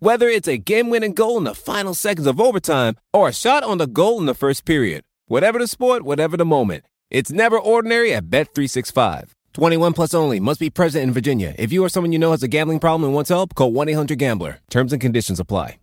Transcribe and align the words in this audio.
Whether 0.00 0.28
it's 0.28 0.46
a 0.46 0.58
game-winning 0.58 1.14
goal 1.14 1.38
in 1.38 1.44
the 1.44 1.56
final 1.56 1.92
seconds 1.92 2.28
of 2.28 2.40
overtime 2.40 2.94
or 3.12 3.28
a 3.28 3.32
shot 3.32 3.64
on 3.64 3.78
the 3.78 3.86
goal 3.88 4.20
in 4.20 4.26
the 4.26 4.34
first 4.34 4.64
period. 4.64 5.02
Whatever 5.26 5.58
the 5.58 5.66
sport, 5.66 6.04
whatever 6.04 6.36
the 6.36 6.44
moment. 6.44 6.84
It's 7.10 7.32
never 7.32 7.58
ordinary 7.58 8.14
at 8.14 8.30
Bet365. 8.30 9.30
21 9.54 9.94
plus 9.94 10.14
only. 10.14 10.38
Must 10.38 10.60
be 10.60 10.70
present 10.70 11.02
in 11.02 11.12
Virginia. 11.12 11.52
If 11.58 11.72
you 11.72 11.82
or 11.84 11.88
someone 11.88 12.12
you 12.12 12.18
know 12.20 12.30
has 12.30 12.44
a 12.44 12.48
gambling 12.48 12.78
problem 12.78 13.06
and 13.06 13.14
wants 13.14 13.30
help, 13.30 13.56
call 13.56 13.72
1-800-GAMBLER. 13.72 14.60
Terms 14.70 14.92
and 14.92 15.02
conditions 15.02 15.40
apply. 15.40 15.80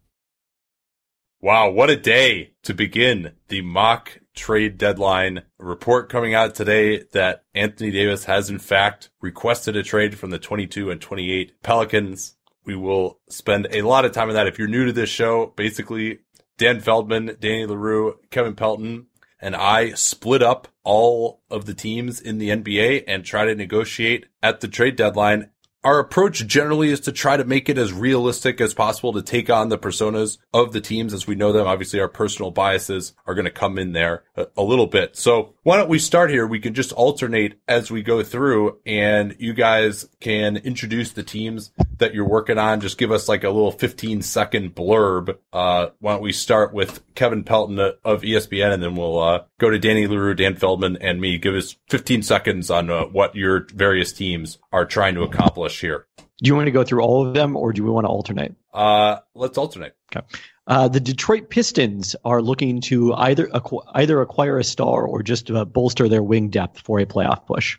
Wow, 1.42 1.72
what 1.72 1.90
a 1.90 1.98
day 1.98 2.54
to 2.64 2.74
begin 2.74 3.34
the 3.50 3.62
mock 3.62 4.20
trade 4.34 4.78
deadline 4.78 5.44
report 5.60 6.08
coming 6.10 6.34
out 6.34 6.56
today 6.56 7.04
that 7.12 7.44
Anthony 7.54 7.92
Davis 7.92 8.24
has 8.24 8.50
in 8.50 8.60
fact 8.60 9.10
requested 9.20 9.76
a 9.76 9.84
trade 9.84 10.18
from 10.18 10.30
the 10.30 10.40
22 10.40 10.90
and 10.90 11.02
28 11.02 11.62
Pelicans. 11.62 12.38
We 12.66 12.76
will 12.76 13.20
spend 13.30 13.68
a 13.72 13.84
lot 13.84 14.06
of 14.06 14.12
time 14.12 14.30
on 14.30 14.36
that. 14.36 14.48
If 14.48 14.58
you're 14.58 14.68
new 14.68 14.86
to 14.86 14.92
this 14.92 15.10
show, 15.10 15.54
basically 15.56 16.20
Dan 16.58 16.80
Feldman, 16.80 17.38
Danny 17.40 17.66
Leroux, 17.66 18.20
Kevin 18.32 18.56
Pelton, 18.56 19.08
and 19.40 19.56
I 19.56 19.92
split 19.92 20.42
up 20.42 20.68
all 20.84 21.42
of 21.52 21.66
the 21.66 21.74
teams 21.74 22.20
in 22.20 22.38
the 22.38 22.50
NBA 22.50 23.04
and 23.08 23.24
try 23.24 23.46
to 23.46 23.56
negotiate 23.56 24.26
at 24.42 24.62
the 24.62 24.68
trade 24.68 24.96
deadline 24.96 25.52
our 25.86 26.00
approach 26.00 26.46
generally 26.48 26.90
is 26.90 27.00
to 27.02 27.12
try 27.12 27.38
to 27.38 27.46
make 27.46 27.70
it 27.70 27.78
as 27.78 27.94
realistic 27.94 28.60
as 28.60 28.74
possible 28.74 29.14
to 29.14 29.22
take 29.22 29.52
on 29.52 29.70
the 29.70 29.78
personas 29.78 30.40
of 30.52 30.74
the 30.74 30.82
teams 30.82 31.14
as 31.14 31.28
we 31.28 31.36
know 31.36 31.52
them. 31.52 31.68
Obviously, 31.68 32.00
our 32.00 32.10
personal 32.10 32.50
biases 32.50 33.14
are 33.28 33.36
going 33.36 33.46
to 33.46 33.52
come 33.52 33.78
in 33.78 33.94
there 33.94 34.24
a, 34.36 34.48
a, 34.58 34.64
little 34.64 34.88
bit. 34.88 35.16
So 35.16 35.54
why 35.62 35.78
don't 35.78 35.88
we 35.88 36.00
start 36.00 36.32
here? 36.32 36.48
We 36.48 36.60
can 36.60 36.74
just 36.74 36.92
alternate 36.92 37.60
as 37.68 37.92
we 37.92 38.02
go 38.02 38.24
through 38.24 38.80
and 38.84 39.36
you 39.38 39.54
guys 39.54 40.10
can 40.20 40.58
introduce 40.58 41.12
the 41.12 41.22
teams 41.22 41.72
that 42.00 42.16
you're 42.16 42.28
working 42.28 42.58
on. 42.58 42.82
Just 42.82 42.98
give 42.98 43.12
us 43.12 43.30
like 43.30 43.44
a 43.44 43.52
little 43.52 43.72
15 43.72 44.24
second 44.24 44.74
blurb. 44.74 45.38
Uh, 45.54 45.90
why 46.00 46.14
don't 46.14 46.24
we 46.24 46.34
start 46.34 46.74
with 46.74 47.04
Kevin 47.14 47.44
Pelton 47.44 47.78
of 47.80 48.24
ESPN 48.24 48.74
and 48.74 48.82
then 48.82 48.96
we'll, 48.96 49.20
uh, 49.20 49.44
go 49.60 49.70
to 49.70 49.80
Danny 49.80 50.08
Leroux, 50.08 50.34
Dan 50.34 50.56
Feldman 50.56 50.98
and 51.02 51.20
me. 51.20 51.38
Give 51.38 51.56
us 51.56 51.76
15 51.90 52.24
seconds 52.24 52.70
on 52.70 52.90
uh, 52.90 53.06
what 53.06 53.36
your 53.36 53.68
various 53.74 54.14
teams 54.14 54.58
are 54.72 54.86
trying 54.86 55.16
to 55.16 55.22
accomplish 55.22 55.82
here. 55.82 56.06
Do 56.18 56.50
you 56.50 56.56
want 56.56 56.68
to 56.68 56.72
go 56.72 56.84
through 56.84 57.02
all 57.02 57.26
of 57.26 57.34
them, 57.34 57.56
or 57.56 57.72
do 57.72 57.84
we 57.84 57.90
want 57.90 58.06
to 58.06 58.10
alternate? 58.10 58.56
Uh, 58.74 59.20
let's 59.34 59.58
alternate. 59.58 59.96
Okay. 60.14 60.26
Uh, 60.68 60.88
the 60.88 61.00
Detroit 61.00 61.50
Pistons 61.50 62.16
are 62.26 62.42
looking 62.42 62.82
to 62.82 63.14
either 63.14 63.48
acqu- 63.48 63.86
either 63.94 64.20
acquire 64.22 64.60
a 64.60 64.64
star 64.64 65.06
or 65.06 65.24
just 65.24 65.50
uh, 65.50 65.64
bolster 65.64 66.10
their 66.10 66.24
wing 66.24 66.50
depth 66.50 66.82
for 66.82 67.00
a 67.00 67.06
playoff 67.06 67.46
push. 67.46 67.78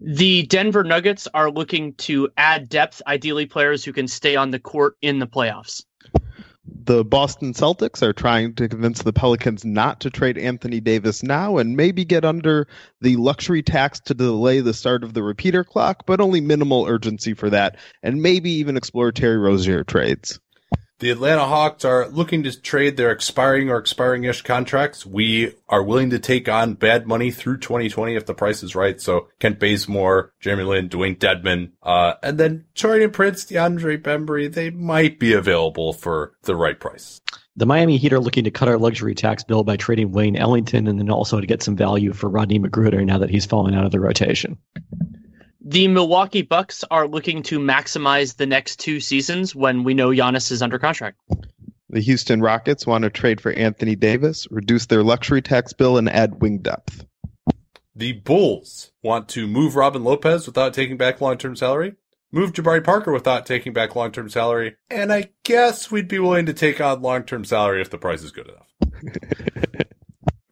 The 0.00 0.42
Denver 0.42 0.84
Nuggets 0.84 1.28
are 1.32 1.50
looking 1.50 1.94
to 1.94 2.28
add 2.36 2.68
depth, 2.68 3.00
ideally 3.06 3.46
players 3.46 3.84
who 3.84 3.92
can 3.94 4.08
stay 4.08 4.36
on 4.36 4.50
the 4.50 4.58
court 4.58 4.96
in 5.00 5.18
the 5.18 5.26
playoffs 5.26 5.84
the 6.66 7.04
Boston 7.04 7.52
Celtics 7.52 8.02
are 8.02 8.12
trying 8.12 8.54
to 8.54 8.68
convince 8.68 9.02
the 9.02 9.12
Pelicans 9.12 9.64
not 9.64 10.00
to 10.00 10.10
trade 10.10 10.38
Anthony 10.38 10.80
Davis 10.80 11.22
now 11.22 11.58
and 11.58 11.76
maybe 11.76 12.04
get 12.04 12.24
under 12.24 12.66
the 13.00 13.16
luxury 13.16 13.62
tax 13.62 14.00
to 14.00 14.14
delay 14.14 14.60
the 14.60 14.74
start 14.74 15.04
of 15.04 15.14
the 15.14 15.22
repeater 15.22 15.64
clock, 15.64 16.04
but 16.06 16.20
only 16.20 16.40
minimal 16.40 16.86
urgency 16.86 17.34
for 17.34 17.50
that, 17.50 17.76
and 18.02 18.22
maybe 18.22 18.50
even 18.50 18.76
explore 18.76 19.12
Terry 19.12 19.38
Rozier 19.38 19.84
trades. 19.84 20.40
The 21.00 21.10
Atlanta 21.10 21.44
Hawks 21.44 21.84
are 21.84 22.08
looking 22.08 22.44
to 22.44 22.60
trade 22.60 22.96
their 22.96 23.10
expiring 23.10 23.68
or 23.68 23.78
expiring-ish 23.78 24.42
contracts. 24.42 25.04
We 25.04 25.54
are 25.68 25.82
willing 25.82 26.10
to 26.10 26.20
take 26.20 26.48
on 26.48 26.74
bad 26.74 27.06
money 27.06 27.32
through 27.32 27.58
2020 27.58 28.14
if 28.14 28.26
the 28.26 28.34
price 28.34 28.62
is 28.62 28.76
right. 28.76 29.00
So 29.00 29.28
Kent 29.40 29.58
Bazemore, 29.58 30.32
Jeremy 30.40 30.62
Lin, 30.62 30.88
Dewayne 30.88 31.18
Dedmon, 31.18 31.72
uh, 31.82 32.14
and 32.22 32.38
then 32.38 32.66
Taurean 32.76 33.12
Prince, 33.12 33.44
DeAndre 33.44 34.00
Bembry, 34.00 34.52
they 34.52 34.70
might 34.70 35.18
be 35.18 35.32
available 35.32 35.92
for 35.92 36.34
the 36.42 36.54
right 36.54 36.78
price. 36.78 37.20
The 37.56 37.66
Miami 37.66 37.96
Heat 37.96 38.12
are 38.12 38.20
looking 38.20 38.44
to 38.44 38.50
cut 38.52 38.68
our 38.68 38.78
luxury 38.78 39.16
tax 39.16 39.42
bill 39.42 39.64
by 39.64 39.76
trading 39.76 40.12
Wayne 40.12 40.36
Ellington 40.36 40.86
and 40.86 40.98
then 40.98 41.10
also 41.10 41.40
to 41.40 41.46
get 41.46 41.62
some 41.62 41.76
value 41.76 42.12
for 42.12 42.28
Rodney 42.28 42.60
McGruder 42.60 43.04
now 43.04 43.18
that 43.18 43.30
he's 43.30 43.46
fallen 43.46 43.74
out 43.74 43.84
of 43.84 43.90
the 43.90 44.00
rotation. 44.00 44.58
The 45.66 45.88
Milwaukee 45.88 46.42
Bucks 46.42 46.84
are 46.90 47.08
looking 47.08 47.42
to 47.44 47.58
maximize 47.58 48.36
the 48.36 48.44
next 48.44 48.80
two 48.80 49.00
seasons 49.00 49.54
when 49.54 49.82
we 49.82 49.94
know 49.94 50.10
Giannis 50.10 50.52
is 50.52 50.60
under 50.60 50.78
contract. 50.78 51.18
The 51.88 52.00
Houston 52.00 52.42
Rockets 52.42 52.86
want 52.86 53.04
to 53.04 53.10
trade 53.10 53.40
for 53.40 53.50
Anthony 53.50 53.96
Davis, 53.96 54.46
reduce 54.50 54.84
their 54.84 55.02
luxury 55.02 55.40
tax 55.40 55.72
bill, 55.72 55.96
and 55.96 56.06
add 56.10 56.42
wing 56.42 56.58
depth. 56.58 57.06
The 57.96 58.12
Bulls 58.12 58.92
want 59.02 59.26
to 59.30 59.46
move 59.46 59.74
Robin 59.74 60.04
Lopez 60.04 60.44
without 60.44 60.74
taking 60.74 60.98
back 60.98 61.22
long 61.22 61.38
term 61.38 61.56
salary, 61.56 61.94
move 62.30 62.52
Jabari 62.52 62.84
Parker 62.84 63.12
without 63.12 63.46
taking 63.46 63.72
back 63.72 63.96
long 63.96 64.12
term 64.12 64.28
salary, 64.28 64.76
and 64.90 65.10
I 65.10 65.30
guess 65.44 65.90
we'd 65.90 66.08
be 66.08 66.18
willing 66.18 66.44
to 66.44 66.52
take 66.52 66.78
on 66.78 67.00
long 67.00 67.22
term 67.22 67.42
salary 67.42 67.80
if 67.80 67.88
the 67.88 67.96
price 67.96 68.22
is 68.22 68.32
good 68.32 68.50
enough. 68.50 68.68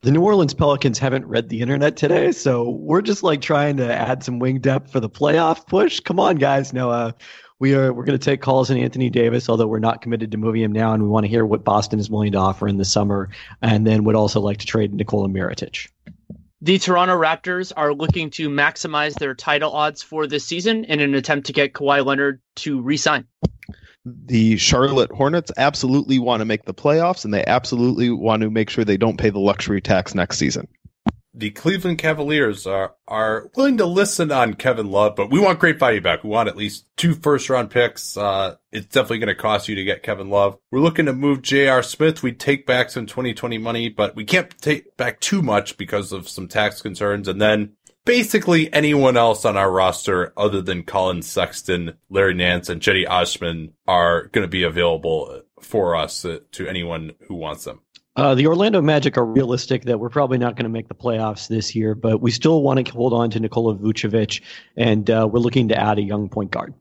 the 0.03 0.11
New 0.11 0.21
Orleans 0.21 0.53
Pelicans 0.53 0.99
haven't 0.99 1.27
read 1.27 1.49
the 1.49 1.61
internet 1.61 1.97
today, 1.97 2.33
so 2.33 2.69
we're 2.69 3.03
just 3.03 3.23
like 3.23 3.41
trying 3.41 3.77
to 3.77 3.95
add 3.95 4.25
some 4.25 4.41
wing 4.41 4.59
depth 4.59 4.91
for 4.91 4.99
the 4.99 5.09
playoff 5.09 5.67
push. 5.67 6.01
Come 6.01 6.19
on, 6.19 6.37
guys. 6.37 6.73
No, 6.73 6.91
uh, 6.91 7.13
we 7.61 7.75
are 7.75 7.93
we're 7.93 8.05
going 8.05 8.19
to 8.19 8.25
take 8.25 8.43
calls 8.43 8.69
on 8.69 8.79
Anthony 8.79 9.11
Davis, 9.11 9.49
although 9.49 9.69
we're 9.69 9.79
not 9.79 10.03
committed 10.03 10.33
to 10.33 10.39
moving 10.39 10.63
him 10.63 10.73
now, 10.73 10.93
and 10.93 11.05
we 11.05 11.09
want 11.09 11.25
to 11.25 11.29
hear 11.29 11.47
what 11.47 11.63
Boston 11.63 12.01
is 12.01 12.11
willing 12.11 12.33
to 12.33 12.39
offer 12.39 12.67
in 12.67 12.79
the 12.79 12.85
summer, 12.85 13.31
and 13.63 13.87
then 13.87 14.03
would 14.03 14.17
also 14.17 14.41
like 14.41 14.59
to 14.59 14.67
trade 14.67 14.93
Nikola 14.93 15.29
Mirotic. 15.29 15.89
The 16.61 16.79
Toronto 16.79 17.17
Raptors 17.17 17.73
are 17.77 17.95
looking 17.95 18.31
to 18.31 18.49
maximize 18.49 19.15
their 19.15 19.34
title 19.34 19.73
odds 19.73 20.03
for 20.03 20.27
this 20.27 20.45
season 20.45 20.84
in 20.84 20.99
an 20.99 21.15
attempt 21.15 21.47
to 21.47 21.53
get 21.53 21.75
Kawhi 21.75 22.05
Leonard 22.05 22.41
to 22.57 22.81
re-sign 22.81 23.27
the 24.05 24.57
Charlotte 24.57 25.13
Hornets 25.13 25.53
absolutely 25.57 26.19
want 26.19 26.41
to 26.41 26.45
make 26.45 26.65
the 26.65 26.75
playoffs 26.75 27.25
and 27.25 27.33
they 27.33 27.45
absolutely 27.45 28.11
want 28.11 28.43
to 28.43 28.51
make 28.51 28.71
sure 28.71 28.85
they 28.85 28.97
don't 28.97 29.19
pay 29.19 29.31
the 29.31 29.39
luxury 29.39 29.81
tax 29.81 30.15
next 30.15 30.39
season. 30.39 30.69
The 31.35 31.51
Cleveland 31.51 31.97
Cavaliers 31.97 32.67
are 32.67 32.95
are 33.09 33.51
willing 33.57 33.79
to 33.79 33.87
listen 33.87 34.31
on 34.31 34.53
Kevin 34.53 34.91
Love, 34.91 35.17
but 35.17 35.31
we 35.31 35.41
want 35.41 35.61
great 35.61 35.79
value 35.79 36.03
back. 36.03 36.23
We 36.23 36.29
want 36.29 36.51
at 36.51 36.59
least 36.59 36.85
two 36.99 37.15
first 37.15 37.49
round 37.49 37.71
picks. 37.71 38.19
Uh, 38.19 38.57
it's 38.71 38.87
definitely 38.87 39.21
going 39.21 39.35
to 39.35 39.35
cost 39.35 39.67
you 39.67 39.75
to 39.77 39.85
get 39.85 40.03
Kevin 40.03 40.29
Love. 40.29 40.59
We're 40.71 40.81
looking 40.81 41.07
to 41.07 41.15
move 41.15 41.41
J.R. 41.41 41.83
Smith. 41.83 42.23
We 42.23 42.33
take 42.33 42.67
back 42.67 42.91
some 42.91 43.07
2020 43.07 43.57
money, 43.57 43.89
but 43.89 44.15
we 44.15 44.27
can't 44.27 44.51
take 44.61 44.95
back 44.99 45.21
too 45.21 45.41
much 45.41 45.79
because 45.79 46.13
of 46.13 46.29
some 46.29 46.49
tax 46.49 46.83
concerns. 46.83 47.29
And 47.29 47.41
then 47.41 47.77
basically 48.05 48.73
anyone 48.73 49.17
else 49.17 49.45
on 49.45 49.57
our 49.57 49.71
roster 49.71 50.33
other 50.37 50.61
than 50.61 50.83
Collin 50.83 51.23
Sexton, 51.23 51.95
Larry 52.11 52.35
Nance, 52.35 52.69
and 52.69 52.81
Cedi 52.81 53.09
Osman 53.09 53.73
are 53.87 54.27
going 54.29 54.45
to 54.45 54.49
be 54.49 54.63
available 54.63 55.43
for 55.61 55.95
us 55.97 56.25
uh, 56.25 56.39
to 56.53 56.67
anyone 56.67 57.13
who 57.29 57.35
wants 57.35 57.65
them. 57.65 57.81
Uh, 58.15 58.35
the 58.35 58.47
Orlando 58.47 58.83
Magic 58.83 59.17
are 59.17 59.25
realistic 59.25 59.85
that 59.85 59.99
we're 59.99 60.11
probably 60.11 60.37
not 60.37 60.55
going 60.55 60.65
to 60.65 60.71
make 60.71 60.89
the 60.89 60.95
playoffs 60.95 61.49
this 61.49 61.75
year, 61.75 61.95
but 61.95 62.21
we 62.21 62.31
still 62.31 62.63
want 62.63 62.85
to 62.85 62.93
hold 62.93 63.15
on 63.15 63.31
to 63.31 63.41
Nikola 63.41 63.75
Vucevic, 63.75 64.43
and 64.77 65.09
uh, 65.09 65.27
we're 65.31 65.41
looking 65.41 65.69
to 65.69 65.81
add 65.81 65.99
a 65.99 66.03
young 66.03 66.29
point 66.29 66.51
guard 66.51 66.75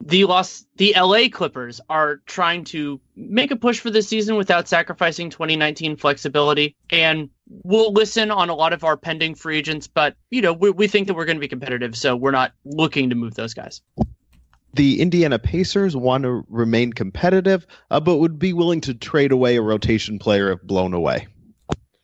the 0.00 0.24
Los 0.24 0.64
the 0.76 0.94
LA 0.96 1.28
Clippers 1.30 1.80
are 1.88 2.16
trying 2.26 2.64
to 2.64 3.00
make 3.16 3.50
a 3.50 3.56
push 3.56 3.80
for 3.80 3.90
this 3.90 4.08
season 4.08 4.36
without 4.36 4.68
sacrificing 4.68 5.30
2019 5.30 5.96
flexibility 5.96 6.76
and 6.90 7.30
we'll 7.48 7.92
listen 7.92 8.30
on 8.30 8.48
a 8.48 8.54
lot 8.54 8.72
of 8.72 8.84
our 8.84 8.96
pending 8.96 9.34
free 9.34 9.58
agents 9.58 9.88
but 9.88 10.14
you 10.30 10.40
know 10.40 10.52
we, 10.52 10.70
we 10.70 10.86
think 10.86 11.08
that 11.08 11.14
we're 11.14 11.24
going 11.24 11.36
to 11.36 11.40
be 11.40 11.48
competitive 11.48 11.96
so 11.96 12.14
we're 12.14 12.30
not 12.30 12.52
looking 12.64 13.10
to 13.10 13.16
move 13.16 13.34
those 13.34 13.54
guys 13.54 13.82
the 14.74 15.00
Indiana 15.00 15.38
Pacers 15.38 15.96
want 15.96 16.24
to 16.24 16.44
remain 16.48 16.92
competitive, 16.92 17.66
uh, 17.90 18.00
but 18.00 18.18
would 18.18 18.38
be 18.38 18.52
willing 18.52 18.82
to 18.82 18.94
trade 18.94 19.32
away 19.32 19.56
a 19.56 19.62
rotation 19.62 20.18
player 20.18 20.52
if 20.52 20.62
blown 20.62 20.92
away. 20.94 21.26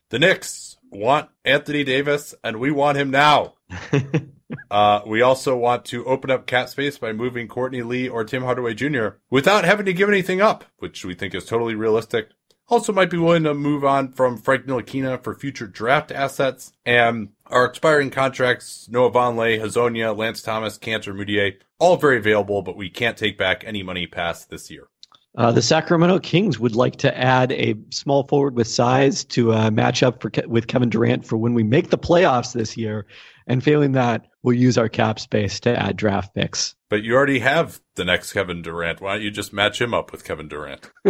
The 0.08 0.19
Knicks 0.19 0.76
want 0.90 1.29
Anthony 1.44 1.85
Davis, 1.85 2.35
and 2.43 2.58
we 2.58 2.70
want 2.70 2.99
him 2.99 3.11
now. 3.11 3.55
Uh, 4.70 5.00
we 5.06 5.23
also 5.23 5.56
want 5.56 5.85
to 5.87 6.05
open 6.05 6.31
up 6.31 6.46
cap 6.46 6.69
space 6.69 6.99
by 6.99 7.12
moving 7.12 7.49
Courtney 7.49 7.82
Lee 7.82 8.08
or 8.08 8.25
Tim 8.25 8.43
Hardaway 8.43 8.75
Jr. 8.75 9.08
without 9.31 9.64
having 9.64 9.87
to 9.87 9.93
give 9.93 10.08
anything 10.08 10.41
up, 10.41 10.64
which 10.79 11.05
we 11.05 11.14
think 11.14 11.35
is 11.35 11.44
totally 11.44 11.75
realistic. 11.75 12.29
Also 12.69 12.93
might 12.93 13.11
be 13.11 13.19
willing 13.19 13.44
to 13.44 13.52
move 13.52 13.85
on 13.85 14.12
from 14.12 14.38
Frank 14.38 14.67
Ntilikina 14.67 15.23
for 15.23 15.35
future 15.35 15.67
draft 15.67 16.11
assets. 16.11 16.73
And 16.87 17.31
our 17.46 17.67
expiring 17.67 18.11
contracts, 18.11 18.88
Noah 18.91 19.11
Vonleh, 19.11 19.61
Hezonja, 19.61 20.17
Lance 20.17 20.41
Thomas, 20.41 20.79
Kanter, 20.79 21.14
Mudiay, 21.14 21.56
all 21.79 21.97
very 21.97 22.17
available, 22.17 22.62
but 22.62 22.76
we 22.76 22.88
can't 22.88 23.19
take 23.19 23.37
back 23.37 23.64
any 23.67 23.82
money 23.82 24.06
past 24.06 24.49
this 24.49 24.70
year. 24.70 24.88
Uh, 25.37 25.50
the 25.50 25.61
Sacramento 25.61 26.20
Kings 26.20 26.61
would 26.61 26.76
like 26.76 26.97
to 26.97 27.19
add 27.19 27.50
a 27.52 27.75
small 27.90 28.26
forward 28.29 28.55
with 28.55 28.69
size 28.69 29.25
to 29.25 29.52
uh, 29.52 29.70
match 29.70 30.02
up 30.02 30.23
for, 30.23 30.31
with 30.47 30.69
Kevin 30.69 30.88
Durant 30.88 31.26
for 31.26 31.37
when 31.37 31.55
we 31.55 31.64
make 31.64 31.90
the 31.90 31.99
playoffs 31.99 32.52
this 32.52 32.76
year. 32.76 33.06
And 33.47 33.62
failing 33.62 33.93
that, 33.93 34.26
we'll 34.44 34.56
use 34.56 34.79
our 34.79 34.88
cap 34.88 35.19
space 35.19 35.58
to 35.61 35.76
add 35.76 35.96
draft 35.96 36.35
picks. 36.35 36.76
But 36.88 37.02
you 37.02 37.14
already 37.14 37.41
have 37.41 37.81
the 37.96 38.05
next 38.05 38.32
Kevin 38.32 38.62
Durant. 38.62 39.00
Why 39.00 39.14
don't 39.14 39.23
you 39.23 39.32
just 39.32 39.52
match 39.52 39.81
him 39.81 39.93
up 39.93 40.12
with 40.12 40.23
Kevin 40.23 40.46
Durant? 40.46 40.88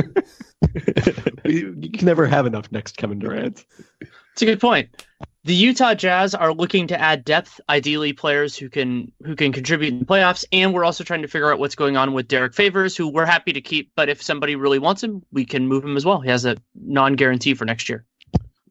you 1.44 1.90
can 1.92 2.06
never 2.06 2.26
have 2.26 2.46
enough 2.46 2.72
next 2.72 2.96
Kevin 2.96 3.18
Durant. 3.18 3.66
It's 4.32 4.42
a 4.42 4.46
good 4.46 4.60
point. 4.60 4.88
The 5.44 5.54
Utah 5.54 5.94
Jazz 5.94 6.34
are 6.34 6.54
looking 6.54 6.86
to 6.86 6.98
add 6.98 7.24
depth, 7.24 7.60
ideally 7.68 8.14
players 8.14 8.56
who 8.56 8.70
can 8.70 9.12
who 9.22 9.36
can 9.36 9.52
contribute 9.52 9.92
in 9.92 9.98
the 9.98 10.06
playoffs, 10.06 10.46
and 10.50 10.72
we're 10.72 10.84
also 10.84 11.04
trying 11.04 11.20
to 11.20 11.28
figure 11.28 11.52
out 11.52 11.58
what's 11.58 11.74
going 11.74 11.98
on 11.98 12.14
with 12.14 12.28
Derrick 12.28 12.54
Favors, 12.54 12.96
who 12.96 13.08
we're 13.08 13.26
happy 13.26 13.52
to 13.52 13.60
keep, 13.60 13.92
but 13.94 14.08
if 14.08 14.22
somebody 14.22 14.56
really 14.56 14.78
wants 14.78 15.02
him, 15.02 15.22
we 15.32 15.44
can 15.44 15.68
move 15.68 15.84
him 15.84 15.98
as 15.98 16.04
well. 16.04 16.20
He 16.20 16.30
has 16.30 16.46
a 16.46 16.56
non-guarantee 16.74 17.54
for 17.54 17.66
next 17.66 17.90
year. 17.90 18.06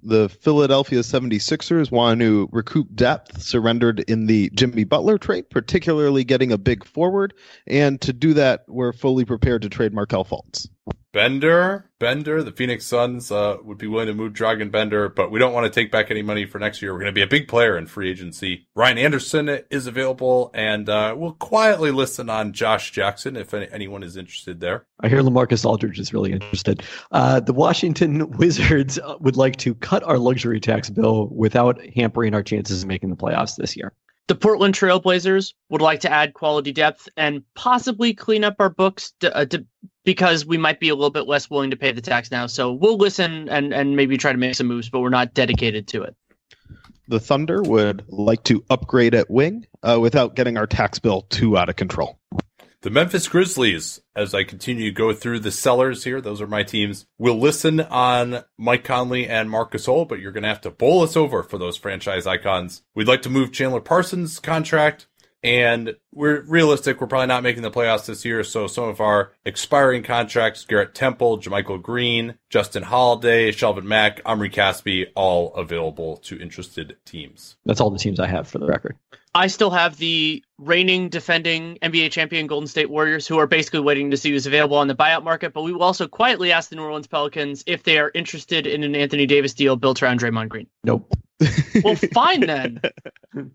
The 0.06 0.28
Philadelphia 0.28 1.00
76ers 1.00 1.90
want 1.90 2.20
to 2.20 2.50
recoup 2.52 2.94
depth 2.94 3.42
surrendered 3.42 4.02
in 4.02 4.26
the 4.26 4.52
Jimmy 4.54 4.84
Butler 4.84 5.18
trade, 5.18 5.50
particularly 5.50 6.26
getting 6.26 6.52
a 6.52 6.58
big 6.58 6.84
forward, 6.84 7.34
and 7.68 8.02
to 8.02 8.12
do 8.12 8.34
that, 8.34 8.66
we're 8.68 8.92
fully 8.92 9.24
prepared 9.24 9.62
to 9.62 9.70
trade 9.70 9.94
Markelle 9.94 10.26
Fultz. 10.26 10.68
Bender, 11.14 11.92
Bender, 12.00 12.42
the 12.42 12.52
Phoenix 12.52 12.88
Suns 12.88 13.32
uh, 13.32 13.58
would 13.64 13.78
be 13.78 13.86
willing 13.86 14.08
to 14.08 14.16
move 14.16 14.34
Dragan 14.34 14.72
Bender, 14.72 15.10
but 15.10 15.30
we 15.30 15.38
don't 15.38 15.54
want 15.54 15.64
to 15.64 15.70
take 15.70 15.92
back 15.92 16.10
any 16.10 16.24
money 16.24 16.48
for 16.48 16.58
next 16.58 16.82
year. 16.82 16.92
We're 16.92 17.02
going 17.02 17.12
to 17.12 17.14
be 17.14 17.22
a 17.22 17.28
big 17.28 17.48
player 17.48 17.78
in 17.78 17.86
free 17.86 18.10
agency. 18.10 18.68
Ryan 18.74 18.98
Anderson 18.98 19.48
is 19.70 19.86
available, 19.86 20.50
and 20.56 20.90
uh, 20.90 21.14
we'll 21.16 21.34
quietly 21.34 21.92
listen 21.92 22.32
on 22.32 22.52
Josh 22.52 22.92
Jackson 22.92 23.38
if 23.38 23.54
any, 23.54 23.68
anyone 23.72 24.02
is 24.02 24.18
interested 24.18 24.60
there. 24.60 24.88
I 25.02 25.08
hear 25.08 25.22
Lamarcus 25.22 25.64
Aldridge 25.64 26.00
is 26.00 26.14
really 26.14 26.32
interested. 26.32 26.82
Uh, 27.12 27.40
the 27.40 27.54
Washington 27.54 28.32
Wizards 28.38 29.00
would 29.20 29.38
like 29.38 29.58
to 29.58 29.76
cut 29.76 30.02
our 30.02 30.18
luxury 30.18 30.60
tax 30.60 30.90
bill 30.90 31.28
without 31.28 31.80
hampering 31.96 32.34
our 32.34 32.42
chances 32.42 32.82
of 32.82 32.90
making 32.90 33.12
the 33.12 33.16
playoffs 33.16 33.56
this 33.56 33.78
year. 33.78 33.94
The 34.28 34.36
Portland 34.36 34.74
Trailblazers 34.74 35.54
would 35.70 35.82
like 35.82 36.02
to 36.02 36.12
add 36.12 36.34
quality 36.34 36.72
depth 36.72 37.10
and 37.18 37.44
possibly 37.56 38.14
clean 38.14 38.44
up 38.44 38.56
our 38.60 38.70
books 38.70 39.14
to, 39.20 39.36
uh, 39.36 39.46
to, 39.46 39.66
because 40.06 40.46
we 40.46 40.58
might 40.58 40.80
be 40.80 40.90
a 40.90 40.96
little 40.96 41.10
bit 41.10 41.28
less 41.28 41.50
willing 41.50 41.72
to 41.72 41.76
pay 41.76 41.92
the 41.92 42.02
tax 42.02 42.32
now. 42.32 42.48
So 42.48 42.72
we'll 42.72 42.98
listen 42.98 43.50
and, 43.50 43.74
and 43.74 43.96
maybe 43.98 44.18
try 44.18 44.32
to 44.32 44.38
make 44.38 44.56
some 44.56 44.68
moves, 44.68 44.90
but 44.90 45.02
we're 45.02 45.10
not 45.10 45.34
dedicated 45.34 45.88
to 45.90 46.04
it. 46.04 46.16
The 47.10 47.20
Thunder 47.20 47.62
would 47.62 48.06
like 48.08 48.44
to 48.46 48.64
upgrade 48.70 49.14
at 49.14 49.30
wing 49.30 49.68
uh, 49.84 50.00
without 50.00 50.36
getting 50.36 50.58
our 50.58 50.68
tax 50.68 51.00
bill 51.00 51.24
too 51.24 51.58
out 51.58 51.68
of 51.68 51.76
control. 51.76 52.18
The 52.84 52.90
Memphis 52.90 53.30
Grizzlies, 53.30 54.02
as 54.14 54.34
I 54.34 54.44
continue 54.44 54.90
to 54.90 54.92
go 54.92 55.14
through 55.14 55.40
the 55.40 55.52
sellers 55.52 56.04
here, 56.04 56.20
those 56.20 56.42
are 56.42 56.48
my 56.48 56.64
teams, 56.64 57.06
will 57.18 57.40
listen 57.40 57.80
on 57.80 58.44
Mike 58.58 58.84
Conley 58.84 59.26
and 59.26 59.50
Marc 59.50 59.72
Gasol, 59.72 60.06
but 60.06 60.20
you're 60.20 60.34
going 60.34 60.44
to 60.44 60.50
have 60.50 60.60
to 60.60 60.70
bowl 60.70 61.02
us 61.02 61.16
over 61.16 61.44
for 61.44 61.58
those 61.58 61.78
franchise 61.78 62.28
icons. 62.28 62.84
We'd 62.94 63.08
like 63.08 63.22
to 63.22 63.30
move 63.30 63.54
Chandler 63.54 63.80
Parsons' 63.80 64.38
contract, 64.38 65.08
and 65.44 65.96
we're 66.14 66.42
realistic. 66.42 67.02
We're 67.02 67.08
probably 67.08 67.28
not 67.28 67.44
making 67.44 67.64
the 67.64 67.72
playoffs 67.72 68.06
this 68.06 68.24
year. 68.24 68.44
So 68.44 68.68
some 68.68 68.86
of 68.86 69.02
our 69.02 69.34
expiring 69.46 70.04
contracts, 70.04 70.66
Garrett 70.66 70.96
Temple, 70.96 71.40
JaMychal 71.40 71.82
Green, 71.82 72.36
Justin 72.50 72.84
Holiday, 72.84 73.52
Shelvin 73.52 73.84
Mack, 73.84 74.22
Omri 74.26 74.50
Caspi, 74.50 75.08
all 75.16 75.54
available 75.56 76.18
to 76.18 76.40
interested 76.40 76.96
teams. 77.06 77.58
That's 77.66 77.82
all 77.82 77.90
the 77.90 78.00
teams 78.00 78.20
I 78.20 78.28
have 78.28 78.48
for 78.48 78.60
the 78.60 78.68
record. 78.68 78.96
I 79.36 79.48
still 79.48 79.72
have 79.72 79.98
the 79.98 80.44
reigning 80.60 81.10
defending 81.10 81.80
NBA 81.82 82.12
champion 82.12 82.46
Golden 82.46 82.68
State 82.68 82.90
Warriors 82.90 83.28
who 83.28 83.40
are 83.40 83.48
basically 83.48 83.80
waiting 83.80 84.12
to 84.12 84.18
see 84.18 84.30
who's 84.30 84.46
available 84.46 84.78
on 84.78 84.88
the 84.88 84.96
buyout 84.96 85.24
market. 85.24 85.54
But 85.54 85.64
we 85.64 85.74
will 85.74 85.82
also 85.82 86.08
quietly 86.08 86.52
ask 86.52 86.70
the 86.70 86.76
New 86.76 86.84
Orleans 86.84 87.08
Pelicans 87.08 87.64
if 87.66 87.82
they 87.82 87.98
are 87.98 88.12
interested 88.14 88.68
in 88.68 88.84
an 88.84 88.96
Anthony 88.96 89.26
Davis 89.26 89.56
deal 89.56 89.76
built 89.76 90.04
around 90.04 90.20
Draymond 90.20 90.50
Green. 90.50 90.68
Nope. 90.84 91.12
well, 91.84 91.96
fine 91.96 92.42
then. 92.42 92.82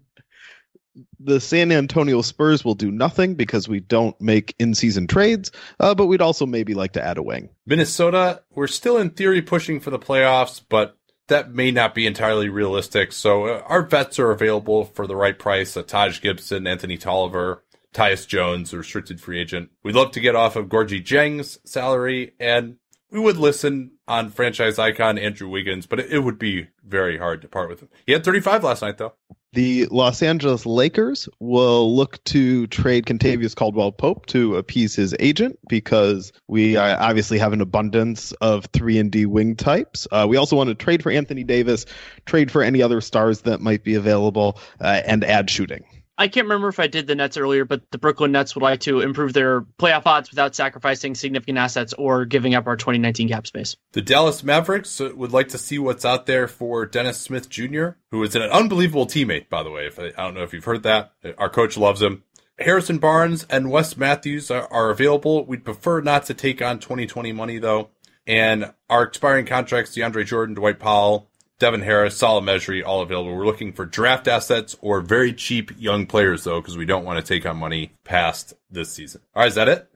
the 1.20 1.40
San 1.40 1.72
Antonio 1.72 2.22
Spurs 2.22 2.64
will 2.64 2.74
do 2.74 2.90
nothing 2.90 3.34
because 3.34 3.68
we 3.68 3.80
don't 3.80 4.18
make 4.20 4.54
in 4.58 4.74
season 4.74 5.06
trades, 5.06 5.50
uh, 5.80 5.94
but 5.94 6.06
we'd 6.06 6.22
also 6.22 6.46
maybe 6.46 6.74
like 6.74 6.92
to 6.92 7.04
add 7.04 7.18
a 7.18 7.22
wing. 7.22 7.50
Minnesota, 7.66 8.42
we're 8.54 8.66
still 8.66 8.96
in 8.96 9.10
theory 9.10 9.42
pushing 9.42 9.80
for 9.80 9.90
the 9.90 9.98
playoffs, 9.98 10.62
but 10.68 10.96
that 11.28 11.54
may 11.54 11.70
not 11.70 11.94
be 11.94 12.06
entirely 12.06 12.48
realistic. 12.48 13.12
So 13.12 13.46
uh, 13.46 13.62
our 13.66 13.82
vets 13.82 14.18
are 14.18 14.30
available 14.30 14.84
for 14.84 15.06
the 15.06 15.16
right 15.16 15.38
price. 15.38 15.76
Uh, 15.76 15.82
Taj 15.82 16.20
Gibson, 16.20 16.66
Anthony 16.66 16.96
Tolliver, 16.98 17.64
Tyus 17.94 18.26
Jones, 18.26 18.72
restricted 18.72 19.20
free 19.20 19.40
agent. 19.40 19.70
We'd 19.82 19.94
love 19.94 20.10
to 20.12 20.20
get 20.20 20.34
off 20.34 20.56
of 20.56 20.66
Gorgui 20.66 21.04
Dieng's 21.04 21.58
salary, 21.64 22.34
and 22.40 22.76
we 23.10 23.20
would 23.20 23.36
listen 23.36 23.92
on 24.06 24.30
franchise 24.30 24.78
icon 24.78 25.18
Andrew 25.18 25.48
Wiggins, 25.48 25.86
but 25.86 26.00
it, 26.00 26.12
it 26.12 26.18
would 26.20 26.38
be 26.38 26.68
very 26.84 27.18
hard 27.18 27.42
to 27.42 27.48
part 27.48 27.68
with 27.68 27.80
him. 27.80 27.88
He 28.06 28.12
had 28.12 28.24
35 28.24 28.64
last 28.64 28.82
night, 28.82 28.98
though. 28.98 29.14
The 29.54 29.86
Los 29.90 30.22
Angeles 30.22 30.66
Lakers 30.66 31.26
will 31.40 31.96
look 31.96 32.22
to 32.24 32.66
trade 32.66 33.06
Kentavious 33.06 33.56
Caldwell 33.56 33.92
Pope 33.92 34.26
to 34.26 34.56
appease 34.56 34.94
his 34.94 35.14
agent 35.18 35.58
because 35.68 36.32
we 36.48 36.76
obviously 36.76 37.38
have 37.38 37.54
an 37.54 37.62
abundance 37.62 38.32
of 38.32 38.66
three 38.66 38.98
and 38.98 39.10
D 39.10 39.24
wing 39.24 39.56
types. 39.56 40.06
Uh, 40.12 40.26
we 40.28 40.36
also 40.36 40.54
want 40.54 40.68
to 40.68 40.74
trade 40.74 41.02
for 41.02 41.10
Anthony 41.10 41.44
Davis, 41.44 41.86
trade 42.26 42.50
for 42.50 42.62
any 42.62 42.82
other 42.82 43.00
stars 43.00 43.40
that 43.42 43.60
might 43.60 43.84
be 43.84 43.94
available, 43.94 44.60
uh, 44.82 45.00
and 45.06 45.24
add 45.24 45.48
shooting. 45.48 45.84
I 46.20 46.26
can't 46.26 46.46
remember 46.46 46.66
if 46.66 46.80
I 46.80 46.88
did 46.88 47.06
the 47.06 47.14
Nets 47.14 47.36
earlier, 47.36 47.64
but 47.64 47.88
the 47.92 47.98
Brooklyn 47.98 48.32
Nets 48.32 48.56
would 48.56 48.62
like 48.62 48.80
to 48.80 49.00
improve 49.00 49.32
their 49.32 49.60
playoff 49.60 50.02
odds 50.04 50.30
without 50.30 50.56
sacrificing 50.56 51.14
significant 51.14 51.58
assets 51.58 51.94
or 51.96 52.24
giving 52.24 52.56
up 52.56 52.66
our 52.66 52.76
2019 52.76 53.28
cap 53.28 53.46
space. 53.46 53.76
The 53.92 54.02
Dallas 54.02 54.42
Mavericks 54.42 54.98
would 54.98 55.32
like 55.32 55.48
to 55.50 55.58
see 55.58 55.78
what's 55.78 56.04
out 56.04 56.26
there 56.26 56.48
for 56.48 56.86
Dennis 56.86 57.20
Smith 57.20 57.48
Jr., 57.48 57.90
who 58.10 58.24
is 58.24 58.34
an 58.34 58.42
unbelievable 58.42 59.06
teammate, 59.06 59.48
by 59.48 59.62
the 59.62 59.70
way. 59.70 59.86
If 59.86 60.00
I, 60.00 60.06
I 60.06 60.24
don't 60.24 60.34
know 60.34 60.42
if 60.42 60.52
you've 60.52 60.64
heard 60.64 60.82
that. 60.82 61.12
Our 61.38 61.48
coach 61.48 61.76
loves 61.76 62.02
him. 62.02 62.24
Harrison 62.58 62.98
Barnes 62.98 63.46
and 63.48 63.70
Wes 63.70 63.96
Matthews 63.96 64.50
are, 64.50 64.66
are 64.72 64.90
available. 64.90 65.46
We'd 65.46 65.64
prefer 65.64 66.00
not 66.00 66.26
to 66.26 66.34
take 66.34 66.60
on 66.60 66.80
2020 66.80 67.30
money, 67.30 67.58
though. 67.58 67.90
And 68.26 68.72
our 68.90 69.04
expiring 69.04 69.46
contracts, 69.46 69.96
DeAndre 69.96 70.26
Jordan, 70.26 70.56
Dwight 70.56 70.80
Powell, 70.80 71.30
Devin 71.58 71.82
Harris, 71.82 72.16
Salah 72.16 72.42
Mejri, 72.42 72.82
all 72.82 73.02
available. 73.02 73.34
We're 73.34 73.46
looking 73.46 73.72
for 73.72 73.84
draft 73.84 74.28
assets 74.28 74.76
or 74.80 75.00
very 75.00 75.32
cheap 75.32 75.72
young 75.76 76.06
players, 76.06 76.44
though, 76.44 76.60
because 76.60 76.76
we 76.76 76.84
don't 76.84 77.04
want 77.04 77.24
to 77.24 77.26
take 77.26 77.46
on 77.46 77.56
money 77.56 77.92
past 78.04 78.54
this 78.70 78.92
season. 78.92 79.22
All 79.34 79.42
right, 79.42 79.48
is 79.48 79.56
that 79.56 79.68
it? 79.68 79.88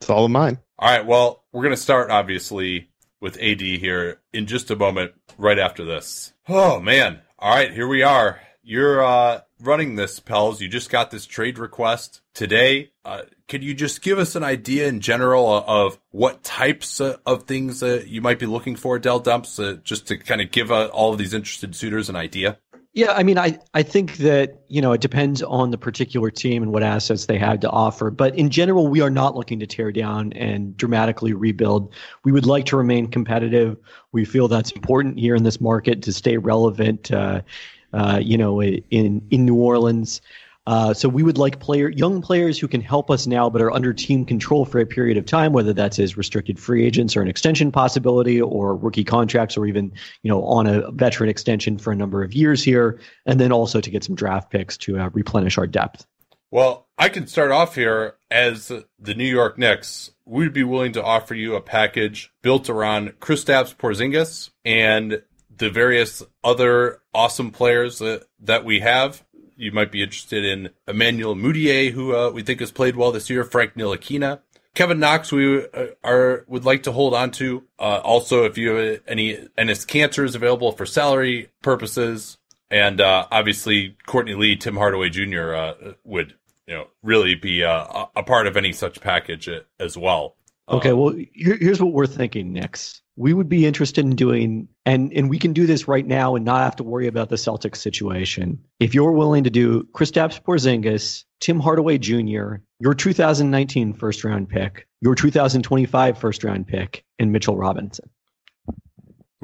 It's 0.00 0.08
all 0.08 0.26
of 0.26 0.30
mine. 0.30 0.58
All 0.78 0.88
right, 0.88 1.04
well, 1.04 1.42
we're 1.52 1.62
going 1.62 1.74
to 1.74 1.80
start, 1.80 2.10
obviously, 2.10 2.90
with 3.20 3.36
AD 3.42 3.60
here 3.60 4.20
in 4.32 4.46
just 4.46 4.70
a 4.70 4.76
moment, 4.76 5.12
right 5.36 5.58
after 5.58 5.84
this. 5.84 6.32
Oh, 6.48 6.78
man. 6.78 7.20
All 7.38 7.54
right, 7.54 7.72
here 7.72 7.88
we 7.88 8.02
are. 8.02 8.40
You're 8.62 9.04
uh, 9.04 9.40
running 9.60 9.96
this, 9.96 10.20
Pels. 10.20 10.60
You 10.60 10.68
just 10.68 10.90
got 10.90 11.10
this 11.10 11.26
trade 11.26 11.58
request 11.58 12.20
today. 12.34 12.90
Uh, 13.04 13.22
could 13.48 13.64
you 13.64 13.74
just 13.74 14.02
give 14.02 14.18
us 14.18 14.36
an 14.36 14.44
idea 14.44 14.88
in 14.88 15.00
general 15.00 15.64
of 15.66 15.98
what 16.10 16.42
types 16.42 17.00
of 17.00 17.42
things 17.44 17.82
uh, 17.82 18.02
you 18.06 18.20
might 18.20 18.38
be 18.38 18.46
looking 18.46 18.76
for, 18.76 18.98
Dell 18.98 19.20
Demps, 19.20 19.62
uh, 19.62 19.80
just 19.82 20.06
to 20.08 20.16
kind 20.18 20.40
of 20.40 20.50
give 20.50 20.70
uh, 20.70 20.86
all 20.86 21.12
of 21.12 21.18
these 21.18 21.34
interested 21.34 21.74
suitors 21.74 22.08
an 22.08 22.16
idea? 22.16 22.58
Yeah, 22.94 23.12
I 23.12 23.22
mean, 23.22 23.38
I, 23.38 23.58
I 23.74 23.84
think 23.84 24.16
that, 24.16 24.62
you 24.68 24.80
know, 24.80 24.92
it 24.92 25.00
depends 25.00 25.42
on 25.42 25.70
the 25.70 25.78
particular 25.78 26.30
team 26.30 26.62
and 26.64 26.72
what 26.72 26.82
assets 26.82 27.26
they 27.26 27.38
have 27.38 27.60
to 27.60 27.70
offer. 27.70 28.10
But 28.10 28.36
in 28.36 28.50
general, 28.50 28.88
we 28.88 29.02
are 29.02 29.10
not 29.10 29.36
looking 29.36 29.60
to 29.60 29.66
tear 29.66 29.92
down 29.92 30.32
and 30.32 30.76
dramatically 30.76 31.32
rebuild. 31.32 31.94
We 32.24 32.32
would 32.32 32.46
like 32.46 32.64
to 32.66 32.76
remain 32.76 33.06
competitive. 33.06 33.76
We 34.10 34.24
feel 34.24 34.48
that's 34.48 34.72
important 34.72 35.18
here 35.18 35.36
in 35.36 35.44
this 35.44 35.60
market 35.60 36.02
to 36.04 36.12
stay 36.12 36.38
relevant, 36.38 37.12
uh, 37.12 37.42
uh, 37.92 38.20
you 38.22 38.38
know, 38.38 38.62
in, 38.62 39.26
in 39.30 39.44
New 39.44 39.56
Orleans. 39.56 40.20
Uh, 40.68 40.92
so 40.92 41.08
we 41.08 41.22
would 41.22 41.38
like 41.38 41.60
player, 41.60 41.88
young 41.88 42.20
players 42.20 42.58
who 42.58 42.68
can 42.68 42.82
help 42.82 43.10
us 43.10 43.26
now, 43.26 43.48
but 43.48 43.62
are 43.62 43.72
under 43.72 43.94
team 43.94 44.26
control 44.26 44.66
for 44.66 44.78
a 44.78 44.84
period 44.84 45.16
of 45.16 45.24
time, 45.24 45.54
whether 45.54 45.72
that's 45.72 45.98
as 45.98 46.18
restricted 46.18 46.58
free 46.58 46.84
agents 46.84 47.16
or 47.16 47.22
an 47.22 47.28
extension 47.28 47.72
possibility, 47.72 48.38
or 48.38 48.76
rookie 48.76 49.02
contracts, 49.02 49.56
or 49.56 49.64
even 49.64 49.90
you 50.22 50.30
know 50.30 50.44
on 50.44 50.66
a 50.66 50.90
veteran 50.90 51.30
extension 51.30 51.78
for 51.78 51.90
a 51.90 51.96
number 51.96 52.22
of 52.22 52.34
years 52.34 52.62
here, 52.62 53.00
and 53.24 53.40
then 53.40 53.50
also 53.50 53.80
to 53.80 53.90
get 53.90 54.04
some 54.04 54.14
draft 54.14 54.50
picks 54.50 54.76
to 54.76 54.98
uh, 54.98 55.08
replenish 55.14 55.56
our 55.56 55.66
depth. 55.66 56.06
Well, 56.50 56.86
I 56.98 57.08
can 57.08 57.26
start 57.26 57.50
off 57.50 57.74
here 57.74 58.16
as 58.30 58.68
the 58.98 59.14
New 59.14 59.24
York 59.24 59.56
Knicks. 59.58 60.10
We'd 60.26 60.52
be 60.52 60.64
willing 60.64 60.92
to 60.92 61.02
offer 61.02 61.34
you 61.34 61.54
a 61.54 61.62
package 61.62 62.30
built 62.42 62.68
around 62.68 63.20
Kristaps 63.20 63.74
Porzingis 63.74 64.50
and 64.66 65.22
the 65.58 65.70
various 65.70 66.22
other 66.42 67.00
awesome 67.14 67.50
players 67.50 67.98
that, 67.98 68.26
that 68.40 68.64
we 68.64 68.80
have 68.80 69.24
you 69.58 69.72
might 69.72 69.90
be 69.90 70.02
interested 70.02 70.44
in 70.44 70.70
Emmanuel 70.86 71.34
Mudiay, 71.34 71.90
who 71.90 72.14
uh, 72.14 72.30
we 72.30 72.42
think 72.42 72.60
has 72.60 72.70
played 72.70 72.96
well 72.96 73.12
this 73.12 73.28
year. 73.28 73.44
Frank 73.44 73.74
Ntilikina. 73.74 74.40
Kevin 74.74 75.00
Knox, 75.00 75.32
we 75.32 75.66
uh, 75.66 75.86
are 76.04 76.44
would 76.46 76.64
like 76.64 76.84
to 76.84 76.92
hold 76.92 77.12
on 77.12 77.32
to. 77.32 77.64
Uh, 77.78 78.00
also, 78.04 78.44
if 78.44 78.56
you 78.56 78.70
have 78.70 79.00
any 79.08 79.34
Enes 79.58 79.84
Kanter 79.84 80.24
is 80.24 80.36
available 80.36 80.70
for 80.70 80.86
salary 80.86 81.50
purposes, 81.62 82.38
and 82.70 83.00
uh, 83.00 83.26
obviously 83.32 83.96
Courtney 84.06 84.34
Lee, 84.34 84.54
Tim 84.54 84.76
Hardaway 84.76 85.10
Jr. 85.10 85.54
Uh, 85.54 85.74
would 86.04 86.34
you 86.68 86.74
know 86.74 86.86
really 87.02 87.34
be 87.34 87.64
uh, 87.64 88.06
a 88.14 88.22
part 88.22 88.46
of 88.46 88.56
any 88.56 88.72
such 88.72 89.00
package 89.00 89.50
as 89.80 89.98
well. 89.98 90.36
Okay, 90.68 90.92
well, 90.92 91.14
here, 91.32 91.56
here's 91.56 91.82
what 91.82 91.92
we're 91.92 92.06
thinking, 92.06 92.52
Knicks. 92.52 93.02
We 93.20 93.32
would 93.32 93.48
be 93.48 93.66
interested 93.66 94.04
in 94.04 94.14
doing, 94.14 94.68
and 94.86 95.12
and 95.12 95.28
we 95.28 95.40
can 95.40 95.52
do 95.52 95.66
this 95.66 95.88
right 95.88 96.06
now 96.06 96.36
and 96.36 96.44
not 96.44 96.62
have 96.62 96.76
to 96.76 96.84
worry 96.84 97.08
about 97.08 97.30
the 97.30 97.36
Celtics 97.36 97.78
situation. 97.78 98.60
If 98.78 98.94
you're 98.94 99.10
willing 99.10 99.42
to 99.44 99.50
do 99.50 99.82
Kristaps 99.92 100.40
Porzingis, 100.40 101.24
Tim 101.40 101.58
Hardaway 101.58 101.98
Jr., 101.98 102.58
your 102.78 102.94
2019 102.94 103.94
first 103.94 104.22
round 104.22 104.48
pick, 104.48 104.86
your 105.00 105.16
2025 105.16 106.18
first 106.18 106.44
round 106.44 106.68
pick, 106.68 107.04
and 107.18 107.32
Mitchell 107.32 107.56
Robinson. 107.56 108.08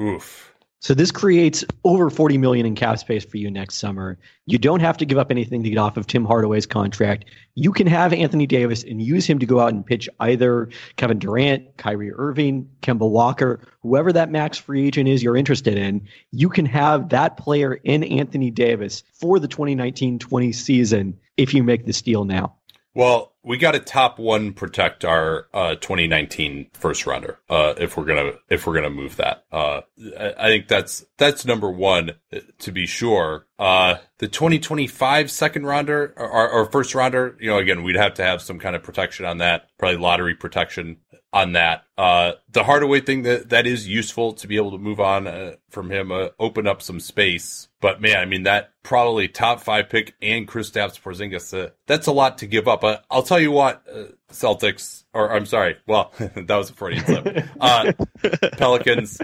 oof. 0.01 0.54
So 0.85 0.93
this 0.93 1.11
creates 1.11 1.65
over 1.85 2.11
40 2.11 2.37
million 2.37 2.67
in 2.67 2.75
cap 2.75 2.99
space 2.99 3.25
for 3.25 3.39
you 3.39 3.51
next 3.51 3.77
summer. 3.77 4.19
You 4.45 4.59
don't 4.59 4.81
have 4.81 4.99
to 4.99 5.07
give 5.07 5.17
up 5.17 5.31
anything 5.31 5.63
to 5.63 5.71
get 5.71 5.79
off 5.79 5.97
of 5.97 6.07
Tim 6.07 6.27
Hardaway's 6.27 6.67
contract. 6.67 7.25
You 7.55 7.73
can 7.73 7.87
have 7.87 8.13
Anthony 8.13 8.47
Davis 8.47 8.85
and 8.85 9.01
use 9.01 9.25
him 9.25 9.39
to 9.39 9.47
go 9.47 9.61
out 9.61 9.73
and 9.73 9.87
pitch 9.87 10.11
either 10.21 10.69
Kevin 10.97 11.19
Durant, 11.19 11.79
Kyrie 11.79 12.13
Irving, 12.13 12.69
Kemba 12.83 13.09
Walker, 13.09 13.61
whoever 13.81 14.13
that 14.13 14.31
max 14.31 14.59
free 14.59 14.87
agent 14.87 15.09
is 15.09 15.23
you're 15.23 15.39
interested 15.39 15.79
in. 15.79 16.07
You 16.33 16.51
can 16.51 16.67
have 16.67 17.09
that 17.09 17.39
player 17.39 17.73
in 17.73 18.05
Anthony 18.05 18.51
Davis 18.51 19.05
for 19.15 19.39
the 19.39 19.49
2019-20 19.49 20.55
season 20.55 21.19
if 21.39 21.55
you 21.55 21.63
make 21.63 21.87
this 21.87 22.03
deal 22.03 22.27
now. 22.27 22.57
Well, 22.95 23.33
we 23.43 23.59
got 23.59 23.73
to 23.73 23.81
top 23.81 24.19
one 24.19 24.53
protect 24.53 25.05
our 25.05 25.49
uh, 25.53 25.75
2019 25.75 26.71
first 26.75 27.07
rounder 27.07 27.39
uh, 27.51 27.75
if 27.77 27.97
we're 27.97 28.05
gonna 28.05 28.33
if 28.49 28.67
we're 28.67 28.75
gonna 28.75 28.89
move 28.89 29.17
that. 29.17 29.45
Uh, 29.51 29.83
I, 30.19 30.47
think 30.47 30.69
that's 30.69 31.05
that's 31.19 31.45
number 31.45 31.71
one 31.71 32.13
to 32.61 32.73
be 32.73 32.87
sure. 32.87 33.47
Uh, 33.59 33.97
the 34.19 34.29
2025 34.29 35.31
second 35.31 35.67
rounder 35.67 36.15
or, 36.17 36.49
or 36.49 36.67
first 36.67 36.95
rounder, 36.95 37.37
you 37.41 37.51
know, 37.51 37.59
again, 37.59 37.83
we'd 37.83 37.97
have 37.97 38.15
to 38.15 38.25
have 38.25 38.41
some 38.41 38.59
kind 38.59 38.77
of 38.77 38.83
protection 38.83 39.27
on 39.27 39.39
that, 39.39 39.69
probably 39.79 39.99
lottery 39.99 40.35
protection 40.35 40.99
on 41.35 41.53
that. 41.53 41.85
Uh, 41.99 42.33
the 42.53 42.63
Hardaway 42.63 43.01
thing 43.01 43.23
that 43.23 43.51
that 43.51 43.67
is 43.67 43.89
useful 43.89 44.33
to 44.35 44.47
be 44.47 44.57
able 44.57 44.71
to 44.71 44.79
move 44.79 45.01
on 45.01 45.27
uh, 45.27 45.57
from 45.69 45.91
him, 45.91 46.13
uh, 46.13 46.29
open 46.39 46.67
up 46.69 46.81
some 46.81 47.01
space. 47.01 47.69
But 47.81 48.01
man, 48.01 48.17
I 48.17 48.25
mean 48.25 48.45
that 48.45 48.73
probably 48.85 49.27
top 49.27 49.61
five 49.61 49.91
pick 49.91 50.15
and 50.23 50.47
Kristaps 50.47 50.99
Porzingis. 50.99 51.53
Uh, 51.53 51.71
that's 51.87 52.07
a 52.07 52.13
lot 52.13 52.39
to 52.39 52.47
give 52.47 52.69
up. 52.69 52.85
Uh, 52.85 52.99
I'll 53.11 53.25
tell 53.25 53.41
you 53.41 53.51
what, 53.51 53.83
uh, 53.93 54.05
Celtics, 54.31 55.05
or 55.13 55.33
I'm 55.33 55.45
sorry, 55.45 55.77
well 55.87 56.13
that 56.19 56.57
was 56.57 56.71
a 56.71 56.73
Freudian 56.73 57.05
slip. 57.05 57.45
Uh, 57.61 57.93
Pelicans. 58.53 59.21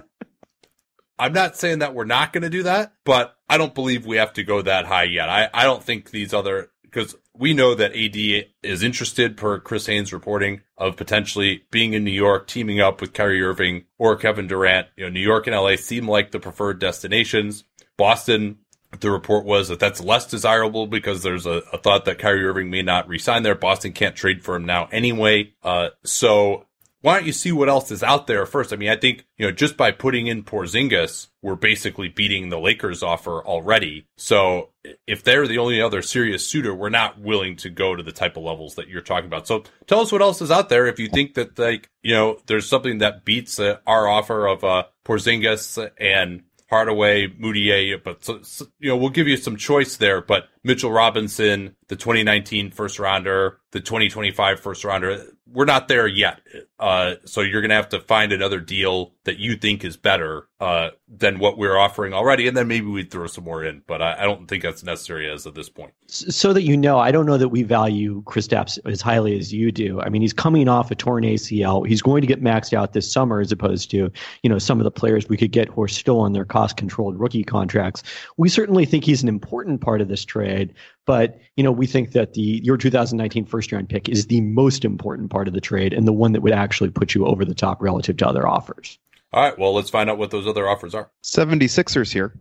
I'm 1.16 1.32
not 1.34 1.56
saying 1.56 1.80
that 1.80 1.94
we're 1.94 2.06
not 2.06 2.32
going 2.32 2.42
to 2.42 2.50
do 2.50 2.62
that, 2.62 2.94
but 3.04 3.36
I 3.46 3.58
don't 3.58 3.74
believe 3.74 4.06
we 4.06 4.16
have 4.16 4.32
to 4.32 4.42
go 4.42 4.62
that 4.62 4.86
high 4.86 5.04
yet. 5.04 5.28
I, 5.28 5.50
I 5.52 5.64
don't 5.64 5.84
think 5.84 6.10
these 6.10 6.32
other 6.32 6.70
because 6.82 7.14
we 7.36 7.54
know 7.54 7.74
that 7.74 7.96
AD 7.96 8.46
is 8.62 8.82
interested, 8.82 9.36
per 9.36 9.58
Chris 9.58 9.86
Haynes 9.86 10.12
reporting, 10.12 10.62
of 10.76 10.96
potentially 10.96 11.62
being 11.70 11.94
in 11.94 12.04
New 12.04 12.10
York, 12.10 12.46
teaming 12.46 12.80
up 12.80 13.00
with 13.00 13.12
Kyrie 13.12 13.42
Irving 13.42 13.84
or 13.98 14.16
Kevin 14.16 14.46
Durant. 14.46 14.88
You 14.96 15.04
know, 15.04 15.10
New 15.10 15.20
York 15.20 15.46
and 15.46 15.56
LA 15.56 15.76
seem 15.76 16.08
like 16.08 16.30
the 16.30 16.40
preferred 16.40 16.80
destinations. 16.80 17.64
Boston, 17.96 18.58
the 18.98 19.10
report 19.10 19.44
was 19.44 19.68
that 19.68 19.78
that's 19.78 20.00
less 20.00 20.26
desirable 20.26 20.86
because 20.86 21.22
there's 21.22 21.46
a, 21.46 21.62
a 21.72 21.78
thought 21.78 22.04
that 22.06 22.18
Kyrie 22.18 22.44
Irving 22.44 22.70
may 22.70 22.82
not 22.82 23.08
resign 23.08 23.42
there. 23.42 23.54
Boston 23.54 23.92
can't 23.92 24.16
trade 24.16 24.42
for 24.42 24.56
him 24.56 24.66
now 24.66 24.88
anyway. 24.90 25.52
Uh, 25.62 25.90
so 26.04 26.66
why 27.02 27.14
don't 27.16 27.26
you 27.26 27.32
see 27.32 27.52
what 27.52 27.68
else 27.68 27.90
is 27.90 28.02
out 28.02 28.26
there 28.26 28.44
first? 28.44 28.72
I 28.72 28.76
mean, 28.76 28.90
I 28.90 28.96
think, 28.96 29.24
you 29.38 29.46
know, 29.46 29.52
just 29.52 29.76
by 29.76 29.90
putting 29.90 30.26
in 30.26 30.42
Porzingis, 30.42 31.28
we're 31.40 31.54
basically 31.54 32.08
beating 32.08 32.48
the 32.48 32.58
Lakers 32.58 33.02
offer 33.02 33.42
already. 33.44 34.06
So 34.16 34.70
if 35.06 35.24
they're 35.24 35.46
the 35.46 35.58
only 35.58 35.80
other 35.80 36.02
serious 36.02 36.46
suitor, 36.46 36.74
we're 36.74 36.90
not 36.90 37.18
willing 37.18 37.56
to 37.56 37.70
go 37.70 37.96
to 37.96 38.02
the 38.02 38.12
type 38.12 38.36
of 38.36 38.42
levels 38.42 38.74
that 38.74 38.88
you're 38.88 39.00
talking 39.00 39.26
about. 39.26 39.46
So 39.46 39.64
tell 39.86 40.00
us 40.00 40.12
what 40.12 40.20
else 40.20 40.42
is 40.42 40.50
out 40.50 40.68
there. 40.68 40.86
If 40.86 40.98
you 40.98 41.08
think 41.08 41.34
that 41.34 41.58
like, 41.58 41.88
you 42.02 42.14
know, 42.14 42.38
there's 42.46 42.68
something 42.68 42.98
that 42.98 43.24
beats 43.24 43.58
uh, 43.58 43.78
our 43.86 44.06
offer 44.06 44.46
of, 44.46 44.62
uh, 44.62 44.84
Porzingis 45.04 45.90
and 45.98 46.42
Hardaway, 46.70 47.26
Mudiay, 47.26 48.00
but 48.02 48.24
so, 48.24 48.42
so, 48.42 48.66
you 48.78 48.90
know, 48.90 48.96
we'll 48.96 49.10
give 49.10 49.26
you 49.26 49.36
some 49.36 49.56
choice 49.56 49.96
there, 49.96 50.20
but 50.20 50.48
Mitchell 50.62 50.92
Robinson, 50.92 51.74
the 51.88 51.96
2019 51.96 52.70
first 52.70 53.00
rounder, 53.00 53.58
the 53.72 53.80
2025 53.80 54.60
first 54.60 54.84
rounder, 54.84 55.24
we're 55.46 55.64
not 55.64 55.88
there 55.88 56.06
yet. 56.06 56.40
Uh, 56.78 57.14
so 57.24 57.40
you're 57.40 57.60
going 57.60 57.70
to 57.70 57.76
have 57.76 57.88
to 57.90 58.00
find 58.00 58.32
another 58.32 58.60
deal 58.60 59.12
that 59.24 59.38
you 59.38 59.56
think 59.56 59.84
is 59.84 59.96
better, 59.96 60.48
uh, 60.60 60.90
than 61.08 61.38
what 61.38 61.56
we're 61.56 61.76
offering 61.76 62.12
already. 62.12 62.46
And 62.46 62.56
then 62.56 62.68
maybe 62.68 62.86
we'd 62.86 63.10
throw 63.10 63.26
some 63.26 63.44
more 63.44 63.64
in, 63.64 63.82
but 63.86 64.02
I, 64.02 64.20
I 64.20 64.22
don't 64.24 64.46
think 64.46 64.62
that's 64.62 64.82
necessary 64.82 65.30
as 65.30 65.46
of 65.46 65.54
this 65.54 65.68
point. 65.68 65.92
So 66.06 66.52
that 66.52 66.62
you 66.62 66.76
know, 66.76 66.98
I 66.98 67.10
don't 67.10 67.26
know 67.26 67.38
that 67.38 67.48
we 67.48 67.62
value 67.62 68.22
Kristaps 68.24 68.78
as 68.84 69.00
highly 69.00 69.38
as 69.38 69.52
you 69.52 69.72
do. 69.72 70.00
I 70.00 70.08
mean, 70.08 70.22
he's 70.22 70.32
coming 70.32 70.68
off 70.68 70.90
a 70.90 70.94
torn 70.94 71.24
ACL. 71.24 71.86
He's 71.86 72.02
going 72.02 72.20
to 72.20 72.26
get 72.26 72.42
maxed 72.42 72.74
out 72.74 72.92
this 72.92 73.10
summer, 73.10 73.40
as 73.40 73.52
opposed 73.52 73.90
to 73.92 74.10
you 74.42 74.50
know 74.50 74.58
some 74.58 74.78
of 74.78 74.84
the 74.84 74.90
players 74.90 75.28
we 75.28 75.36
could 75.36 75.52
get 75.52 75.68
who 75.68 75.82
are 75.82 75.88
still 75.88 76.20
on 76.20 76.32
their 76.32 76.44
cost-controlled 76.44 77.18
rookie 77.18 77.44
contracts. 77.44 78.02
We 78.36 78.48
certainly 78.48 78.84
think 78.84 79.04
he's 79.04 79.22
an 79.22 79.28
important 79.28 79.80
part 79.80 80.00
of 80.00 80.08
this 80.08 80.24
trade, 80.24 80.74
but 81.06 81.38
you 81.56 81.64
know 81.64 81.72
we 81.72 81.86
think 81.86 82.12
that 82.12 82.34
the 82.34 82.60
your 82.62 82.76
2019 82.76 83.44
first-round 83.44 83.88
pick 83.88 84.08
is 84.08 84.26
the 84.26 84.40
most 84.40 84.84
important 84.84 85.30
part 85.30 85.48
of 85.48 85.54
the 85.54 85.60
trade 85.60 85.92
and 85.92 86.06
the 86.06 86.12
one 86.12 86.32
that 86.32 86.40
would 86.40 86.52
actually 86.52 86.90
put 86.90 87.14
you 87.14 87.26
over 87.26 87.44
the 87.44 87.54
top 87.54 87.80
relative 87.80 88.16
to 88.18 88.28
other 88.28 88.46
offers. 88.46 88.98
All 89.32 89.42
right. 89.42 89.58
Well, 89.58 89.74
let's 89.74 89.90
find 89.90 90.10
out 90.10 90.18
what 90.18 90.30
those 90.30 90.46
other 90.46 90.68
offers 90.68 90.94
are. 90.94 91.10
76ers 91.22 92.12
here. 92.12 92.34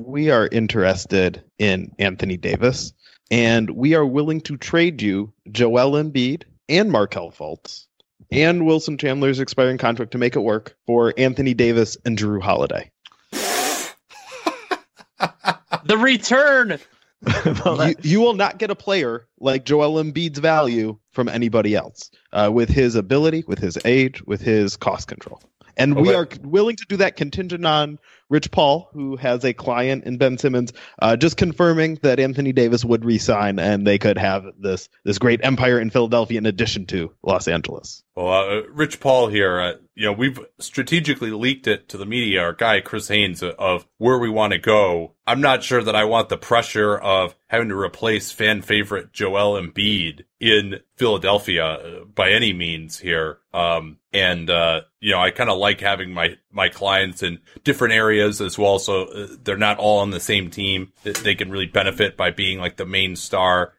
We 0.00 0.30
are 0.30 0.46
interested 0.46 1.42
in 1.58 1.92
Anthony 1.98 2.36
Davis, 2.36 2.92
and 3.30 3.70
we 3.70 3.94
are 3.94 4.06
willing 4.06 4.40
to 4.42 4.56
trade 4.56 5.02
you 5.02 5.32
Joel 5.50 5.92
Embiid 5.92 6.44
and 6.68 6.90
Markelle 6.90 7.32
Fultz 7.32 7.86
and 8.30 8.64
Wilson 8.64 8.96
Chandler's 8.96 9.40
expiring 9.40 9.78
contract 9.78 10.12
to 10.12 10.18
make 10.18 10.36
it 10.36 10.40
work 10.40 10.76
for 10.86 11.12
Anthony 11.18 11.54
Davis 11.54 11.96
and 12.04 12.18
Jrue 12.18 12.42
Holiday. 12.42 12.90
The 15.84 15.98
return. 15.98 16.78
You, 17.64 17.94
you 18.02 18.20
will 18.20 18.34
not 18.34 18.58
get 18.58 18.70
a 18.70 18.74
player 18.74 19.26
like 19.38 19.64
Joel 19.64 20.02
Embiid's 20.02 20.38
value 20.38 20.98
from 21.12 21.28
anybody 21.28 21.74
else 21.74 22.10
uh, 22.32 22.50
with 22.52 22.68
his 22.68 22.94
ability, 22.94 23.44
with 23.46 23.58
his 23.58 23.78
age, 23.84 24.22
with 24.24 24.40
his 24.40 24.76
cost 24.76 25.08
control. 25.08 25.40
And 25.76 25.96
we 25.96 26.14
are 26.14 26.28
willing 26.42 26.76
to 26.76 26.84
do 26.88 26.96
that 26.98 27.16
contingent 27.16 27.64
on 27.64 27.98
Rich 28.32 28.50
Paul, 28.50 28.88
who 28.94 29.16
has 29.16 29.44
a 29.44 29.52
client 29.52 30.04
in 30.04 30.16
Ben 30.16 30.38
Simmons, 30.38 30.72
uh, 31.00 31.16
just 31.16 31.36
confirming 31.36 31.98
that 32.00 32.18
Anthony 32.18 32.54
Davis 32.54 32.82
would 32.82 33.04
resign 33.04 33.58
and 33.58 33.86
they 33.86 33.98
could 33.98 34.16
have 34.16 34.46
this 34.58 34.88
this 35.04 35.18
great 35.18 35.44
empire 35.44 35.78
in 35.78 35.90
Philadelphia 35.90 36.38
in 36.38 36.46
addition 36.46 36.86
to 36.86 37.12
Los 37.22 37.46
Angeles. 37.46 38.02
Well, 38.16 38.32
uh, 38.32 38.62
Rich 38.70 39.00
Paul 39.00 39.28
here, 39.28 39.60
uh, 39.60 39.72
you 39.94 40.06
know, 40.06 40.12
we've 40.12 40.38
strategically 40.58 41.30
leaked 41.30 41.66
it 41.66 41.90
to 41.90 41.98
the 41.98 42.06
media, 42.06 42.42
our 42.42 42.52
guy, 42.54 42.80
Chris 42.80 43.08
Haynes, 43.08 43.42
uh, 43.42 43.52
of 43.58 43.86
where 43.98 44.18
we 44.18 44.30
want 44.30 44.54
to 44.54 44.58
go. 44.58 45.14
I'm 45.26 45.40
not 45.40 45.62
sure 45.62 45.82
that 45.82 45.96
I 45.96 46.04
want 46.04 46.28
the 46.28 46.36
pressure 46.36 46.96
of 46.96 47.34
having 47.48 47.68
to 47.68 47.78
replace 47.78 48.32
fan 48.32 48.62
favorite 48.62 49.12
Joel 49.12 49.60
Embiid 49.60 50.24
in 50.40 50.80
Philadelphia 50.96 51.64
uh, 51.64 52.04
by 52.04 52.30
any 52.30 52.52
means 52.52 52.98
here. 52.98 53.38
Um, 53.54 53.98
and, 54.12 54.50
uh, 54.50 54.82
you 55.00 55.12
know, 55.12 55.20
I 55.20 55.30
kind 55.30 55.48
of 55.50 55.58
like 55.58 55.80
having 55.80 56.12
my, 56.12 56.36
my 56.52 56.68
clients 56.68 57.22
in 57.22 57.38
different 57.64 57.94
areas 57.94 58.40
as 58.40 58.58
well. 58.58 58.78
So 58.78 59.04
uh, 59.04 59.26
they're 59.42 59.56
not 59.56 59.78
all 59.78 60.00
on 60.00 60.10
the 60.10 60.20
same 60.20 60.50
team. 60.50 60.92
They 61.02 61.34
can 61.34 61.50
really 61.50 61.66
benefit 61.66 62.16
by 62.16 62.30
being 62.30 62.58
like 62.58 62.76
the 62.76 62.86
main 62.86 63.16
star 63.16 63.74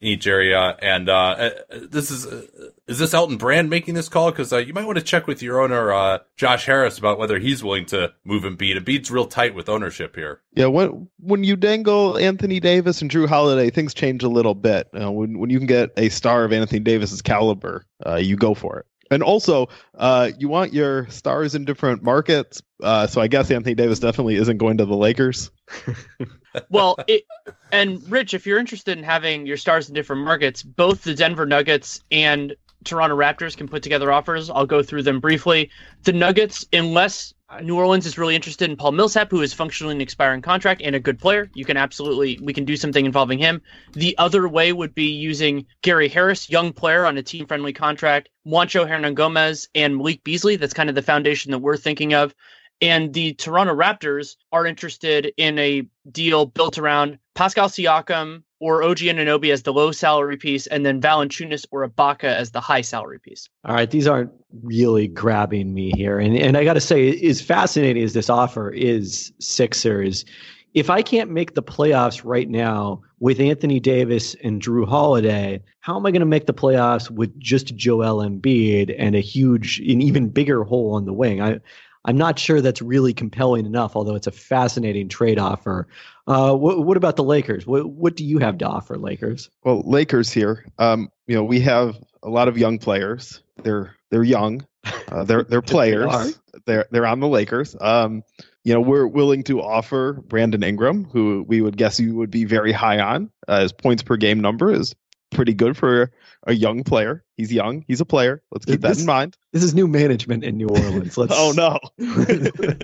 in 0.00 0.08
each 0.08 0.26
area. 0.26 0.76
And, 0.80 1.08
uh, 1.08 1.12
uh, 1.12 1.50
this 1.70 2.10
is, 2.10 2.26
uh, 2.26 2.42
is 2.86 2.98
this 2.98 3.12
Elton 3.12 3.36
Brand 3.36 3.68
making 3.68 3.94
this 3.94 4.08
call? 4.08 4.32
Cause, 4.32 4.52
uh, 4.52 4.58
you 4.58 4.72
might 4.72 4.86
want 4.86 4.98
to 4.98 5.04
check 5.04 5.26
with 5.26 5.42
your 5.42 5.60
owner, 5.60 5.92
uh, 5.92 6.18
Josh 6.36 6.66
Harris 6.66 6.98
about 6.98 7.18
whether 7.18 7.38
he's 7.38 7.62
willing 7.62 7.86
to 7.86 8.12
move 8.24 8.44
and 8.44 8.58
Embiid. 8.58 8.78
Embiid's 8.78 9.10
real 9.10 9.26
tight 9.26 9.54
with 9.54 9.68
ownership 9.68 10.16
here. 10.16 10.40
Yeah, 10.54 10.66
when 10.66 11.08
when 11.18 11.44
you 11.44 11.54
dangle 11.54 12.18
Anthony 12.18 12.60
Davis 12.60 13.02
and 13.02 13.10
Jrue 13.10 13.28
Holiday, 13.28 13.70
things 13.70 13.94
change 13.94 14.22
a 14.22 14.28
little 14.28 14.54
bit. 14.54 14.88
When 14.92 15.38
when 15.38 15.50
you 15.50 15.58
can 15.58 15.66
get 15.66 15.90
a 15.96 16.08
star 16.08 16.44
of 16.44 16.52
Anthony 16.52 16.80
Davis's 16.80 17.22
caliber, 17.22 17.84
you 18.18 18.36
go 18.36 18.54
for 18.54 18.78
it. 18.80 18.86
And 19.10 19.22
also, 19.22 19.68
uh, 19.96 20.30
you 20.38 20.48
want 20.48 20.72
your 20.72 21.08
stars 21.08 21.54
in 21.54 21.64
different 21.64 22.02
markets. 22.02 22.62
Uh, 22.82 23.06
so 23.06 23.20
I 23.20 23.26
guess 23.26 23.50
Anthony 23.50 23.74
Davis 23.74 23.98
definitely 23.98 24.36
isn't 24.36 24.58
going 24.58 24.78
to 24.78 24.84
the 24.84 24.96
Lakers. 24.96 25.50
Well, 26.68 26.96
it, 27.06 27.24
and 27.70 28.02
Rich, 28.10 28.34
if 28.34 28.46
you're 28.46 28.58
interested 28.58 28.98
in 28.98 29.04
having 29.04 29.46
your 29.46 29.56
stars 29.56 29.88
in 29.88 29.94
different 29.94 30.24
markets, 30.24 30.62
both 30.62 31.04
the 31.04 31.14
Denver 31.14 31.46
Nuggets 31.46 32.00
and 32.10 32.54
Toronto 32.84 33.16
Raptors 33.16 33.56
can 33.56 33.68
put 33.68 33.82
together 33.82 34.10
offers. 34.10 34.50
I'll 34.50 34.66
go 34.66 34.82
through 34.82 35.02
them 35.02 35.20
briefly. 35.20 35.70
The 36.02 36.12
Nuggets, 36.12 36.66
unless 36.72 37.34
Uh, 37.50 37.60
New 37.62 37.76
Orleans 37.76 38.06
is 38.06 38.16
really 38.16 38.36
interested 38.36 38.70
in 38.70 38.76
Paul 38.76 38.92
Millsap, 38.92 39.28
who 39.28 39.42
is 39.42 39.52
functionally 39.52 39.92
an 39.92 40.00
expiring 40.00 40.40
contract 40.40 40.82
and 40.84 40.94
a 40.94 41.00
good 41.00 41.18
player, 41.18 41.50
you 41.52 41.64
can 41.64 41.76
absolutely 41.76 42.38
we 42.40 42.52
can 42.52 42.64
do 42.64 42.76
something 42.76 43.04
involving 43.04 43.40
him. 43.40 43.60
The 43.92 44.16
other 44.18 44.48
way 44.48 44.72
would 44.72 44.94
be 44.94 45.10
using 45.10 45.66
Gary 45.82 46.08
Harris, 46.08 46.48
young 46.48 46.72
player 46.72 47.04
on 47.04 47.18
a 47.18 47.24
team-friendly 47.24 47.72
contract, 47.72 48.28
Juancho 48.46 48.88
Hernangomez, 48.88 49.68
and 49.74 49.96
Malik 49.96 50.22
Beasley. 50.22 50.56
That's 50.56 50.74
kind 50.74 50.88
of 50.88 50.94
the 50.94 51.02
foundation 51.02 51.50
that 51.50 51.58
we're 51.58 51.76
thinking 51.76 52.14
of. 52.14 52.32
And 52.80 53.12
the 53.12 53.34
Toronto 53.34 53.74
Raptors 53.74 54.36
are 54.52 54.64
interested 54.64 55.32
in 55.36 55.58
a 55.58 55.82
deal 56.10 56.46
built 56.46 56.78
around 56.78 57.18
Pascal 57.34 57.68
Siakam, 57.68 58.44
or 58.60 58.82
OG 58.82 58.98
Anunoby 58.98 59.52
as 59.52 59.62
the 59.62 59.72
low 59.72 59.90
salary 59.90 60.36
piece, 60.36 60.66
and 60.66 60.84
then 60.86 61.00
Valanciunas 61.00 61.64
or 61.70 61.88
Ibaka 61.88 62.24
as 62.24 62.50
the 62.50 62.60
high 62.60 62.82
salary 62.82 63.18
piece. 63.18 63.48
All 63.64 63.74
right, 63.74 63.90
these 63.90 64.06
aren't 64.06 64.30
really 64.62 65.08
grabbing 65.08 65.74
me 65.74 65.92
here, 65.96 66.18
and 66.18 66.36
and 66.36 66.56
I 66.56 66.64
got 66.64 66.74
to 66.74 66.80
say, 66.80 67.10
as 67.22 67.40
fascinating 67.40 68.02
as 68.02 68.12
this 68.12 68.30
offer 68.30 68.70
is, 68.70 69.32
Sixers. 69.40 70.24
If 70.72 70.88
I 70.88 71.02
can't 71.02 71.30
make 71.32 71.54
the 71.54 71.64
playoffs 71.64 72.22
right 72.24 72.48
now 72.48 73.02
with 73.18 73.40
Anthony 73.40 73.80
Davis 73.80 74.36
and 74.44 74.62
Jrue 74.62 74.86
Holiday, 74.86 75.60
how 75.80 75.96
am 75.96 76.06
I 76.06 76.12
going 76.12 76.20
to 76.20 76.26
make 76.26 76.46
the 76.46 76.54
playoffs 76.54 77.10
with 77.10 77.36
just 77.40 77.74
Joel 77.74 78.24
Embiid 78.24 78.94
and 78.96 79.16
a 79.16 79.20
huge, 79.20 79.80
an 79.80 80.00
even 80.00 80.28
bigger 80.28 80.62
hole 80.62 80.94
on 80.94 81.06
the 81.06 81.12
wing? 81.12 81.42
I 81.42 81.58
I'm 82.04 82.16
not 82.16 82.38
sure 82.38 82.60
that's 82.60 82.80
really 82.80 83.12
compelling 83.12 83.66
enough, 83.66 83.94
although 83.94 84.14
it's 84.14 84.26
a 84.26 84.32
fascinating 84.32 85.08
trade 85.08 85.38
offer. 85.38 85.86
Uh, 86.26 86.54
what, 86.54 86.84
what, 86.86 86.96
about 86.96 87.16
the 87.16 87.24
Lakers? 87.24 87.66
What, 87.66 87.86
what 87.90 88.16
do 88.16 88.24
you 88.24 88.38
have 88.38 88.58
to 88.58 88.66
offer, 88.66 88.96
Lakers? 88.96 89.50
Well, 89.64 89.82
Lakers 89.84 90.30
here. 90.30 90.64
Um, 90.78 91.10
you 91.26 91.34
know, 91.34 91.44
we 91.44 91.60
have 91.60 91.98
a 92.22 92.30
lot 92.30 92.48
of 92.48 92.56
young 92.56 92.78
players. 92.78 93.42
They're 93.62 93.96
they're 94.10 94.24
young. 94.24 94.66
Uh, 95.08 95.24
they're 95.24 95.44
they're 95.44 95.62
players. 95.62 96.38
they 96.52 96.60
they're 96.66 96.86
they're 96.90 97.06
on 97.06 97.20
the 97.20 97.28
Lakers. 97.28 97.76
Um, 97.80 98.22
you 98.64 98.74
know, 98.74 98.80
we're 98.80 99.06
willing 99.06 99.42
to 99.44 99.62
offer 99.62 100.12
Brandon 100.12 100.62
Ingram, 100.62 101.04
who 101.04 101.44
we 101.48 101.60
would 101.60 101.76
guess 101.76 101.98
you 101.98 102.14
would 102.16 102.30
be 102.30 102.44
very 102.44 102.72
high 102.72 103.00
on. 103.00 103.30
Uh, 103.48 103.62
his 103.62 103.72
points 103.72 104.02
per 104.02 104.16
game 104.16 104.40
number 104.40 104.70
is 104.70 104.94
pretty 105.30 105.54
good 105.54 105.76
for 105.76 106.10
a 106.46 106.52
young 106.52 106.84
player. 106.84 107.24
He's 107.36 107.52
young. 107.52 107.84
He's 107.86 108.00
a 108.00 108.04
player. 108.04 108.42
Let's 108.50 108.64
keep 108.64 108.80
this, 108.80 108.96
that 108.96 109.00
in 109.00 109.06
mind. 109.06 109.36
This 109.52 109.62
is 109.62 109.74
new 109.74 109.86
management 109.86 110.44
in 110.44 110.56
New 110.56 110.68
Orleans. 110.68 111.16
Let's, 111.16 111.32
oh 111.34 111.52
no, 111.56 111.78
we're 111.98 112.76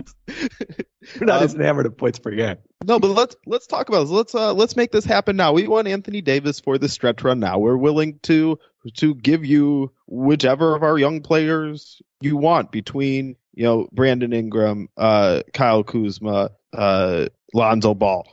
not 1.21 1.37
um, 1.37 1.43
as 1.43 1.53
enamored 1.55 1.85
of 1.85 1.97
points 1.97 2.19
per 2.19 2.31
game. 2.31 2.57
No, 2.85 2.99
but 2.99 3.09
let's 3.09 3.35
let's 3.45 3.67
talk 3.67 3.89
about 3.89 4.01
this. 4.01 4.09
Let's 4.09 4.35
uh 4.35 4.53
let's 4.53 4.75
make 4.75 4.91
this 4.91 5.05
happen 5.05 5.35
now. 5.35 5.53
We 5.53 5.67
want 5.67 5.87
Anthony 5.87 6.21
Davis 6.21 6.59
for 6.59 6.77
the 6.77 6.89
stretch 6.89 7.23
run 7.23 7.39
now. 7.39 7.59
We're 7.59 7.77
willing 7.77 8.19
to 8.23 8.57
to 8.95 9.15
give 9.15 9.45
you 9.45 9.91
whichever 10.07 10.75
of 10.75 10.83
our 10.83 10.97
young 10.97 11.21
players 11.21 12.01
you 12.21 12.37
want 12.37 12.71
between 12.71 13.35
you 13.53 13.63
know 13.63 13.87
Brandon 13.91 14.33
Ingram, 14.33 14.89
uh, 14.97 15.41
Kyle 15.53 15.83
Kuzma, 15.83 16.51
uh, 16.73 17.27
Lonzo 17.53 17.93
Ball. 17.93 18.25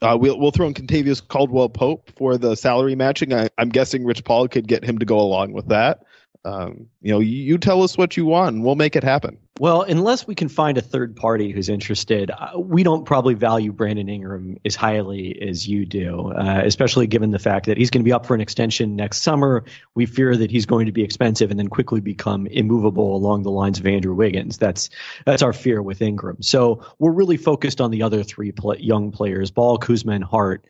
Uh, 0.00 0.16
we'll 0.20 0.38
we'll 0.38 0.52
throw 0.52 0.66
in 0.66 0.74
Kentavious 0.74 1.26
Caldwell 1.26 1.68
Pope 1.68 2.10
for 2.16 2.38
the 2.38 2.54
salary 2.54 2.94
matching. 2.94 3.32
I, 3.32 3.48
am 3.58 3.68
guessing 3.68 4.04
Rich 4.04 4.24
Paul 4.24 4.48
could 4.48 4.68
get 4.68 4.84
him 4.84 4.98
to 4.98 5.06
go 5.06 5.18
along 5.18 5.52
with 5.52 5.68
that. 5.68 6.04
Um, 6.44 6.88
you 7.02 7.12
know, 7.12 7.18
you, 7.18 7.42
you, 7.42 7.58
tell 7.58 7.82
us 7.82 7.98
what 7.98 8.16
you 8.16 8.24
want, 8.24 8.54
and 8.54 8.64
we'll 8.64 8.76
make 8.76 8.94
it 8.94 9.02
happen. 9.02 9.38
Well, 9.58 9.82
unless 9.82 10.26
we 10.26 10.36
can 10.36 10.48
find 10.48 10.78
a 10.78 10.80
third 10.80 11.16
party 11.16 11.50
who's 11.50 11.68
interested, 11.68 12.30
uh, 12.30 12.58
we 12.58 12.84
don't 12.84 13.04
probably 13.04 13.34
value 13.34 13.72
Brandon 13.72 14.08
Ingram 14.08 14.56
as 14.64 14.76
highly 14.76 15.40
as 15.42 15.66
you 15.66 15.84
do, 15.84 16.32
uh, 16.32 16.62
especially 16.64 17.08
given 17.08 17.32
the 17.32 17.40
fact 17.40 17.66
that 17.66 17.76
he's 17.76 17.90
going 17.90 18.00
to 18.00 18.04
be 18.04 18.12
up 18.12 18.24
for 18.24 18.34
an 18.34 18.40
extension 18.40 18.94
next 18.94 19.22
summer. 19.22 19.64
We 19.96 20.06
fear 20.06 20.36
that 20.36 20.50
he's 20.50 20.64
going 20.64 20.86
to 20.86 20.92
be 20.92 21.02
expensive 21.02 21.50
and 21.50 21.58
then 21.58 21.68
quickly 21.68 22.00
become 22.00 22.46
immovable 22.46 23.16
along 23.16 23.42
the 23.42 23.50
lines 23.50 23.80
of 23.80 23.86
Andrew 23.86 24.14
Wiggins. 24.14 24.58
That's 24.58 24.90
that's 25.24 25.42
our 25.42 25.52
fear 25.52 25.82
with 25.82 26.00
Ingram. 26.02 26.40
So 26.40 26.84
we're 27.00 27.10
really 27.10 27.36
focused 27.36 27.80
on 27.80 27.90
the 27.90 28.02
other 28.02 28.22
three 28.22 28.52
young 28.78 29.10
players, 29.10 29.50
Ball, 29.50 29.78
Kuzma, 29.78 30.12
and 30.12 30.24
Hart. 30.24 30.64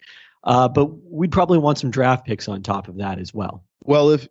Uh, 0.45 0.68
but 0.68 0.87
we'd 1.11 1.33
probably 1.33 1.59
want 1.59 1.78
some 1.78 1.90
draft 1.90 2.26
picks 2.26 2.49
on 2.49 2.62
top 2.62 2.88
of 2.88 2.97
that 2.97 3.18
as 3.18 3.35
well. 3.35 3.64
Well, 3.85 4.11
if 4.11 4.28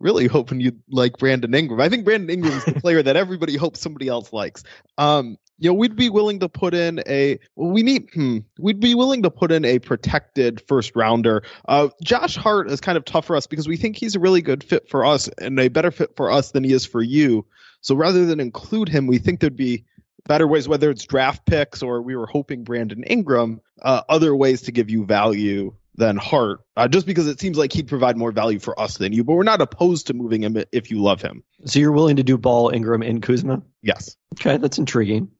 really 0.00 0.26
hoping 0.26 0.60
you'd 0.60 0.82
like 0.90 1.18
Brandon 1.18 1.54
Ingram. 1.54 1.80
I 1.80 1.88
think 1.88 2.04
Brandon 2.04 2.30
Ingram 2.30 2.54
is 2.54 2.64
the 2.64 2.74
player 2.80 3.02
that 3.02 3.16
everybody 3.16 3.56
hopes 3.56 3.80
somebody 3.80 4.08
else 4.08 4.32
likes. 4.32 4.64
Um, 4.98 5.36
you 5.58 5.68
know, 5.68 5.74
we'd 5.74 5.94
be 5.94 6.08
willing 6.08 6.40
to 6.40 6.48
put 6.48 6.72
in 6.72 7.02
a 7.06 7.38
well, 7.54 7.70
we 7.70 7.82
need 7.82 8.08
hmm, 8.14 8.38
we'd 8.58 8.80
be 8.80 8.94
willing 8.94 9.22
to 9.22 9.30
put 9.30 9.52
in 9.52 9.64
a 9.64 9.78
protected 9.78 10.62
first 10.66 10.96
rounder. 10.96 11.42
Uh, 11.68 11.88
Josh 12.02 12.34
Hart 12.34 12.70
is 12.70 12.80
kind 12.80 12.96
of 12.96 13.04
tough 13.04 13.26
for 13.26 13.36
us 13.36 13.46
because 13.46 13.68
we 13.68 13.76
think 13.76 13.96
he's 13.96 14.16
a 14.16 14.20
really 14.20 14.40
good 14.40 14.64
fit 14.64 14.88
for 14.88 15.04
us 15.04 15.28
and 15.38 15.60
a 15.60 15.68
better 15.68 15.90
fit 15.90 16.16
for 16.16 16.30
us 16.30 16.52
than 16.52 16.64
he 16.64 16.72
is 16.72 16.86
for 16.86 17.02
you. 17.02 17.46
So 17.82 17.94
rather 17.94 18.24
than 18.24 18.40
include 18.40 18.88
him, 18.88 19.06
we 19.06 19.18
think 19.18 19.40
there'd 19.40 19.54
be 19.54 19.84
better 20.26 20.46
ways, 20.46 20.66
whether 20.66 20.90
it's 20.90 21.04
draft 21.04 21.44
picks 21.44 21.82
or 21.82 22.00
we 22.00 22.16
were 22.16 22.26
hoping 22.26 22.64
Brandon 22.64 23.02
Ingram, 23.04 23.60
uh, 23.82 24.02
other 24.08 24.34
ways 24.34 24.62
to 24.62 24.72
give 24.72 24.88
you 24.88 25.04
value 25.04 25.74
than 26.00 26.16
Hart, 26.16 26.60
uh, 26.76 26.88
just 26.88 27.06
because 27.06 27.28
it 27.28 27.38
seems 27.38 27.56
like 27.56 27.72
he'd 27.72 27.86
provide 27.86 28.16
more 28.16 28.32
value 28.32 28.58
for 28.58 28.78
us 28.80 28.96
than 28.96 29.12
you. 29.12 29.22
But 29.22 29.34
we're 29.34 29.44
not 29.44 29.60
opposed 29.60 30.08
to 30.08 30.14
moving 30.14 30.42
him 30.42 30.56
if 30.72 30.90
you 30.90 31.00
love 31.00 31.22
him. 31.22 31.44
So 31.66 31.78
you're 31.78 31.92
willing 31.92 32.16
to 32.16 32.22
do 32.24 32.36
Ball, 32.38 32.70
Ingram, 32.70 33.02
and 33.02 33.22
Kuzma? 33.22 33.62
Yes. 33.82 34.16
Okay, 34.34 34.56
that's 34.56 34.78
intriguing. 34.78 35.30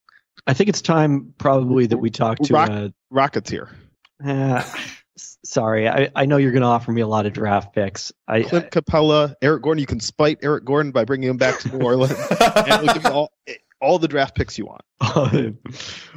I 0.47 0.55
think 0.55 0.69
it's 0.69 0.83
time 0.83 1.35
probably 1.39 1.87
that 1.87 1.99
we 1.99 2.11
talk 2.11 2.39
to 2.39 2.53
Rock, 2.53 2.71
uh, 2.71 2.89
Rockets 3.11 3.51
here. 3.51 3.71
Uh, 4.25 4.63
sorry, 5.45 5.89
I, 5.89 6.11
I 6.15 6.27
know 6.27 6.37
you're 6.37 6.53
going 6.53 6.63
to 6.63 6.69
offer 6.69 6.93
me 6.93 7.01
a 7.01 7.07
lot 7.07 7.27
of 7.27 7.33
draft 7.33 7.75
picks. 7.75 8.13
I, 8.29 8.43
Clint 8.43 8.71
Capela, 8.71 9.35
Eric 9.43 9.63
Gordon. 9.63 9.81
You 9.81 9.87
can 9.87 10.01
spite 10.01 10.39
Eric 10.43 10.65
Gordon 10.65 10.93
by 10.93 11.05
bringing 11.05 11.31
him 11.31 11.39
back 11.39 11.59
to 11.61 11.77
New 11.77 11.85
Orleans, 11.85 12.13
and 12.41 12.83
we'll 12.83 12.95
give 12.95 13.05
you 13.05 13.11
all 13.11 13.33
all 13.81 13.99
the 13.99 14.09
draft 14.09 14.35
picks 14.35 14.59
you 14.59 14.67
want. 14.67 14.83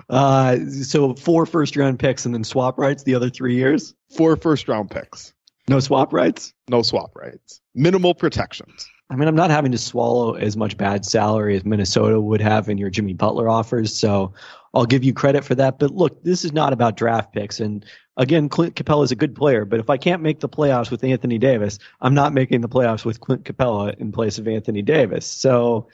uh, 0.09 0.57
so 0.69 1.13
four 1.15 1.45
first 1.45 1.75
round 1.75 1.99
picks 1.99 2.25
and 2.25 2.33
then 2.33 2.43
swap 2.43 2.77
rights 2.77 3.03
the 3.03 3.15
other 3.15 3.29
three 3.29 3.55
years. 3.55 3.93
Four 4.15 4.35
first 4.35 4.67
round 4.67 4.91
picks. 4.91 5.33
No 5.67 5.79
swap 5.79 6.11
rights. 6.11 6.53
No 6.67 6.81
swap 6.81 7.15
rights. 7.15 7.61
Minimal 7.73 8.15
protections. 8.15 8.87
I 9.09 9.15
mean, 9.15 9.27
I'm 9.27 9.35
not 9.35 9.51
having 9.51 9.71
to 9.71 9.77
swallow 9.77 10.33
as 10.33 10.57
much 10.57 10.77
bad 10.77 11.05
salary 11.05 11.55
as 11.55 11.63
Minnesota 11.63 12.19
would 12.19 12.41
have 12.41 12.67
in 12.67 12.77
your 12.77 12.89
Jimmy 12.89 13.13
Butler 13.13 13.47
offers, 13.47 13.95
so 13.95 14.33
I'll 14.73 14.85
give 14.85 15.03
you 15.03 15.13
credit 15.13 15.43
for 15.43 15.55
that. 15.55 15.77
But 15.77 15.91
look, 15.91 16.23
this 16.23 16.43
is 16.43 16.51
not 16.51 16.73
about 16.73 16.97
draft 16.97 17.31
picks. 17.31 17.59
And 17.59 17.85
again, 18.17 18.49
Clint 18.49 18.75
Capela 18.75 19.03
is 19.03 19.11
a 19.11 19.15
good 19.15 19.35
player, 19.35 19.65
but 19.65 19.79
if 19.79 19.89
I 19.89 19.97
can't 19.97 20.23
make 20.23 20.39
the 20.39 20.49
playoffs 20.49 20.89
with 20.89 21.03
Anthony 21.03 21.37
Davis, 21.37 21.79
I'm 22.01 22.15
not 22.15 22.33
making 22.33 22.61
the 22.61 22.69
playoffs 22.69 23.05
with 23.05 23.19
Clint 23.19 23.43
Capela 23.43 23.95
in 23.99 24.11
place 24.11 24.39
of 24.39 24.47
Anthony 24.47 24.81
Davis. 24.81 25.27
So 25.27 25.89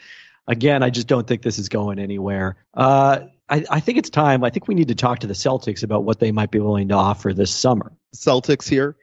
again, 0.49 0.83
I 0.83 0.89
just 0.89 1.07
don't 1.07 1.25
think 1.25 1.43
this 1.43 1.57
is 1.57 1.69
going 1.69 1.99
anywhere. 1.99 2.57
Uh, 2.73 3.19
I, 3.47 3.63
I, 3.69 3.79
think 3.79 3.97
it's 3.97 4.09
time. 4.09 4.43
I 4.43 4.49
think 4.49 4.67
we 4.67 4.75
need 4.75 4.89
to 4.89 4.95
talk 4.95 5.19
to 5.19 5.27
the 5.27 5.33
Celtics 5.33 5.83
about 5.83 6.03
what 6.03 6.19
they 6.19 6.31
might 6.31 6.51
be 6.51 6.59
willing 6.59 6.89
to 6.89 6.95
offer 6.95 7.33
this 7.33 7.53
summer. 7.53 7.93
Celtics 8.13 8.67
here. 8.67 8.97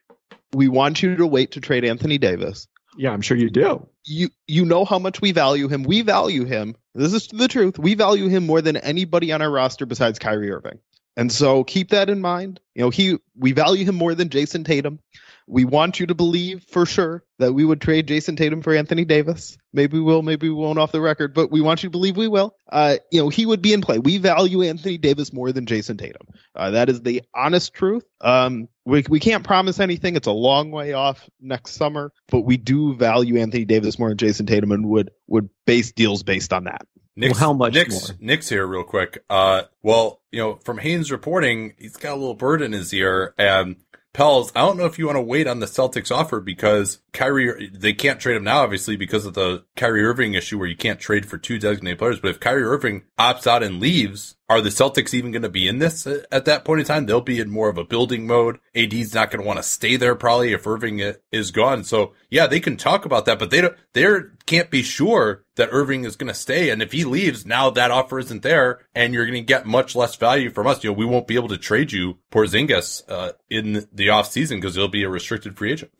We 0.52 0.68
want 0.68 1.02
you 1.02 1.16
to 1.16 1.26
wait 1.26 1.52
to 1.52 1.60
trade 1.60 1.84
Anthony 1.84 2.18
Davis. 2.18 2.68
Yeah, 2.98 3.10
I'm 3.10 3.20
sure 3.20 3.36
you 3.36 3.50
do. 3.50 3.86
You 4.04 4.30
you 4.46 4.64
know 4.64 4.84
how 4.84 4.98
much 4.98 5.20
we 5.20 5.32
value 5.32 5.68
him. 5.68 5.82
We 5.82 6.02
value 6.02 6.44
him. 6.44 6.76
This 6.94 7.12
is 7.12 7.26
the 7.28 7.48
truth. 7.48 7.78
We 7.78 7.94
value 7.94 8.28
him 8.28 8.46
more 8.46 8.62
than 8.62 8.76
anybody 8.78 9.32
on 9.32 9.42
our 9.42 9.50
roster 9.50 9.84
besides 9.84 10.18
Kyrie 10.18 10.50
Irving. 10.50 10.78
And 11.16 11.30
so 11.30 11.64
keep 11.64 11.90
that 11.90 12.08
in 12.08 12.20
mind. 12.20 12.60
You 12.74 12.82
know, 12.82 12.90
he 12.90 13.18
we 13.36 13.52
value 13.52 13.84
him 13.84 13.96
more 13.96 14.14
than 14.14 14.28
Jayson 14.28 14.64
Tatum. 14.64 14.98
We 15.46 15.64
want 15.64 16.00
you 16.00 16.06
to 16.06 16.14
believe 16.14 16.64
for 16.64 16.86
sure 16.86 17.22
that 17.38 17.52
we 17.52 17.64
would 17.64 17.80
trade 17.80 18.08
Jayson 18.08 18.36
Tatum 18.36 18.62
for 18.62 18.74
Anthony 18.74 19.04
Davis. 19.04 19.56
Maybe 19.72 19.98
we 19.98 20.02
will, 20.02 20.22
maybe 20.22 20.48
we 20.48 20.54
won't 20.54 20.78
off 20.78 20.90
the 20.90 21.00
record, 21.00 21.34
but 21.34 21.50
we 21.50 21.60
want 21.60 21.82
you 21.82 21.88
to 21.88 21.90
believe 21.90 22.16
we 22.16 22.28
will. 22.28 22.56
Uh, 22.70 22.96
you 23.12 23.20
know, 23.20 23.28
he 23.28 23.46
would 23.46 23.62
be 23.62 23.72
in 23.72 23.80
play. 23.80 23.98
We 23.98 24.18
value 24.18 24.62
Anthony 24.62 24.98
Davis 24.98 25.32
more 25.32 25.52
than 25.52 25.66
Jayson 25.66 25.98
Tatum. 25.98 26.26
Uh, 26.54 26.70
that 26.70 26.88
is 26.88 27.02
the 27.02 27.22
honest 27.34 27.74
truth. 27.74 28.04
Um, 28.20 28.68
we, 28.84 29.04
we 29.08 29.20
can't 29.20 29.44
promise 29.44 29.78
anything. 29.78 30.16
It's 30.16 30.26
a 30.26 30.32
long 30.32 30.70
way 30.70 30.94
off 30.94 31.28
next 31.40 31.72
summer, 31.72 32.12
but 32.28 32.40
we 32.40 32.56
do 32.56 32.94
value 32.94 33.38
Anthony 33.38 33.64
Davis 33.64 33.98
more 33.98 34.08
than 34.08 34.18
Jayson 34.18 34.46
Tatum 34.46 34.72
and 34.72 34.88
would, 34.88 35.10
would 35.28 35.48
base 35.64 35.92
deals 35.92 36.22
based 36.22 36.52
on 36.52 36.64
that. 36.64 36.86
Knicks, 37.18 37.40
well, 37.40 37.48
how 37.48 37.52
much 37.54 37.72
Knicks, 37.72 38.10
more? 38.10 38.18
Knicks 38.20 38.48
here 38.50 38.66
real 38.66 38.84
quick. 38.84 39.24
Uh, 39.30 39.62
well, 39.82 40.20
you 40.30 40.38
know, 40.38 40.56
from 40.56 40.76
Haynes 40.76 41.10
reporting, 41.10 41.72
he's 41.78 41.96
got 41.96 42.12
a 42.12 42.16
little 42.16 42.34
bird 42.34 42.60
in 42.60 42.72
his 42.72 42.92
ear 42.92 43.32
and 43.38 43.76
Pels, 44.16 44.50
I 44.56 44.60
don't 44.60 44.78
know 44.78 44.86
if 44.86 44.98
you 44.98 45.04
want 45.04 45.16
to 45.16 45.20
wait 45.22 45.46
on 45.46 45.60
the 45.60 45.66
Celtics 45.66 46.10
offer 46.10 46.40
because 46.40 47.00
Kyrie, 47.12 47.68
they 47.68 47.92
can't 47.92 48.18
trade 48.18 48.38
him 48.38 48.44
now, 48.44 48.62
obviously, 48.62 48.96
because 48.96 49.26
of 49.26 49.34
the 49.34 49.66
Kyrie 49.76 50.06
Irving 50.06 50.32
issue 50.32 50.58
where 50.58 50.66
you 50.66 50.74
can't 50.74 50.98
trade 50.98 51.26
for 51.26 51.36
two 51.36 51.58
designated 51.58 51.98
players. 51.98 52.18
But 52.18 52.30
if 52.30 52.40
Kyrie 52.40 52.62
Irving 52.62 53.02
opts 53.18 53.46
out 53.46 53.62
and 53.62 53.78
leaves, 53.78 54.36
are 54.48 54.62
the 54.62 54.70
Celtics 54.70 55.12
even 55.12 55.32
going 55.32 55.42
to 55.42 55.50
be 55.50 55.68
in 55.68 55.80
this 55.80 56.06
at 56.06 56.46
that 56.46 56.64
point 56.64 56.80
in 56.80 56.86
time? 56.86 57.04
They'll 57.04 57.20
be 57.20 57.40
in 57.40 57.50
more 57.50 57.68
of 57.68 57.76
a 57.76 57.84
building 57.84 58.26
mode. 58.26 58.58
AD's 58.74 59.14
not 59.14 59.30
going 59.30 59.42
to 59.42 59.46
want 59.46 59.58
to 59.58 59.62
stay 59.62 59.96
there 59.96 60.14
probably 60.14 60.54
if 60.54 60.66
Irving 60.66 61.12
is 61.30 61.50
gone. 61.50 61.84
So 61.84 62.14
yeah, 62.30 62.46
they 62.46 62.60
can 62.60 62.78
talk 62.78 63.04
about 63.04 63.26
that, 63.26 63.38
but 63.38 63.50
they 63.50 63.60
don't, 63.60 63.76
they 63.92 64.06
can't 64.46 64.70
be 64.70 64.82
sure 64.82 65.44
that 65.56 65.68
Irving 65.72 66.04
is 66.04 66.16
going 66.16 66.28
to 66.28 66.34
stay. 66.34 66.70
And 66.70 66.80
if 66.80 66.92
he 66.92 67.04
leaves, 67.04 67.44
now 67.44 67.70
that 67.70 67.90
offer 67.90 68.18
isn't 68.18 68.42
there 68.42 68.86
and 68.94 69.12
you're 69.12 69.26
going 69.26 69.34
to 69.34 69.40
get 69.42 69.66
much 69.66 69.96
less 69.96 70.16
value 70.16 70.50
from 70.50 70.66
us. 70.66 70.82
You 70.82 70.90
know, 70.90 70.94
we 70.94 71.04
won't 71.04 71.26
be 71.26 71.34
able 71.34 71.48
to 71.48 71.58
trade 71.58 71.92
you 71.92 72.18
Porzingis, 72.30 73.02
uh, 73.08 73.32
in 73.50 73.86
the 73.92 74.10
off 74.10 74.30
season 74.30 74.58
because 74.58 74.76
he'll 74.76 74.88
be 74.88 75.02
a 75.02 75.08
restricted 75.08 75.56
free 75.56 75.72
agent. 75.72 75.92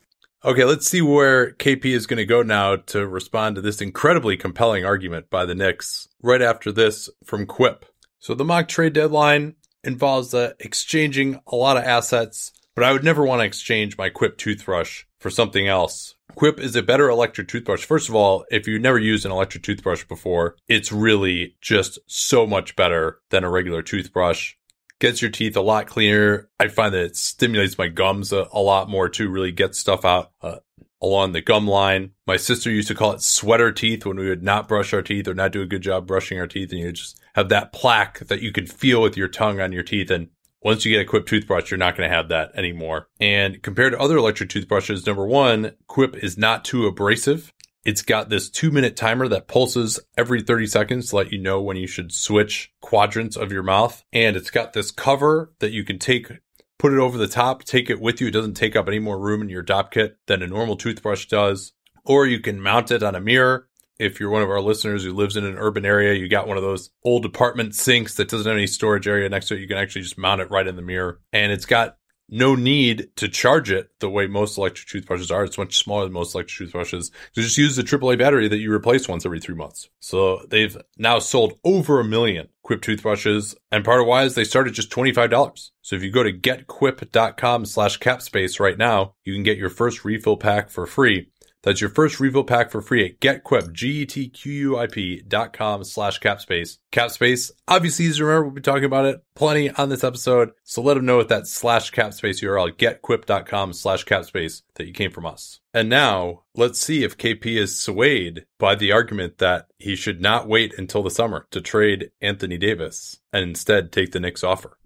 Okay, 0.45 0.65
let's 0.65 0.87
see 0.87 1.03
where 1.03 1.53
KP 1.55 1.87
is 1.87 2.07
going 2.07 2.19
to 2.19 2.25
go 2.25 2.43
now 2.43 2.77
to 2.77 3.07
respond 3.07 3.57
to 3.57 3.63
this 3.63 3.81
incredibly 3.81 4.37
compelling 4.37 4.85
argument 4.85 5.29
by 5.29 5.45
the 5.45 5.55
Knicks 5.55 6.09
right 6.23 6.43
after 6.43 6.71
this 6.71 7.11
from 7.25 7.47
Quip. 7.47 7.85
So 8.21 8.35
the 8.35 8.45
mock 8.45 8.69
trade 8.69 8.93
deadline 8.93 9.57
involves 9.83 10.35
uh, 10.35 10.53
exchanging 10.61 11.41
a 11.47 11.57
lot 11.57 11.77
of 11.77 11.85
assets, 11.85 12.53
but 12.77 12.85
I 12.85 12.93
would 12.93 13.03
never 13.03 13.25
want 13.25 13.41
to 13.41 13.47
exchange 13.47 13.99
my 13.99 14.11
Quip 14.11 14.39
toothbrush 14.39 15.05
for 15.19 15.31
something 15.31 15.67
else. 15.67 16.15
Quip 16.37 16.61
is 16.61 16.77
a 16.77 16.83
better 16.83 17.09
electric 17.09 17.49
toothbrush. 17.49 17.85
First 17.85 18.11
of 18.11 18.15
all, 18.15 18.45
if 18.51 18.69
you've 18.69 18.83
never 18.83 18.99
used 18.99 19.25
an 19.25 19.33
electric 19.33 19.63
toothbrush 19.65 20.05
before, 20.05 20.57
it's 20.69 20.93
really 20.93 21.57
just 21.63 21.99
so 22.07 22.47
much 22.47 22.77
better 22.77 23.21
than 23.31 23.43
a 23.43 23.51
regular 23.51 23.83
toothbrush. 23.83 24.55
gets 25.01 25.23
your 25.23 25.31
teeth 25.31 25.57
a 25.57 25.63
lot 25.63 25.87
cleaner. 25.87 26.51
I 26.61 26.69
find 26.69 26.93
that 26.95 27.05
it 27.05 27.17
stimulates 27.17 27.79
my 27.79 27.89
gums 27.89 28.33
a, 28.33 28.47
a 28.53 28.61
lot 28.61 28.91
more 28.91 29.09
too, 29.09 29.31
really 29.31 29.53
gets 29.53 29.79
stuff 29.79 30.05
out. 30.05 30.31
Uh, 30.43 30.57
along 31.03 31.33
the 31.33 31.43
gum 31.43 31.69
line. 31.69 32.13
My 32.27 32.37
sister 32.37 32.71
used 32.71 32.89
to 32.89 32.95
call 32.95 33.13
it 33.13 33.21
sweater 33.21 33.71
teeth 33.71 34.07
when 34.07 34.17
we 34.17 34.29
would 34.29 34.43
not 34.43 34.67
brush 34.67 34.93
our 34.95 35.03
teeth 35.03 35.29
or 35.29 35.35
not 35.35 35.53
do 35.53 35.63
a 35.63 35.67
good 35.67 35.83
job 35.83 36.07
brushing 36.07 36.41
our 36.41 36.47
teeth 36.47 36.73
and 36.73 36.81
you 36.81 36.93
just 36.93 37.21
have 37.35 37.49
that 37.51 37.73
plaque 37.73 38.21
that 38.21 38.41
you 38.41 38.51
can 38.51 38.67
feel 38.67 39.03
with 39.03 39.17
your 39.17 39.29
tongue 39.29 39.61
on 39.61 39.73
your 39.73 39.83
teeth 39.83 40.11
and 40.11 40.29
once 40.67 40.85
you 40.85 40.91
get 40.91 41.03
a 41.03 41.05
Quip 41.05 41.27
toothbrush, 41.27 41.71
you're 41.71 41.79
not 41.79 41.97
going 41.97 42.11
to 42.11 42.15
have 42.15 42.31
that 42.31 42.51
anymore. 42.57 43.07
And 43.21 43.63
compared 43.63 43.93
to 43.93 44.01
other 44.01 44.17
electric 44.17 44.49
toothbrushes, 44.51 45.07
number 45.07 45.25
one, 45.25 45.75
Quip 45.87 46.17
is 46.17 46.37
not 46.37 46.65
too 46.65 46.87
abrasive. 46.87 47.53
It's 47.85 48.03
got 48.03 48.31
this 48.31 48.51
two 48.51 48.73
minute 48.73 48.97
timer 48.97 49.29
that 49.29 49.47
pulses 49.47 50.01
every 50.19 50.43
30 50.43 50.67
seconds 50.67 51.11
to 51.11 51.17
let 51.17 51.31
you 51.31 51.39
know 51.39 51.63
when 51.63 51.77
you 51.77 51.87
should 51.87 52.11
switch 52.11 52.73
quadrants 52.81 53.37
of 53.37 53.53
your 53.53 53.63
mouth. 53.63 54.05
And 54.13 54.37
it's 54.37 54.51
got 54.51 54.73
this 54.73 54.91
cover 54.91 55.53
that 55.61 55.71
you 55.71 55.85
can 55.85 56.01
take, 56.01 56.33
put 56.81 56.93
it 56.93 56.99
over 56.99 57.17
the 57.17 57.29
top, 57.29 57.63
take 57.63 57.89
it 57.89 58.01
with 58.01 58.21
you. 58.21 58.27
It 58.27 58.33
doesn't 58.33 58.55
take 58.55 58.75
up 58.75 58.89
any 58.89 58.99
more 58.99 59.21
room 59.21 59.43
in 59.43 59.49
your 59.49 59.63
dop 59.63 59.93
kit 59.93 60.19
than 60.27 60.43
a 60.43 60.49
normal 60.49 60.75
toothbrush 60.75 61.27
does. 61.27 61.75
Or 62.05 62.27
you 62.27 62.41
can 62.41 62.61
mount 62.61 62.91
it 62.91 63.05
on 63.05 63.15
a 63.15 63.21
mirror 63.21 63.69
if 63.99 64.21
you're 64.21 64.31
one 64.31 64.43
of 64.43 64.51
our 64.51 64.61
listeners 64.61 65.05
who 65.05 65.13
lives 65.13 65.37
in 65.37 65.45
an 65.45 65.57
urban 65.59 65.85
area, 65.85 66.15
you 66.15 66.29
got 66.29 66.49
one 66.49 66.57
of 66.57 66.63
those 66.63 66.91
old 67.05 67.25
apartment 67.25 67.75
sinks 67.75 68.15
that 68.15 68.29
doesn't 68.29 68.47
have 68.47 68.57
any 68.57 68.67
storage 68.67 69.09
area 69.09 69.29
next 69.29 69.49
to 69.49 69.55
it. 69.55 69.61
You 69.61 69.69
can 69.69 69.79
actually 69.79 70.03
just 70.03 70.19
mount 70.19 70.41
it 70.41 70.51
right 70.51 70.67
in 70.67 70.77
the 70.77 70.83
mirror. 70.83 71.21
And 71.33 71.53
it's 71.53 71.67
got 71.67 71.97
no 72.29 72.55
need 72.55 73.09
to 73.17 73.29
charge 73.29 73.71
it 73.71 73.91
the 74.01 74.11
way 74.11 74.27
most 74.27 74.59
electric 74.59 74.89
toothbrushes 74.89 75.31
are. 75.31 75.45
It's 75.45 75.59
much 75.59 75.79
smaller 75.79 76.05
than 76.05 76.13
most 76.13 76.35
electric 76.35 76.59
toothbrushes. 76.59 77.11
You 77.35 77.43
just 77.43 77.59
use 77.59 77.77
the 77.77 77.83
AAA 77.83 78.19
battery 78.19 78.49
that 78.49 78.59
you 78.59 78.73
replace 78.73 79.09
once 79.09 79.25
every 79.25 79.41
three 79.41 79.55
months. 79.55 79.89
So 80.01 80.45
they've 80.49 80.77
now 80.99 81.19
sold 81.19 81.59
over 81.65 82.01
a 82.01 82.05
million 82.05 82.49
Quip 82.63 82.83
toothbrushes. 82.83 83.55
And 83.71 83.85
part 83.85 84.01
of 84.01 84.09
why 84.09 84.25
is 84.25 84.35
they 84.35 84.43
start 84.43 84.67
at 84.67 84.75
just 84.75 84.91
$25. 84.91 85.71
So 85.83 85.95
if 85.95 86.03
you 86.03 86.11
go 86.11 86.25
to 86.25 86.33
getquip.com 86.33 87.65
slash 87.65 88.01
capspace 88.01 88.59
right 88.59 88.77
now, 88.77 89.15
you 89.25 89.35
can 89.35 89.45
get 89.45 89.57
your 89.57 89.71
first 89.71 90.05
refill 90.05 90.37
pack 90.37 90.69
for 90.69 90.85
free. 90.85 91.29
That's 91.67 91.81
your 91.81 91.91
first 91.91 92.21
refill 92.21 92.45
pack 92.45 92.71
for 92.71 92.81
free 92.81 93.05
at 93.05 93.19
getquip, 93.19 93.73
G-E-T-Q-U-I-P 93.73 95.23
dot 95.27 95.53
com 95.53 95.83
slash 95.83 96.21
capspace. 96.21 96.79
Capspace, 96.93 97.51
obviously 97.67 98.05
easy 98.05 98.23
remember. 98.23 98.45
We'll 98.45 98.55
be 98.55 98.61
talking 98.61 98.85
about 98.85 99.07
it 99.07 99.21
plenty 99.35 99.71
on 99.71 99.89
this 99.89 100.05
episode. 100.05 100.53
So 100.63 100.81
let 100.81 100.95
them 100.95 101.07
know 101.07 101.17
with 101.17 101.29
that 101.31 101.49
slash 101.49 101.91
capspace 101.91 102.41
URL, 102.41 102.71
getquip.com 102.71 103.73
slash 103.73 104.05
capspace 104.05 104.63
that 104.77 104.87
you 104.87 104.93
came 104.93 105.11
from 105.11 105.27
us. 105.27 105.59
And 105.75 105.89
now 105.89 106.45
let's 106.55 106.81
see 106.81 107.03
if 107.03 107.19
KP 107.19 107.57
is 107.57 107.83
swayed 107.83 108.47
by 108.61 108.77
the 108.77 108.93
argument 108.93 109.39
that 109.39 109.67
he 109.77 109.97
should 109.97 110.21
not 110.21 110.47
wait 110.47 110.73
until 110.79 111.03
the 111.03 111.11
summer 111.11 111.49
to 111.51 111.61
trade 111.61 112.13
Anthony 112.21 112.59
Davis 112.59 113.19
and 113.33 113.43
instead 113.43 113.91
take 113.91 114.13
the 114.13 114.21
Knicks 114.21 114.45
offer. 114.45 114.79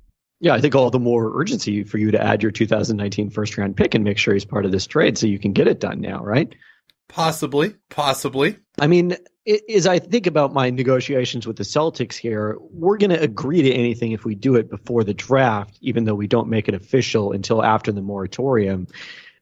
Yeah, 0.42 0.54
I 0.54 0.62
think 0.62 0.74
all 0.74 0.90
the 0.90 0.98
more 0.98 1.38
urgency 1.38 1.84
for 1.84 1.98
you 1.98 2.10
to 2.12 2.22
add 2.22 2.42
your 2.42 2.50
2019 2.50 3.28
first 3.28 3.58
round 3.58 3.76
pick 3.76 3.94
and 3.94 4.02
make 4.02 4.16
sure 4.16 4.32
he's 4.32 4.46
part 4.46 4.64
of 4.64 4.72
this 4.72 4.86
trade 4.86 5.18
so 5.18 5.26
you 5.26 5.38
can 5.38 5.52
get 5.52 5.68
it 5.68 5.78
done 5.78 6.00
now, 6.00 6.24
right? 6.24 6.54
Possibly, 7.12 7.74
possibly. 7.88 8.56
I 8.78 8.86
mean, 8.86 9.16
as 9.68 9.86
I 9.86 9.98
think 9.98 10.26
about 10.26 10.52
my 10.52 10.70
negotiations 10.70 11.46
with 11.46 11.56
the 11.56 11.64
Celtics 11.64 12.14
here, 12.14 12.56
we're 12.60 12.98
going 12.98 13.10
to 13.10 13.20
agree 13.20 13.62
to 13.62 13.72
anything 13.72 14.12
if 14.12 14.24
we 14.24 14.36
do 14.36 14.54
it 14.54 14.70
before 14.70 15.02
the 15.02 15.12
draft, 15.12 15.76
even 15.80 16.04
though 16.04 16.14
we 16.14 16.28
don't 16.28 16.48
make 16.48 16.68
it 16.68 16.74
official 16.74 17.32
until 17.32 17.64
after 17.64 17.90
the 17.90 18.00
moratorium. 18.00 18.86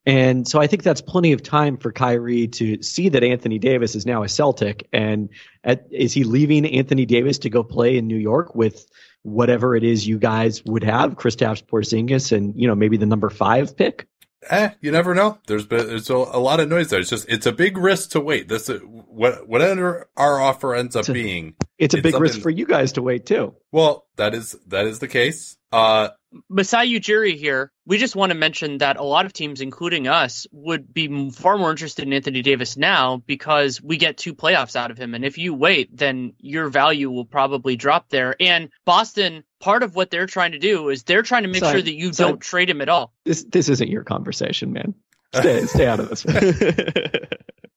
And 0.07 0.49
so 0.49 0.59
I 0.59 0.67
think 0.67 0.83
that's 0.83 1.03
plenty 1.03 1.33
of 1.33 1.43
time 1.43 1.77
for 1.77 1.93
Kyrie 1.93 2.49
to 2.49 2.83
see 2.83 3.11
that 3.11 3.23
Anthony 3.23 3.59
Davis 3.59 3.95
is 3.95 4.07
now 4.07 4.23
a 4.23 4.29
Celtic. 4.29 4.89
And 4.91 5.29
at, 5.65 5.87
is 5.91 6.15
he 6.15 6.25
leaving 6.25 6.65
Anthony 6.65 7.05
Davis 7.05 7.37
to 7.41 7.51
go 7.51 7.63
play 7.63 7.99
in 7.99 8.07
New 8.07 8.17
York 8.17 8.55
with 8.55 8.87
whatever 9.25 9.77
it 9.77 9.85
is 9.85 10.07
you 10.07 10.19
guys 10.19 10.65
would 10.65 10.85
have, 10.85 11.17
Kristaps 11.17 11.63
Porzingis, 11.63 12.35
and 12.35 12.59
you 12.59 12.67
know 12.67 12.75
maybe 12.75 12.97
the 12.97 13.05
number 13.05 13.29
five 13.29 13.77
pick? 13.77 14.07
Eh, 14.49 14.71
you 14.81 14.93
never 14.93 15.15
know. 15.15 15.39
There's 15.47 15.67
been 15.67 15.87
there's 15.87 16.11
a, 16.11 16.15
a, 16.15 16.39
lot 16.39 16.61
of 16.61 16.69
noise 16.69 16.91
there. 16.91 17.01
It's 17.01 17.11
just 17.11 17.29
it's 17.29 17.47
a 17.47 17.53
big 17.53 17.77
risk 17.77 18.11
to 18.11 18.21
wait. 18.21 18.49
This 18.49 18.69
what 18.69 19.49
whatever 19.49 20.09
our 20.17 20.41
offer 20.41 20.75
ends 20.75 20.95
up 20.95 21.01
it's 21.01 21.09
a, 21.09 21.13
being. 21.13 21.55
It's 21.77 21.95
a 21.95 21.99
it's 21.99 22.05
big 22.05 22.21
risk 22.21 22.41
for 22.41 22.51
you 22.51 22.65
guys 22.65 22.93
to 22.93 23.03
wait 23.03 23.27
too. 23.27 23.55
Well, 23.73 24.07
that 24.17 24.35
is 24.35 24.57
that 24.69 24.87
is 24.87 25.01
the 25.01 25.09
case. 25.09 25.57
Uh, 25.73 26.11
Masai 26.49 26.99
Ujiri 26.99 27.37
here. 27.37 27.73
We 27.87 27.99
just 27.99 28.17
want 28.17 28.31
to 28.31 28.39
mention 28.39 28.79
that 28.79 28.97
a 28.97 29.03
lot 29.03 29.27
of 29.27 29.33
teams, 29.33 29.61
including 29.61 30.09
us, 30.09 30.47
would 30.53 30.93
be 30.93 31.31
far 31.31 31.57
more 31.57 31.71
interested 31.71 32.07
in 32.07 32.13
Anthony 32.13 32.43
Davis 32.43 32.77
now 32.77 33.23
because 33.27 33.81
we 33.81 33.97
get 33.97 34.19
two 34.19 34.35
playoffs 34.35 34.77
out 34.77 34.91
of 34.91 34.99
him. 34.99 35.15
And 35.15 35.25
if 35.25 35.39
you 35.39 35.55
wait, 35.55 35.97
then 35.97 36.35
your 36.39 36.69
value 36.69 37.11
will 37.11 37.25
probably 37.25 37.77
drop 37.77 38.11
there. 38.11 38.35
And 38.41 38.69
Boston, 38.85 39.45
part 39.61 39.83
of 39.83 39.95
what 39.95 40.11
they're 40.11 40.27
trying 40.27 40.53
to 40.53 40.59
do 40.59 40.91
is 40.91 41.03
they're 41.03 41.23
trying 41.23 41.45
to 41.45 41.49
make 41.49 41.65
sure 41.65 41.83
that 41.83 41.95
you 41.95 42.11
don't 42.13 42.41
trade 42.41 42.69
him 42.69 42.81
at 42.81 42.89
all. 42.89 43.15
This 43.25 43.45
this 43.45 43.69
isn't 43.69 43.89
your 43.89 44.05
conversation, 44.05 44.73
man. 44.73 44.95
Stay 45.35 45.67
stay 45.67 45.87
out 45.87 46.01
of 46.01 46.09
this. 46.09 46.25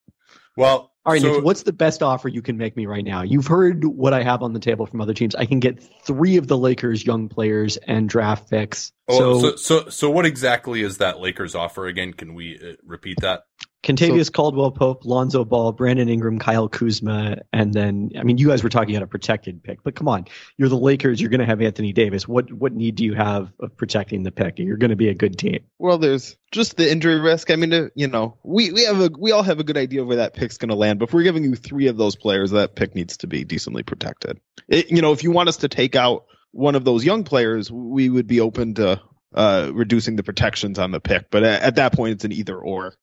well, 0.61 0.91
all 1.03 1.13
right, 1.13 1.21
so, 1.21 1.31
Nick, 1.31 1.43
what's 1.43 1.63
the 1.63 1.73
best 1.73 2.03
offer 2.03 2.27
you 2.27 2.43
can 2.43 2.57
make 2.57 2.77
me 2.77 2.85
right 2.85 3.03
now? 3.03 3.23
You've 3.23 3.47
heard 3.47 3.83
what 3.83 4.13
I 4.13 4.21
have 4.21 4.43
on 4.43 4.53
the 4.53 4.59
table 4.59 4.85
from 4.85 5.01
other 5.01 5.15
teams. 5.15 5.33
I 5.33 5.45
can 5.45 5.59
get 5.59 5.81
three 6.05 6.37
of 6.37 6.45
the 6.45 6.57
Lakers' 6.57 7.03
young 7.03 7.27
players 7.27 7.77
and 7.77 8.07
draft 8.07 8.51
picks. 8.51 8.91
Oh, 9.07 9.17
so, 9.17 9.39
so, 9.39 9.55
so, 9.55 9.89
so 9.89 10.09
what 10.11 10.27
exactly 10.27 10.83
is 10.83 10.99
that 10.99 11.19
Lakers 11.19 11.55
offer 11.55 11.87
again? 11.87 12.13
Can 12.13 12.35
we 12.35 12.59
uh, 12.59 12.75
repeat 12.85 13.19
that? 13.21 13.45
Kentavious 13.83 14.25
so, 14.25 14.31
Caldwell 14.31 14.71
Pope, 14.71 15.05
Lonzo 15.05 15.43
Ball, 15.43 15.71
Brandon 15.71 16.07
Ingram, 16.07 16.37
Kyle 16.37 16.69
Kuzma, 16.69 17.37
and 17.51 17.73
then 17.73 18.11
I 18.17 18.23
mean 18.23 18.37
you 18.37 18.49
guys 18.49 18.63
were 18.63 18.69
talking 18.69 18.95
about 18.95 19.03
a 19.03 19.07
protected 19.07 19.63
pick, 19.63 19.83
but 19.83 19.95
come 19.95 20.07
on, 20.07 20.27
you're 20.55 20.69
the 20.69 20.77
Lakers. 20.77 21.19
You're 21.19 21.31
going 21.31 21.39
to 21.39 21.47
have 21.47 21.61
Anthony 21.61 21.91
Davis. 21.91 22.27
What 22.27 22.53
what 22.53 22.73
need 22.73 22.95
do 22.95 23.03
you 23.03 23.15
have 23.15 23.51
of 23.59 23.75
protecting 23.75 24.21
the 24.21 24.31
pick? 24.31 24.59
You're 24.59 24.77
going 24.77 24.91
to 24.91 24.95
be 24.95 25.09
a 25.09 25.15
good 25.15 25.37
team. 25.37 25.63
Well, 25.79 25.97
there's 25.97 26.37
just 26.51 26.77
the 26.77 26.91
injury 26.91 27.19
risk. 27.19 27.49
I 27.49 27.55
mean, 27.55 27.73
uh, 27.73 27.89
you 27.95 28.07
know, 28.07 28.37
we 28.43 28.71
we 28.71 28.83
have 28.85 29.01
a 29.01 29.09
we 29.17 29.31
all 29.31 29.43
have 29.43 29.59
a 29.59 29.63
good 29.63 29.77
idea 29.77 30.01
of 30.01 30.07
where 30.07 30.17
that 30.17 30.35
pick's 30.35 30.59
going 30.59 30.69
to 30.69 30.75
land. 30.75 30.99
But 30.99 31.09
if 31.09 31.13
we're 31.13 31.23
giving 31.23 31.43
you 31.43 31.55
three 31.55 31.87
of 31.87 31.97
those 31.97 32.15
players, 32.15 32.51
that 32.51 32.75
pick 32.75 32.93
needs 32.93 33.17
to 33.17 33.27
be 33.27 33.43
decently 33.43 33.81
protected. 33.81 34.39
It, 34.67 34.91
you 34.91 35.01
know, 35.01 35.11
if 35.11 35.23
you 35.23 35.31
want 35.31 35.49
us 35.49 35.57
to 35.57 35.67
take 35.67 35.95
out 35.95 36.25
one 36.51 36.75
of 36.75 36.83
those 36.85 37.03
young 37.03 37.23
players, 37.23 37.71
we 37.71 38.09
would 38.09 38.27
be 38.27 38.41
open 38.41 38.75
to 38.75 39.01
uh, 39.33 39.71
reducing 39.73 40.17
the 40.17 40.23
protections 40.23 40.77
on 40.77 40.91
the 40.91 40.99
pick. 40.99 41.31
But 41.31 41.43
at, 41.43 41.61
at 41.63 41.75
that 41.75 41.93
point, 41.93 42.13
it's 42.13 42.25
an 42.25 42.31
either 42.31 42.57
or. 42.57 42.93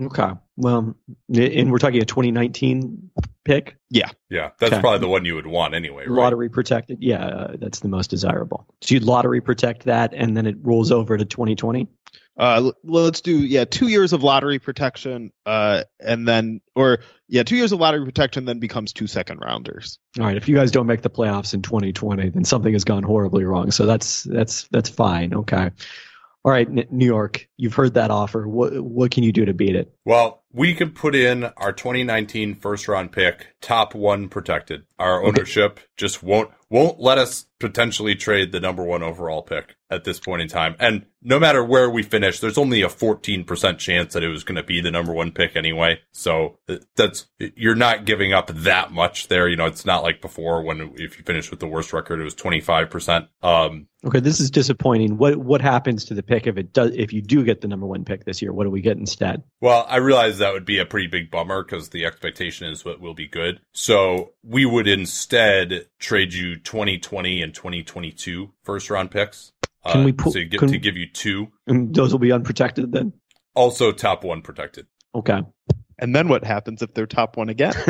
Okay. 0.00 0.30
Well, 0.56 0.96
and 1.34 1.70
we're 1.70 1.78
talking 1.78 2.02
a 2.02 2.04
2019 2.04 3.10
pick. 3.44 3.76
Yeah. 3.90 4.10
Yeah. 4.28 4.50
That's 4.58 4.72
okay. 4.72 4.80
probably 4.80 5.00
the 5.00 5.08
one 5.08 5.24
you 5.24 5.36
would 5.36 5.46
want 5.46 5.74
anyway. 5.74 6.06
Right? 6.06 6.22
Lottery 6.22 6.48
protected. 6.48 6.98
Yeah. 7.00 7.24
Uh, 7.24 7.56
that's 7.58 7.80
the 7.80 7.88
most 7.88 8.10
desirable. 8.10 8.66
So 8.80 8.94
you'd 8.94 9.04
lottery 9.04 9.40
protect 9.40 9.84
that 9.84 10.12
and 10.14 10.36
then 10.36 10.46
it 10.46 10.56
rolls 10.62 10.90
over 10.90 11.16
to 11.16 11.24
2020? 11.24 11.88
Uh, 12.36 12.72
let's 12.82 13.20
do 13.20 13.38
yeah 13.38 13.64
two 13.64 13.86
years 13.86 14.12
of 14.12 14.24
lottery 14.24 14.58
protection, 14.58 15.32
uh, 15.46 15.84
and 16.00 16.26
then 16.26 16.60
or 16.74 16.98
yeah 17.28 17.44
two 17.44 17.54
years 17.54 17.70
of 17.70 17.78
lottery 17.78 18.04
protection, 18.04 18.44
then 18.44 18.58
becomes 18.58 18.92
two 18.92 19.06
second 19.06 19.38
rounders. 19.38 20.00
All 20.18 20.26
right, 20.26 20.36
if 20.36 20.48
you 20.48 20.56
guys 20.56 20.72
don't 20.72 20.86
make 20.86 21.02
the 21.02 21.10
playoffs 21.10 21.54
in 21.54 21.62
2020, 21.62 22.30
then 22.30 22.44
something 22.44 22.72
has 22.72 22.82
gone 22.82 23.04
horribly 23.04 23.44
wrong. 23.44 23.70
So 23.70 23.86
that's 23.86 24.24
that's 24.24 24.66
that's 24.68 24.88
fine. 24.88 25.32
Okay. 25.32 25.70
All 26.44 26.52
right, 26.52 26.92
New 26.92 27.06
York, 27.06 27.48
you've 27.56 27.72
heard 27.72 27.94
that 27.94 28.10
offer. 28.10 28.46
What 28.46 28.78
what 28.78 29.10
can 29.10 29.24
you 29.24 29.32
do 29.32 29.46
to 29.46 29.54
beat 29.54 29.74
it? 29.74 29.94
Well, 30.04 30.42
we 30.52 30.74
can 30.74 30.90
put 30.90 31.14
in 31.14 31.44
our 31.56 31.72
2019 31.72 32.56
first 32.56 32.86
round 32.86 33.12
pick, 33.12 33.56
top 33.62 33.94
one 33.94 34.28
protected. 34.28 34.84
Our 34.98 35.24
ownership 35.24 35.72
okay. 35.78 35.82
just 35.96 36.22
won't 36.22 36.50
won't 36.68 37.00
let 37.00 37.16
us 37.16 37.46
potentially 37.64 38.14
trade 38.14 38.52
the 38.52 38.60
number 38.60 38.84
one 38.84 39.02
overall 39.02 39.40
pick 39.40 39.74
at 39.90 40.04
this 40.04 40.20
point 40.20 40.42
in 40.42 40.48
time. 40.48 40.76
And 40.78 41.06
no 41.22 41.38
matter 41.38 41.64
where 41.64 41.88
we 41.88 42.02
finish, 42.02 42.40
there's 42.40 42.58
only 42.58 42.82
a 42.82 42.88
14% 42.88 43.78
chance 43.78 44.12
that 44.12 44.22
it 44.22 44.28
was 44.28 44.44
going 44.44 44.56
to 44.56 44.62
be 44.62 44.80
the 44.80 44.90
number 44.90 45.12
one 45.12 45.32
pick 45.32 45.56
anyway. 45.56 46.00
So 46.12 46.58
that's, 46.96 47.26
you're 47.38 47.74
not 47.74 48.04
giving 48.04 48.34
up 48.34 48.48
that 48.48 48.92
much 48.92 49.28
there. 49.28 49.48
You 49.48 49.56
know, 49.56 49.64
it's 49.64 49.86
not 49.86 50.02
like 50.02 50.20
before 50.20 50.62
when 50.62 50.92
if 50.96 51.16
you 51.16 51.24
finish 51.24 51.50
with 51.50 51.60
the 51.60 51.66
worst 51.66 51.94
record, 51.94 52.20
it 52.20 52.24
was 52.24 52.34
25%. 52.34 53.28
Um, 53.42 53.86
okay. 54.04 54.20
This 54.20 54.40
is 54.40 54.50
disappointing. 54.50 55.16
What, 55.16 55.36
what 55.36 55.62
happens 55.62 56.04
to 56.06 56.14
the 56.14 56.22
pick 56.22 56.46
if 56.46 56.58
it 56.58 56.74
does, 56.74 56.92
if 56.94 57.14
you 57.14 57.22
do 57.22 57.42
get 57.42 57.62
the 57.62 57.68
number 57.68 57.86
one 57.86 58.04
pick 58.04 58.24
this 58.24 58.42
year? 58.42 58.52
What 58.52 58.64
do 58.64 58.70
we 58.70 58.82
get 58.82 58.98
instead? 58.98 59.42
Well, 59.62 59.86
I 59.88 59.96
realize 59.96 60.38
that 60.38 60.52
would 60.52 60.66
be 60.66 60.78
a 60.78 60.86
pretty 60.86 61.06
big 61.06 61.30
bummer 61.30 61.62
because 61.62 61.88
the 61.88 62.04
expectation 62.04 62.68
is 62.68 62.84
what 62.84 63.00
will 63.00 63.14
be 63.14 63.28
good. 63.28 63.60
So 63.72 64.32
we 64.42 64.66
would 64.66 64.88
instead 64.88 65.86
trade 65.98 66.34
you 66.34 66.56
2020 66.56 67.40
and 67.40 67.53
2022 67.54 68.52
first 68.62 68.90
round 68.90 69.10
picks. 69.10 69.52
Can 69.86 70.02
uh, 70.02 70.04
we 70.04 70.12
put, 70.12 70.32
so 70.32 70.40
get, 70.44 70.60
can, 70.60 70.68
to 70.68 70.78
give 70.78 70.96
you 70.96 71.06
two? 71.10 71.48
And 71.66 71.94
those 71.94 72.12
will 72.12 72.18
be 72.18 72.32
unprotected 72.32 72.92
then? 72.92 73.12
Also 73.54 73.92
top 73.92 74.24
one 74.24 74.42
protected. 74.42 74.86
Okay. 75.14 75.42
And 75.98 76.14
then 76.14 76.28
what 76.28 76.44
happens 76.44 76.82
if 76.82 76.92
they're 76.94 77.06
top 77.06 77.36
one 77.36 77.48
again? 77.48 77.74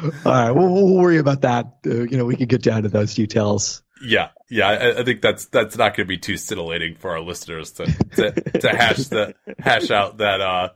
All 0.24 0.32
right, 0.32 0.50
we'll, 0.50 0.72
we'll 0.72 0.96
worry 0.96 1.18
about 1.18 1.42
that. 1.42 1.78
Uh, 1.86 2.02
you 2.02 2.16
know, 2.16 2.24
we 2.24 2.36
can 2.36 2.46
get 2.46 2.62
down 2.62 2.84
to 2.84 2.88
those 2.88 3.14
details. 3.14 3.82
Yeah, 4.02 4.28
yeah, 4.48 4.68
I, 4.68 5.00
I 5.00 5.04
think 5.04 5.20
that's 5.20 5.46
that's 5.46 5.76
not 5.76 5.94
going 5.94 6.06
to 6.06 6.08
be 6.08 6.16
too 6.16 6.38
scintillating 6.38 6.96
for 6.96 7.10
our 7.10 7.20
listeners 7.20 7.72
to 7.72 7.86
to, 8.16 8.32
to 8.32 8.68
hash 8.68 9.08
the 9.08 9.34
hash 9.58 9.90
out 9.90 10.18
that 10.18 10.40
uh 10.40 10.70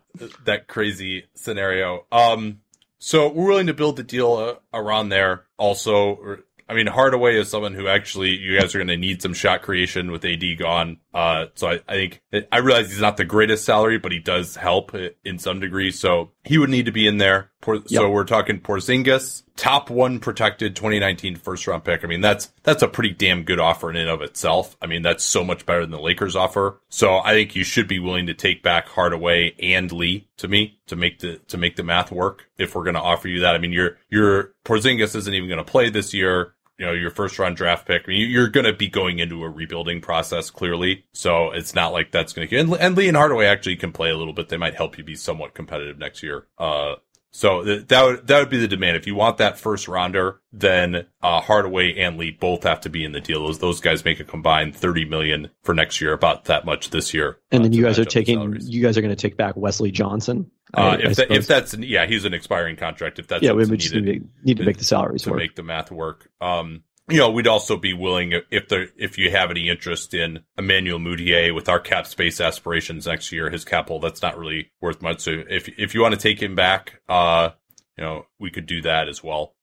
that 0.45 0.69
crazy 0.69 1.25
scenario. 1.35 2.05
Um, 2.13 2.61
so 3.05 3.29
we're 3.29 3.49
willing 3.49 3.67
to 3.67 3.75
build 3.75 3.97
the 3.97 4.03
deal 4.03 4.33
uh, 4.33 4.55
around 4.73 5.11
there. 5.11 5.45
Also, 5.59 6.39
I 6.67 6.73
mean, 6.73 6.87
Hardaway 6.87 7.37
is 7.37 7.51
someone 7.51 7.75
who 7.75 7.87
actually 7.87 8.31
you 8.31 8.59
guys 8.59 8.75
are 8.75 8.79
going 8.79 8.89
to 8.89 8.97
need 8.97 9.21
some 9.21 9.35
shot 9.35 9.61
creation 9.61 10.11
with 10.11 10.25
AD 10.25 10.43
gone. 10.59 10.97
Uh, 11.15 11.47
so 11.55 11.69
I, 11.69 11.81
I 11.89 11.95
think 11.95 12.23
I 12.51 12.59
realize 12.59 12.91
he's 12.91 13.01
not 13.01 13.17
the 13.17 13.25
greatest 13.25 13.65
salary, 13.65 13.99
but 13.99 14.11
he 14.11 14.19
does 14.19 14.57
help 14.57 14.95
in 15.25 15.39
some 15.39 15.61
degree. 15.61 15.93
So 15.93 16.33
he 16.43 16.59
would 16.59 16.71
need 16.71 16.87
to 16.87 16.93
be 16.93 17.07
in 17.07 17.19
there. 17.19 17.51
So 17.65 17.83
yep. 17.87 18.11
we're 18.11 18.25
talking 18.25 18.61
Porzingis, 18.61 19.45
top 19.57 19.89
one 19.89 20.19
protected 20.19 20.77
2019 20.77 21.37
first 21.37 21.67
round 21.67 21.85
pick. 21.85 22.05
I 22.05 22.09
mean, 22.09 22.21
that's 22.21 22.53
that's 22.63 22.83
a 22.83 22.89
pretty 22.89 23.11
damn 23.11 23.45
good 23.45 23.61
offer 23.61 23.89
in 23.91 23.97
and 23.97 24.11
of 24.11 24.21
itself. 24.23 24.77
I 24.83 24.87
mean, 24.87 25.03
that's 25.03 25.25
so 25.25 25.45
much 25.45 25.65
better 25.65 25.81
than 25.81 25.93
the 25.93 26.01
Lakers 26.01 26.37
offer. 26.37 26.81
So 26.89 27.19
I 27.19 27.33
think 27.33 27.55
you 27.57 27.65
should 27.65 27.89
be 27.89 28.01
willing 28.01 28.27
to 28.27 28.35
take 28.35 28.63
back 28.63 28.89
Hardaway 28.89 29.55
and 29.63 29.91
Lee 29.93 30.29
to 30.39 30.49
me 30.49 30.79
to 30.89 30.97
make 30.97 31.21
the 31.21 31.39
to 31.49 31.57
make 31.57 31.77
the 31.77 31.85
math 31.85 32.11
work. 32.11 32.51
If 32.59 32.75
we're 32.75 32.85
going 32.85 32.95
to 32.95 33.01
offer 33.01 33.29
you 33.29 33.41
that, 33.41 33.55
I 33.55 33.59
mean, 33.59 33.73
your 33.73 33.99
your 34.11 34.53
Porzingis 34.65 35.15
isn't 35.15 35.35
even 35.35 35.49
going 35.49 35.65
to 35.65 35.65
play 35.65 35.91
this 35.91 36.13
year 36.13 36.55
you 36.79 36.87
know, 36.87 36.93
your 36.93 37.11
first 37.11 37.39
round 37.39 37.57
draft 37.57 37.87
pick. 37.87 38.03
I 38.07 38.09
mean, 38.09 38.31
you're 38.31 38.49
going 38.49 38.67
to 38.67 38.73
be 38.73 38.89
going 38.89 39.19
into 39.19 39.45
a 39.45 39.49
rebuilding 39.49 40.01
process 40.01 40.51
clearly. 40.51 41.05
So 41.13 41.51
it's 41.51 41.75
not 41.75 41.93
like 41.93 42.11
that's 42.11 42.33
going 42.33 42.49
to 42.49 42.57
and, 42.57 42.73
and 42.75 42.97
Lee 42.97 43.09
and 43.09 43.17
Hardaway 43.17 43.47
actually 43.47 43.77
can 43.77 43.93
play 43.93 44.11
a 44.11 44.17
little 44.17 44.33
bit. 44.33 44.49
They 44.49 44.57
might 44.57 44.75
help 44.75 44.99
you 44.99 45.05
be 45.05 45.15
somewhat 45.15 45.55
competitive 45.55 45.99
next 45.99 46.23
year. 46.23 46.47
Uh, 46.59 46.95
so 47.31 47.65
th- 47.65 47.89
that 47.89 48.05
would, 48.05 48.27
that 48.29 48.39
would 48.39 48.51
be 48.51 48.59
the 48.59 48.69
demand. 48.69 48.97
If 48.97 49.09
you 49.09 49.17
want 49.17 49.39
that 49.39 49.59
first 49.59 49.89
rounder, 49.89 50.41
then, 50.53 51.07
uh, 51.21 51.41
Hardaway 51.41 51.99
and 51.99 52.17
Lee 52.17 52.31
both 52.31 52.63
have 52.63 52.81
to 52.83 52.89
be 52.89 53.05
in 53.05 53.11
the 53.11 53.21
deal. 53.21 53.45
Those, 53.45 53.59
those 53.59 53.81
guys 53.81 54.05
make 54.05 54.21
a 54.21 54.25
combined 54.25 54.77
30 54.77 55.05
million 55.07 55.51
for 55.65 55.75
next 55.75 56.01
year, 56.01 56.13
about 56.13 56.45
that 56.45 56.65
much 56.65 56.91
this 56.91 57.13
year. 57.13 57.39
And 57.51 57.61
uh, 57.61 57.63
then 57.65 57.73
you 57.73 57.83
guys 57.83 57.99
are 57.99 58.05
taking, 58.05 58.57
you 58.61 58.81
guys 58.81 58.97
are 58.97 59.01
going 59.01 59.15
to 59.15 59.21
take 59.21 59.37
back 59.37 59.57
Wesley 59.57 59.91
Johnson. 59.91 60.49
Uh, 60.77 60.97
if, 61.01 61.17
that, 61.17 61.31
if 61.31 61.47
that's 61.47 61.75
yeah, 61.75 62.07
he's 62.07 62.25
an 62.25 62.35
expiring 62.35 62.77
contract. 62.77 63.19
If 63.19 63.29
that's 63.29 63.43
yeah, 63.43 63.53
we 63.53 63.65
just 63.77 63.95
need 63.95 64.05
to, 64.07 64.29
need 64.45 64.57
to 64.59 64.65
make 64.65 64.79
the 64.79 64.85
salaries 64.85 65.23
to 65.23 65.31
work. 65.31 65.39
make 65.39 65.55
the 65.57 65.63
math 65.63 65.91
work. 65.91 66.29
Um, 66.41 66.83
you 67.09 67.19
know, 67.19 67.31
we'd 67.31 67.47
also 67.47 67.77
be 67.77 67.93
willing 67.93 68.33
if 68.51 68.69
there 68.69 68.89
if 68.97 69.19
you 69.19 69.31
have 69.31 69.51
any 69.51 69.69
interest 69.69 70.15
in 70.15 70.41
Emmanuel 70.57 70.99
Mudiay 70.99 71.55
with 71.55 71.69
our 71.69 71.79
cap 71.79 72.07
space 72.07 72.41
aspirations 72.41 73.07
next 73.07 73.31
year, 73.31 73.51
his 73.51 73.65
capital 73.65 74.01
that's 74.01 74.23
not 74.23 74.39
really 74.39 74.71
worth 74.81 75.03
much. 75.03 75.21
So 75.21 75.43
if 75.49 75.69
if 75.79 75.95
you 75.95 76.01
want 76.01 76.15
to 76.15 76.21
take 76.21 76.41
him 76.41 76.55
back, 76.55 77.01
uh, 77.09 77.51
you 77.99 78.05
know, 78.05 78.27
we 78.41 78.51
could 78.51 78.67
do 78.67 78.83
that 78.83 79.09
as 79.09 79.23
well. 79.23 79.55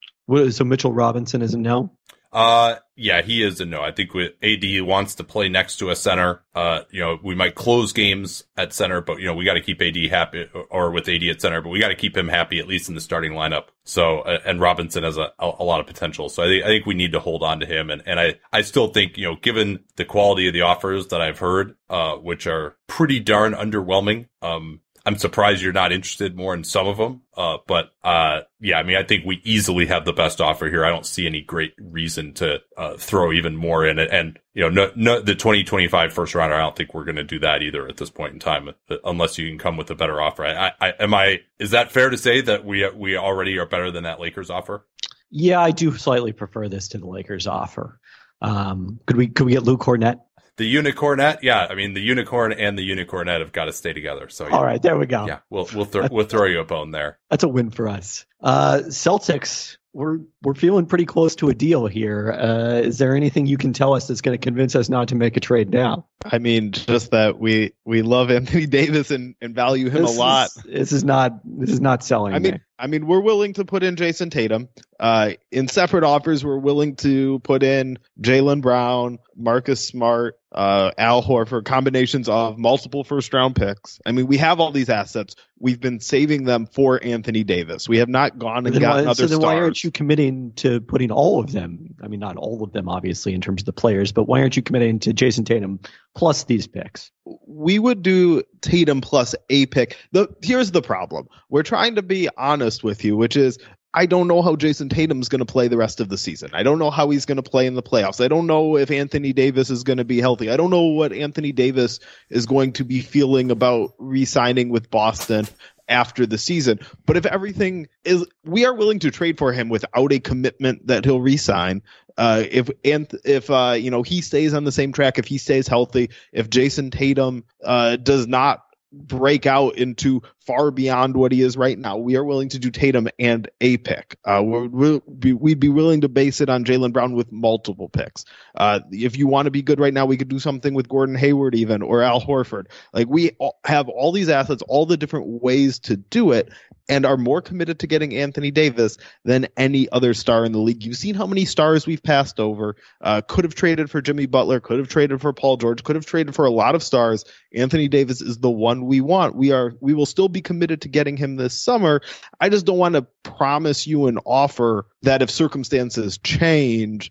So 0.49 0.63
Mitchell 0.63 0.93
Robinson 0.93 1.41
is 1.41 1.53
a 1.53 1.57
no. 1.57 1.91
Uh, 2.33 2.75
yeah, 2.95 3.21
he 3.21 3.43
is 3.43 3.59
a 3.59 3.65
no. 3.65 3.81
I 3.81 3.91
think 3.91 4.13
with 4.13 4.33
AD 4.41 4.63
wants 4.83 5.15
to 5.15 5.23
play 5.23 5.49
next 5.49 5.77
to 5.77 5.89
a 5.89 5.95
center. 5.95 6.43
Uh, 6.55 6.81
you 6.89 7.01
know, 7.01 7.19
we 7.21 7.35
might 7.35 7.55
close 7.55 7.91
games 7.91 8.43
at 8.55 8.73
center, 8.73 9.01
but 9.01 9.19
you 9.19 9.25
know, 9.25 9.33
we 9.33 9.43
got 9.43 9.55
to 9.55 9.61
keep 9.61 9.81
AD 9.81 9.97
happy 10.09 10.47
or 10.69 10.91
with 10.91 11.09
AD 11.09 11.23
at 11.23 11.41
center, 11.41 11.61
but 11.61 11.69
we 11.69 11.79
got 11.79 11.89
to 11.89 11.95
keep 11.95 12.15
him 12.15 12.29
happy 12.29 12.59
at 12.59 12.67
least 12.67 12.87
in 12.87 12.95
the 12.95 13.01
starting 13.01 13.33
lineup. 13.33 13.65
So, 13.83 14.19
uh, 14.19 14.39
and 14.45 14.61
Robinson 14.61 15.03
has 15.03 15.17
a, 15.17 15.33
a, 15.39 15.51
a, 15.59 15.63
lot 15.63 15.79
of 15.79 15.87
potential. 15.87 16.29
So 16.29 16.43
I 16.43 16.45
think, 16.45 16.63
I 16.63 16.67
think 16.67 16.85
we 16.85 16.93
need 16.93 17.11
to 17.13 17.19
hold 17.19 17.43
on 17.43 17.59
to 17.59 17.65
him. 17.65 17.89
And, 17.89 18.03
and 18.05 18.19
I, 18.19 18.35
I 18.53 18.61
still 18.61 18.87
think, 18.89 19.17
you 19.17 19.25
know, 19.25 19.35
given 19.35 19.83
the 19.95 20.05
quality 20.05 20.47
of 20.47 20.53
the 20.53 20.61
offers 20.61 21.07
that 21.07 21.21
I've 21.21 21.39
heard, 21.39 21.75
uh, 21.89 22.15
which 22.15 22.47
are 22.47 22.77
pretty 22.87 23.19
darn 23.19 23.53
underwhelming, 23.53 24.27
um, 24.41 24.81
I'm 25.05 25.17
surprised 25.17 25.61
you're 25.61 25.73
not 25.73 25.91
interested 25.91 26.35
more 26.35 26.53
in 26.53 26.63
some 26.63 26.87
of 26.87 26.97
them. 26.97 27.21
Uh, 27.35 27.57
but, 27.67 27.91
uh, 28.03 28.41
yeah, 28.59 28.77
I 28.77 28.83
mean, 28.83 28.97
I 28.97 29.03
think 29.03 29.25
we 29.25 29.41
easily 29.43 29.87
have 29.87 30.05
the 30.05 30.13
best 30.13 30.39
offer 30.39 30.69
here. 30.69 30.85
I 30.85 30.89
don't 30.89 31.05
see 31.05 31.25
any 31.25 31.41
great 31.41 31.73
reason 31.79 32.33
to, 32.35 32.61
uh, 32.77 32.97
throw 32.97 33.31
even 33.31 33.55
more 33.55 33.85
in 33.85 33.97
it. 33.97 34.09
And, 34.11 34.37
you 34.53 34.61
know, 34.61 34.69
no, 34.69 34.91
no, 34.95 35.21
the 35.21 35.33
2025 35.33 36.13
first 36.13 36.35
rounder, 36.35 36.55
I 36.55 36.59
don't 36.59 36.75
think 36.75 36.93
we're 36.93 37.05
going 37.05 37.15
to 37.15 37.23
do 37.23 37.39
that 37.39 37.63
either 37.63 37.87
at 37.87 37.97
this 37.97 38.09
point 38.09 38.33
in 38.33 38.39
time, 38.39 38.69
uh, 38.69 38.95
unless 39.03 39.37
you 39.37 39.49
can 39.49 39.57
come 39.57 39.77
with 39.77 39.89
a 39.89 39.95
better 39.95 40.21
offer. 40.21 40.45
I, 40.45 40.73
I, 40.79 40.93
am 40.99 41.13
I, 41.13 41.41
is 41.57 41.71
that 41.71 41.91
fair 41.91 42.09
to 42.09 42.17
say 42.17 42.41
that 42.41 42.63
we, 42.63 42.87
we 42.91 43.17
already 43.17 43.57
are 43.57 43.65
better 43.65 43.91
than 43.91 44.03
that 44.03 44.19
Lakers 44.19 44.49
offer? 44.49 44.85
Yeah, 45.31 45.61
I 45.61 45.71
do 45.71 45.97
slightly 45.97 46.33
prefer 46.33 46.67
this 46.67 46.89
to 46.89 46.97
the 46.99 47.07
Lakers 47.07 47.47
offer. 47.47 47.99
Um, 48.41 48.99
could 49.05 49.17
we, 49.17 49.27
could 49.27 49.45
we 49.45 49.53
get 49.53 49.63
Luke 49.63 49.81
Kornet? 49.81 50.19
The 50.57 50.75
unicornet, 50.75 51.39
yeah. 51.41 51.67
I 51.69 51.75
mean, 51.75 51.93
the 51.93 52.01
unicorn 52.01 52.53
and 52.53 52.77
the 52.77 52.89
unicornet 52.89 53.39
have 53.39 53.51
got 53.51 53.65
to 53.65 53.73
stay 53.73 53.93
together. 53.93 54.29
So, 54.29 54.47
yeah. 54.47 54.55
all 54.55 54.63
right, 54.63 54.81
there 54.81 54.97
we 54.97 55.05
go. 55.05 55.25
Yeah, 55.25 55.39
we'll 55.49 55.67
we'll 55.73 55.89
we'll 56.11 56.25
throw 56.25 56.45
you 56.45 56.59
a 56.59 56.65
bone 56.65 56.91
there. 56.91 57.19
That's 57.29 57.43
a 57.43 57.47
win 57.47 57.71
for 57.71 57.87
us. 57.87 58.25
Uh, 58.41 58.81
Celtics 58.87 59.77
we're 59.93 60.19
we're 60.41 60.53
feeling 60.53 60.85
pretty 60.85 61.05
close 61.05 61.35
to 61.35 61.49
a 61.49 61.53
deal 61.53 61.85
here. 61.85 62.31
Uh, 62.31 62.81
is 62.81 62.97
there 62.97 63.15
anything 63.15 63.45
you 63.45 63.57
can 63.57 63.73
tell 63.73 63.93
us 63.93 64.07
that's 64.07 64.21
going 64.21 64.37
to 64.37 64.41
convince 64.41 64.75
us 64.75 64.87
not 64.87 65.09
to 65.09 65.15
make 65.15 65.35
a 65.35 65.41
trade 65.41 65.69
now? 65.69 66.05
I 66.23 66.37
mean, 66.37 66.71
just 66.71 67.11
that 67.11 67.39
we 67.39 67.73
we 67.83 68.01
love 68.01 68.31
Anthony 68.31 68.65
Davis 68.67 69.11
and, 69.11 69.35
and 69.41 69.53
value 69.53 69.89
him 69.89 70.03
this 70.03 70.15
a 70.15 70.19
lot. 70.19 70.45
Is, 70.45 70.63
this 70.63 70.91
is 70.93 71.03
not 71.03 71.41
this 71.43 71.71
is 71.71 71.81
not 71.81 72.03
selling. 72.03 72.33
I 72.33 72.39
mean, 72.39 72.53
me. 72.53 72.59
I 72.79 72.87
mean, 72.87 73.05
we're 73.05 73.19
willing 73.19 73.53
to 73.53 73.65
put 73.65 73.83
in 73.83 73.95
Jayson 73.97 74.31
Tatum. 74.31 74.69
Uh, 74.97 75.31
in 75.51 75.67
separate 75.67 76.03
offers, 76.03 76.43
we're 76.45 76.57
willing 76.57 76.95
to 76.97 77.39
put 77.39 77.61
in 77.61 77.99
Jaylen 78.21 78.61
Brown, 78.61 79.19
Marcus 79.35 79.85
Smart, 79.85 80.39
uh, 80.53 80.91
Al 80.97 81.21
Horford, 81.21 81.65
combinations 81.65 82.29
of 82.29 82.57
multiple 82.57 83.03
first 83.03 83.33
round 83.33 83.55
picks. 83.55 83.99
I 84.05 84.13
mean, 84.13 84.27
we 84.27 84.37
have 84.37 84.61
all 84.61 84.71
these 84.71 84.89
assets. 84.89 85.35
We've 85.61 85.79
been 85.79 85.99
saving 85.99 86.45
them 86.45 86.65
for 86.65 86.99
Anthony 87.03 87.43
Davis. 87.43 87.87
We 87.87 87.99
have 87.99 88.09
not 88.09 88.39
gone 88.39 88.65
and 88.65 88.79
gotten 88.79 89.05
why, 89.05 89.11
other 89.11 89.27
so 89.27 89.27
then 89.27 89.39
stars. 89.39 89.43
Why 89.43 89.55
aren't 89.55 89.83
you 89.83 89.91
committing 89.91 90.53
to 90.55 90.81
putting 90.81 91.11
all 91.11 91.39
of 91.39 91.51
them? 91.51 91.95
I 92.01 92.07
mean, 92.07 92.19
not 92.19 92.37
all 92.37 92.63
of 92.63 92.71
them, 92.71 92.89
obviously, 92.89 93.33
in 93.33 93.41
terms 93.41 93.61
of 93.61 93.65
the 93.65 93.73
players, 93.73 94.11
but 94.11 94.23
why 94.23 94.41
aren't 94.41 94.55
you 94.55 94.63
committing 94.63 94.99
to 94.99 95.13
Jayson 95.13 95.45
Tatum 95.45 95.79
plus 96.15 96.45
these 96.45 96.67
picks? 96.67 97.11
We 97.45 97.77
would 97.77 98.01
do 98.01 98.41
Tatum 98.61 99.01
plus 99.01 99.35
a 99.49 99.67
pick. 99.67 99.97
The 100.11 100.27
here's 100.41 100.71
the 100.71 100.81
problem. 100.81 101.27
We're 101.49 101.63
trying 101.63 101.95
to 101.95 102.01
be 102.01 102.27
honest 102.35 102.83
with 102.83 103.05
you, 103.05 103.15
which 103.15 103.37
is 103.37 103.59
I 103.93 104.05
don't 104.05 104.27
know 104.27 104.41
how 104.41 104.55
Jayson 104.55 104.89
Tatum's 104.89 105.27
going 105.27 105.39
to 105.39 105.45
play 105.45 105.67
the 105.67 105.77
rest 105.77 105.99
of 105.99 106.07
the 106.07 106.17
season. 106.17 106.51
I 106.53 106.63
don't 106.63 106.79
know 106.79 106.91
how 106.91 107.09
he's 107.09 107.25
going 107.25 107.41
to 107.41 107.43
play 107.43 107.67
in 107.67 107.75
the 107.75 107.83
playoffs. 107.83 108.23
I 108.23 108.29
don't 108.29 108.47
know 108.47 108.77
if 108.77 108.89
Anthony 108.89 109.33
Davis 109.33 109.69
is 109.69 109.83
going 109.83 109.97
to 109.97 110.05
be 110.05 110.21
healthy. 110.21 110.49
I 110.49 110.55
don't 110.55 110.69
know 110.69 110.83
what 110.83 111.11
Anthony 111.11 111.51
Davis 111.51 111.99
is 112.29 112.45
going 112.45 112.73
to 112.73 112.85
be 112.85 113.01
feeling 113.01 113.51
about 113.51 113.93
re-signing 113.97 114.69
with 114.69 114.89
Boston 114.89 115.45
after 115.89 116.25
the 116.25 116.37
season. 116.37 116.79
But 117.05 117.17
if 117.17 117.25
everything 117.25 117.87
is, 118.05 118.25
we 118.45 118.65
are 118.65 118.73
willing 118.73 118.99
to 118.99 119.11
trade 119.11 119.37
for 119.37 119.51
him 119.51 119.67
without 119.67 120.13
a 120.13 120.19
commitment 120.19 120.87
that 120.87 121.03
he'll 121.03 121.19
resign. 121.19 121.83
Uh, 122.17 122.43
if 122.49 122.69
and 122.85 123.11
if 123.25 123.49
uh, 123.49 123.75
you 123.77 123.91
know 123.91 124.03
he 124.03 124.21
stays 124.21 124.53
on 124.53 124.63
the 124.63 124.71
same 124.71 124.93
track, 124.93 125.17
if 125.17 125.27
he 125.27 125.37
stays 125.37 125.67
healthy, 125.67 126.09
if 126.31 126.49
Jayson 126.49 126.91
Tatum 126.91 127.43
uh, 127.63 127.97
does 127.97 128.27
not 128.27 128.63
break 128.91 129.45
out 129.45 129.77
into 129.77 130.21
far 130.45 130.71
beyond 130.71 131.15
what 131.15 131.31
he 131.31 131.41
is 131.41 131.55
right 131.55 131.77
now. 131.77 131.97
We 131.97 132.17
are 132.17 132.23
willing 132.23 132.49
to 132.49 132.59
do 132.59 132.71
Tatum 132.71 133.07
and 133.19 133.49
a 133.61 133.77
pick. 133.77 134.17
Uh, 134.25 134.41
we 134.43 135.33
we'd 135.33 135.59
be 135.59 135.69
willing 135.69 136.01
to 136.01 136.09
base 136.09 136.41
it 136.41 136.49
on 136.49 136.65
Jaylen 136.65 136.91
Brown 136.91 137.13
with 137.13 137.31
multiple 137.31 137.89
picks. 137.89 138.25
Uh, 138.55 138.81
if 138.91 139.17
you 139.17 139.27
want 139.27 139.45
to 139.45 139.51
be 139.51 139.61
good 139.61 139.79
right 139.79 139.93
now, 139.93 140.05
we 140.05 140.17
could 140.17 140.29
do 140.29 140.39
something 140.39 140.73
with 140.73 140.89
Gordon 140.89 141.15
Hayward 141.15 141.55
even 141.55 141.81
or 141.81 142.01
Al 142.01 142.21
Horford. 142.21 142.65
Like 142.93 143.07
we 143.07 143.31
have 143.63 143.87
all 143.87 144.11
these 144.11 144.29
assets, 144.29 144.63
all 144.67 144.85
the 144.85 144.97
different 144.97 145.27
ways 145.41 145.79
to 145.79 145.95
do 145.95 146.31
it, 146.31 146.51
and 146.91 147.05
are 147.05 147.15
more 147.15 147.41
committed 147.41 147.79
to 147.79 147.87
getting 147.87 148.13
Anthony 148.17 148.51
Davis 148.51 148.97
than 149.23 149.47
any 149.55 149.89
other 149.91 150.13
star 150.13 150.43
in 150.43 150.51
the 150.51 150.59
league. 150.59 150.83
You've 150.83 150.97
seen 150.97 151.15
how 151.15 151.25
many 151.25 151.45
stars 151.45 151.87
we've 151.87 152.03
passed 152.03 152.37
over. 152.37 152.75
Uh, 152.99 153.21
could 153.25 153.45
have 153.45 153.55
traded 153.55 153.89
for 153.89 154.01
Jimmy 154.01 154.25
Butler, 154.25 154.59
could 154.59 154.77
have 154.77 154.89
traded 154.89 155.21
for 155.21 155.31
Paul 155.31 155.55
George, 155.55 155.85
could 155.85 155.95
have 155.95 156.05
traded 156.05 156.35
for 156.35 156.43
a 156.43 156.51
lot 156.51 156.75
of 156.75 156.83
stars. 156.83 157.23
Anthony 157.55 157.87
Davis 157.87 158.19
is 158.19 158.39
the 158.39 158.51
one 158.51 158.85
we 158.85 158.99
want. 158.99 159.35
We 159.35 159.53
are 159.53 159.73
we 159.79 159.93
will 159.93 160.05
still 160.05 160.27
be 160.27 160.41
committed 160.41 160.81
to 160.81 160.89
getting 160.89 161.15
him 161.15 161.37
this 161.37 161.53
summer. 161.53 162.01
I 162.41 162.49
just 162.49 162.65
don't 162.65 162.77
want 162.77 162.95
to 162.95 163.07
promise 163.23 163.87
you 163.87 164.07
an 164.07 164.17
offer 164.25 164.85
that 165.03 165.21
if 165.21 165.31
circumstances 165.31 166.17
change, 166.17 167.09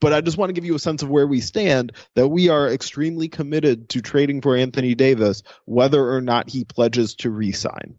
but 0.00 0.14
I 0.14 0.22
just 0.22 0.38
want 0.38 0.48
to 0.48 0.54
give 0.54 0.64
you 0.64 0.74
a 0.74 0.78
sense 0.78 1.02
of 1.02 1.10
where 1.10 1.26
we 1.26 1.40
stand 1.40 1.92
that 2.14 2.28
we 2.28 2.48
are 2.48 2.66
extremely 2.66 3.28
committed 3.28 3.90
to 3.90 4.00
trading 4.00 4.40
for 4.40 4.56
Anthony 4.56 4.94
Davis, 4.94 5.42
whether 5.66 6.10
or 6.10 6.22
not 6.22 6.48
he 6.48 6.64
pledges 6.64 7.14
to 7.16 7.30
resign. 7.30 7.98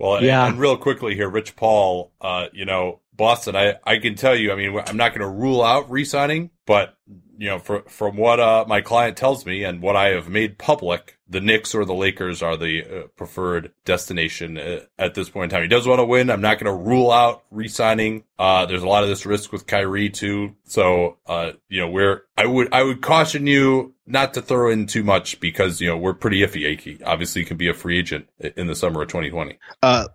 Well, 0.00 0.24
yeah. 0.24 0.44
and, 0.44 0.52
and 0.52 0.60
real 0.60 0.78
quickly 0.78 1.14
here, 1.14 1.28
Rich 1.28 1.56
Paul, 1.56 2.10
uh, 2.22 2.46
you 2.52 2.64
know, 2.64 3.00
Boston, 3.14 3.54
I, 3.54 3.74
I 3.84 3.98
can 3.98 4.14
tell 4.14 4.34
you, 4.34 4.50
I 4.50 4.54
mean, 4.56 4.80
I'm 4.86 4.96
not 4.96 5.10
going 5.10 5.20
to 5.20 5.28
rule 5.28 5.62
out 5.62 5.90
resigning, 5.90 6.50
but 6.70 6.96
you 7.40 7.48
know, 7.48 7.58
for, 7.58 7.80
from 7.88 8.18
what 8.18 8.38
uh, 8.38 8.66
my 8.68 8.82
client 8.82 9.16
tells 9.16 9.46
me 9.46 9.64
and 9.64 9.80
what 9.80 9.96
I 9.96 10.08
have 10.08 10.28
made 10.28 10.58
public, 10.58 11.16
the 11.26 11.40
Knicks 11.40 11.74
or 11.74 11.86
the 11.86 11.94
Lakers 11.94 12.42
are 12.42 12.54
the 12.54 12.84
uh, 12.84 13.06
preferred 13.16 13.72
destination 13.86 14.58
uh, 14.58 14.80
at 14.98 15.14
this 15.14 15.30
point 15.30 15.44
in 15.44 15.56
time. 15.56 15.62
He 15.62 15.68
does 15.68 15.86
want 15.86 16.00
to 16.00 16.04
win. 16.04 16.28
I'm 16.28 16.42
not 16.42 16.58
going 16.58 16.66
to 16.66 16.84
rule 16.84 17.10
out 17.10 17.44
re-signing. 17.50 18.24
Uh, 18.38 18.66
there's 18.66 18.82
a 18.82 18.88
lot 18.88 19.04
of 19.04 19.08
this 19.08 19.24
risk 19.24 19.52
with 19.52 19.66
Kyrie 19.66 20.10
too. 20.10 20.54
So, 20.64 21.16
uh, 21.26 21.52
you 21.70 21.80
know, 21.80 21.88
we're, 21.88 22.24
I 22.36 22.44
would, 22.44 22.74
I 22.74 22.82
would 22.82 23.00
caution 23.00 23.46
you 23.46 23.94
not 24.06 24.34
to 24.34 24.42
throw 24.42 24.70
in 24.70 24.86
too 24.86 25.04
much 25.04 25.40
because, 25.40 25.80
you 25.80 25.88
know, 25.88 25.96
we're 25.96 26.14
pretty 26.14 26.40
iffy. 26.40 26.78
He 26.78 27.02
obviously 27.04 27.44
can 27.44 27.56
be 27.56 27.68
a 27.68 27.74
free 27.74 27.98
agent 27.98 28.28
in 28.56 28.66
the 28.66 28.74
summer 28.74 29.02
of 29.02 29.08
2020. 29.08 29.58
Uh, 29.82 30.08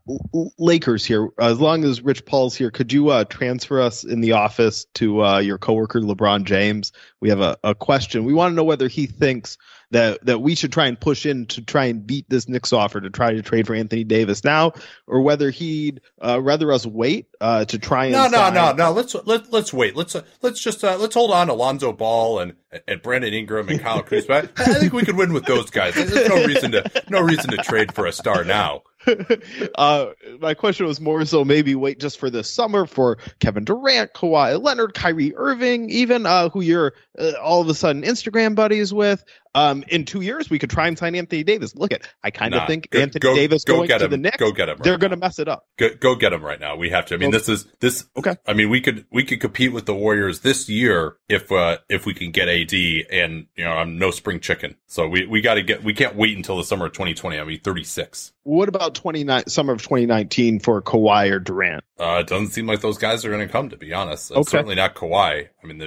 Lakers 0.60 1.06
here. 1.06 1.30
As 1.40 1.60
long 1.60 1.84
as 1.86 2.02
Rich 2.02 2.26
Paul's 2.26 2.56
here, 2.56 2.70
could 2.70 2.92
you, 2.92 3.24
transfer 3.26 3.82
us 3.82 4.04
in 4.04 4.22
the 4.22 4.34
office 4.34 4.86
to, 4.96 5.40
your 5.42 5.58
coworker, 5.58 6.02
LeBron 6.02 6.44
James? 6.46 6.92
We 7.20 7.30
have 7.30 7.42
a, 7.42 7.58
a 7.64 7.76
question. 7.76 8.24
We 8.24 8.34
want 8.34 8.52
to 8.52 8.56
know 8.56 8.64
whether 8.64 8.88
he 8.88 9.06
thinks 9.06 9.58
that 9.92 10.26
that 10.26 10.40
we 10.40 10.56
should 10.56 10.72
try 10.72 10.88
and 10.88 11.00
push 11.00 11.26
in 11.26 11.46
to 11.48 11.62
try 11.62 11.86
and 11.86 12.06
beat 12.06 12.26
this 12.30 12.50
Knicks 12.50 12.74
offer 12.74 13.00
to 13.00 13.10
try 13.10 13.34
to 13.34 13.42
trade 13.42 13.68
for 13.68 13.76
Anthony 13.76 14.04
Davis 14.04 14.44
now, 14.44 14.74
or 15.08 15.22
whether 15.22 15.52
he'd 15.52 16.02
uh, 16.24 16.42
rather 16.42 16.72
us 16.72 16.86
wait 16.86 17.28
uh, 17.40 17.66
to 17.66 17.78
try 17.78 18.06
and 18.06 18.14
no, 18.14 18.28
no, 18.28 18.38
sign- 18.38 18.54
no, 18.54 18.72
no. 18.74 18.92
Let's 18.92 19.16
let 19.26 19.52
let's 19.52 19.74
wait. 19.74 19.96
Let's 19.96 20.16
uh, 20.16 20.24
let's 20.42 20.62
just 20.62 20.84
uh, 20.84 20.98
let's 20.98 21.14
hold 21.14 21.32
on 21.32 21.48
to 21.48 21.54
Lonzo 21.54 21.92
Ball 21.94 22.40
and 22.40 22.54
and 22.88 23.02
Brandon 23.02 23.34
Ingram 23.34 23.70
and 23.70 23.80
Kyle 23.80 24.04
Kuzma. 24.04 24.36
I, 24.36 24.40
I 24.58 24.74
think 24.74 24.94
we 24.94 25.04
could 25.04 25.18
win 25.18 25.34
with 25.34 25.46
those 25.46 25.70
guys. 25.70 25.96
There's 25.96 26.30
no 26.30 26.46
reason 26.46 26.72
to 26.72 27.04
no 27.10 27.22
reason 27.22 27.52
to 27.52 27.58
trade 27.58 27.94
for 27.94 28.06
a 28.06 28.12
star 28.12 28.44
now. 28.44 28.84
uh, 29.76 30.08
my 30.40 30.54
question 30.54 30.86
was 30.86 31.00
more 31.00 31.24
so 31.26 31.46
maybe 31.46 31.76
wait 31.76 32.00
just 32.00 32.20
for 32.20 32.30
this 32.30 32.50
summer 32.50 32.86
for 32.86 33.18
Kevin 33.40 33.64
Durant, 33.64 34.14
Kawhi 34.14 34.62
Leonard, 34.62 34.94
Kyrie 34.94 35.36
Irving, 35.36 35.90
even 35.90 36.26
uh, 36.26 36.50
who 36.50 36.62
you're 36.62 36.94
uh, 37.18 37.34
all 37.42 37.62
of 37.62 37.70
a 37.70 37.74
sudden 37.74 38.04
Instagram 38.04 38.56
buddies 38.56 38.94
with. 38.94 39.24
Um, 39.56 39.84
in 39.88 40.06
two 40.06 40.22
years, 40.22 40.50
we 40.50 40.60
could 40.60 40.70
try 40.70 40.88
and 40.88 40.98
sign 40.98 41.16
Anthony 41.16 41.44
Davis. 41.44 41.74
Look 41.76 41.94
at, 41.94 42.08
I 42.24 42.30
kind 42.30 42.54
of 42.54 42.60
Nah, 42.60 42.68
think 42.68 42.90
go- 42.92 43.00
Anthony 43.00 43.20
go- 43.22 43.36
Davis 43.36 43.64
go 43.64 43.78
going 43.78 43.88
get 43.88 44.00
to 44.00 44.06
him. 44.06 44.12
the 44.12 44.18
Knicks, 44.18 44.38
Go 44.38 44.52
get 44.52 44.68
him 44.70 44.76
right 44.78 44.84
they're 44.84 44.98
going 44.98 45.12
to 45.12 45.18
mess 45.18 45.40
it 45.40 45.48
up. 45.48 45.66
Go, 45.78 45.90
go 46.00 46.16
get 46.16 46.34
him 46.34 46.44
right 46.44 46.60
now. 46.60 46.76
We 46.76 46.90
have 46.90 47.06
to. 47.08 47.16
I 47.16 47.18
mean, 47.18 47.32
this 47.32 47.48
is 47.50 47.66
this. 47.80 48.06
Okay. 48.18 48.36
I 48.46 48.54
mean, 48.54 48.70
we 48.70 48.82
could 48.82 49.06
we 49.12 49.24
could 49.24 49.40
compete 49.40 49.72
with 49.74 49.86
the 49.86 49.96
Warriors 49.96 50.42
this 50.42 50.68
year 50.70 51.16
if 51.30 51.52
uh 51.52 51.78
if 51.90 52.06
we 52.06 52.14
can 52.14 52.32
get 52.32 52.50
AD 52.50 52.74
and 53.12 53.48
you 53.56 53.64
know 53.64 53.72
I'm 53.72 53.98
no 53.98 54.12
spring 54.12 54.40
chicken. 54.42 54.76
So 54.88 55.08
we 55.08 55.26
we 55.26 55.40
got 55.42 55.54
to 55.56 55.64
get. 55.64 55.84
We 55.84 55.94
can't 55.94 56.16
wait 56.16 56.36
until 56.36 56.58
the 56.58 56.64
summer 56.64 56.88
of 56.88 56.92
2020. 56.94 57.40
I 57.40 57.44
mean, 57.46 57.60
36. 57.62 58.34
What 58.44 58.70
about 58.70 58.94
29 58.94 59.48
summer 59.48 59.74
of 59.74 59.82
2019 59.82 60.60
for 60.60 60.82
Kawhi 60.82 61.32
or 61.32 61.40
Durant? 61.40 61.84
Uh, 61.98 62.18
it 62.20 62.28
doesn't 62.28 62.50
seem 62.50 62.68
like 62.68 62.82
those 62.82 62.98
guys 62.98 63.24
are 63.24 63.30
going 63.30 63.46
to 63.46 63.52
come. 63.52 63.70
To 63.70 63.78
be 63.78 63.94
honest, 63.94 64.30
Okay. 64.32 64.44
certainly 64.44 64.76
not 64.76 64.96
Kawhi. 64.96 65.48
I 65.64 65.66
mean, 65.68 65.82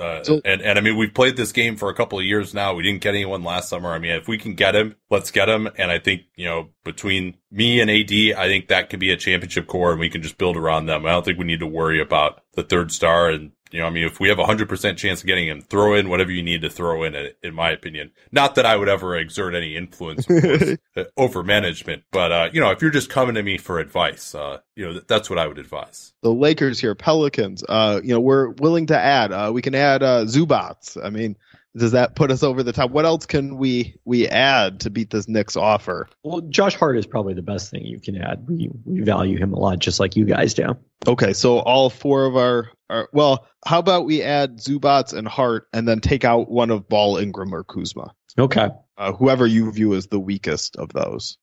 uh, 0.00 0.24
So- 0.24 0.40
and 0.44 0.62
and 0.62 0.78
I 0.78 0.80
mean, 0.80 0.96
we've 0.96 1.12
played 1.12 1.36
this 1.36 1.52
game 1.52 1.76
for 1.76 1.90
a 1.90 1.94
couple 1.94 2.18
of 2.18 2.24
years 2.24 2.54
now. 2.54 2.72
We 2.74 2.82
didn't 2.82 3.02
get 3.02 3.10
anyone 3.14 3.42
last 3.42 3.68
summer. 3.68 3.92
I 3.92 3.98
mean, 3.98 4.12
if 4.12 4.26
we 4.26 4.38
can 4.38 4.54
get 4.54 4.74
him, 4.74 4.94
let's 5.10 5.30
get 5.30 5.48
him. 5.50 5.68
And 5.76 5.90
I 5.90 5.98
think 5.98 6.22
you 6.36 6.46
know, 6.46 6.70
between 6.82 7.36
me 7.50 7.80
and 7.80 7.90
AD, 7.90 8.34
I 8.34 8.46
think 8.48 8.68
that 8.68 8.88
could 8.88 9.00
be 9.00 9.10
a 9.10 9.16
championship 9.16 9.66
core, 9.66 9.90
and 9.90 10.00
we 10.00 10.08
can 10.08 10.22
just 10.22 10.38
build 10.38 10.56
around 10.56 10.86
them. 10.86 11.04
I 11.04 11.10
don't 11.10 11.24
think 11.24 11.38
we 11.38 11.44
need 11.44 11.60
to 11.60 11.66
worry 11.66 12.00
about 12.00 12.40
the 12.54 12.62
third 12.62 12.90
star. 12.90 13.28
And 13.28 13.52
you 13.74 13.80
know, 13.80 13.86
I 13.88 13.90
mean, 13.90 14.04
if 14.04 14.20
we 14.20 14.28
have 14.28 14.38
a 14.38 14.46
hundred 14.46 14.68
percent 14.68 14.98
chance 14.98 15.20
of 15.20 15.26
getting 15.26 15.48
him, 15.48 15.60
throw 15.60 15.94
in 15.94 16.08
whatever 16.08 16.30
you 16.30 16.44
need 16.44 16.62
to 16.62 16.70
throw 16.70 17.02
in. 17.02 17.32
In 17.42 17.54
my 17.54 17.70
opinion, 17.70 18.12
not 18.30 18.54
that 18.54 18.64
I 18.64 18.76
would 18.76 18.88
ever 18.88 19.16
exert 19.16 19.52
any 19.52 19.74
influence 19.76 20.26
course, 20.26 20.76
uh, 20.96 21.04
over 21.16 21.42
management, 21.42 22.04
but 22.12 22.30
uh, 22.30 22.50
you 22.52 22.60
know, 22.60 22.70
if 22.70 22.80
you're 22.80 22.92
just 22.92 23.10
coming 23.10 23.34
to 23.34 23.42
me 23.42 23.58
for 23.58 23.80
advice, 23.80 24.32
uh, 24.32 24.58
you 24.76 24.86
know, 24.86 24.92
th- 24.92 25.04
that's 25.08 25.28
what 25.28 25.40
I 25.40 25.48
would 25.48 25.58
advise. 25.58 26.12
the 26.22 26.32
Lakers 26.32 26.78
here, 26.78 26.94
Pelicans. 26.94 27.64
Uh, 27.68 28.00
you 28.04 28.14
know, 28.14 28.20
we're 28.20 28.50
willing 28.50 28.86
to 28.86 28.96
add. 28.96 29.32
Uh, 29.32 29.50
we 29.52 29.60
can 29.60 29.74
add 29.74 30.04
uh, 30.04 30.24
Zubac. 30.24 30.96
I 31.04 31.10
mean, 31.10 31.36
does 31.76 31.92
that 31.92 32.14
put 32.14 32.30
us 32.30 32.42
over 32.42 32.62
the 32.62 32.72
top? 32.72 32.90
What 32.90 33.04
else 33.04 33.26
can 33.26 33.56
we 33.56 33.96
we 34.04 34.28
add 34.28 34.80
to 34.80 34.90
beat 34.90 35.10
this 35.10 35.28
Knicks 35.28 35.56
offer? 35.56 36.08
Well, 36.22 36.40
Josh 36.42 36.74
Hart 36.76 36.96
is 36.96 37.06
probably 37.06 37.34
the 37.34 37.42
best 37.42 37.70
thing 37.70 37.84
you 37.84 38.00
can 38.00 38.16
add. 38.20 38.46
We, 38.48 38.70
we 38.84 39.00
value 39.00 39.38
him 39.38 39.52
a 39.52 39.58
lot, 39.58 39.78
just 39.80 39.98
like 40.00 40.16
you 40.16 40.24
guys 40.24 40.54
do. 40.54 40.76
Okay, 41.06 41.32
so 41.32 41.58
all 41.58 41.90
four 41.90 42.26
of 42.26 42.36
our, 42.36 42.70
our 42.88 43.08
well, 43.12 43.46
how 43.66 43.78
about 43.78 44.06
we 44.06 44.22
add 44.22 44.58
Zubac 44.58 45.12
and 45.12 45.26
Hart, 45.28 45.66
and 45.72 45.86
then 45.88 46.00
take 46.00 46.24
out 46.24 46.50
one 46.50 46.70
of 46.70 46.88
Ball, 46.88 47.16
Ingram, 47.18 47.54
or 47.54 47.64
Kuzma, 47.64 48.14
Okay. 48.38 48.68
uh, 48.96 49.12
whoever 49.12 49.46
you 49.46 49.70
view 49.72 49.94
as 49.94 50.06
the 50.06 50.20
weakest 50.20 50.76
of 50.76 50.90
those. 50.92 51.36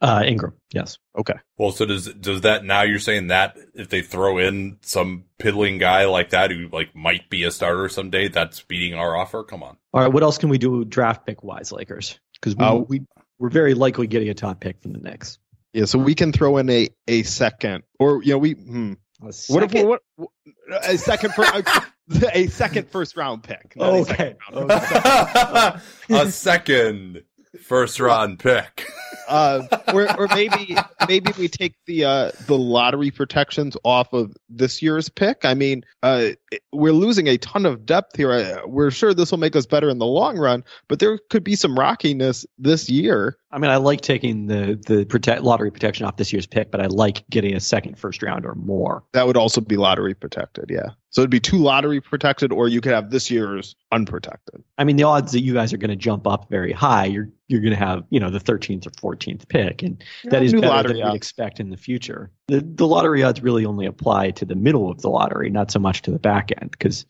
Uh, 0.00 0.22
Ingram, 0.26 0.54
yes. 0.72 0.96
Okay. 1.18 1.34
Well, 1.58 1.72
so 1.72 1.84
does 1.84 2.12
does 2.14 2.40
that 2.42 2.64
now 2.64 2.82
you're 2.82 2.98
saying 2.98 3.26
that 3.26 3.58
if 3.74 3.90
they 3.90 4.00
throw 4.00 4.38
in 4.38 4.78
some 4.80 5.24
piddling 5.38 5.76
guy 5.78 6.06
like 6.06 6.30
that 6.30 6.50
who 6.50 6.68
like 6.72 6.94
might 6.96 7.28
be 7.28 7.44
a 7.44 7.50
starter 7.50 7.88
someday, 7.90 8.28
that's 8.28 8.62
beating 8.62 8.94
our 8.94 9.14
offer? 9.14 9.44
Come 9.44 9.62
on. 9.62 9.76
All 9.92 10.00
right. 10.00 10.12
What 10.12 10.22
else 10.22 10.38
can 10.38 10.48
we 10.48 10.56
do 10.56 10.84
draft 10.86 11.26
pick 11.26 11.42
wise, 11.44 11.70
Lakers? 11.70 12.18
Because 12.34 12.56
we, 12.56 12.64
Uh, 12.64 12.74
we 12.76 13.02
we're 13.38 13.50
very 13.50 13.74
likely 13.74 14.06
getting 14.06 14.30
a 14.30 14.34
top 14.34 14.60
pick 14.60 14.80
from 14.80 14.92
the 14.92 15.00
Knicks. 15.00 15.38
Yeah, 15.74 15.84
so 15.84 15.98
we 15.98 16.14
can 16.14 16.32
throw 16.32 16.56
in 16.56 16.68
a 16.70 16.88
a 17.06 17.22
second, 17.22 17.84
or 17.98 18.22
you 18.22 18.32
know, 18.32 18.38
we 18.38 18.52
hmm, 18.52 18.94
what 19.48 19.62
if 19.62 19.84
what, 19.84 20.00
what 20.16 20.30
a 20.82 20.96
second 20.96 21.34
for 21.34 21.44
a, 21.44 21.62
a 22.32 22.46
second 22.46 22.88
first 22.88 23.16
round 23.16 23.42
pick? 23.42 23.74
not 23.76 23.94
a 23.94 24.04
second 24.06 24.36
round. 24.50 24.70
okay. 24.72 25.80
a 26.10 26.30
second 26.30 27.22
first 27.62 28.00
round 28.00 28.38
pick. 28.38 28.86
Uh, 29.30 29.66
or, 29.94 30.20
or 30.20 30.28
maybe 30.34 30.76
maybe 31.08 31.32
we 31.38 31.48
take 31.48 31.74
the 31.86 32.04
uh, 32.04 32.30
the 32.46 32.58
lottery 32.58 33.10
protections 33.10 33.76
off 33.84 34.12
of 34.12 34.36
this 34.48 34.82
year's 34.82 35.08
pick. 35.08 35.44
I 35.44 35.54
mean, 35.54 35.84
uh, 36.02 36.30
we're 36.72 36.92
losing 36.92 37.28
a 37.28 37.38
ton 37.38 37.64
of 37.66 37.86
depth 37.86 38.16
here. 38.16 38.32
Uh, 38.32 38.66
We're 38.66 38.90
sure 38.90 39.14
this 39.14 39.30
will 39.30 39.38
make 39.38 39.56
us 39.56 39.66
better 39.66 39.88
in 39.88 39.98
the 39.98 40.06
long 40.06 40.36
run, 40.38 40.64
but 40.88 40.98
there 40.98 41.18
could 41.30 41.44
be 41.44 41.54
some 41.54 41.76
rockiness 41.76 42.44
this 42.58 42.90
year. 42.90 43.36
I 43.50 43.58
mean, 43.58 43.70
I 43.70 43.76
like 43.76 44.00
taking 44.00 44.46
the 44.46 44.80
the 44.86 45.04
protect, 45.04 45.42
lottery 45.42 45.70
protection 45.70 46.06
off 46.06 46.16
this 46.16 46.32
year's 46.32 46.46
pick, 46.46 46.70
but 46.70 46.80
I 46.80 46.86
like 46.86 47.24
getting 47.30 47.54
a 47.54 47.60
second 47.60 47.98
first 47.98 48.22
round 48.22 48.44
or 48.44 48.54
more. 48.54 49.04
That 49.12 49.26
would 49.26 49.36
also 49.36 49.60
be 49.60 49.76
lottery 49.76 50.14
protected. 50.14 50.66
Yeah, 50.68 50.90
so 51.10 51.22
it'd 51.22 51.30
be 51.30 51.40
two 51.40 51.58
lottery 51.58 52.00
protected, 52.00 52.52
or 52.52 52.68
you 52.68 52.80
could 52.80 52.92
have 52.92 53.10
this 53.10 53.30
year's 53.30 53.74
unprotected. 53.90 54.62
I 54.78 54.84
mean, 54.84 54.96
the 54.96 55.02
odds 55.02 55.32
that 55.32 55.42
you 55.42 55.52
guys 55.54 55.72
are 55.72 55.76
going 55.76 55.90
to 55.90 55.96
jump 55.96 56.26
up 56.26 56.48
very 56.48 56.72
high, 56.72 57.06
you're 57.06 57.28
you're 57.48 57.60
going 57.60 57.72
to 57.72 57.76
have 57.84 58.04
you 58.10 58.20
know 58.20 58.30
the 58.30 58.38
13th 58.38 58.86
or 58.86 59.16
14th 59.16 59.48
pick, 59.48 59.82
and 59.82 60.02
that 60.24 60.42
is 60.42 60.52
better 60.52 60.88
than 60.88 60.96
we'd 61.04 61.14
expect 61.16 61.58
in 61.58 61.70
the 61.70 61.76
future. 61.76 62.30
The 62.46 62.60
the 62.60 62.86
lottery 62.86 63.22
odds 63.24 63.42
really 63.42 63.66
only 63.66 63.86
apply 63.86 64.30
to 64.32 64.44
the 64.44 64.54
middle 64.54 64.88
of 64.88 65.00
the 65.02 65.10
lottery, 65.10 65.50
not 65.50 65.70
so 65.70 65.80
much 65.80 66.02
to 66.02 66.10
the 66.12 66.18
back 66.20 66.50
end, 66.60 66.70
because 66.70 67.06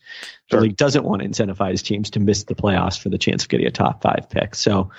Sure. 0.49 0.59
the 0.59 0.65
league 0.67 0.77
doesn't 0.77 1.03
want 1.05 1.21
to 1.21 1.27
incentivize 1.29 1.83
teams 1.83 2.09
to 2.11 2.19
miss 2.19 2.43
the 2.45 2.55
playoffs 2.55 2.99
for 2.99 3.09
the 3.09 3.17
chance 3.17 3.43
of 3.43 3.49
getting 3.49 3.67
a 3.67 3.71
top 3.71 4.01
five 4.01 4.29
pick. 4.29 4.55
So 4.55 4.89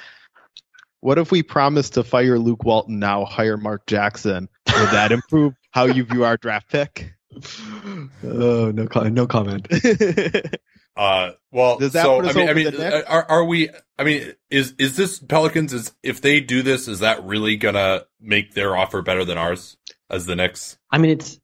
What 1.01 1.19
if 1.19 1.33
we 1.33 1.43
promise 1.43 1.91
to 1.91 2.05
fire 2.05 2.38
Luke 2.38 2.65
Walton 2.65 3.01
now, 3.01 3.25
hire 3.25 3.57
Mark 3.57 3.87
Jackson? 3.87 4.49
Would 4.69 4.91
that 4.91 5.11
improve 5.11 5.55
how 5.73 5.87
you 5.87 6.05
view 6.05 6.25
our 6.25 6.37
draft 6.37 6.71
pick? 6.71 7.15
Oh 8.25 8.71
no, 8.71 8.87
no 9.09 9.27
comment. 9.27 9.66
Uh, 10.95 11.31
well, 11.51 11.79
Does 11.79 11.92
that 11.92 12.03
so 12.03 12.21
put 12.21 12.27
us 12.27 12.37
I 12.37 12.38
mean, 12.38 12.49
I 12.49 12.53
mean, 12.53 12.64
the 12.64 13.11
are 13.11 13.25
are 13.31 13.45
we? 13.45 13.71
I 13.99 14.05
mean, 14.05 14.35
is 14.51 14.75
is 14.79 14.95
this 14.95 15.18
Pelicans? 15.18 15.73
Is 15.73 15.92
if 16.03 16.21
they 16.21 16.40
do 16.40 16.62
this, 16.62 16.87
is 16.87 16.99
that 16.99 17.25
really 17.25 17.57
gonna 17.57 18.05
make 18.21 18.53
their 18.53 18.77
offer 18.77 19.01
better 19.01 19.25
than 19.25 19.38
ours 19.38 19.79
as 20.11 20.27
the 20.27 20.37
Knicks? 20.37 20.77
I 20.90 20.99
mean, 20.99 21.12
it's 21.12 21.40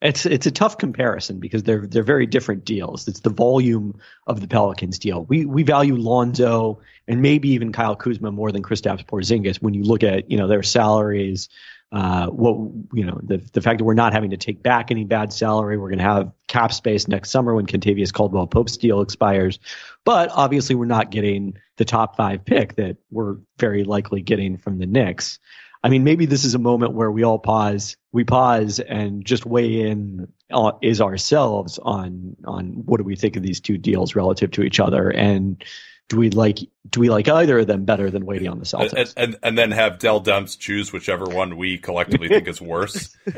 it's 0.00 0.26
it's 0.26 0.46
a 0.46 0.50
tough 0.50 0.78
comparison 0.78 1.38
because 1.38 1.62
they're 1.62 1.86
they're 1.86 2.02
very 2.02 2.26
different 2.26 2.64
deals. 2.64 3.06
It's 3.06 3.20
the 3.20 3.30
volume 3.30 4.00
of 4.26 4.40
the 4.40 4.48
Pelicans 4.48 4.98
deal. 4.98 5.24
We 5.24 5.46
we 5.46 5.62
value 5.62 5.94
Lonzo 5.94 6.80
and 7.06 7.22
maybe 7.22 7.50
even 7.50 7.72
Kyle 7.72 7.94
Kuzma 7.94 8.32
more 8.32 8.50
than 8.50 8.64
Kristaps 8.64 9.06
Porzingis 9.06 9.62
when 9.62 9.74
you 9.74 9.84
look 9.84 10.02
at 10.02 10.28
you 10.28 10.36
know 10.36 10.48
their 10.48 10.64
salaries. 10.64 11.48
Uh, 11.92 12.26
what 12.28 12.54
you 12.94 13.04
know 13.04 13.20
the 13.22 13.36
the 13.52 13.60
fact 13.60 13.76
that 13.76 13.84
we're 13.84 13.92
not 13.92 14.14
having 14.14 14.30
to 14.30 14.36
take 14.38 14.62
back 14.62 14.90
any 14.90 15.04
bad 15.04 15.30
salary, 15.30 15.76
we're 15.76 15.90
going 15.90 15.98
to 15.98 16.04
have 16.04 16.32
cap 16.48 16.72
space 16.72 17.06
next 17.06 17.30
summer 17.30 17.54
when 17.54 17.66
Kentavious 17.66 18.10
Caldwell 18.10 18.46
Pope's 18.46 18.78
deal 18.78 19.02
expires, 19.02 19.58
but 20.06 20.30
obviously 20.32 20.74
we're 20.74 20.86
not 20.86 21.10
getting 21.10 21.58
the 21.76 21.84
top 21.84 22.16
five 22.16 22.42
pick 22.46 22.76
that 22.76 22.96
we're 23.10 23.36
very 23.58 23.84
likely 23.84 24.22
getting 24.22 24.56
from 24.56 24.78
the 24.78 24.86
Knicks. 24.86 25.38
I 25.84 25.90
mean, 25.90 26.02
maybe 26.02 26.24
this 26.24 26.44
is 26.44 26.54
a 26.54 26.58
moment 26.58 26.94
where 26.94 27.10
we 27.10 27.24
all 27.24 27.38
pause, 27.38 27.96
we 28.12 28.24
pause 28.24 28.80
and 28.80 29.24
just 29.24 29.44
weigh 29.44 29.82
in 29.82 30.28
uh, 30.50 30.72
is 30.80 31.00
ourselves 31.00 31.78
on 31.82 32.36
on 32.46 32.82
what 32.86 32.98
do 32.98 33.04
we 33.04 33.16
think 33.16 33.36
of 33.36 33.42
these 33.42 33.60
two 33.60 33.76
deals 33.76 34.14
relative 34.14 34.50
to 34.52 34.62
each 34.62 34.80
other, 34.80 35.10
and 35.10 35.62
do 36.08 36.16
we 36.16 36.30
like 36.30 36.58
do 36.88 37.00
we 37.00 37.08
like 37.08 37.28
either 37.28 37.60
of 37.60 37.66
them 37.66 37.84
better 37.84 38.10
than 38.10 38.26
waiting 38.26 38.48
on 38.48 38.58
the 38.58 38.76
And, 38.78 38.90
Celtics? 38.90 39.14
and 39.16 39.36
and 39.42 39.56
then 39.56 39.70
have 39.70 39.98
Dell 39.98 40.22
Demps 40.22 40.58
choose 40.58 40.92
whichever 40.92 41.24
one 41.24 41.56
we 41.56 41.78
collectively 41.78 42.28
think 42.28 42.48
is 42.48 42.60
worse. 42.60 43.16
is 43.26 43.34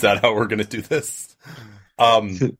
that 0.00 0.18
how 0.22 0.34
we're 0.34 0.46
going 0.46 0.58
to 0.58 0.64
do 0.64 0.82
this? 0.82 1.36
Um, 1.98 2.56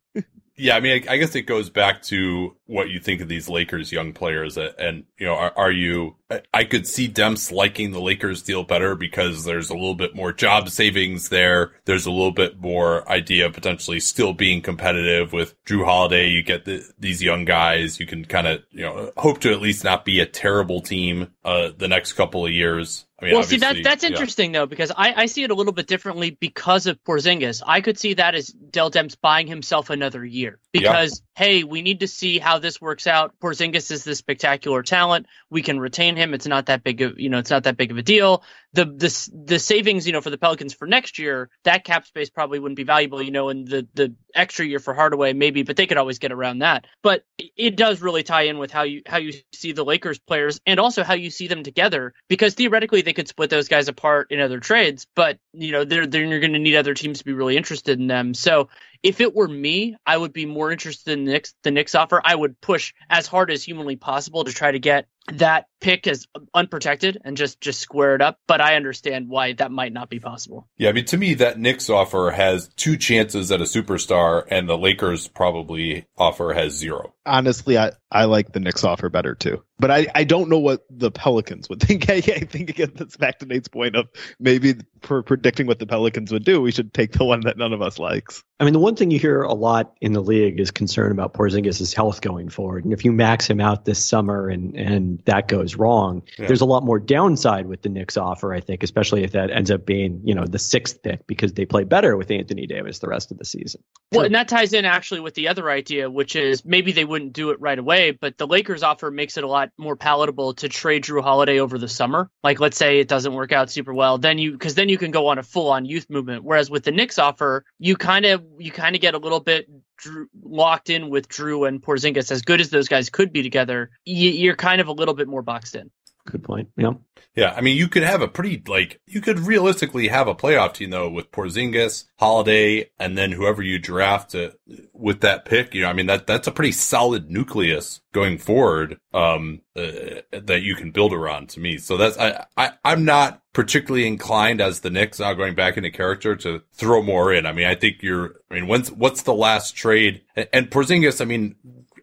yeah, 0.56 0.76
I 0.76 0.80
mean, 0.80 1.04
I, 1.08 1.12
I 1.12 1.16
guess 1.18 1.34
it 1.34 1.42
goes 1.42 1.70
back 1.70 2.02
to 2.04 2.56
what 2.66 2.88
you 2.88 2.98
think 2.98 3.20
of 3.20 3.28
these 3.28 3.48
Lakers 3.48 3.92
young 3.92 4.12
players, 4.12 4.56
and, 4.56 4.74
and 4.78 5.04
you 5.18 5.26
know, 5.26 5.34
are, 5.34 5.52
are 5.56 5.70
you? 5.70 6.16
I- 6.52 6.64
could 6.64 6.86
see 6.86 7.08
Demps 7.08 7.52
liking 7.52 7.92
the 7.92 8.00
Lakers 8.00 8.42
deal 8.42 8.64
better 8.64 8.96
because 8.96 9.44
there's 9.44 9.70
a 9.70 9.74
little 9.74 9.94
bit 9.94 10.16
more 10.16 10.32
job 10.32 10.68
savings 10.68 11.28
there. 11.28 11.72
There's 11.84 12.06
a 12.06 12.10
little 12.10 12.32
bit 12.32 12.60
more 12.60 13.08
idea 13.08 13.46
of 13.46 13.52
potentially 13.52 14.00
still 14.00 14.32
being 14.32 14.60
competitive 14.60 15.32
with 15.32 15.54
Jrue 15.64 15.84
Holiday. 15.84 16.28
You 16.28 16.42
get 16.42 16.64
the, 16.64 16.82
these 16.98 17.22
young 17.22 17.44
guys. 17.44 18.00
You 18.00 18.06
can 18.06 18.24
kind 18.24 18.48
of 18.48 18.62
you 18.70 18.82
know 18.82 19.12
hope 19.16 19.38
to 19.40 19.52
at 19.52 19.60
least 19.60 19.84
not 19.84 20.04
be 20.04 20.18
a 20.18 20.26
terrible 20.26 20.80
team 20.80 21.28
uh, 21.44 21.70
the 21.76 21.88
next 21.88 22.14
couple 22.14 22.44
of 22.44 22.52
years. 22.52 23.06
I 23.18 23.24
mean, 23.24 23.34
well, 23.34 23.44
see 23.44 23.56
that 23.58 23.82
that's 23.82 24.02
yeah. 24.02 24.10
interesting 24.10 24.52
though 24.52 24.66
because 24.66 24.92
I, 24.94 25.22
I 25.22 25.26
see 25.26 25.42
it 25.42 25.50
a 25.50 25.54
little 25.54 25.72
bit 25.72 25.86
differently 25.86 26.30
because 26.32 26.86
of 26.86 27.02
Porzingis. 27.02 27.62
I 27.66 27.80
could 27.80 27.98
see 27.98 28.14
that 28.14 28.34
as 28.34 28.48
Dell 28.48 28.90
Demps 28.90 29.16
buying 29.18 29.46
himself 29.46 29.88
another 29.88 30.22
year 30.22 30.58
because 30.70 31.22
hey, 31.34 31.64
we 31.64 31.80
need 31.80 32.00
to 32.00 32.08
see 32.08 32.38
how 32.38 32.58
this 32.58 32.78
works 32.78 33.06
out. 33.06 33.34
Porzingis 33.40 33.90
is 33.90 34.04
this 34.04 34.18
spectacular 34.18 34.82
talent. 34.82 35.26
We 35.48 35.62
can 35.62 35.80
retain 35.80 36.15
him. 36.16 36.34
It's 36.34 36.46
not 36.46 36.66
that 36.66 36.82
big 36.82 37.00
of 37.02 37.18
you 37.18 37.28
know, 37.28 37.38
it's 37.38 37.50
not 37.50 37.64
that 37.64 37.76
big 37.76 37.90
of 37.90 37.98
a 37.98 38.02
deal. 38.02 38.42
The 38.72 38.84
the 38.84 39.30
the 39.46 39.58
savings, 39.58 40.06
you 40.06 40.12
know, 40.12 40.20
for 40.20 40.30
the 40.30 40.38
Pelicans 40.38 40.74
for 40.74 40.86
next 40.86 41.18
year, 41.18 41.50
that 41.64 41.84
cap 41.84 42.06
space 42.06 42.30
probably 42.30 42.58
wouldn't 42.58 42.76
be 42.76 42.84
valuable, 42.84 43.22
you 43.22 43.30
know, 43.30 43.48
and 43.48 43.66
the 43.66 43.86
the 43.94 44.14
extra 44.34 44.66
year 44.66 44.78
for 44.78 44.94
Hardaway 44.94 45.32
maybe, 45.32 45.62
but 45.62 45.76
they 45.76 45.86
could 45.86 45.96
always 45.96 46.18
get 46.18 46.32
around 46.32 46.58
that. 46.58 46.86
But 47.02 47.24
it 47.38 47.76
does 47.76 48.00
really 48.00 48.22
tie 48.22 48.42
in 48.42 48.58
with 48.58 48.70
how 48.70 48.82
you 48.82 49.02
how 49.06 49.18
you 49.18 49.32
see 49.52 49.72
the 49.72 49.84
Lakers 49.84 50.18
players 50.18 50.60
and 50.66 50.80
also 50.80 51.04
how 51.04 51.14
you 51.14 51.30
see 51.30 51.48
them 51.48 51.62
together 51.62 52.14
because 52.28 52.54
theoretically 52.54 53.02
they 53.02 53.12
could 53.12 53.28
split 53.28 53.50
those 53.50 53.68
guys 53.68 53.88
apart 53.88 54.30
in 54.30 54.40
other 54.40 54.60
trades, 54.60 55.06
but 55.14 55.38
you 55.52 55.72
know, 55.72 55.84
they're 55.84 56.06
then 56.06 56.28
you're 56.28 56.40
going 56.40 56.52
to 56.52 56.58
need 56.58 56.76
other 56.76 56.94
teams 56.94 57.18
to 57.18 57.24
be 57.24 57.32
really 57.32 57.56
interested 57.56 57.98
in 57.98 58.06
them. 58.06 58.34
So 58.34 58.68
if 59.02 59.20
it 59.20 59.34
were 59.34 59.48
me, 59.48 59.96
I 60.06 60.16
would 60.16 60.32
be 60.32 60.46
more 60.46 60.72
interested 60.72 61.12
in 61.12 61.24
the 61.24 61.32
Knicks, 61.32 61.54
the 61.62 61.70
Knicks 61.70 61.94
offer. 61.94 62.20
I 62.24 62.34
would 62.34 62.60
push 62.60 62.92
as 63.08 63.26
hard 63.26 63.50
as 63.50 63.62
humanly 63.62 63.96
possible 63.96 64.44
to 64.44 64.52
try 64.52 64.70
to 64.70 64.78
get 64.78 65.06
that 65.34 65.66
pick 65.80 66.06
is 66.06 66.26
unprotected 66.54 67.18
and 67.24 67.36
just 67.36 67.60
just 67.60 67.80
square 67.80 68.14
it 68.14 68.22
up. 68.22 68.38
But 68.46 68.60
I 68.60 68.76
understand 68.76 69.28
why 69.28 69.52
that 69.54 69.70
might 69.70 69.92
not 69.92 70.08
be 70.08 70.20
possible. 70.20 70.68
Yeah, 70.76 70.90
I 70.90 70.92
mean, 70.92 71.04
to 71.06 71.16
me, 71.16 71.34
that 71.34 71.58
Knicks 71.58 71.90
offer 71.90 72.30
has 72.30 72.68
two 72.76 72.96
chances 72.96 73.50
at 73.52 73.60
a 73.60 73.64
superstar, 73.64 74.44
and 74.50 74.68
the 74.68 74.78
Lakers 74.78 75.28
probably 75.28 76.06
offer 76.16 76.52
has 76.52 76.74
zero. 76.74 77.12
Honestly, 77.24 77.76
I, 77.76 77.92
I 78.10 78.24
like 78.24 78.52
the 78.52 78.60
Knicks 78.60 78.84
offer 78.84 79.08
better 79.08 79.34
too. 79.34 79.62
But 79.78 79.90
I, 79.90 80.06
I 80.14 80.24
don't 80.24 80.48
know 80.48 80.58
what 80.58 80.86
the 80.90 81.10
Pelicans 81.10 81.68
would 81.68 81.80
think. 81.82 82.08
I, 82.08 82.14
I 82.14 82.40
think 82.40 82.70
again, 82.70 82.92
that's 82.94 83.16
back 83.16 83.40
to 83.40 83.46
Nate's 83.46 83.68
point 83.68 83.96
of 83.96 84.08
maybe 84.38 84.76
for 85.02 85.22
predicting 85.22 85.66
what 85.66 85.78
the 85.78 85.86
Pelicans 85.86 86.32
would 86.32 86.44
do, 86.44 86.60
we 86.60 86.72
should 86.72 86.94
take 86.94 87.12
the 87.12 87.24
one 87.24 87.40
that 87.40 87.58
none 87.58 87.72
of 87.72 87.82
us 87.82 87.98
likes. 87.98 88.42
I 88.58 88.64
mean, 88.64 88.72
the 88.72 88.78
one 88.80 88.96
thing 88.96 89.10
you 89.10 89.18
hear 89.18 89.42
a 89.42 89.52
lot 89.52 89.94
in 90.00 90.12
the 90.12 90.22
league 90.22 90.58
is 90.60 90.70
concern 90.70 91.12
about 91.12 91.34
Porzingis' 91.34 91.94
health 91.94 92.20
going 92.20 92.48
forward. 92.48 92.84
And 92.84 92.92
if 92.92 93.04
you 93.04 93.12
max 93.12 93.48
him 93.48 93.60
out 93.60 93.84
this 93.84 94.04
summer 94.04 94.48
and, 94.48 94.74
and 94.74 95.15
that 95.24 95.48
goes 95.48 95.76
wrong, 95.76 96.22
yeah. 96.38 96.46
there's 96.46 96.60
a 96.60 96.66
lot 96.66 96.84
more 96.84 96.98
downside 96.98 97.66
with 97.66 97.82
the 97.82 97.88
Knicks 97.88 98.16
offer, 98.16 98.52
I 98.52 98.60
think, 98.60 98.82
especially 98.82 99.24
if 99.24 99.32
that 99.32 99.50
ends 99.50 99.70
up 99.70 99.86
being, 99.86 100.20
you 100.24 100.34
know, 100.34 100.44
the 100.44 100.58
sixth 100.58 101.02
pick 101.02 101.26
because 101.26 101.54
they 101.54 101.64
play 101.64 101.84
better 101.84 102.16
with 102.16 102.30
Anthony 102.30 102.66
Davis 102.66 102.98
the 102.98 103.08
rest 103.08 103.30
of 103.30 103.38
the 103.38 103.44
season. 103.44 103.82
Well, 104.12 104.24
and 104.24 104.34
that 104.34 104.48
ties 104.48 104.72
in 104.72 104.84
actually 104.84 105.20
with 105.20 105.34
the 105.34 105.48
other 105.48 105.70
idea, 105.70 106.10
which 106.10 106.36
is 106.36 106.64
maybe 106.64 106.92
they 106.92 107.04
wouldn't 107.04 107.32
do 107.32 107.50
it 107.50 107.60
right 107.60 107.78
away, 107.78 108.12
but 108.12 108.38
the 108.38 108.46
Lakers 108.46 108.82
offer 108.82 109.10
makes 109.10 109.36
it 109.36 109.44
a 109.44 109.48
lot 109.48 109.70
more 109.78 109.96
palatable 109.96 110.54
to 110.54 110.68
trade 110.68 111.04
Jrue 111.04 111.22
Holiday 111.22 111.58
over 111.58 111.78
the 111.78 111.88
summer. 111.88 112.30
Like, 112.44 112.60
let's 112.60 112.76
say 112.76 113.00
it 113.00 113.08
doesn't 113.08 113.34
work 113.34 113.52
out 113.52 113.70
super 113.70 113.94
well, 113.94 114.18
then 114.18 114.38
you, 114.38 114.52
because 114.52 114.74
then 114.74 114.88
you 114.88 114.98
can 114.98 115.10
go 115.10 115.28
on 115.28 115.38
a 115.38 115.42
full 115.42 115.70
on 115.70 115.84
youth 115.84 116.08
movement. 116.08 116.44
Whereas 116.44 116.70
with 116.70 116.84
the 116.84 116.92
Knicks 116.92 117.18
offer, 117.18 117.64
you 117.78 117.96
kind 117.96 118.26
of, 118.26 118.44
you 118.58 118.70
kind 118.70 118.94
of 118.94 119.02
get 119.02 119.14
a 119.14 119.18
little 119.18 119.40
bit 119.40 119.68
Jrue, 120.02 120.26
locked 120.42 120.90
in 120.90 121.10
with 121.10 121.28
Jrue 121.28 121.68
and 121.68 121.82
Porzingis, 121.82 122.30
as 122.30 122.42
good 122.42 122.60
as 122.60 122.70
those 122.70 122.88
guys 122.88 123.10
could 123.10 123.32
be 123.32 123.42
together, 123.42 123.90
you, 124.04 124.50
are 124.50 124.56
kind 124.56 124.80
of 124.80 124.88
a 124.88 124.92
little 124.92 125.14
bit 125.14 125.28
more 125.28 125.42
boxed 125.42 125.74
in. 125.74 125.90
Good 126.26 126.44
point. 126.44 126.68
Yeah. 126.76 126.94
Yeah. 127.36 127.54
I 127.56 127.60
mean, 127.60 127.76
you 127.76 127.86
could 127.88 128.02
have 128.02 128.20
a 128.20 128.28
pretty, 128.28 128.62
like, 128.66 129.00
you 129.06 129.20
could 129.20 129.38
realistically 129.38 130.08
have 130.08 130.26
a 130.26 130.34
playoff 130.34 130.74
team, 130.74 130.90
though, 130.90 131.08
with 131.08 131.30
Porzingis, 131.30 132.04
Holiday, 132.18 132.90
and 132.98 133.16
then 133.16 133.30
whoever 133.30 133.62
you 133.62 133.78
draft 133.78 134.32
to, 134.32 134.56
with 134.92 135.20
that 135.20 135.44
pick. 135.44 135.72
You 135.72 135.82
know, 135.82 135.88
I 135.88 135.92
mean, 135.92 136.06
that, 136.06 136.26
that's 136.26 136.48
a 136.48 136.52
pretty 136.52 136.72
solid 136.72 137.30
nucleus 137.30 138.00
going 138.12 138.38
forward, 138.38 138.98
um, 139.14 139.60
uh, 139.76 140.22
that 140.32 140.62
you 140.62 140.74
can 140.74 140.90
build 140.90 141.12
around 141.12 141.50
to 141.50 141.60
me. 141.60 141.78
So 141.78 141.96
that's, 141.96 142.18
I, 142.18 142.44
I, 142.56 142.72
I'm 142.84 143.04
not 143.04 143.42
particularly 143.52 144.06
inclined 144.06 144.60
as 144.60 144.80
the 144.80 144.90
Knicks 144.90 145.20
now 145.20 145.32
going 145.32 145.54
back 145.54 145.76
into 145.76 145.90
character 145.90 146.34
to 146.36 146.62
throw 146.72 147.02
more 147.02 147.32
in. 147.32 147.46
I 147.46 147.52
mean, 147.52 147.66
I 147.66 147.76
think 147.76 148.02
you're, 148.02 148.34
I 148.50 148.54
mean, 148.54 148.66
when's, 148.66 148.90
what's 148.90 149.22
the 149.22 149.34
last 149.34 149.76
trade? 149.76 150.22
And, 150.34 150.48
and 150.52 150.70
Porzingis, 150.70 151.20
I 151.20 151.24
mean, 151.24 151.54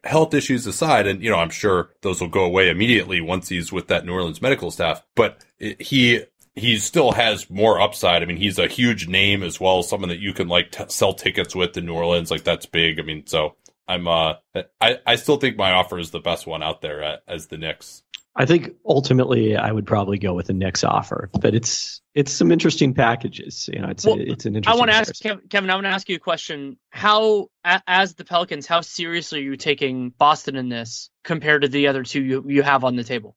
health 0.04 0.34
issues 0.34 0.68
aside, 0.68 1.08
and 1.08 1.24
you 1.24 1.30
know, 1.30 1.38
I'm 1.38 1.50
sure 1.50 1.92
those 2.02 2.22
will 2.22 2.30
go 2.30 2.44
away 2.44 2.70
immediately 2.70 3.22
once 3.22 3.50
he's 3.50 3.72
with 3.72 3.88
that 3.88 4.06
New 4.06 4.14
Orleans 4.14 4.42
medical 4.42 4.72
staff. 4.72 5.02
But 5.16 5.44
he 5.60 6.24
he 6.56 6.78
still 6.78 7.12
has 7.14 7.50
more 7.50 7.82
upside. 7.82 8.22
I 8.22 8.26
mean, 8.26 8.38
he's 8.38 8.60
a 8.60 8.68
huge 8.68 9.08
name 9.08 9.44
as 9.44 9.60
well, 9.60 9.82
someone 9.82 10.10
that 10.10 10.20
you 10.20 10.34
can 10.34 10.48
like 10.48 10.72
t- 10.72 10.84
sell 10.90 11.14
tickets 11.14 11.56
with 11.56 11.76
in 11.78 11.86
New 11.86 11.96
Orleans. 11.96 12.30
Like 12.30 12.44
that's 12.44 12.66
big. 12.66 13.00
I 13.00 13.04
mean, 13.04 13.26
so 13.26 13.56
I'm 13.88 14.08
uh, 14.08 14.36
I 14.80 15.00
I 15.06 15.16
still 15.16 15.38
think 15.38 15.58
my 15.58 15.72
offer 15.72 15.98
is 16.00 16.12
the 16.12 16.20
best 16.20 16.46
one 16.46 16.64
out 16.64 16.82
there 16.82 17.02
at, 17.04 17.24
as 17.28 17.48
the 17.48 17.58
Knicks. 17.58 18.04
I 18.36 18.46
think 18.46 18.72
ultimately 18.86 19.56
I 19.56 19.72
would 19.72 19.86
probably 19.86 20.18
go 20.18 20.34
with 20.34 20.48
the 20.48 20.54
Knicks 20.54 20.84
offer, 20.84 21.30
but 21.40 21.54
it's 21.54 22.02
it's 22.16 22.32
some 22.32 22.52
interesting 22.52 22.94
packages. 22.94 23.70
You 23.72 23.80
know, 23.80 23.90
it's 23.90 24.06
well, 24.06 24.18
it's 24.20 24.46
an 24.46 24.56
interesting. 24.56 24.76
I 24.76 24.80
want 24.80 24.92
to 24.92 24.98
ask 24.98 25.22
Kevin. 25.50 25.70
I 25.70 25.76
want 25.76 25.86
to 25.86 25.92
ask 25.92 26.10
you 26.10 26.16
a 26.16 26.20
question. 26.20 26.78
How, 26.90 27.50
as 27.64 28.16
the 28.16 28.26
Pelicans, 28.26 28.66
how 28.66 28.82
seriously 28.82 29.40
are 29.40 29.44
you 29.44 29.56
taking 29.56 30.10
Boston 30.10 30.56
in 30.56 30.70
this 30.70 31.12
compared 31.24 31.62
to 31.62 31.68
the 31.68 31.88
other 31.88 32.04
two 32.04 32.24
you 32.24 32.46
you 32.48 32.64
have 32.64 32.84
on 32.84 32.96
the 32.96 33.04
table? 33.04 33.36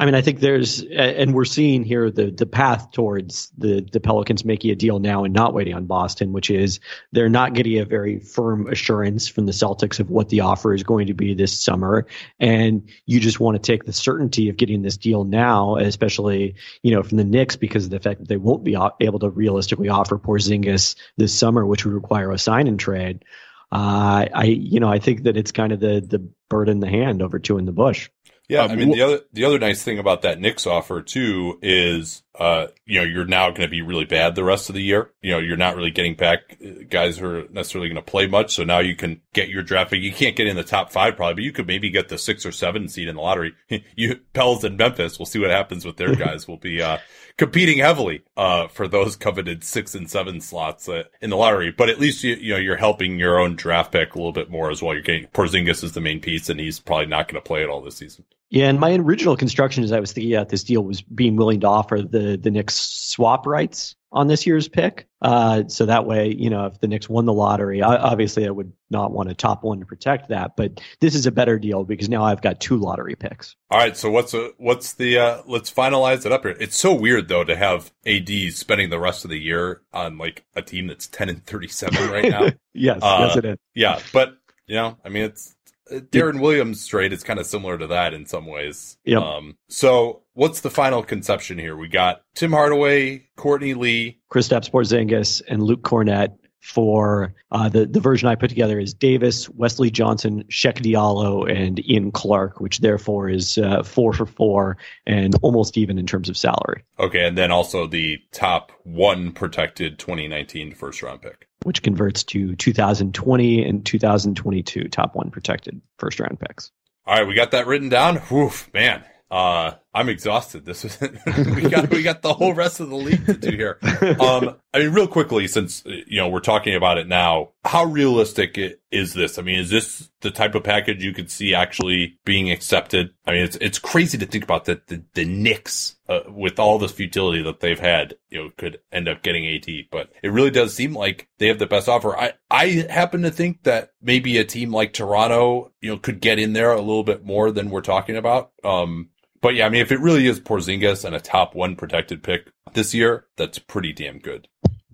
I 0.00 0.06
mean, 0.06 0.14
I 0.14 0.22
think 0.22 0.40
there's, 0.40 0.82
and 0.82 1.34
we're 1.34 1.44
seeing 1.44 1.84
here 1.84 2.10
the 2.10 2.30
the 2.30 2.46
path 2.46 2.90
towards 2.90 3.52
the 3.58 3.82
the 3.82 4.00
Pelicans 4.00 4.46
making 4.46 4.70
a 4.70 4.74
deal 4.74 4.98
now 4.98 5.24
and 5.24 5.34
not 5.34 5.52
waiting 5.52 5.74
on 5.74 5.84
Boston, 5.84 6.32
which 6.32 6.48
is 6.48 6.80
they're 7.12 7.28
not 7.28 7.52
getting 7.52 7.78
a 7.78 7.84
very 7.84 8.18
firm 8.18 8.66
assurance 8.66 9.28
from 9.28 9.44
the 9.44 9.52
Celtics 9.52 10.00
of 10.00 10.08
what 10.08 10.30
the 10.30 10.40
offer 10.40 10.72
is 10.72 10.84
going 10.84 11.08
to 11.08 11.12
be 11.12 11.34
this 11.34 11.62
summer, 11.62 12.06
and 12.38 12.88
you 13.04 13.20
just 13.20 13.40
want 13.40 13.56
to 13.56 13.72
take 13.72 13.84
the 13.84 13.92
certainty 13.92 14.48
of 14.48 14.56
getting 14.56 14.80
this 14.80 14.96
deal 14.96 15.24
now, 15.24 15.76
especially 15.76 16.54
you 16.82 16.94
know 16.94 17.02
from 17.02 17.18
the 17.18 17.24
Knicks 17.24 17.56
because 17.56 17.84
of 17.84 17.90
the 17.90 18.00
fact 18.00 18.20
that 18.20 18.28
they 18.28 18.38
won't 18.38 18.64
be 18.64 18.78
able 19.00 19.18
to 19.18 19.28
realistically 19.28 19.90
offer 19.90 20.16
Porzingis 20.16 20.96
this 21.18 21.38
summer, 21.38 21.66
which 21.66 21.84
would 21.84 21.92
require 21.92 22.32
a 22.32 22.38
sign 22.38 22.68
and 22.68 22.80
trade. 22.80 23.22
Uh, 23.70 24.24
I 24.34 24.44
you 24.44 24.80
know 24.80 24.88
I 24.88 24.98
think 24.98 25.24
that 25.24 25.36
it's 25.36 25.52
kind 25.52 25.72
of 25.72 25.80
the 25.80 26.00
the 26.00 26.26
bird 26.48 26.70
in 26.70 26.80
the 26.80 26.88
hand 26.88 27.20
over 27.20 27.38
two 27.38 27.58
in 27.58 27.66
the 27.66 27.72
bush. 27.72 28.08
Yeah, 28.50 28.64
um, 28.64 28.72
I 28.72 28.74
mean 28.74 28.90
the 28.90 29.02
other 29.02 29.20
the 29.32 29.44
other 29.44 29.60
nice 29.60 29.84
thing 29.84 30.00
about 30.00 30.22
that 30.22 30.40
Knicks 30.40 30.66
offer 30.66 31.02
too 31.02 31.60
is 31.62 32.24
uh 32.36 32.66
you 32.84 32.98
know 32.98 33.06
you're 33.06 33.24
now 33.24 33.48
going 33.50 33.60
to 33.60 33.68
be 33.68 33.80
really 33.80 34.06
bad 34.06 34.34
the 34.34 34.42
rest 34.42 34.68
of 34.68 34.74
the 34.74 34.82
year. 34.82 35.12
You 35.22 35.30
know 35.30 35.38
you're 35.38 35.56
not 35.56 35.76
really 35.76 35.92
getting 35.92 36.16
back 36.16 36.58
uh, 36.64 36.82
guys 36.88 37.18
who 37.18 37.26
are 37.26 37.44
necessarily 37.50 37.88
going 37.88 38.04
to 38.04 38.10
play 38.10 38.26
much. 38.26 38.56
So 38.56 38.64
now 38.64 38.80
you 38.80 38.96
can 38.96 39.20
get 39.34 39.50
your 39.50 39.62
draft 39.62 39.92
pick. 39.92 40.02
You 40.02 40.12
can't 40.12 40.34
get 40.34 40.48
in 40.48 40.56
the 40.56 40.64
top 40.64 40.90
five 40.90 41.14
probably, 41.14 41.34
but 41.34 41.44
you 41.44 41.52
could 41.52 41.68
maybe 41.68 41.90
get 41.90 42.08
the 42.08 42.18
six 42.18 42.44
or 42.44 42.50
seven 42.50 42.88
seed 42.88 43.06
in 43.06 43.14
the 43.14 43.22
lottery. 43.22 43.54
you 43.96 44.18
Pels 44.32 44.64
and 44.64 44.76
Memphis. 44.76 45.16
We'll 45.16 45.26
see 45.26 45.38
what 45.38 45.50
happens 45.50 45.84
with 45.84 45.96
their 45.96 46.16
guys. 46.16 46.48
will 46.48 46.56
be 46.56 46.82
uh 46.82 46.98
competing 47.36 47.78
heavily 47.78 48.24
uh 48.36 48.66
for 48.66 48.88
those 48.88 49.14
coveted 49.14 49.62
six 49.62 49.94
and 49.94 50.10
seven 50.10 50.40
slots 50.40 50.88
uh, 50.88 51.04
in 51.22 51.30
the 51.30 51.36
lottery. 51.36 51.70
But 51.70 51.88
at 51.88 52.00
least 52.00 52.24
you 52.24 52.34
you 52.34 52.54
know 52.54 52.60
you're 52.60 52.76
helping 52.76 53.20
your 53.20 53.38
own 53.38 53.54
draft 53.54 53.92
pick 53.92 54.16
a 54.16 54.18
little 54.18 54.32
bit 54.32 54.50
more 54.50 54.72
as 54.72 54.82
well. 54.82 54.92
You're 54.92 55.04
getting 55.04 55.28
Porzingis 55.28 55.84
is 55.84 55.92
the 55.92 56.00
main 56.00 56.20
piece, 56.20 56.48
and 56.48 56.58
he's 56.58 56.80
probably 56.80 57.06
not 57.06 57.28
going 57.28 57.40
to 57.40 57.46
play 57.46 57.62
it 57.62 57.68
all 57.68 57.80
this 57.80 57.98
season. 57.98 58.24
Yeah, 58.50 58.68
and 58.68 58.80
my 58.80 58.94
original 58.94 59.36
construction 59.36 59.84
as 59.84 59.92
I 59.92 60.00
was 60.00 60.12
thinking 60.12 60.34
about 60.34 60.48
this 60.48 60.64
deal 60.64 60.82
was 60.82 61.00
being 61.02 61.36
willing 61.36 61.60
to 61.60 61.68
offer 61.68 62.02
the 62.02 62.36
the 62.36 62.50
Knicks 62.50 62.74
swap 62.74 63.46
rights 63.46 63.94
on 64.12 64.26
this 64.26 64.44
year's 64.44 64.66
pick. 64.66 65.06
Uh, 65.22 65.68
so 65.68 65.86
that 65.86 66.04
way, 66.04 66.34
you 66.36 66.50
know, 66.50 66.66
if 66.66 66.80
the 66.80 66.88
Knicks 66.88 67.08
won 67.08 67.26
the 67.26 67.32
lottery, 67.32 67.80
I, 67.80 67.94
obviously 67.94 68.46
I 68.46 68.50
would 68.50 68.72
not 68.90 69.12
want 69.12 69.30
a 69.30 69.34
top 69.34 69.62
one 69.62 69.78
to 69.78 69.86
protect 69.86 70.30
that. 70.30 70.56
But 70.56 70.80
this 71.00 71.14
is 71.14 71.26
a 71.26 71.30
better 71.30 71.60
deal 71.60 71.84
because 71.84 72.08
now 72.08 72.24
I've 72.24 72.42
got 72.42 72.60
two 72.60 72.76
lottery 72.76 73.14
picks. 73.14 73.54
All 73.70 73.78
right. 73.78 73.96
So 73.96 74.10
what's 74.10 74.34
a, 74.34 74.50
what's 74.58 74.94
the 74.94 75.18
uh, 75.18 75.42
let's 75.46 75.70
finalize 75.70 76.26
it 76.26 76.32
up 76.32 76.42
here. 76.42 76.56
It's 76.58 76.76
so 76.76 76.92
weird 76.92 77.28
though 77.28 77.44
to 77.44 77.54
have 77.54 77.92
AD 78.04 78.30
spending 78.52 78.90
the 78.90 78.98
rest 78.98 79.24
of 79.24 79.30
the 79.30 79.38
year 79.38 79.82
on 79.92 80.18
like 80.18 80.44
a 80.56 80.62
team 80.62 80.88
that's 80.88 81.06
ten 81.06 81.28
and 81.28 81.44
thirty 81.46 81.68
seven 81.68 82.10
right 82.10 82.30
now. 82.30 82.48
yes, 82.74 82.98
uh, 83.00 83.26
yes 83.28 83.36
it 83.36 83.44
is. 83.44 83.58
Yeah, 83.74 84.00
but 84.12 84.36
you 84.66 84.74
know, 84.76 84.98
I 85.04 85.08
mean, 85.08 85.24
it's 85.24 85.54
Deron 85.90 86.40
Williams 86.40 86.86
trade 86.86 87.12
is 87.12 87.22
kind 87.22 87.38
of 87.38 87.46
similar 87.46 87.76
to 87.78 87.86
that 87.88 88.14
in 88.14 88.26
some 88.26 88.46
ways. 88.46 88.96
Yeah. 89.04 89.18
Um, 89.18 89.56
so 89.68 90.22
what's 90.34 90.60
the 90.60 90.70
final 90.70 91.02
conception 91.02 91.58
here? 91.58 91.76
We 91.76 91.88
got 91.88 92.22
Tim 92.34 92.52
Hardaway, 92.52 93.28
Courtney 93.36 93.74
Lee, 93.74 94.20
Kristaps 94.32 94.70
Porzingis, 94.70 95.42
and 95.48 95.62
Luke 95.62 95.82
Kornet 95.82 96.36
for 96.60 97.34
uh, 97.50 97.68
the 97.68 97.86
the 97.86 98.00
version 98.00 98.28
I 98.28 98.34
put 98.34 98.50
together 98.50 98.78
is 98.78 98.94
Davis, 98.94 99.48
Wesley 99.50 99.90
Johnson, 99.90 100.44
Cheick 100.50 100.78
Diallo, 100.78 101.50
and 101.50 101.84
Ian 101.88 102.12
Clark, 102.12 102.60
which 102.60 102.80
therefore 102.80 103.28
is 103.28 103.58
uh, 103.58 103.82
four 103.82 104.12
for 104.12 104.26
four 104.26 104.76
and 105.06 105.34
almost 105.42 105.76
even 105.78 105.98
in 105.98 106.06
terms 106.06 106.28
of 106.28 106.36
salary. 106.36 106.84
Okay, 106.98 107.26
and 107.26 107.36
then 107.36 107.50
also 107.50 107.86
the 107.86 108.18
top 108.32 108.72
one 108.84 109.32
protected 109.32 109.98
2019 109.98 110.74
first 110.74 111.02
round 111.02 111.22
pick 111.22 111.46
which 111.64 111.82
converts 111.82 112.24
to 112.24 112.56
2020 112.56 113.64
and 113.64 113.84
2022 113.84 114.88
top 114.88 115.14
one 115.14 115.30
protected 115.30 115.80
first 115.98 116.20
round 116.20 116.38
picks. 116.40 116.70
All 117.06 117.16
right, 117.16 117.26
we 117.26 117.34
got 117.34 117.50
that 117.50 117.66
written 117.66 117.88
down. 117.88 118.16
Whew, 118.16 118.50
man. 118.72 119.04
Uh, 119.30 119.72
I'm 119.92 120.08
exhausted. 120.08 120.64
This 120.64 120.84
is 120.84 120.98
we 121.36 121.68
got 121.68 121.90
we 121.90 122.02
got 122.02 122.22
the 122.22 122.32
whole 122.32 122.54
rest 122.54 122.78
of 122.78 122.90
the 122.90 122.96
league 122.96 123.26
to 123.26 123.34
do 123.34 123.50
here. 123.50 123.78
Um, 124.20 124.56
I 124.72 124.78
mean, 124.78 124.90
real 124.90 125.08
quickly, 125.08 125.48
since 125.48 125.82
you 125.84 126.18
know 126.18 126.28
we're 126.28 126.40
talking 126.40 126.76
about 126.76 126.98
it 126.98 127.08
now, 127.08 127.50
how 127.64 127.84
realistic 127.84 128.56
is 128.92 129.14
this? 129.14 129.38
I 129.38 129.42
mean, 129.42 129.58
is 129.58 129.70
this 129.70 130.10
the 130.20 130.30
type 130.30 130.54
of 130.54 130.62
package 130.62 131.02
you 131.02 131.12
could 131.12 131.28
see 131.28 131.54
actually 131.54 132.18
being 132.24 132.52
accepted? 132.52 133.14
I 133.26 133.32
mean, 133.32 133.42
it's 133.42 133.56
it's 133.56 133.80
crazy 133.80 134.16
to 134.18 134.26
think 134.26 134.44
about 134.44 134.66
that 134.66 134.86
the, 134.86 135.02
the 135.14 135.24
Knicks 135.24 135.96
uh, 136.08 136.20
with 136.28 136.60
all 136.60 136.78
this 136.78 136.92
futility 136.92 137.42
that 137.42 137.58
they've 137.58 137.78
had, 137.78 138.14
you 138.28 138.44
know, 138.44 138.50
could 138.56 138.78
end 138.92 139.08
up 139.08 139.22
getting 139.22 139.46
AD, 139.46 139.66
but 139.90 140.10
it 140.22 140.30
really 140.30 140.50
does 140.50 140.72
seem 140.72 140.94
like 140.94 141.28
they 141.38 141.48
have 141.48 141.58
the 141.58 141.66
best 141.66 141.88
offer. 141.88 142.16
I 142.16 142.34
I 142.48 142.86
happen 142.88 143.22
to 143.22 143.30
think 143.32 143.64
that 143.64 143.90
maybe 144.00 144.38
a 144.38 144.44
team 144.44 144.70
like 144.70 144.92
Toronto, 144.92 145.72
you 145.80 145.90
know, 145.90 145.98
could 145.98 146.20
get 146.20 146.38
in 146.38 146.52
there 146.52 146.70
a 146.70 146.80
little 146.80 147.04
bit 147.04 147.24
more 147.24 147.50
than 147.50 147.70
we're 147.70 147.80
talking 147.80 148.16
about. 148.16 148.52
Um, 148.62 149.10
but 149.40 149.54
yeah, 149.54 149.66
I 149.66 149.68
mean, 149.68 149.82
if 149.82 149.92
it 149.92 150.00
really 150.00 150.26
is 150.26 150.40
Porzingis 150.40 151.04
and 151.04 151.14
a 151.14 151.20
top 151.20 151.54
one 151.54 151.76
protected 151.76 152.22
pick 152.22 152.50
this 152.74 152.94
year, 152.94 153.26
that's 153.36 153.58
pretty 153.58 153.92
damn 153.92 154.18
good. 154.18 154.48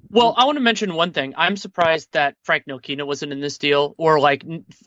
Well, 0.09 0.35
I 0.37 0.45
want 0.45 0.57
to 0.57 0.63
mention 0.63 0.95
one 0.95 1.13
thing. 1.13 1.35
I'm 1.37 1.57
surprised 1.57 2.13
that 2.13 2.37
Frank 2.43 2.65
Ntilikina 2.67 3.07
wasn't 3.07 3.33
in 3.33 3.41
this 3.41 3.59
deal, 3.59 3.95
or 3.99 4.21
like 4.21 4.45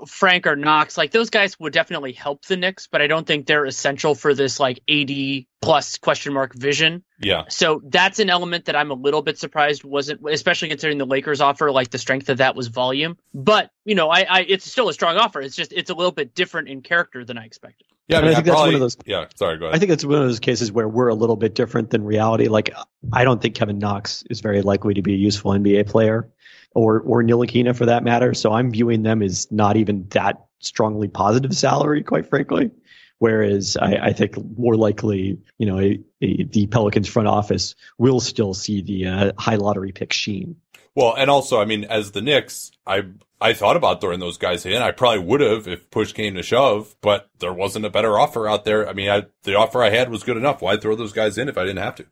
Frank 0.08 0.48
or 0.48 0.56
Knox. 0.56 0.98
Like 0.98 1.12
those 1.12 1.30
guys 1.30 1.60
would 1.60 1.74
definitely 1.74 2.14
help 2.14 2.46
the 2.46 2.58
Knicks, 2.58 2.88
but 2.88 3.02
I 3.02 3.08
don't 3.08 3.28
think 3.28 3.46
they're 3.46 3.66
essential 3.66 4.16
for 4.16 4.34
this 4.34 4.60
like 4.60 4.80
80 4.88 5.48
plus 5.62 5.98
question 5.98 6.34
mark 6.34 6.56
vision. 6.56 7.04
Yeah. 7.22 7.44
So 7.50 7.82
that's 7.86 8.20
an 8.20 8.30
element 8.30 8.66
that 8.66 8.76
I'm 8.76 8.92
a 8.92 8.96
little 8.96 9.22
bit 9.22 9.38
surprised 9.38 9.84
wasn't, 9.84 10.22
especially 10.28 10.70
considering 10.70 10.98
the 10.98 11.06
Lakers 11.06 11.42
offer. 11.42 11.72
Like 11.72 11.90
the 11.90 11.98
strength 11.98 12.30
of 12.30 12.38
that 12.38 12.56
was 12.56 12.68
volume, 12.68 13.18
but 13.34 13.72
you 13.86 13.96
know, 13.96 14.10
I, 14.10 14.22
I 14.22 14.40
it's 14.48 14.70
still 14.70 14.90
a 14.90 14.94
strong 14.94 15.18
offer. 15.18 15.42
It's 15.42 15.56
just 15.56 15.74
it's 15.74 15.90
a 15.90 15.96
little 15.96 16.12
bit 16.12 16.34
different 16.34 16.70
in 16.70 16.82
character 16.82 17.26
than 17.26 17.38
I 17.38 17.46
expected. 17.46 17.89
Yeah, 18.10 18.18
I, 18.18 18.22
mean, 18.22 18.32
I 18.32 18.34
think 18.36 18.48
probably, 18.48 18.64
that's 18.64 18.66
one 18.66 18.74
of 18.74 18.80
those. 18.80 18.98
Yeah, 19.06 19.26
sorry, 19.36 19.58
go 19.60 19.66
ahead. 19.66 19.76
I 19.76 19.80
think 19.80 19.92
it's 19.92 20.04
one 20.04 20.20
of 20.20 20.28
those 20.28 20.40
cases 20.40 20.72
where 20.72 20.88
we're 20.88 21.10
a 21.10 21.16
little 21.16 21.36
bit 21.36 21.54
different 21.54 21.92
than 21.92 22.04
reality. 22.04 22.48
Like, 22.48 22.74
I 23.14 23.24
don't 23.24 23.40
think 23.40 23.54
Kevin 23.54 23.78
Knox 23.78 24.24
is 24.32 24.40
very 24.40 24.64
likely 24.64 24.96
to 24.96 25.04
be 25.04 25.14
a 25.14 25.18
useful 25.18 25.52
NBA 25.52 25.88
player, 25.88 26.28
or 26.74 27.02
or 27.02 27.24
Ntilikina 27.24 27.76
for 27.76 27.86
that 27.86 28.04
matter. 28.04 28.34
So 28.34 28.52
I'm 28.52 28.72
viewing 28.72 29.04
them 29.04 29.22
as 29.22 29.52
not 29.52 29.78
even 29.78 30.08
that 30.10 30.44
strongly 30.58 31.08
positive 31.08 31.56
salary, 31.56 32.02
quite 32.02 32.28
frankly. 32.28 32.72
Whereas 33.20 33.78
I, 33.78 33.96
I 33.98 34.14
think 34.14 34.38
more 34.58 34.76
likely, 34.76 35.38
you 35.58 35.66
know, 35.68 35.78
a, 35.78 36.00
a, 36.22 36.44
the 36.46 36.68
Pelicans 36.68 37.08
front 37.08 37.28
office 37.28 37.76
will 37.98 38.22
still 38.22 38.54
see 38.56 38.82
the 38.82 39.08
uh, 39.08 39.32
high 39.38 39.58
lottery 39.58 39.92
pick 39.92 40.14
sheen. 40.14 40.56
Well, 40.96 41.14
and 41.16 41.30
also, 41.30 41.62
I 41.62 41.66
mean, 41.66 41.84
as 41.84 42.12
the 42.12 42.22
Knicks, 42.22 42.72
I 42.88 43.04
I 43.42 43.54
thought 43.54 43.78
about 43.78 44.02
throwing 44.02 44.20
those 44.20 44.38
guys 44.38 44.66
in. 44.66 44.82
I 44.82 44.92
probably 44.92 45.24
would 45.24 45.40
have 45.40 45.68
if 45.68 45.90
push 45.92 46.12
came 46.12 46.36
to 46.36 46.44
shove, 46.44 46.96
but 47.02 47.30
there 47.40 47.54
wasn't 47.54 47.86
a 47.86 47.90
better 47.90 48.20
offer 48.20 48.48
out 48.50 48.66
there. 48.66 48.88
I 48.88 48.94
mean, 48.94 49.10
I, 49.10 49.28
the 49.44 49.56
offer 49.56 49.82
I 49.82 49.92
had 49.92 50.10
was 50.10 50.24
good 50.24 50.38
enough. 50.38 50.62
Why 50.62 50.76
throw 50.76 50.96
those 50.96 51.14
guys 51.14 51.38
in 51.38 51.48
if 51.48 51.58
I 51.58 51.64
didn't 51.64 51.84
have 51.84 51.96
to? 51.96 52.06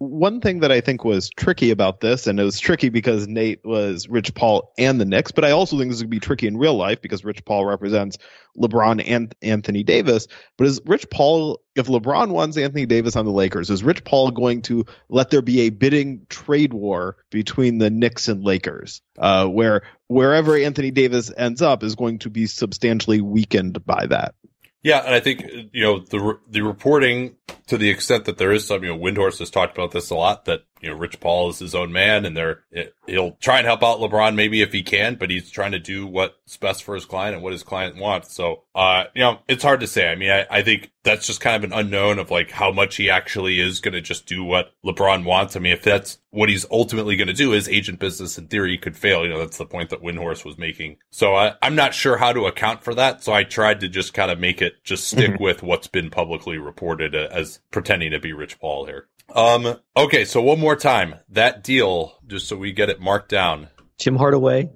One 0.00 0.40
thing 0.40 0.60
that 0.60 0.72
I 0.72 0.80
think 0.80 1.04
was 1.04 1.28
tricky 1.28 1.70
about 1.70 2.00
this, 2.00 2.26
and 2.26 2.40
it 2.40 2.42
was 2.42 2.58
tricky 2.58 2.88
because 2.88 3.28
Nate 3.28 3.60
was 3.66 4.08
Rich 4.08 4.34
Paul 4.34 4.72
and 4.78 4.98
the 4.98 5.04
Knicks, 5.04 5.30
but 5.30 5.44
I 5.44 5.50
also 5.50 5.78
think 5.78 5.90
this 5.90 6.00
to 6.00 6.06
be 6.06 6.18
tricky 6.18 6.46
in 6.46 6.56
real 6.56 6.74
life 6.74 7.02
because 7.02 7.22
Rich 7.22 7.44
Paul 7.44 7.66
represents 7.66 8.16
LeBron 8.56 9.04
and 9.06 9.34
Anthony 9.42 9.82
Davis. 9.82 10.26
But 10.56 10.68
is 10.68 10.80
Rich 10.86 11.10
Paul, 11.10 11.60
if 11.76 11.86
LeBron 11.86 12.30
wants 12.30 12.56
Anthony 12.56 12.86
Davis 12.86 13.14
on 13.14 13.26
the 13.26 13.30
Lakers, 13.30 13.68
is 13.68 13.84
Rich 13.84 14.04
Paul 14.04 14.30
going 14.30 14.62
to 14.62 14.86
let 15.10 15.28
there 15.28 15.42
be 15.42 15.60
a 15.60 15.70
bidding 15.70 16.26
trade 16.30 16.72
war 16.72 17.18
between 17.30 17.76
the 17.76 17.90
Knicks 17.90 18.28
and 18.28 18.42
Lakers, 18.42 19.02
uh, 19.18 19.46
where 19.48 19.82
wherever 20.06 20.56
Anthony 20.56 20.90
Davis 20.90 21.30
ends 21.36 21.60
up 21.60 21.82
is 21.82 21.94
going 21.94 22.20
to 22.20 22.30
be 22.30 22.46
substantially 22.46 23.20
weakened 23.20 23.84
by 23.84 24.06
that? 24.06 24.34
Yeah, 24.82 25.00
and 25.04 25.14
I 25.14 25.20
think 25.20 25.44
you 25.72 25.82
know 25.82 25.98
the 25.98 26.38
the 26.48 26.62
reporting 26.62 27.36
to 27.66 27.76
the 27.76 27.90
extent 27.90 28.24
that 28.24 28.38
there 28.38 28.52
is 28.52 28.66
some, 28.66 28.82
you 28.82 28.90
know, 28.90 28.98
Windhorst 28.98 29.38
has 29.38 29.50
talked 29.50 29.76
about 29.76 29.92
this 29.92 30.10
a 30.10 30.14
lot 30.14 30.46
that 30.46 30.64
you 30.80 30.88
know 30.88 30.96
Rich 30.96 31.20
Paul 31.20 31.50
is 31.50 31.58
his 31.58 31.74
own 31.74 31.92
man, 31.92 32.24
and 32.24 32.36
they're 32.36 32.62
he'll 33.06 33.32
try 33.32 33.58
and 33.58 33.66
help 33.66 33.82
out 33.82 33.98
LeBron 33.98 34.34
maybe 34.34 34.62
if 34.62 34.72
he 34.72 34.82
can, 34.82 35.16
but 35.16 35.30
he's 35.30 35.50
trying 35.50 35.72
to 35.72 35.78
do 35.78 36.06
what's 36.06 36.56
best 36.56 36.84
for 36.84 36.94
his 36.94 37.04
client 37.04 37.34
and 37.34 37.42
what 37.42 37.52
his 37.52 37.62
client 37.62 37.96
wants. 37.96 38.32
So, 38.34 38.62
uh, 38.74 39.04
you 39.14 39.20
know, 39.20 39.40
it's 39.48 39.64
hard 39.64 39.80
to 39.80 39.86
say. 39.86 40.08
I 40.08 40.14
mean, 40.14 40.30
I, 40.30 40.46
I 40.50 40.62
think 40.62 40.92
that's 41.02 41.26
just 41.26 41.40
kind 41.40 41.56
of 41.56 41.70
an 41.70 41.78
unknown 41.78 42.18
of 42.18 42.30
like 42.30 42.50
how 42.50 42.70
much 42.70 42.96
he 42.96 43.10
actually 43.10 43.60
is 43.60 43.80
going 43.80 43.94
to 43.94 44.00
just 44.00 44.26
do 44.26 44.44
what 44.44 44.72
LeBron 44.84 45.24
wants. 45.24 45.56
I 45.56 45.60
mean, 45.60 45.72
if 45.72 45.82
that's 45.82 46.18
what 46.30 46.48
he's 46.48 46.66
ultimately 46.70 47.16
going 47.16 47.28
to 47.28 47.34
do, 47.34 47.50
his 47.50 47.68
agent 47.68 47.98
business 47.98 48.38
in 48.38 48.46
theory 48.46 48.78
could 48.78 48.96
fail. 48.96 49.22
You 49.22 49.30
know, 49.30 49.38
that's 49.38 49.58
the 49.58 49.66
point 49.66 49.90
that 49.90 50.02
Windhorst 50.02 50.44
was 50.44 50.58
making. 50.58 50.96
So 51.10 51.34
I, 51.34 51.54
I'm 51.62 51.74
not 51.74 51.94
sure 51.94 52.18
how 52.18 52.32
to 52.32 52.46
account 52.46 52.84
for 52.84 52.94
that. 52.94 53.24
So 53.24 53.32
I 53.32 53.44
tried 53.44 53.80
to 53.80 53.88
just 53.88 54.14
kind 54.14 54.30
of 54.30 54.38
make 54.38 54.62
it 54.62 54.84
just 54.84 55.08
stick 55.08 55.32
mm-hmm. 55.32 55.42
with 55.42 55.62
what's 55.62 55.88
been 55.88 56.10
publicly 56.10 56.58
reported 56.58 57.14
as 57.14 57.60
pretending 57.70 58.12
to 58.12 58.20
be 58.20 58.32
Rich 58.32 58.60
Paul 58.60 58.86
here. 58.86 59.08
Um, 59.34 59.76
okay, 59.96 60.24
so 60.24 60.42
one 60.42 60.58
more 60.58 60.76
time, 60.76 61.14
that 61.30 61.62
deal, 61.62 62.18
just 62.26 62.48
so 62.48 62.56
we 62.56 62.72
get 62.72 62.90
it 62.90 63.00
marked 63.00 63.28
down. 63.28 63.68
Tim 63.98 64.16
Hardaway, 64.16 64.70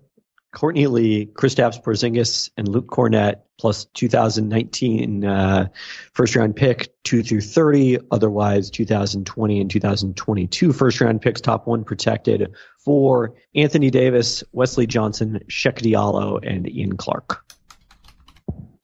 Courtney 0.55 0.87
Lee, 0.87 1.27
Kristaps 1.27 1.83
Porzingis, 1.83 2.51
and 2.57 2.69
Luke 2.69 2.87
Kornet, 2.87 3.41
plus 3.59 3.87
2019 3.87 5.25
uh, 5.25 5.69
first 6.13 6.37
round 6.37 6.57
pick 6.57 6.95
two 7.03 7.23
through 7.23 7.41
30. 7.41 7.99
Otherwise, 8.11 8.71
2020 8.71 9.61
and 9.61 9.71
2022 9.71 10.73
first 10.73 11.01
round 11.01 11.21
picks, 11.21 11.41
top 11.41 11.67
one 11.67 11.85
protected 11.85 12.55
for 12.79 13.35
Anthony 13.55 13.91
Davis, 13.91 14.45
Wesley 14.53 14.87
Johnson, 14.87 15.41
Cheick 15.49 15.79
Diallo, 15.79 16.39
and 16.43 16.69
Ian 16.69 16.97
Clark. 16.97 17.45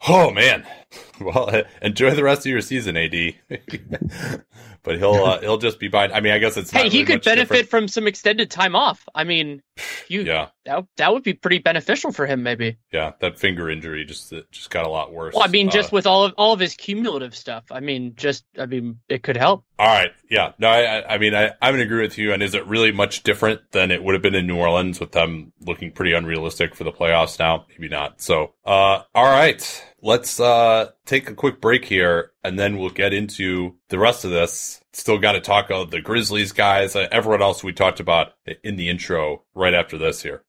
Oh 0.09 0.31
man. 0.31 0.67
Well, 1.21 1.65
enjoy 1.83 2.15
the 2.15 2.25
rest 2.25 2.41
of 2.41 2.47
your 2.47 2.63
season, 2.63 2.97
AD. 2.97 3.35
but 4.83 4.99
he'll 4.99 5.15
uh, 5.15 5.41
he'll 5.41 5.59
just 5.59 5.79
be 5.79 5.91
fine. 5.91 6.13
I 6.13 6.21
mean, 6.21 6.33
I 6.33 6.39
guess 6.39 6.57
it's 6.57 6.71
hey, 6.71 6.89
he 6.89 7.05
could 7.05 7.23
benefit 7.23 7.49
different. 7.49 7.69
from 7.69 7.89
some 7.89 8.07
extended 8.07 8.51
time 8.51 8.75
off. 8.75 9.07
I 9.15 9.25
mean, 9.25 9.63
you 10.09 10.23
yeah 10.23 10.49
that 10.65 10.87
that 10.97 11.13
would 11.13 11.23
be 11.23 11.35
pretty 11.35 11.59
beneficial 11.59 12.13
for 12.13 12.27
him, 12.27 12.43
maybe. 12.43 12.79
Yeah, 12.91 13.13
that 13.21 13.39
finger 13.39 13.69
injury 13.69 14.05
just 14.05 14.33
just 14.51 14.71
got 14.71 14.87
a 14.87 14.89
lot 14.89 15.13
worse. 15.13 15.35
Well, 15.35 15.45
I 15.45 15.49
mean, 15.49 15.69
just 15.69 15.93
uh, 15.93 15.97
with 15.97 16.07
all 16.07 16.25
of 16.25 16.35
all 16.39 16.53
of 16.53 16.61
his 16.61 16.75
cumulative 16.75 17.37
stuff. 17.37 17.65
I 17.71 17.81
mean, 17.81 18.15
just 18.17 18.45
I 18.59 18.67
mean, 18.67 19.01
it 19.09 19.23
could 19.23 19.37
help. 19.37 19.65
All 19.79 19.87
right, 19.87 20.11
yeah, 20.31 20.53
no, 20.59 20.69
I 20.69 21.15
I 21.15 21.19
mean, 21.19 21.35
I 21.35 21.53
I'm 21.61 21.75
in 21.75 21.81
agreement 21.83 22.13
with 22.13 22.19
you. 22.19 22.33
And 22.33 22.43
is 22.43 22.55
it 22.55 22.67
really 22.67 22.93
much 22.93 23.23
different 23.23 23.61
than 23.73 23.91
it 23.91 24.03
would 24.03 24.15
have 24.15 24.23
been 24.23 24.35
in 24.35 24.47
New 24.47 24.57
Orleans 24.57 25.01
with 25.01 25.13
them 25.13 25.53
looking 25.61 25.93
pretty 25.93 26.15
unrealistic 26.15 26.75
for 26.75 26.85
the 26.85 26.93
playoffs 26.93 27.39
now? 27.39 27.67
Maybe 27.69 27.89
not. 27.89 28.23
So, 28.23 28.55
uh, 28.65 29.03
all 29.15 29.25
right 29.25 29.85
let's 30.03 30.41
uh, 30.41 30.91
take 31.07 31.29
a 31.31 31.35
quick 31.35 31.61
break 31.61 31.85
here 31.85 32.33
and 32.43 32.59
then 32.59 32.79
we'll 32.79 32.91
get 32.91 33.13
into 33.13 33.77
the 33.89 33.99
rest 33.99 34.25
of 34.25 34.31
this. 34.31 34.83
Still 34.93 35.19
got 35.19 35.33
to 35.33 35.41
talk 35.41 35.67
about 35.67 35.91
the 35.91 36.01
Grizzlies 36.01 36.53
guys, 36.53 36.97
uh, 36.97 37.09
everyone 37.13 37.43
else 37.43 37.63
we 37.63 37.73
talked 37.73 38.01
about 38.01 38.33
in 38.65 38.77
the 38.77 38.89
intro 38.89 39.45
right 39.55 39.75
after 39.75 39.99
this 39.99 40.23
here. 40.23 40.45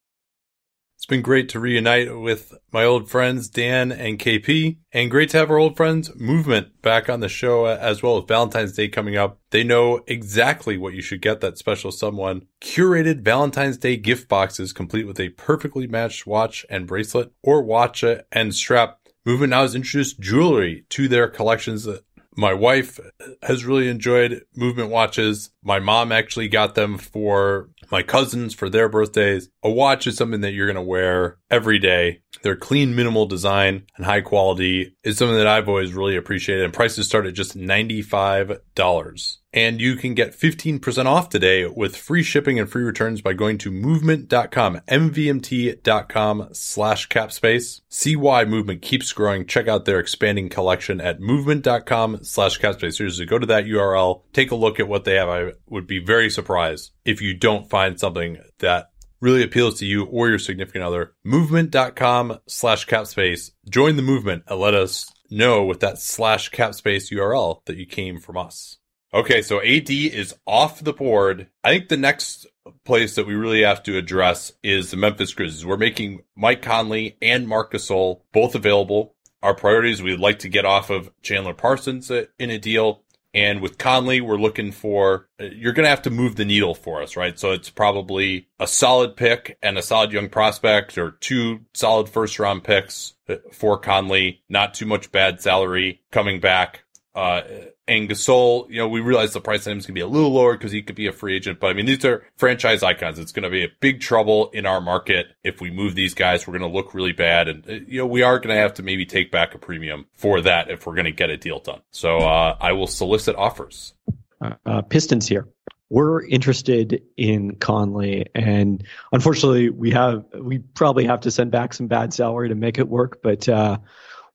It's 1.01 1.07
been 1.07 1.23
great 1.23 1.49
to 1.49 1.59
reunite 1.59 2.15
with 2.15 2.53
my 2.71 2.83
old 2.83 3.09
friends 3.09 3.49
Dan 3.49 3.91
and 3.91 4.19
KP, 4.19 4.77
and 4.93 5.09
great 5.09 5.31
to 5.31 5.39
have 5.39 5.49
our 5.49 5.57
old 5.57 5.75
friends 5.75 6.11
Movement 6.15 6.79
back 6.83 7.09
on 7.09 7.21
the 7.21 7.27
show 7.27 7.65
as 7.65 8.03
well 8.03 8.19
as 8.19 8.25
Valentine's 8.27 8.73
Day 8.73 8.87
coming 8.87 9.17
up. 9.17 9.39
They 9.49 9.63
know 9.63 10.03
exactly 10.05 10.77
what 10.77 10.93
you 10.93 11.01
should 11.01 11.23
get 11.23 11.41
that 11.41 11.57
special 11.57 11.91
someone. 11.91 12.45
Curated 12.61 13.23
Valentine's 13.23 13.79
Day 13.79 13.97
gift 13.97 14.29
boxes 14.29 14.73
complete 14.73 15.07
with 15.07 15.19
a 15.19 15.29
perfectly 15.29 15.87
matched 15.87 16.27
watch 16.27 16.67
and 16.69 16.85
bracelet 16.85 17.31
or 17.41 17.63
watch 17.63 18.03
and 18.31 18.53
strap 18.53 18.99
Movement 19.25 19.51
now 19.51 19.61
has 19.61 19.75
introduced 19.75 20.19
jewelry 20.19 20.85
to 20.89 21.07
their 21.07 21.27
collections. 21.27 21.87
My 22.35 22.53
wife 22.53 22.99
has 23.43 23.65
really 23.65 23.87
enjoyed 23.87 24.43
movement 24.55 24.89
watches. 24.89 25.51
My 25.63 25.79
mom 25.79 26.11
actually 26.11 26.47
got 26.47 26.73
them 26.73 26.97
for 26.97 27.69
my 27.91 28.01
cousins 28.01 28.55
for 28.55 28.69
their 28.69 28.89
birthdays. 28.89 29.49
A 29.61 29.69
watch 29.69 30.07
is 30.07 30.15
something 30.17 30.41
that 30.41 30.53
you're 30.53 30.65
going 30.65 30.75
to 30.75 30.81
wear 30.81 31.37
every 31.51 31.77
day. 31.77 32.21
Their 32.41 32.55
clean, 32.55 32.95
minimal 32.95 33.27
design 33.27 33.85
and 33.95 34.05
high 34.05 34.21
quality 34.21 34.95
is 35.03 35.17
something 35.17 35.37
that 35.37 35.45
I've 35.45 35.69
always 35.69 35.93
really 35.93 36.15
appreciated. 36.15 36.63
And 36.63 36.73
prices 36.73 37.05
start 37.05 37.27
at 37.27 37.35
just 37.35 37.55
$95. 37.55 39.37
And 39.53 39.81
you 39.81 39.95
can 39.97 40.13
get 40.13 40.37
15% 40.37 41.05
off 41.05 41.27
today 41.27 41.67
with 41.67 41.97
free 41.97 42.23
shipping 42.23 42.57
and 42.57 42.69
free 42.69 42.83
returns 42.83 43.21
by 43.21 43.33
going 43.33 43.57
to 43.59 43.71
movement.com, 43.71 44.81
mvmt.com 44.87 46.49
slash 46.53 47.09
capspace. 47.09 47.81
See 47.89 48.15
why 48.15 48.45
movement 48.45 48.81
keeps 48.81 49.11
growing. 49.11 49.45
Check 49.45 49.67
out 49.67 49.83
their 49.83 49.99
expanding 49.99 50.47
collection 50.47 51.01
at 51.01 51.19
movement.com 51.19 52.23
slash 52.23 52.59
capspace. 52.59 52.93
Seriously, 52.93 53.25
go 53.25 53.39
to 53.39 53.47
that 53.47 53.65
URL, 53.65 54.21
take 54.31 54.51
a 54.51 54.55
look 54.55 54.79
at 54.79 54.87
what 54.87 55.03
they 55.03 55.15
have. 55.15 55.27
I 55.27 55.51
would 55.67 55.87
be 55.87 55.99
very 55.99 56.29
surprised 56.29 56.91
if 57.03 57.21
you 57.21 57.33
don't 57.33 57.69
find 57.69 57.99
something 57.99 58.37
that 58.59 58.91
really 59.19 59.43
appeals 59.43 59.79
to 59.79 59.85
you 59.85 60.05
or 60.05 60.29
your 60.29 60.39
significant 60.39 60.83
other. 60.83 61.13
Movement.com 61.23 62.39
slash 62.47 62.87
capspace. 62.87 63.51
Join 63.69 63.95
the 63.95 64.01
movement 64.01 64.43
and 64.47 64.59
let 64.59 64.73
us 64.73 65.11
know 65.29 65.63
with 65.63 65.79
that 65.79 65.99
slash 65.99 66.51
capspace 66.51 67.11
URL 67.11 67.63
that 67.65 67.77
you 67.77 67.85
came 67.85 68.19
from 68.19 68.37
us. 68.37 68.77
Okay, 69.13 69.41
so 69.41 69.61
AD 69.61 69.89
is 69.89 70.35
off 70.45 70.81
the 70.81 70.93
board. 70.93 71.47
I 71.65 71.71
think 71.71 71.89
the 71.89 71.97
next 71.97 72.45
place 72.85 73.15
that 73.15 73.27
we 73.27 73.35
really 73.35 73.63
have 73.63 73.83
to 73.83 73.97
address 73.97 74.53
is 74.63 74.91
the 74.91 74.97
Memphis 74.97 75.33
Grizzlies. 75.33 75.65
We're 75.65 75.75
making 75.75 76.21
Mike 76.35 76.61
Conley 76.61 77.17
and 77.21 77.45
Marc 77.45 77.73
Gasol 77.73 78.21
both 78.31 78.55
available. 78.55 79.15
Our 79.43 79.53
priorities, 79.53 80.01
we'd 80.01 80.19
like 80.19 80.39
to 80.39 80.49
get 80.49 80.65
off 80.65 80.89
of 80.89 81.11
Chandler 81.23 81.53
Parsons 81.53 82.09
in 82.09 82.49
a 82.49 82.57
deal. 82.57 83.03
And 83.33 83.61
with 83.61 83.77
Conley, 83.77 84.21
we're 84.21 84.37
looking 84.37 84.71
for, 84.71 85.27
you're 85.39 85.73
going 85.73 85.85
to 85.85 85.89
have 85.89 86.01
to 86.03 86.09
move 86.09 86.35
the 86.35 86.45
needle 86.45 86.75
for 86.75 87.01
us, 87.01 87.17
right? 87.17 87.37
So 87.39 87.51
it's 87.51 87.69
probably 87.69 88.47
a 88.59 88.67
solid 88.67 89.15
pick 89.15 89.57
and 89.61 89.77
a 89.77 89.81
solid 89.81 90.11
young 90.11 90.29
prospect 90.29 90.97
or 90.97 91.11
two 91.11 91.61
solid 91.73 92.07
first 92.07 92.39
round 92.39 92.63
picks 92.63 93.13
for 93.51 93.77
Conley, 93.77 94.41
not 94.47 94.73
too 94.73 94.85
much 94.85 95.11
bad 95.11 95.41
salary 95.41 96.01
coming 96.11 96.39
back. 96.39 96.83
Uh, 97.13 97.41
and 97.87 98.09
Gasol, 98.09 98.69
you 98.69 98.77
know, 98.77 98.87
we 98.87 99.01
realize 99.01 99.33
the 99.33 99.41
price 99.41 99.67
on 99.67 99.73
him 99.73 99.79
is 99.79 99.85
going 99.85 99.95
to 99.95 99.99
be 99.99 100.01
a 100.01 100.07
little 100.07 100.31
lower 100.31 100.53
because 100.53 100.71
he 100.71 100.81
could 100.81 100.95
be 100.95 101.07
a 101.07 101.11
free 101.11 101.35
agent. 101.35 101.59
But 101.59 101.67
I 101.67 101.73
mean, 101.73 101.85
these 101.85 102.05
are 102.05 102.25
franchise 102.37 102.83
icons. 102.83 103.19
It's 103.19 103.33
going 103.33 103.43
to 103.43 103.49
be 103.49 103.65
a 103.65 103.69
big 103.81 103.99
trouble 103.99 104.49
in 104.51 104.65
our 104.65 104.79
market 104.79 105.27
if 105.43 105.59
we 105.59 105.71
move 105.71 105.93
these 105.93 106.13
guys. 106.13 106.47
We're 106.47 106.57
going 106.57 106.71
to 106.71 106.75
look 106.75 106.93
really 106.93 107.11
bad, 107.11 107.49
and 107.49 107.69
uh, 107.69 107.73
you 107.85 107.99
know, 107.99 108.05
we 108.05 108.23
are 108.23 108.39
going 108.39 108.55
to 108.55 108.61
have 108.61 108.75
to 108.75 108.83
maybe 108.83 109.05
take 109.05 109.29
back 109.29 109.53
a 109.53 109.57
premium 109.57 110.05
for 110.13 110.39
that 110.41 110.71
if 110.71 110.87
we're 110.87 110.95
going 110.95 111.05
to 111.05 111.11
get 111.11 111.29
a 111.29 111.37
deal 111.37 111.59
done. 111.59 111.81
So 111.91 112.19
uh, 112.19 112.55
I 112.59 112.71
will 112.71 112.87
solicit 112.87 113.35
offers. 113.35 113.93
Uh, 114.39 114.53
uh, 114.65 114.81
Pistons 114.81 115.27
here. 115.27 115.47
We're 115.89 116.25
interested 116.25 117.01
in 117.17 117.55
Conley, 117.55 118.27
and 118.33 118.85
unfortunately, 119.11 119.69
we 119.69 119.91
have 119.91 120.23
we 120.33 120.59
probably 120.59 121.05
have 121.07 121.19
to 121.21 121.31
send 121.31 121.51
back 121.51 121.73
some 121.73 121.87
bad 121.87 122.13
salary 122.13 122.47
to 122.47 122.55
make 122.55 122.77
it 122.77 122.87
work. 122.87 123.19
But 123.21 123.49
uh, 123.49 123.79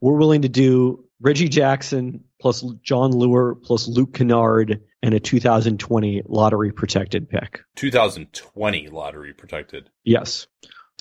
we're 0.03 0.19
willing 0.19 0.43
to 0.43 0.51
do 0.51 1.07
Reggie 1.21 1.49
Jackson 1.49 2.25
plus 2.41 2.65
Jon 2.83 3.13
Leuer 3.13 3.55
plus 3.63 3.89
Luke 3.89 4.15
Kennard 4.15 4.81
and 5.03 5.15
a 5.15 5.21
2020 5.21 6.23
lottery 6.27 6.73
protected 6.73 7.29
pick. 7.29 7.61
2020 7.77 8.89
lottery 8.89 9.33
protected. 9.33 9.91
Yes. 10.05 10.47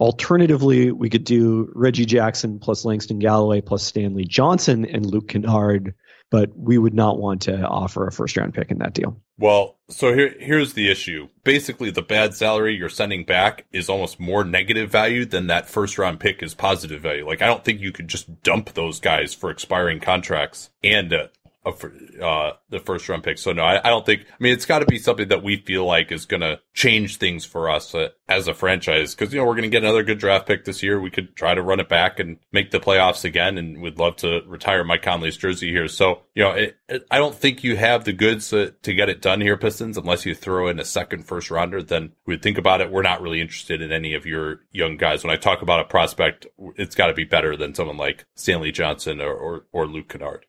Alternatively, 0.01 0.91
we 0.91 1.09
could 1.09 1.23
do 1.23 1.71
Reggie 1.73 2.05
Jackson 2.05 2.59
plus 2.59 2.83
Langston 2.83 3.19
Galloway 3.19 3.61
plus 3.61 3.83
Stanley 3.83 4.25
Johnson 4.25 4.85
and 4.85 5.05
Luke 5.05 5.29
Kennard, 5.29 5.93
but 6.29 6.51
we 6.55 6.77
would 6.77 6.93
not 6.93 7.17
want 7.17 7.43
to 7.43 7.61
offer 7.65 8.05
a 8.05 8.11
first 8.11 8.35
round 8.35 8.53
pick 8.53 8.71
in 8.71 8.79
that 8.79 8.93
deal. 8.93 9.21
Well, 9.37 9.75
so 9.89 10.13
here 10.13 10.33
here's 10.39 10.73
the 10.73 10.89
issue. 10.89 11.27
Basically, 11.43 11.91
the 11.91 12.01
bad 12.01 12.33
salary 12.33 12.75
you're 12.75 12.89
sending 12.89 13.25
back 13.25 13.65
is 13.71 13.89
almost 13.89 14.19
more 14.19 14.45
negative 14.45 14.89
value 14.89 15.25
than 15.25 15.47
that 15.47 15.69
first 15.69 15.97
round 15.97 16.19
pick 16.21 16.41
is 16.41 16.53
positive 16.53 17.01
value. 17.01 17.27
Like 17.27 17.41
I 17.41 17.47
don't 17.47 17.63
think 17.63 17.81
you 17.81 17.91
could 17.91 18.07
just 18.07 18.43
dump 18.43 18.73
those 18.73 18.99
guys 18.99 19.33
for 19.33 19.51
expiring 19.51 19.99
contracts 19.99 20.69
and 20.83 21.13
uh, 21.13 21.27
uh, 21.65 22.51
the 22.69 22.79
first 22.79 23.09
round 23.09 23.23
pick. 23.23 23.37
So 23.37 23.51
no, 23.51 23.63
I, 23.63 23.79
I 23.83 23.89
don't 23.89 24.05
think. 24.05 24.21
I 24.21 24.35
mean, 24.39 24.53
it's 24.53 24.65
got 24.65 24.79
to 24.79 24.85
be 24.85 24.99
something 24.99 25.27
that 25.29 25.43
we 25.43 25.57
feel 25.57 25.85
like 25.85 26.11
is 26.11 26.25
going 26.25 26.41
to 26.41 26.59
change 26.73 27.17
things 27.17 27.45
for 27.45 27.69
us 27.69 27.93
uh, 27.95 28.09
as 28.27 28.47
a 28.47 28.53
franchise 28.53 29.15
because 29.15 29.33
you 29.33 29.39
know 29.39 29.45
we're 29.45 29.53
going 29.53 29.63
to 29.63 29.69
get 29.69 29.83
another 29.83 30.03
good 30.03 30.19
draft 30.19 30.47
pick 30.47 30.65
this 30.65 30.83
year. 30.83 30.99
We 30.99 31.09
could 31.09 31.35
try 31.35 31.53
to 31.53 31.61
run 31.61 31.79
it 31.79 31.89
back 31.89 32.19
and 32.19 32.37
make 32.51 32.71
the 32.71 32.79
playoffs 32.79 33.23
again, 33.23 33.57
and 33.57 33.81
we'd 33.81 33.97
love 33.97 34.17
to 34.17 34.41
retire 34.45 34.83
Mike 34.83 35.01
Conley's 35.01 35.37
jersey 35.37 35.71
here. 35.71 35.87
So 35.87 36.21
you 36.35 36.43
know, 36.43 36.51
it, 36.51 36.77
it, 36.87 37.07
I 37.09 37.17
don't 37.17 37.35
think 37.35 37.63
you 37.63 37.77
have 37.77 38.03
the 38.03 38.13
goods 38.13 38.49
to, 38.49 38.71
to 38.71 38.93
get 38.93 39.09
it 39.09 39.21
done 39.21 39.41
here, 39.41 39.57
Pistons, 39.57 39.97
unless 39.97 40.25
you 40.25 40.35
throw 40.35 40.67
in 40.67 40.79
a 40.79 40.85
second 40.85 41.25
first 41.25 41.49
rounder. 41.49 41.81
Then 41.81 42.11
we'd 42.25 42.41
think 42.41 42.57
about 42.57 42.81
it. 42.81 42.91
We're 42.91 43.01
not 43.01 43.21
really 43.21 43.41
interested 43.41 43.81
in 43.81 43.91
any 43.91 44.13
of 44.13 44.25
your 44.25 44.61
young 44.71 44.97
guys. 44.97 45.23
When 45.23 45.33
I 45.33 45.37
talk 45.37 45.61
about 45.61 45.79
a 45.79 45.85
prospect, 45.85 46.45
it's 46.75 46.95
got 46.95 47.07
to 47.07 47.13
be 47.13 47.23
better 47.23 47.57
than 47.57 47.73
someone 47.73 47.97
like 47.97 48.25
Stanley 48.35 48.71
Johnson 48.71 49.21
or 49.21 49.33
or, 49.33 49.65
or 49.71 49.87
Luke 49.87 50.09
Kennard. 50.09 50.45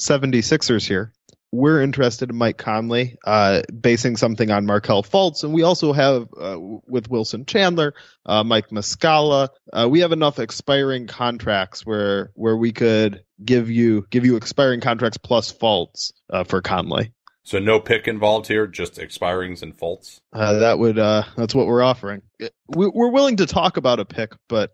76ers 0.00 0.86
here. 0.86 1.12
We're 1.52 1.82
interested 1.82 2.30
in 2.30 2.36
Mike 2.36 2.58
Conley, 2.58 3.16
uh, 3.26 3.62
basing 3.68 4.16
something 4.16 4.52
on 4.52 4.66
Markelle 4.66 5.02
Fultz, 5.02 5.42
and 5.42 5.52
we 5.52 5.64
also 5.64 5.92
have 5.92 6.28
uh, 6.40 6.56
with 6.86 7.10
Wilson 7.10 7.44
Chandler, 7.44 7.94
uh, 8.24 8.44
Mike 8.44 8.68
Muscala. 8.68 9.48
Uh, 9.72 9.88
we 9.90 10.00
have 10.00 10.12
enough 10.12 10.38
expiring 10.38 11.08
contracts 11.08 11.84
where 11.84 12.30
where 12.34 12.56
we 12.56 12.70
could 12.70 13.24
give 13.44 13.68
you 13.68 14.06
give 14.10 14.24
you 14.24 14.36
expiring 14.36 14.80
contracts 14.80 15.18
plus 15.18 15.52
Fultz 15.52 16.12
uh, 16.30 16.44
for 16.44 16.62
Conley. 16.62 17.12
So 17.42 17.58
no 17.58 17.80
pick 17.80 18.06
involved 18.06 18.46
here, 18.46 18.68
just 18.68 18.94
expirings 18.94 19.62
and 19.62 19.76
Fultz. 19.76 20.20
Uh, 20.32 20.60
that 20.60 20.78
would 20.78 20.96
that's 20.96 21.54
what 21.54 21.66
we're 21.66 21.82
offering. 21.82 22.22
We, 22.68 22.86
are 22.86 23.10
willing 23.10 23.38
to 23.38 23.46
talk 23.46 23.76
about 23.76 23.98
a 23.98 24.04
pick, 24.04 24.34
but 24.48 24.72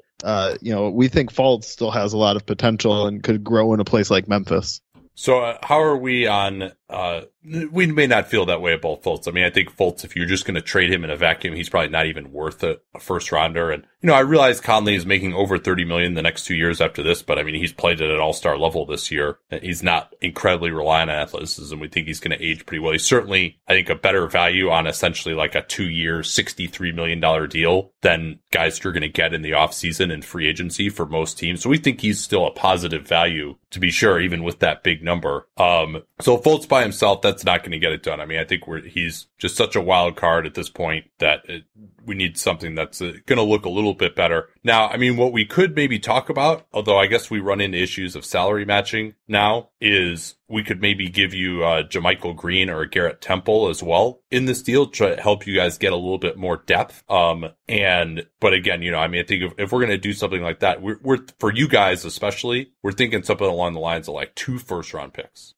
you 0.61 0.74
know 0.74 0.91
we 0.91 1.09
think 1.09 1.33
Fultz 1.33 1.64
still 1.64 1.91
has 1.91 2.12
a 2.12 2.18
lot 2.18 2.37
of 2.37 2.45
potential 2.45 3.07
and 3.07 3.22
could 3.22 3.43
grow 3.43 3.72
in 3.72 3.81
a 3.81 3.85
place 3.85 4.11
like 4.11 4.29
Memphis. 4.29 4.83
So 5.17 5.41
uh, 5.41 5.59
how 5.62 5.83
are 5.83 5.97
we 5.97 6.27
on? 6.27 6.73
Uh, 6.91 7.23
we 7.70 7.86
may 7.86 8.07
not 8.07 8.28
feel 8.28 8.47
that 8.47 8.61
way 8.61 8.72
about 8.72 9.03
Fultz. 9.03 9.28
I 9.28 9.30
mean, 9.30 9.44
I 9.44 9.51
think 9.51 9.74
Fultz, 9.74 10.05
if 10.05 10.16
you're 10.16 10.26
just 10.26 10.44
going 10.44 10.57
to 10.57 10.61
trade 10.61 10.92
him 10.92 11.05
in 11.05 11.11
a 11.11 11.16
vacuum, 11.16 11.55
he's 11.55 11.68
probably 11.68 11.90
not 11.90 12.07
even 12.07 12.32
worth 12.32 12.62
a, 12.62 12.80
a, 12.94 12.99
first 12.99 13.30
rounder. 13.30 13.70
And 13.70 13.84
you 14.01 14.09
know, 14.09 14.14
I 14.14 14.20
realize 14.20 14.61
Conley 14.61 14.94
is 14.94 15.07
making 15.07 15.34
over 15.34 15.59
30 15.59 15.84
million 15.84 16.14
the 16.14 16.22
next 16.22 16.44
two 16.44 16.55
years 16.55 16.80
after 16.80 17.03
this, 17.03 17.22
but 17.22 17.38
I 17.38 17.42
mean, 17.42 17.55
he's 17.55 17.72
played 17.72 18.01
at 18.01 18.11
an 18.11 18.20
all 18.20 18.32
star 18.32 18.59
level 18.59 18.84
this 18.84 19.11
year. 19.11 19.38
He's 19.62 19.82
not 19.82 20.14
incredibly 20.20 20.70
reliant 20.70 21.11
on 21.11 21.16
athleticism. 21.16 21.78
We 21.78 21.88
think 21.88 22.07
he's 22.07 22.20
going 22.20 22.36
to 22.36 22.44
age 22.44 22.66
pretty 22.66 22.80
well. 22.80 22.92
He's 22.92 23.05
certainly, 23.05 23.59
I 23.68 23.74
think, 23.74 23.90
a 23.90 23.94
better 23.94 24.26
value 24.26 24.70
on 24.70 24.86
essentially 24.86 25.34
like 25.34 25.55
a 25.55 25.62
two 25.62 25.88
year, 25.88 26.22
63 26.22 26.92
million 26.92 27.20
dollar 27.20 27.47
deal 27.47 27.92
than 28.03 28.38
guys 28.51 28.82
you're 28.82 28.92
going 28.92 29.03
to 29.03 29.09
get 29.09 29.34
in 29.34 29.42
the 29.42 29.51
offseason 29.51 30.12
and 30.12 30.24
free 30.24 30.49
agency 30.49 30.88
for 30.88 31.07
most 31.07 31.38
teams. 31.38 31.62
So 31.62 31.70
we 31.70 31.78
think 31.78 32.01
he's 32.01 32.20
still 32.20 32.47
a 32.47 32.53
positive 32.53 33.07
value 33.07 33.57
to 33.70 33.80
be 33.80 33.90
sure, 33.90 34.20
even 34.20 34.42
with 34.42 34.61
that 34.61 34.82
big 34.82 35.03
number. 35.03 35.49
Um, 35.57 36.03
so 36.20 36.38
Fultz 36.38 36.68
by 36.68 36.82
himself, 36.82 37.22
that's 37.22 37.36
not 37.45 37.62
going 37.62 37.72
to 37.72 37.78
get 37.78 37.93
it 37.93 38.03
done. 38.03 38.20
I 38.20 38.26
mean, 38.26 38.39
I 38.39 38.45
think 38.45 38.66
we're, 38.66 38.82
he's 38.82 39.26
just 39.39 39.57
such 39.57 39.76
a 39.76 39.80
wild 39.80 40.16
card 40.16 40.47
at 40.47 40.55
this 40.55 40.68
point 40.68 41.07
that 41.18 41.41
it, 41.49 41.64
we 42.07 42.15
need 42.15 42.39
something 42.39 42.75
that's 42.75 43.03
uh, 43.03 43.13
going 43.27 43.39
to 43.39 43.43
look 43.43 43.65
a 43.65 43.71
little 43.71 43.95
bit 43.95 44.15
better. 44.15 44.49
Now, 44.63 44.89
I 44.89 44.97
mean, 44.97 45.17
what 45.17 45.33
we 45.33 45.45
could 45.45 45.75
maybe 45.77 45.99
talk 45.99 46.29
about, 46.29 46.67
although 46.73 46.99
I 46.99 47.07
guess 47.07 47.31
we 47.31 47.41
run 47.41 47.61
into 47.61 47.79
issues 47.79 48.17
of 48.17 48.25
salary 48.25 48.65
matching 48.65 49.15
now, 49.29 49.71
is 49.81 50.35
we 50.49 50.63
could 50.63 50.81
maybe 50.81 51.09
give 51.09 51.35
you 51.35 51.65
uh, 51.65 51.83
JaMychal 51.83 52.37
Green 52.37 52.71
or 52.71 52.85
Garrett 52.85 53.21
Temple 53.21 53.69
as 53.69 53.83
well 53.83 54.21
in 54.31 54.45
this 54.45 54.63
deal 54.63 54.87
to 54.87 55.17
help 55.17 55.47
you 55.47 55.57
guys 55.57 55.79
get 55.79 55.93
a 55.93 55.97
little 55.97 56.19
bit 56.19 56.37
more 56.37 56.63
depth. 56.67 57.03
Um, 57.11 57.47
and 57.69 58.27
but 58.41 58.53
again, 58.53 58.83
you 58.83 58.91
know, 58.93 58.99
I 58.99 59.09
mean, 59.09 59.21
I 59.21 59.25
think 59.25 59.43
if, 59.43 59.53
if 59.59 59.73
we're 59.73 59.81
going 59.81 59.91
to 59.91 59.99
do 59.99 60.13
something 60.13 60.43
like 60.43 60.61
that, 60.61 60.83
we're, 60.83 60.99
we're 61.03 61.19
for 61.41 61.53
you 61.53 61.69
guys 61.69 62.05
especially, 62.05 62.73
we're 62.83 62.93
thinking 62.93 63.23
something 63.23 63.47
along 63.47 63.75
the 63.75 63.81
lines 63.81 64.09
of 64.09 64.15
like 64.15 64.35
two 64.35 64.59
first 64.59 64.95
round 64.95 65.15
picks. 65.15 65.55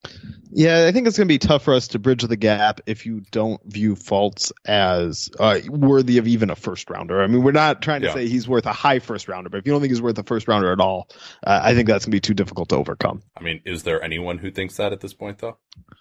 Yeah, 0.51 0.87
I 0.87 0.93
think 0.93 1.07
it's 1.07 1.19
going 1.19 1.29
to 1.29 1.33
be 1.33 1.39
tough 1.39 1.65
for 1.65 1.75
us 1.75 1.89
to 1.89 1.99
bridge 1.99 2.23
the 2.23 2.37
gap 2.37 2.81
if 2.87 3.05
you 3.05 3.23
don't 3.31 3.61
view 3.65 3.95
Fultz 3.95 4.53
as 4.67 5.31
uh, 5.39 5.59
worthy 5.69 6.17
of 6.17 6.27
even 6.27 6.38
a 6.43 6.57
first 6.57 6.89
rounder. 6.91 7.23
I 7.23 7.27
mean, 7.27 7.43
we're 7.43 7.53
not 7.53 7.83
trying 7.83 8.03
to 8.03 8.09
yeah. 8.09 8.15
say 8.15 8.29
he's 8.29 8.49
worth 8.49 8.67
a 8.67 8.73
high 8.73 8.99
first 8.99 9.29
rounder, 9.29 9.51
but 9.51 9.59
if 9.59 9.67
you 9.67 9.73
don't 9.73 9.81
think 9.81 9.91
he's 9.91 10.03
worth 10.03 10.19
a 10.19 10.23
first 10.23 10.49
rounder 10.49 10.73
at 10.73 10.81
all, 10.81 11.09
uh, 11.47 11.61
I 11.63 11.75
think 11.75 11.89
that's 11.89 12.05
going 12.05 12.13
to 12.13 12.17
be 12.17 12.21
too 12.21 12.35
difficult 12.35 12.69
to 12.71 12.77
overcome. 12.77 13.23
I 13.37 13.43
mean, 13.43 13.61
is 13.65 13.83
there 13.83 14.03
anyone 14.03 14.39
who 14.39 14.51
thinks 14.51 14.77
that 14.77 14.93
at 14.93 15.01
this 15.01 15.15
point, 15.15 15.39
though? 15.39 15.59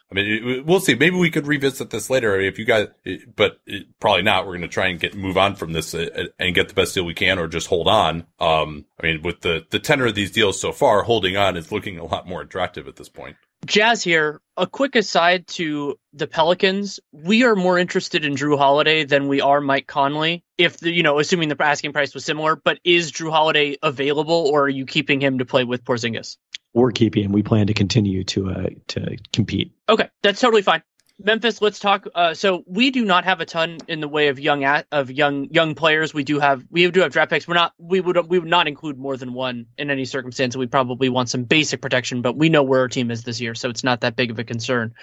I 0.10 0.16
mean, 0.16 0.66
we'll 0.66 0.80
see. 0.80 0.96
Maybe 0.96 1.18
we 1.18 1.30
could 1.30 1.48
revisit 1.48 1.90
this 1.90 2.10
later 2.10 2.40
if 2.40 2.58
you 2.58 2.64
guys, 2.64 2.88
but 3.36 3.60
probably 4.00 4.22
not. 4.22 4.46
We're 4.46 4.54
going 4.54 4.62
to 4.62 4.70
try 4.70 4.88
and 4.88 5.00
get 5.00 5.16
move 5.16 5.38
on 5.38 5.56
from 5.56 5.74
this 5.74 5.94
uh, 5.94 6.28
and 6.40 6.56
get 6.56 6.70
the 6.70 6.74
best 6.74 6.94
deal 6.94 7.04
we 7.04 7.14
can, 7.14 7.40
or 7.40 7.48
just 7.48 7.68
hold 7.68 7.90
on. 7.90 8.26
Um, 8.40 8.86
I 9.02 9.06
mean, 9.06 9.22
with 9.22 9.42
the 9.42 9.66
the 9.70 9.80
tenor 9.80 10.06
of 10.06 10.16
these 10.16 10.32
deals 10.32 10.62
so 10.62 10.72
far, 10.72 11.04
holding 11.04 11.36
on 11.36 11.58
is 11.58 11.74
looking 11.74 12.00
a 12.00 12.06
lot 12.06 12.26
more 12.26 12.42
attractive 12.42 12.88
at 12.88 12.96
this 12.96 13.10
point. 13.10 13.36
Jazz 13.66 14.04
here. 14.04 14.42
A 14.56 14.66
quick 14.66 14.96
aside 14.96 15.46
to 15.48 16.00
the 16.14 16.26
Pelicans, 16.26 17.00
we 17.12 17.44
are 17.44 17.56
more 17.56 17.78
interested 17.78 18.26
in 18.26 18.36
Jrue 18.36 18.58
Holiday 18.58 19.04
than 19.04 19.28
we 19.28 19.40
are 19.40 19.62
Mike 19.62 19.86
Conley. 19.86 20.44
If 20.58 20.78
the, 20.80 20.92
you 20.92 21.04
know, 21.04 21.20
assuming 21.20 21.50
the 21.50 21.64
asking 21.64 21.94
price 21.94 22.16
was 22.16 22.26
similar, 22.26 22.56
but 22.56 22.80
is 22.84 23.12
Jrue 23.12 23.30
Holiday 23.30 23.78
available, 23.84 24.50
or 24.52 24.64
are 24.64 24.70
you 24.70 24.86
keeping 24.86 25.22
him 25.22 25.38
to 25.38 25.46
play 25.46 25.64
with 25.64 25.84
Porzingis? 25.84 26.38
We're 26.74 26.92
keeping 26.92 27.26
him. 27.26 27.32
We 27.32 27.44
plan 27.44 27.68
to 27.68 27.74
continue 27.74 28.24
to 28.26 28.50
uh, 28.50 28.68
to 28.90 29.18
compete. 29.32 29.74
Okay, 29.90 30.10
that's 30.22 30.40
totally 30.40 30.64
fine. 30.64 30.82
Memphis, 31.20 31.62
let's 31.64 31.80
talk. 31.80 32.08
Uh, 32.14 32.36
so 32.36 32.64
we 32.68 32.92
do 32.92 33.04
not 33.04 33.26
have 33.26 33.42
a 33.42 33.46
ton 33.46 33.80
in 33.88 34.02
the 34.02 34.08
way 34.08 34.28
of 34.28 34.40
young 34.40 34.64
of 34.92 35.10
young 35.10 35.46
young 35.52 35.74
players. 35.74 36.14
We 36.14 36.24
do 36.24 36.40
have 36.40 36.64
we 36.70 36.90
do 36.92 37.02
have 37.02 37.12
draft 37.12 37.32
picks. 37.32 37.48
We're 37.48 37.56
not 37.56 37.74
we 37.80 38.02
would 38.02 38.18
we 38.30 38.38
would 38.38 38.48
not 38.50 38.68
include 38.68 39.00
more 39.00 39.18
than 39.18 39.34
one 39.34 39.66
in 39.80 39.90
any 39.90 40.06
circumstance. 40.06 40.56
We 40.56 40.68
probably 40.68 41.10
want 41.10 41.30
some 41.30 41.44
basic 41.44 41.82
protection, 41.82 42.22
but 42.22 42.38
we 42.38 42.50
know 42.50 42.62
where 42.64 42.82
our 42.82 42.88
team 42.88 43.10
is 43.10 43.24
this 43.24 43.42
year, 43.42 43.56
so 43.56 43.70
it's 43.70 43.84
not 43.84 44.02
that 44.02 44.16
big 44.16 44.30
of 44.30 44.38
a 44.38 44.44
concern. 44.44 44.94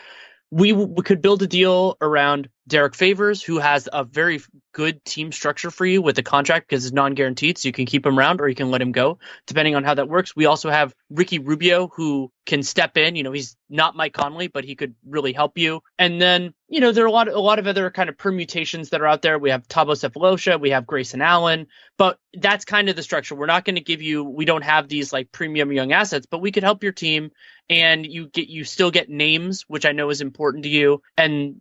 We, 0.54 0.72
could 1.02 1.20
build 1.20 1.42
a 1.42 1.48
deal 1.48 1.96
around 2.00 2.48
Derrick 2.68 2.94
Favors, 2.94 3.42
who 3.42 3.58
has 3.58 3.88
a 3.92 4.04
very 4.04 4.40
good 4.72 5.04
team 5.04 5.32
structure 5.32 5.70
for 5.70 5.84
you 5.84 6.00
with 6.00 6.14
the 6.14 6.22
contract 6.22 6.68
because 6.68 6.84
it's 6.86 6.94
non-guaranteed, 6.94 7.58
so 7.58 7.68
you 7.68 7.72
can 7.72 7.86
keep 7.86 8.06
him 8.06 8.16
around 8.16 8.40
or 8.40 8.48
you 8.48 8.54
can 8.54 8.70
let 8.70 8.80
him 8.80 8.92
go, 8.92 9.18
depending 9.48 9.74
on 9.74 9.82
how 9.82 9.94
that 9.94 10.08
works. 10.08 10.36
We 10.36 10.46
also 10.46 10.70
have 10.70 10.94
Ricky 11.10 11.40
Rubio, 11.40 11.88
who 11.88 12.30
can 12.46 12.62
step 12.62 12.96
in. 12.96 13.16
You 13.16 13.24
know, 13.24 13.32
he's 13.32 13.56
not 13.68 13.96
Mike 13.96 14.14
Conley, 14.14 14.46
but 14.46 14.64
he 14.64 14.76
could 14.76 14.94
really 15.04 15.32
help 15.32 15.58
you. 15.58 15.80
And 15.98 16.22
then, 16.22 16.54
you 16.68 16.80
know, 16.80 16.92
there 16.92 17.04
are 17.04 17.08
a 17.08 17.12
lot, 17.12 17.28
of, 17.28 17.34
a 17.34 17.40
lot 17.40 17.58
of 17.58 17.66
other 17.66 17.90
kind 17.90 18.08
of 18.08 18.16
permutations 18.16 18.90
that 18.90 19.00
are 19.00 19.06
out 19.06 19.22
there. 19.22 19.38
We 19.38 19.50
have 19.50 19.66
Thabo 19.66 19.92
Sefolosha, 19.92 20.60
we 20.60 20.70
have 20.70 20.86
Grayson 20.86 21.20
Allen, 21.20 21.66
but 21.98 22.18
that's 22.32 22.64
kind 22.64 22.88
of 22.88 22.96
the 22.96 23.02
structure. 23.02 23.34
We're 23.34 23.46
not 23.46 23.64
going 23.64 23.76
to 23.76 23.82
give 23.82 24.02
you. 24.02 24.24
We 24.24 24.44
don't 24.44 24.64
have 24.64 24.88
these 24.88 25.12
like 25.12 25.32
premium 25.32 25.72
young 25.72 25.92
assets, 25.92 26.26
but 26.30 26.40
we 26.40 26.52
could 26.52 26.62
help 26.62 26.82
your 26.82 26.92
team, 26.92 27.30
and 27.68 28.06
you 28.06 28.28
get 28.28 28.48
you 28.48 28.64
still 28.64 28.90
get 28.90 29.08
names, 29.08 29.64
which 29.68 29.86
I 29.86 29.92
know 29.92 30.10
is 30.10 30.20
important 30.20 30.64
to 30.64 30.70
you, 30.70 31.02
and 31.16 31.60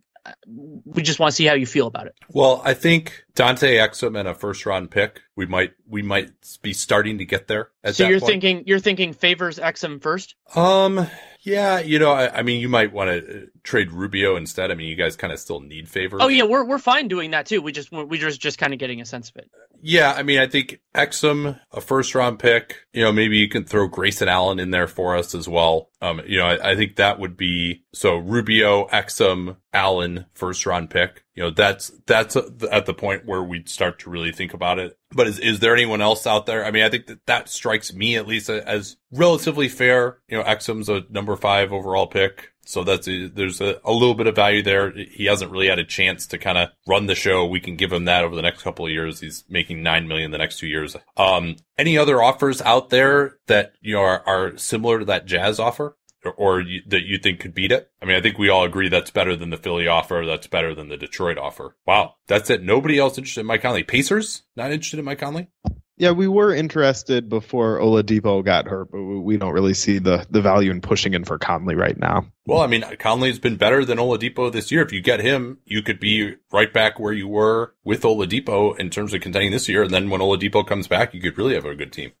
we 0.84 1.02
just 1.02 1.18
want 1.18 1.32
to 1.32 1.36
see 1.36 1.44
how 1.44 1.54
you 1.54 1.66
feel 1.66 1.86
about 1.86 2.06
it. 2.06 2.14
Well, 2.30 2.62
I 2.64 2.74
think 2.74 3.24
Dante 3.34 3.76
Exum 3.76 4.18
and 4.18 4.26
a 4.26 4.34
first 4.34 4.64
round 4.64 4.90
pick, 4.90 5.20
we 5.36 5.46
might 5.46 5.72
we 5.86 6.02
might 6.02 6.30
be 6.62 6.72
starting 6.72 7.18
to 7.18 7.24
get 7.24 7.46
there. 7.46 7.70
so 7.92 8.06
you're 8.06 8.20
point. 8.20 8.30
thinking 8.30 8.64
you're 8.66 8.78
thinking 8.78 9.12
Favors 9.12 9.58
Exum 9.58 10.00
first? 10.00 10.34
Um, 10.54 11.06
yeah, 11.42 11.80
you 11.80 11.98
know, 11.98 12.12
I, 12.12 12.38
I 12.38 12.42
mean, 12.42 12.60
you 12.60 12.68
might 12.68 12.92
want 12.92 13.10
to 13.10 13.42
uh, 13.42 13.46
trade 13.62 13.92
Rubio 13.92 14.36
instead. 14.36 14.70
I 14.70 14.74
mean, 14.74 14.88
you 14.88 14.96
guys 14.96 15.16
kind 15.16 15.32
of 15.32 15.38
still 15.38 15.60
need 15.60 15.88
Favors. 15.88 16.20
Oh 16.22 16.28
yeah, 16.28 16.44
we're 16.44 16.64
we're 16.64 16.78
fine 16.78 17.08
doing 17.08 17.32
that 17.32 17.46
too. 17.46 17.60
We 17.60 17.72
just 17.72 17.92
we 17.92 18.18
just 18.18 18.40
just 18.40 18.58
kind 18.58 18.72
of 18.72 18.78
getting 18.78 19.00
a 19.00 19.04
sense 19.04 19.30
of 19.30 19.36
it. 19.36 19.50
Yeah, 19.86 20.14
I 20.14 20.22
mean, 20.22 20.38
I 20.38 20.46
think 20.46 20.80
Exum, 20.94 21.60
a 21.70 21.80
first 21.82 22.14
round 22.14 22.38
pick. 22.38 22.86
You 22.94 23.02
know, 23.02 23.12
maybe 23.12 23.36
you 23.36 23.50
can 23.50 23.64
throw 23.64 23.86
Grayson 23.86 24.28
Allen 24.28 24.58
in 24.58 24.70
there 24.70 24.86
for 24.86 25.14
us 25.14 25.34
as 25.34 25.46
well. 25.46 25.90
Um, 26.00 26.22
you 26.26 26.38
know, 26.38 26.46
I, 26.46 26.70
I 26.70 26.74
think 26.74 26.96
that 26.96 27.20
would 27.20 27.36
be 27.36 27.84
so 27.92 28.16
Rubio, 28.16 28.88
Exum, 28.88 29.58
Allen, 29.74 30.24
first 30.32 30.64
round 30.64 30.88
pick. 30.88 31.26
You 31.34 31.42
know, 31.42 31.50
that's 31.50 31.92
that's 32.06 32.34
at 32.34 32.86
the 32.86 32.94
point 32.94 33.26
where 33.26 33.42
we'd 33.42 33.68
start 33.68 33.98
to 34.00 34.10
really 34.10 34.32
think 34.32 34.54
about 34.54 34.78
it. 34.78 34.96
But 35.10 35.26
is 35.26 35.38
is 35.38 35.60
there 35.60 35.74
anyone 35.74 36.00
else 36.00 36.26
out 36.26 36.46
there? 36.46 36.64
I 36.64 36.70
mean, 36.70 36.84
I 36.84 36.88
think 36.88 37.06
that 37.08 37.26
that 37.26 37.50
strikes 37.50 37.92
me 37.92 38.16
at 38.16 38.26
least 38.26 38.48
as 38.48 38.96
relatively 39.12 39.68
fair. 39.68 40.16
You 40.28 40.38
know, 40.38 40.44
Exum's 40.44 40.88
a 40.88 41.04
number 41.10 41.36
five 41.36 41.74
overall 41.74 42.06
pick. 42.06 42.53
So 42.66 42.84
that's 42.84 43.06
there's 43.06 43.60
a, 43.60 43.80
a 43.84 43.92
little 43.92 44.14
bit 44.14 44.26
of 44.26 44.34
value 44.34 44.62
there. 44.62 44.90
He 44.90 45.26
hasn't 45.26 45.50
really 45.50 45.68
had 45.68 45.78
a 45.78 45.84
chance 45.84 46.26
to 46.28 46.38
kind 46.38 46.58
of 46.58 46.70
run 46.86 47.06
the 47.06 47.14
show. 47.14 47.46
We 47.46 47.60
can 47.60 47.76
give 47.76 47.92
him 47.92 48.06
that 48.06 48.24
over 48.24 48.34
the 48.34 48.42
next 48.42 48.62
couple 48.62 48.86
of 48.86 48.92
years. 48.92 49.20
He's 49.20 49.44
making 49.48 49.82
nine 49.82 50.08
million 50.08 50.30
the 50.30 50.38
next 50.38 50.58
two 50.58 50.66
years. 50.66 50.96
Um, 51.16 51.56
any 51.78 51.98
other 51.98 52.22
offers 52.22 52.62
out 52.62 52.90
there 52.90 53.38
that 53.46 53.74
you 53.80 53.94
know 53.94 54.00
are, 54.00 54.22
are 54.26 54.56
similar 54.56 55.00
to 55.00 55.04
that 55.06 55.26
Jazz 55.26 55.58
offer? 55.58 55.96
Or, 56.24 56.32
or 56.32 56.60
you, 56.62 56.80
that 56.86 57.04
you 57.04 57.18
think 57.18 57.40
could 57.40 57.52
beat 57.52 57.70
it? 57.70 57.90
I 58.00 58.06
mean, 58.06 58.16
I 58.16 58.22
think 58.22 58.38
we 58.38 58.48
all 58.48 58.64
agree 58.64 58.88
that's 58.88 59.10
better 59.10 59.36
than 59.36 59.50
the 59.50 59.58
Philly 59.58 59.86
offer. 59.86 60.24
That's 60.26 60.46
better 60.46 60.74
than 60.74 60.88
the 60.88 60.96
Detroit 60.96 61.36
offer. 61.36 61.76
Wow, 61.86 62.14
that's 62.28 62.48
it. 62.48 62.62
Nobody 62.62 62.98
else 62.98 63.18
interested 63.18 63.40
in 63.42 63.46
Mike 63.46 63.60
Conley. 63.60 63.82
Pacers 63.82 64.42
not 64.56 64.72
interested 64.72 64.98
in 64.98 65.04
Mike 65.04 65.18
Conley. 65.18 65.48
Yeah, 65.96 66.10
we 66.10 66.26
were 66.26 66.54
interested 66.54 67.28
before 67.28 67.78
Oladipo 67.78 68.44
got 68.44 68.66
hurt, 68.66 68.90
but 68.90 69.02
we 69.02 69.36
don't 69.36 69.52
really 69.52 69.74
see 69.74 69.98
the 69.98 70.26
the 70.30 70.40
value 70.40 70.70
in 70.70 70.80
pushing 70.80 71.14
in 71.14 71.24
for 71.24 71.38
Conley 71.38 71.74
right 71.74 71.98
now. 71.98 72.26
Well, 72.46 72.60
I 72.60 72.66
mean, 72.66 72.84
Conley's 72.98 73.38
been 73.38 73.56
better 73.56 73.86
than 73.86 73.96
Oladipo 73.96 74.52
this 74.52 74.70
year. 74.70 74.82
If 74.82 74.92
you 74.92 75.00
get 75.00 75.20
him, 75.20 75.58
you 75.64 75.80
could 75.80 75.98
be 75.98 76.34
right 76.52 76.70
back 76.70 77.00
where 77.00 77.12
you 77.12 77.26
were 77.26 77.72
with 77.84 78.02
Oladipo 78.02 78.78
in 78.78 78.90
terms 78.90 79.14
of 79.14 79.22
contending 79.22 79.50
this 79.50 79.66
year. 79.68 79.82
And 79.82 79.90
then 79.90 80.10
when 80.10 80.20
Oladipo 80.20 80.66
comes 80.66 80.86
back, 80.86 81.14
you 81.14 81.22
could 81.22 81.38
really 81.38 81.54
have 81.54 81.64
a 81.64 81.74
good 81.74 81.92
team. 81.92 82.12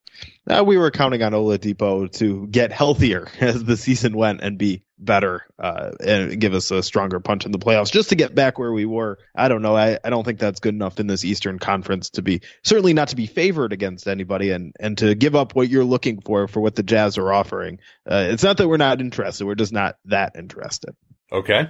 Uh, 0.48 0.62
we 0.64 0.78
were 0.78 0.90
counting 0.90 1.22
on 1.22 1.32
Oladipo 1.32 2.10
to 2.18 2.46
get 2.46 2.72
healthier 2.72 3.28
as 3.40 3.64
the 3.64 3.76
season 3.76 4.16
went 4.16 4.40
and 4.40 4.56
be 4.56 4.82
better 4.98 5.44
uh, 5.58 5.90
and 6.00 6.40
give 6.40 6.54
us 6.54 6.70
a 6.70 6.82
stronger 6.82 7.20
punch 7.20 7.44
in 7.44 7.52
the 7.52 7.58
playoffs 7.58 7.92
just 7.92 8.10
to 8.10 8.14
get 8.14 8.34
back 8.34 8.58
where 8.58 8.72
we 8.72 8.84
were. 8.84 9.18
I 9.34 9.48
don't 9.48 9.62
know. 9.62 9.76
I, 9.76 9.98
I 10.02 10.10
don't 10.10 10.24
think 10.24 10.38
that's 10.38 10.60
good 10.60 10.74
enough 10.74 11.00
in 11.00 11.06
this 11.06 11.24
Eastern 11.24 11.58
Conference 11.58 12.10
to 12.10 12.22
be 12.22 12.42
certainly 12.62 12.94
not 12.94 13.08
to 13.08 13.16
be 13.16 13.26
favored 13.26 13.72
against 13.72 14.06
anybody 14.06 14.50
and, 14.50 14.74
and 14.78 14.96
to 14.98 15.14
give 15.14 15.34
up 15.34 15.54
what 15.54 15.68
you're 15.68 15.84
looking 15.84 16.20
for 16.20 16.46
for 16.48 16.60
what 16.60 16.76
the 16.76 16.82
Jazz 16.82 17.18
are 17.18 17.32
offering. 17.32 17.80
Uh, 18.08 18.26
it's 18.28 18.42
not 18.42 18.56
that 18.58 18.68
we're 18.68 18.76
not 18.76 19.00
interested. 19.00 19.46
We're 19.46 19.54
just 19.54 19.72
not 19.72 19.96
that 20.14 20.36
interested. 20.36 20.94
Okay. 21.32 21.68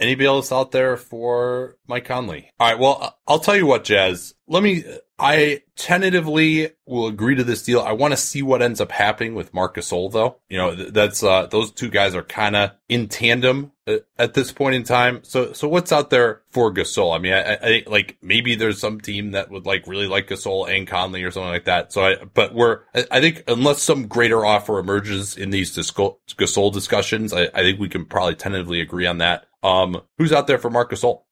Anybody 0.00 0.26
else 0.26 0.50
out 0.50 0.72
there 0.72 0.96
for 0.96 1.76
Mike 1.86 2.06
Conley? 2.06 2.50
All 2.58 2.68
right. 2.68 2.78
Well, 2.78 3.16
I'll 3.28 3.38
tell 3.38 3.56
you 3.56 3.66
what, 3.66 3.84
Jazz. 3.84 4.34
Let 4.48 4.62
me. 4.62 4.84
I 5.22 5.62
tentatively 5.76 6.70
will 6.84 7.06
agree 7.06 7.36
to 7.36 7.44
this 7.44 7.62
deal. 7.62 7.80
I 7.80 7.92
want 7.92 8.10
to 8.10 8.16
see 8.16 8.42
what 8.42 8.60
ends 8.60 8.80
up 8.80 8.90
happening 8.90 9.36
with 9.36 9.54
Marcus 9.54 9.88
Gasol, 9.88 10.10
though. 10.10 10.38
You 10.48 10.58
know, 10.58 10.74
that's 10.74 11.22
uh, 11.22 11.46
those 11.46 11.70
two 11.70 11.90
guys 11.90 12.16
are 12.16 12.24
kind 12.24 12.56
of 12.56 12.72
in 12.88 13.06
tandem 13.06 13.70
at 14.18 14.34
this 14.34 14.50
point 14.50 14.74
in 14.74 14.82
time. 14.82 15.20
So, 15.22 15.52
so 15.52 15.68
what's 15.68 15.92
out 15.92 16.10
there 16.10 16.42
for 16.50 16.74
Gasol? 16.74 17.14
I 17.14 17.20
mean, 17.20 17.34
I, 17.34 17.54
I 17.54 17.82
like 17.86 18.18
maybe 18.20 18.56
there's 18.56 18.80
some 18.80 19.00
team 19.00 19.30
that 19.30 19.48
would 19.52 19.64
like 19.64 19.86
really 19.86 20.08
like 20.08 20.26
Gasol 20.26 20.68
and 20.68 20.88
Conley 20.88 21.22
or 21.22 21.30
something 21.30 21.50
like 21.50 21.66
that. 21.66 21.92
So, 21.92 22.04
I 22.04 22.16
but 22.16 22.52
we're 22.52 22.80
I 22.92 23.20
think 23.20 23.44
unless 23.46 23.80
some 23.80 24.08
greater 24.08 24.44
offer 24.44 24.80
emerges 24.80 25.36
in 25.36 25.50
these 25.50 25.72
Gasol 25.76 26.72
discussions, 26.72 27.32
I, 27.32 27.44
I 27.54 27.62
think 27.62 27.78
we 27.78 27.88
can 27.88 28.06
probably 28.06 28.34
tentatively 28.34 28.80
agree 28.80 29.06
on 29.06 29.18
that. 29.18 29.46
Um, 29.62 30.02
who's 30.18 30.32
out 30.32 30.48
there 30.48 30.58
for 30.58 30.68
Marcus 30.68 31.00
Gasol? 31.02 31.22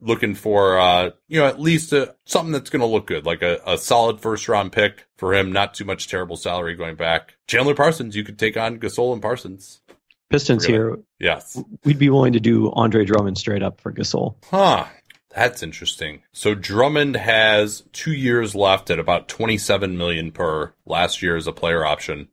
Looking 0.00 0.34
for, 0.34 0.78
uh, 0.78 1.10
you 1.28 1.40
know, 1.40 1.46
at 1.46 1.60
least 1.60 1.92
a, 1.92 2.14
something 2.24 2.52
that's 2.52 2.70
going 2.70 2.80
to 2.80 2.86
look 2.86 3.06
good, 3.06 3.26
like 3.26 3.42
a, 3.42 3.60
a 3.66 3.76
solid 3.76 4.20
first 4.20 4.48
round 4.48 4.72
pick 4.72 5.06
for 5.16 5.34
him. 5.34 5.52
Not 5.52 5.74
too 5.74 5.84
much 5.84 6.08
terrible 6.08 6.36
salary 6.36 6.74
going 6.74 6.96
back. 6.96 7.36
Chandler 7.46 7.74
Parsons, 7.74 8.16
you 8.16 8.24
could 8.24 8.38
take 8.38 8.56
on 8.56 8.78
Gasol 8.78 9.12
and 9.12 9.20
Parsons. 9.20 9.80
Pistons 10.30 10.64
here. 10.64 10.98
Yes. 11.20 11.60
We'd 11.84 11.98
be 11.98 12.10
willing 12.10 12.32
to 12.32 12.40
do 12.40 12.72
Andre 12.72 13.04
Drummond 13.04 13.38
straight 13.38 13.62
up 13.62 13.80
for 13.80 13.92
Gasol. 13.92 14.34
Huh. 14.50 14.86
That's 15.36 15.62
interesting. 15.62 16.22
So 16.32 16.54
Drummond 16.54 17.14
has 17.16 17.84
two 17.92 18.12
years 18.12 18.54
left 18.54 18.90
at 18.90 18.98
about 18.98 19.28
27 19.28 19.96
million 19.96 20.32
per 20.32 20.72
last 20.86 21.20
year 21.22 21.36
as 21.36 21.46
a 21.46 21.52
player 21.52 21.84
option. 21.84 22.28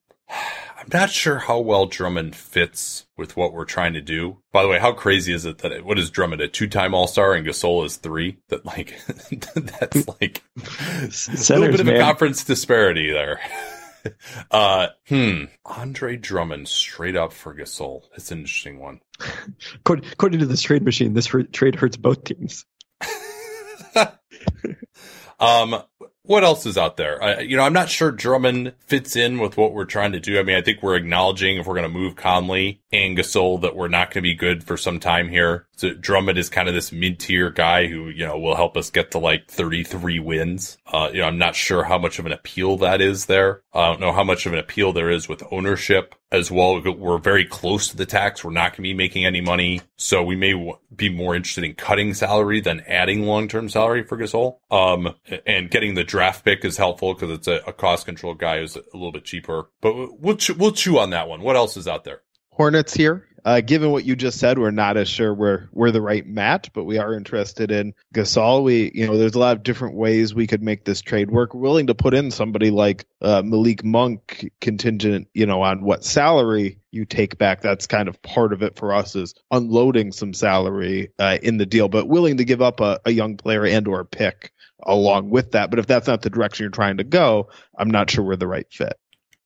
I'm 0.83 0.99
not 0.99 1.11
sure 1.11 1.37
how 1.39 1.59
well 1.59 1.85
Drummond 1.85 2.35
fits 2.35 3.05
with 3.15 3.37
what 3.37 3.53
we're 3.53 3.63
trying 3.63 3.93
to 3.93 4.01
do. 4.01 4.39
By 4.51 4.63
the 4.63 4.67
way, 4.67 4.79
how 4.79 4.91
crazy 4.91 5.33
is 5.33 5.45
it 5.45 5.59
that 5.59 5.71
it, 5.71 5.85
what 5.85 5.97
is 5.97 6.09
Drummond 6.09 6.41
a 6.41 6.49
two-time 6.49 6.93
All-Star 6.93 7.33
and 7.33 7.47
Gasol 7.47 7.85
is 7.85 7.95
three? 7.95 8.39
That 8.49 8.65
like 8.65 8.93
that's 9.55 10.07
like 10.19 10.43
Centers, 11.09 11.49
a 11.49 11.53
little 11.53 11.71
bit 11.71 11.79
of 11.79 11.85
man. 11.85 11.95
a 11.95 11.99
conference 11.99 12.43
disparity 12.43 13.13
there. 13.13 13.39
uh, 14.51 14.87
hmm. 15.07 15.45
Andre 15.65 16.17
Drummond 16.17 16.67
straight 16.67 17.15
up 17.15 17.31
for 17.31 17.55
Gasol. 17.55 18.01
That's 18.11 18.31
an 18.31 18.39
interesting 18.39 18.79
one. 18.79 18.99
According, 19.75 20.11
according 20.11 20.39
to 20.41 20.45
this 20.45 20.61
trade 20.61 20.83
machine, 20.83 21.13
this 21.13 21.27
hurt, 21.27 21.53
trade 21.53 21.75
hurts 21.75 21.95
both 21.95 22.25
teams. 22.25 22.65
um, 25.39 25.81
what 26.25 26.43
else 26.43 26.65
is 26.65 26.77
out 26.77 26.95
there? 26.95 27.21
I, 27.21 27.39
you 27.39 27.57
know, 27.57 27.63
I'm 27.63 27.73
not 27.73 27.89
sure 27.89 28.11
Drummond 28.11 28.73
fits 28.79 29.15
in 29.15 29.39
with 29.39 29.57
what 29.57 29.73
we're 29.73 29.85
trying 29.85 30.13
to 30.13 30.19
do. 30.19 30.39
I 30.39 30.43
mean, 30.43 30.55
I 30.55 30.61
think 30.61 30.81
we're 30.81 30.95
acknowledging 30.95 31.57
if 31.57 31.67
we're 31.67 31.75
going 31.75 31.83
to 31.83 31.99
move 31.99 32.15
Conley 32.15 32.81
and 32.91 33.17
Gasol 33.17 33.61
that 33.61 33.75
we're 33.75 33.89
not 33.89 34.07
going 34.07 34.23
to 34.23 34.29
be 34.29 34.33
good 34.33 34.63
for 34.63 34.77
some 34.77 34.99
time 34.99 35.27
here. 35.27 35.67
So 35.75 35.93
Drummond 35.93 36.37
is 36.37 36.49
kind 36.49 36.69
of 36.69 36.73
this 36.73 36.93
mid-tier 36.93 37.49
guy 37.49 37.87
who, 37.87 38.09
you 38.09 38.25
know, 38.25 38.39
will 38.39 38.55
help 38.55 38.77
us 38.77 38.89
get 38.89 39.11
to 39.11 39.19
like 39.19 39.49
33 39.49 40.19
wins. 40.19 40.77
Uh, 40.87 41.09
you 41.11 41.19
know, 41.19 41.27
I'm 41.27 41.37
not 41.37 41.55
sure 41.55 41.83
how 41.83 41.97
much 41.97 42.19
of 42.19 42.25
an 42.25 42.31
appeal 42.31 42.77
that 42.77 43.01
is 43.01 43.25
there. 43.25 43.61
I 43.73 43.87
don't 43.87 43.99
know 43.99 44.13
how 44.13 44.23
much 44.23 44.45
of 44.45 44.53
an 44.53 44.59
appeal 44.59 44.93
there 44.93 45.09
is 45.09 45.27
with 45.27 45.43
ownership 45.51 46.15
as 46.33 46.51
well. 46.51 46.81
We're 46.81 47.19
very 47.19 47.45
close 47.45 47.87
to 47.89 47.95
the 47.95 48.05
tax. 48.05 48.43
We're 48.43 48.51
not 48.51 48.71
going 48.71 48.77
to 48.77 48.81
be 48.81 48.93
making 48.93 49.25
any 49.25 49.39
money. 49.39 49.81
So 49.95 50.23
we 50.23 50.35
may 50.35 50.51
w- 50.51 50.77
be 50.93 51.07
more 51.07 51.35
interested 51.35 51.63
in 51.63 51.75
cutting 51.75 52.13
salary 52.15 52.59
than 52.59 52.81
adding 52.81 53.25
long-term 53.25 53.69
salary 53.69 54.03
for 54.03 54.17
Gasol. 54.17 54.57
Um, 54.71 55.15
and 55.45 55.69
getting 55.69 55.93
the 55.93 56.03
draft 56.03 56.43
pick 56.43 56.65
is 56.65 56.75
helpful 56.75 57.13
because 57.13 57.29
it's 57.29 57.47
a, 57.47 57.61
a 57.67 57.71
cost 57.71 58.05
control 58.05 58.33
guy 58.33 58.59
who's 58.59 58.75
a 58.75 58.81
little 58.93 59.11
bit 59.11 59.23
cheaper, 59.23 59.69
but 59.79 59.93
we'll, 60.19 60.37
we'll 60.57 60.71
chew 60.71 60.97
on 60.97 61.11
that 61.11 61.29
one. 61.29 61.41
What 61.41 61.55
else 61.55 61.77
is 61.77 61.87
out 61.87 62.03
there? 62.03 62.21
Hornets 62.49 62.93
here. 62.93 63.27
Uh, 63.45 63.61
given 63.61 63.91
what 63.91 64.05
you 64.05 64.15
just 64.15 64.39
said, 64.39 64.57
we're 64.57 64.71
not 64.71 64.95
as 64.95 65.09
sure 65.09 65.33
we're 65.33 65.67
we're 65.71 65.91
the 65.91 66.01
right 66.01 66.25
match, 66.25 66.71
but 66.73 66.85
we 66.85 66.97
are 66.97 67.13
interested 67.13 67.71
in 67.71 67.93
Gasol. 68.13 68.63
We, 68.63 68.91
you 68.93 69.05
know, 69.05 69.17
there's 69.17 69.35
a 69.35 69.39
lot 69.39 69.57
of 69.57 69.63
different 69.63 69.95
ways 69.95 70.33
we 70.33 70.47
could 70.47 70.63
make 70.63 70.85
this 70.85 71.01
trade 71.01 71.29
work. 71.29 71.53
We're 71.53 71.61
willing 71.61 71.87
to 71.87 71.95
put 71.95 72.13
in 72.13 72.31
somebody 72.31 72.71
like 72.71 73.05
uh, 73.21 73.41
Malik 73.41 73.83
Monk, 73.83 74.49
contingent, 74.61 75.27
you 75.33 75.45
know, 75.45 75.61
on 75.61 75.83
what 75.83 76.05
salary 76.05 76.79
you 76.91 77.05
take 77.05 77.37
back. 77.37 77.61
That's 77.61 77.87
kind 77.87 78.07
of 78.07 78.21
part 78.21 78.53
of 78.53 78.63
it 78.63 78.77
for 78.77 78.93
us 78.93 79.15
is 79.15 79.33
unloading 79.51 80.13
some 80.13 80.33
salary 80.33 81.11
uh, 81.19 81.37
in 81.41 81.57
the 81.57 81.65
deal, 81.65 81.89
but 81.89 82.07
willing 82.07 82.37
to 82.37 82.45
give 82.45 82.61
up 82.61 82.79
a, 82.79 82.99
a 83.05 83.11
young 83.11 83.35
player 83.35 83.65
and 83.65 83.87
or 83.87 83.99
a 83.99 84.05
pick 84.05 84.53
along 84.81 85.29
with 85.29 85.51
that. 85.51 85.69
But 85.69 85.79
if 85.79 85.87
that's 85.87 86.07
not 86.07 86.21
the 86.21 86.29
direction 86.29 86.63
you're 86.63 86.71
trying 86.71 86.97
to 86.97 87.03
go, 87.03 87.49
I'm 87.77 87.91
not 87.91 88.09
sure 88.09 88.23
we're 88.23 88.35
the 88.35 88.47
right 88.47 88.67
fit. 88.71 88.93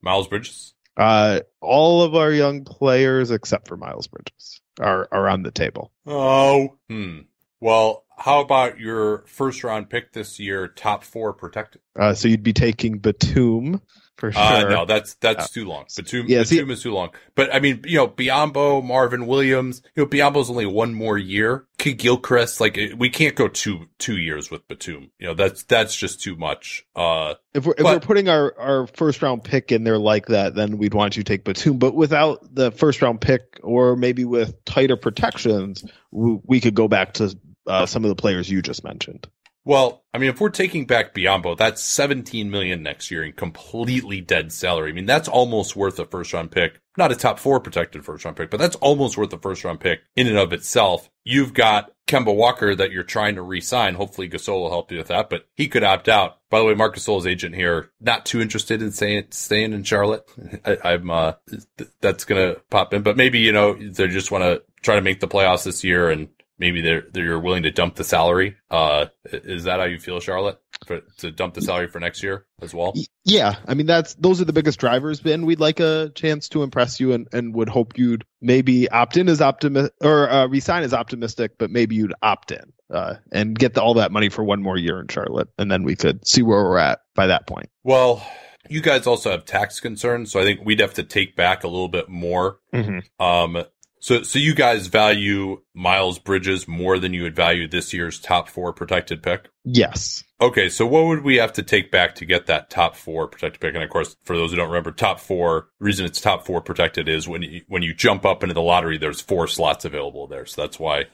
Miles 0.02 0.28
Bridges. 0.28 0.74
Uh, 0.98 1.40
all 1.60 2.02
of 2.02 2.16
our 2.16 2.32
young 2.32 2.64
players 2.64 3.30
except 3.30 3.68
for 3.68 3.76
Miles 3.76 4.08
Bridges 4.08 4.60
are 4.80 5.08
are 5.12 5.28
on 5.28 5.42
the 5.42 5.52
table. 5.52 5.92
Oh, 6.06 6.76
hmm. 6.88 7.20
Well, 7.60 8.04
how 8.16 8.40
about 8.40 8.78
your 8.78 9.24
first 9.26 9.62
round 9.64 9.90
pick 9.90 10.12
this 10.12 10.38
year, 10.38 10.68
top 10.68 11.04
four 11.04 11.32
protected? 11.32 11.80
Uh, 11.98 12.14
so 12.14 12.28
you'd 12.28 12.42
be 12.42 12.52
taking 12.52 12.98
Batum 12.98 13.80
for 14.18 14.32
sure. 14.32 14.42
Uh, 14.42 14.64
no, 14.64 14.84
that's 14.84 15.14
that's 15.14 15.50
too 15.50 15.64
long. 15.64 15.86
Batum, 15.96 16.26
Yeah, 16.28 16.42
see- 16.42 16.56
Batum 16.56 16.72
is 16.72 16.82
too 16.82 16.92
long. 16.92 17.10
But 17.34 17.54
I 17.54 17.60
mean, 17.60 17.82
you 17.86 17.96
know, 17.96 18.08
Biyombo, 18.08 18.84
Marvin 18.84 19.26
Williams. 19.26 19.80
You 19.94 20.02
know, 20.02 20.08
Biyombo's 20.08 20.50
only 20.50 20.66
one 20.66 20.92
more 20.92 21.16
year. 21.16 21.64
Kidd-Gilchrist, 21.78 22.60
like 22.60 22.76
we 22.96 23.08
can't 23.08 23.36
go 23.36 23.46
two 23.48 23.86
two 23.98 24.16
years 24.18 24.50
with 24.50 24.66
Batum. 24.66 25.10
You 25.18 25.28
know, 25.28 25.34
that's 25.34 25.62
that's 25.62 25.94
just 25.96 26.20
too 26.20 26.36
much. 26.36 26.84
Uh, 26.96 27.34
if 27.54 27.64
we're 27.64 27.74
if 27.78 27.84
but- 27.84 28.02
we're 28.02 28.06
putting 28.06 28.28
our 28.28 28.54
our 28.58 28.86
first 28.88 29.22
round 29.22 29.44
pick 29.44 29.72
in 29.72 29.84
there 29.84 29.98
like 29.98 30.26
that, 30.26 30.54
then 30.54 30.78
we'd 30.78 30.94
want 30.94 31.16
you 31.16 31.22
to 31.22 31.28
take 31.32 31.44
Batum. 31.44 31.78
But 31.78 31.94
without 31.94 32.52
the 32.54 32.72
first 32.72 33.00
round 33.00 33.20
pick, 33.20 33.60
or 33.62 33.96
maybe 33.96 34.24
with 34.24 34.64
tighter 34.64 34.96
protections, 34.96 35.84
we, 36.10 36.38
we 36.44 36.60
could 36.60 36.74
go 36.74 36.88
back 36.88 37.14
to 37.14 37.36
uh, 37.66 37.86
some 37.86 38.04
of 38.04 38.08
the 38.08 38.16
players 38.16 38.50
you 38.50 38.62
just 38.62 38.82
mentioned. 38.82 39.28
Well, 39.68 40.02
I 40.14 40.18
mean, 40.18 40.30
if 40.30 40.40
we're 40.40 40.48
taking 40.48 40.86
back 40.86 41.12
Biyombo, 41.14 41.54
that's 41.54 41.82
17 41.82 42.50
million 42.50 42.82
next 42.82 43.10
year 43.10 43.22
in 43.22 43.34
completely 43.34 44.22
dead 44.22 44.50
salary. 44.50 44.88
I 44.88 44.94
mean, 44.94 45.04
that's 45.04 45.28
almost 45.28 45.76
worth 45.76 45.98
a 45.98 46.06
first 46.06 46.32
round 46.32 46.50
pick. 46.50 46.80
Not 46.96 47.12
a 47.12 47.14
top 47.14 47.38
four 47.38 47.60
protected 47.60 48.02
first 48.02 48.24
round 48.24 48.38
pick, 48.38 48.50
but 48.50 48.58
that's 48.58 48.76
almost 48.76 49.18
worth 49.18 49.30
a 49.34 49.38
first 49.38 49.64
round 49.64 49.80
pick 49.80 50.00
in 50.16 50.26
and 50.26 50.38
of 50.38 50.54
itself. 50.54 51.10
You've 51.22 51.52
got 51.52 51.92
Kemba 52.06 52.34
Walker 52.34 52.74
that 52.74 52.92
you're 52.92 53.02
trying 53.02 53.34
to 53.34 53.42
re-sign. 53.42 53.94
Hopefully 53.94 54.30
Gasol 54.30 54.54
will 54.54 54.70
help 54.70 54.90
you 54.90 54.96
with 54.96 55.08
that, 55.08 55.28
but 55.28 55.46
he 55.54 55.68
could 55.68 55.84
opt 55.84 56.08
out. 56.08 56.38
By 56.48 56.60
the 56.60 56.64
way, 56.64 56.74
Marc 56.74 56.96
Gasol's 56.96 57.26
agent 57.26 57.54
here, 57.54 57.90
not 58.00 58.24
too 58.24 58.40
interested 58.40 58.80
in 58.80 58.90
staying, 58.90 59.26
staying 59.32 59.74
in 59.74 59.82
Charlotte. 59.82 60.24
I, 60.64 60.94
am 60.94 61.10
uh, 61.10 61.34
th- 61.76 61.90
that's 62.00 62.24
going 62.24 62.54
to 62.54 62.58
pop 62.70 62.94
in, 62.94 63.02
but 63.02 63.18
maybe, 63.18 63.40
you 63.40 63.52
know, 63.52 63.74
they 63.74 64.08
just 64.08 64.30
want 64.30 64.44
to 64.44 64.62
try 64.80 64.94
to 64.94 65.02
make 65.02 65.20
the 65.20 65.28
playoffs 65.28 65.64
this 65.64 65.84
year 65.84 66.08
and 66.08 66.28
maybe 66.58 66.80
they're, 66.82 67.04
they're 67.12 67.38
willing 67.38 67.62
to 67.64 67.70
dump 67.70 67.94
the 67.94 68.04
salary. 68.04 68.56
Uh, 68.70 69.06
is 69.24 69.64
that 69.64 69.80
how 69.80 69.86
you 69.86 69.98
feel, 69.98 70.20
Charlotte? 70.20 70.60
For, 70.86 71.00
to 71.18 71.32
dump 71.32 71.54
the 71.54 71.60
salary 71.60 71.88
for 71.88 71.98
next 71.98 72.22
year 72.22 72.46
as 72.62 72.72
well? 72.72 72.94
Yeah. 73.24 73.56
I 73.66 73.74
mean, 73.74 73.86
that's, 73.86 74.14
those 74.14 74.40
are 74.40 74.44
the 74.44 74.52
biggest 74.52 74.78
drivers, 74.78 75.20
Ben. 75.20 75.44
We'd 75.44 75.58
like 75.58 75.80
a 75.80 76.12
chance 76.14 76.48
to 76.50 76.62
impress 76.62 77.00
you 77.00 77.12
and, 77.12 77.26
and 77.32 77.52
would 77.54 77.68
hope 77.68 77.98
you'd 77.98 78.24
maybe 78.40 78.88
opt 78.88 79.16
in 79.16 79.28
as 79.28 79.40
optimistic 79.42 79.92
or 80.00 80.30
uh, 80.30 80.46
resign 80.46 80.84
as 80.84 80.94
optimistic, 80.94 81.58
but 81.58 81.70
maybe 81.70 81.96
you'd 81.96 82.14
opt 82.22 82.52
in, 82.52 82.72
uh, 82.94 83.14
and 83.32 83.58
get 83.58 83.74
the, 83.74 83.82
all 83.82 83.94
that 83.94 84.12
money 84.12 84.28
for 84.28 84.44
one 84.44 84.62
more 84.62 84.78
year 84.78 85.00
in 85.00 85.08
Charlotte. 85.08 85.48
And 85.58 85.68
then 85.70 85.82
we 85.82 85.96
could 85.96 86.26
see 86.26 86.42
where 86.42 86.62
we're 86.62 86.78
at 86.78 87.00
by 87.16 87.26
that 87.26 87.48
point. 87.48 87.70
Well, 87.82 88.24
you 88.68 88.80
guys 88.80 89.06
also 89.06 89.32
have 89.32 89.44
tax 89.46 89.80
concerns, 89.80 90.30
so 90.30 90.38
I 90.38 90.44
think 90.44 90.60
we'd 90.64 90.80
have 90.80 90.94
to 90.94 91.02
take 91.02 91.34
back 91.34 91.64
a 91.64 91.68
little 91.68 91.88
bit 91.88 92.08
more. 92.08 92.60
Mm-hmm. 92.72 93.22
Um, 93.22 93.64
so, 94.00 94.22
so 94.22 94.38
you 94.38 94.54
guys 94.54 94.86
value 94.86 95.62
Miles 95.74 96.18
Bridges 96.18 96.68
more 96.68 96.98
than 96.98 97.12
you 97.12 97.22
would 97.22 97.36
value 97.36 97.68
this 97.68 97.92
year's 97.92 98.18
top 98.18 98.48
four 98.48 98.72
protected 98.72 99.22
pick? 99.22 99.48
Yes. 99.64 100.24
Okay, 100.40 100.68
so 100.68 100.86
what 100.86 101.06
would 101.06 101.24
we 101.24 101.36
have 101.36 101.52
to 101.54 101.62
take 101.62 101.90
back 101.90 102.14
to 102.16 102.24
get 102.24 102.46
that 102.46 102.70
top 102.70 102.96
four 102.96 103.28
protected 103.28 103.60
pick? 103.60 103.74
And 103.74 103.82
of 103.82 103.90
course, 103.90 104.16
for 104.24 104.36
those 104.36 104.50
who 104.50 104.56
don't 104.56 104.68
remember, 104.68 104.92
top 104.92 105.20
four 105.20 105.67
reason 105.80 106.06
it's 106.06 106.20
top 106.20 106.44
four 106.44 106.60
protected 106.60 107.08
is 107.08 107.28
when 107.28 107.42
you 107.42 107.62
when 107.68 107.82
you 107.82 107.94
jump 107.94 108.24
up 108.24 108.42
into 108.42 108.54
the 108.54 108.62
lottery, 108.62 108.98
there's 108.98 109.20
four 109.20 109.46
slots 109.46 109.84
available 109.84 110.26
there, 110.26 110.46
so 110.46 110.62
that's 110.62 110.78
why 110.78 111.04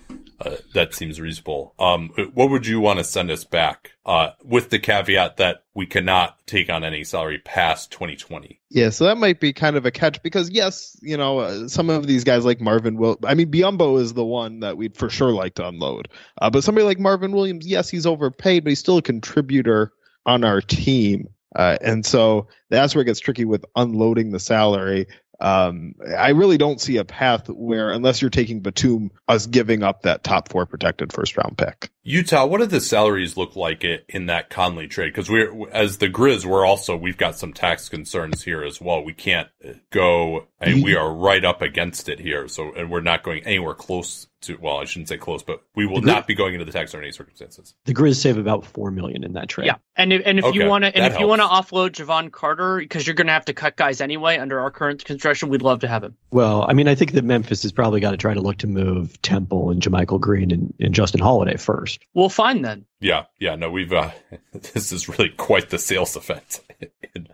uh, 0.40 0.56
that 0.72 0.94
seems 0.94 1.20
reasonable. 1.20 1.74
Um, 1.78 2.10
what 2.32 2.50
would 2.50 2.66
you 2.66 2.80
want 2.80 2.98
to 2.98 3.04
send 3.04 3.30
us 3.30 3.44
back? 3.44 3.92
Uh, 4.06 4.30
with 4.42 4.68
the 4.68 4.78
caveat 4.78 5.38
that 5.38 5.64
we 5.72 5.86
cannot 5.86 6.38
take 6.46 6.68
on 6.68 6.84
any 6.84 7.04
salary 7.04 7.38
past 7.38 7.90
2020. 7.90 8.60
Yeah, 8.68 8.90
so 8.90 9.06
that 9.06 9.16
might 9.16 9.40
be 9.40 9.54
kind 9.54 9.76
of 9.76 9.86
a 9.86 9.90
catch 9.90 10.22
because 10.22 10.50
yes, 10.50 10.96
you 11.00 11.16
know, 11.16 11.38
uh, 11.38 11.68
some 11.68 11.88
of 11.88 12.06
these 12.06 12.24
guys 12.24 12.44
like 12.44 12.60
Marvin 12.60 12.96
will. 12.96 13.18
I 13.24 13.34
mean, 13.34 13.50
Biyombo 13.50 14.00
is 14.00 14.12
the 14.12 14.24
one 14.24 14.60
that 14.60 14.76
we'd 14.76 14.96
for 14.96 15.08
sure 15.08 15.32
like 15.32 15.54
to 15.54 15.66
unload. 15.66 16.08
Uh, 16.40 16.50
but 16.50 16.64
somebody 16.64 16.84
like 16.84 16.98
Marvin 16.98 17.32
Williams, 17.32 17.66
yes, 17.66 17.88
he's 17.88 18.06
overpaid, 18.06 18.64
but 18.64 18.70
he's 18.70 18.80
still 18.80 18.98
a 18.98 19.02
contributor 19.02 19.92
on 20.26 20.44
our 20.44 20.60
team. 20.60 21.28
Uh, 21.54 21.76
and 21.80 22.04
so 22.04 22.48
that's 22.70 22.94
where 22.94 23.02
it 23.02 23.06
gets 23.06 23.20
tricky 23.20 23.44
with 23.44 23.64
unloading 23.76 24.30
the 24.30 24.40
salary. 24.40 25.06
Um, 25.40 25.94
I 26.16 26.30
really 26.30 26.58
don't 26.58 26.80
see 26.80 26.96
a 26.96 27.04
path 27.04 27.48
where, 27.48 27.90
unless 27.90 28.20
you're 28.20 28.30
taking 28.30 28.60
Batum, 28.60 29.10
us 29.28 29.46
giving 29.46 29.82
up 29.82 30.02
that 30.02 30.24
top 30.24 30.50
four 30.50 30.66
protected 30.66 31.12
first 31.12 31.36
round 31.36 31.58
pick. 31.58 31.90
Utah, 32.06 32.44
what 32.44 32.60
do 32.60 32.66
the 32.66 32.80
salaries 32.80 33.36
look 33.36 33.56
like 33.56 33.82
in 33.82 34.26
that 34.26 34.50
Conley 34.50 34.86
trade? 34.86 35.08
Because 35.08 35.30
we're, 35.30 35.68
as 35.70 35.98
the 35.98 36.08
Grizz, 36.08 36.44
we're 36.44 36.66
also, 36.66 36.96
we've 36.96 37.16
got 37.16 37.38
some 37.38 37.54
tax 37.54 37.88
concerns 37.88 38.42
here 38.42 38.62
as 38.62 38.78
well. 38.78 39.02
We 39.02 39.14
can't 39.14 39.48
uh, 39.66 39.72
go, 39.90 40.46
and 40.60 40.76
mm-hmm. 40.76 40.84
we 40.84 40.96
are 40.96 41.10
right 41.10 41.42
up 41.42 41.62
against 41.62 42.10
it 42.10 42.20
here. 42.20 42.46
So, 42.46 42.74
and 42.74 42.90
we're 42.90 43.00
not 43.00 43.22
going 43.22 43.44
anywhere 43.44 43.74
close 43.74 44.26
to, 44.44 44.58
well, 44.60 44.78
I 44.78 44.84
shouldn't 44.84 45.08
say 45.08 45.16
close, 45.16 45.42
but 45.42 45.62
we 45.74 45.86
will 45.86 46.02
not 46.02 46.26
be 46.26 46.34
going 46.34 46.54
into 46.54 46.64
the 46.64 46.72
tax 46.72 46.94
under 46.94 47.04
any 47.04 47.12
circumstances. 47.12 47.74
The 47.84 47.94
Grizz 47.94 48.16
save 48.16 48.38
about 48.38 48.66
four 48.66 48.90
million 48.90 49.24
in 49.24 49.32
that 49.34 49.48
trade. 49.48 49.66
Yeah, 49.66 49.76
and 49.96 50.12
if, 50.12 50.22
and 50.24 50.38
if 50.38 50.44
Okay, 50.44 50.58
you 50.58 50.68
want 50.68 50.84
to 50.84 50.94
and 50.94 51.04
that 51.04 51.12
if 51.12 51.20
you 51.20 51.26
want 51.26 51.40
to 51.40 51.46
offload 51.46 51.90
Jevon 51.90 52.30
Carter 52.30 52.78
because 52.78 53.06
you're 53.06 53.14
going 53.14 53.26
to 53.26 53.32
have 53.32 53.46
to 53.46 53.54
cut 53.54 53.76
guys 53.76 54.00
anyway 54.00 54.38
under 54.38 54.60
our 54.60 54.70
current 54.70 55.04
construction, 55.04 55.48
we'd 55.48 55.62
love 55.62 55.80
to 55.80 55.88
have 55.88 56.04
him. 56.04 56.16
Well, 56.30 56.66
I 56.68 56.74
mean, 56.74 56.88
I 56.88 56.94
think 56.94 57.12
that 57.12 57.24
Memphis 57.24 57.62
has 57.62 57.72
probably 57.72 58.00
got 58.00 58.12
to 58.12 58.16
try 58.16 58.34
to 58.34 58.40
look 58.40 58.58
to 58.58 58.66
move 58.66 59.20
Temple 59.22 59.70
and 59.70 59.80
JaMychal 59.80 60.20
Green 60.20 60.50
and, 60.50 60.74
and 60.78 60.94
Justin 60.94 61.20
Holiday 61.20 61.56
first. 61.56 61.93
Well, 62.12 62.28
fine 62.28 62.62
then. 62.62 62.86
Yeah, 63.00 63.24
yeah, 63.38 63.56
no, 63.56 63.70
we've 63.70 63.92
uh 63.92 64.10
this 64.52 64.92
is 64.92 65.08
really 65.08 65.30
quite 65.30 65.70
the 65.70 65.78
sales 65.78 66.16
event 66.16 66.60
in 67.14 67.28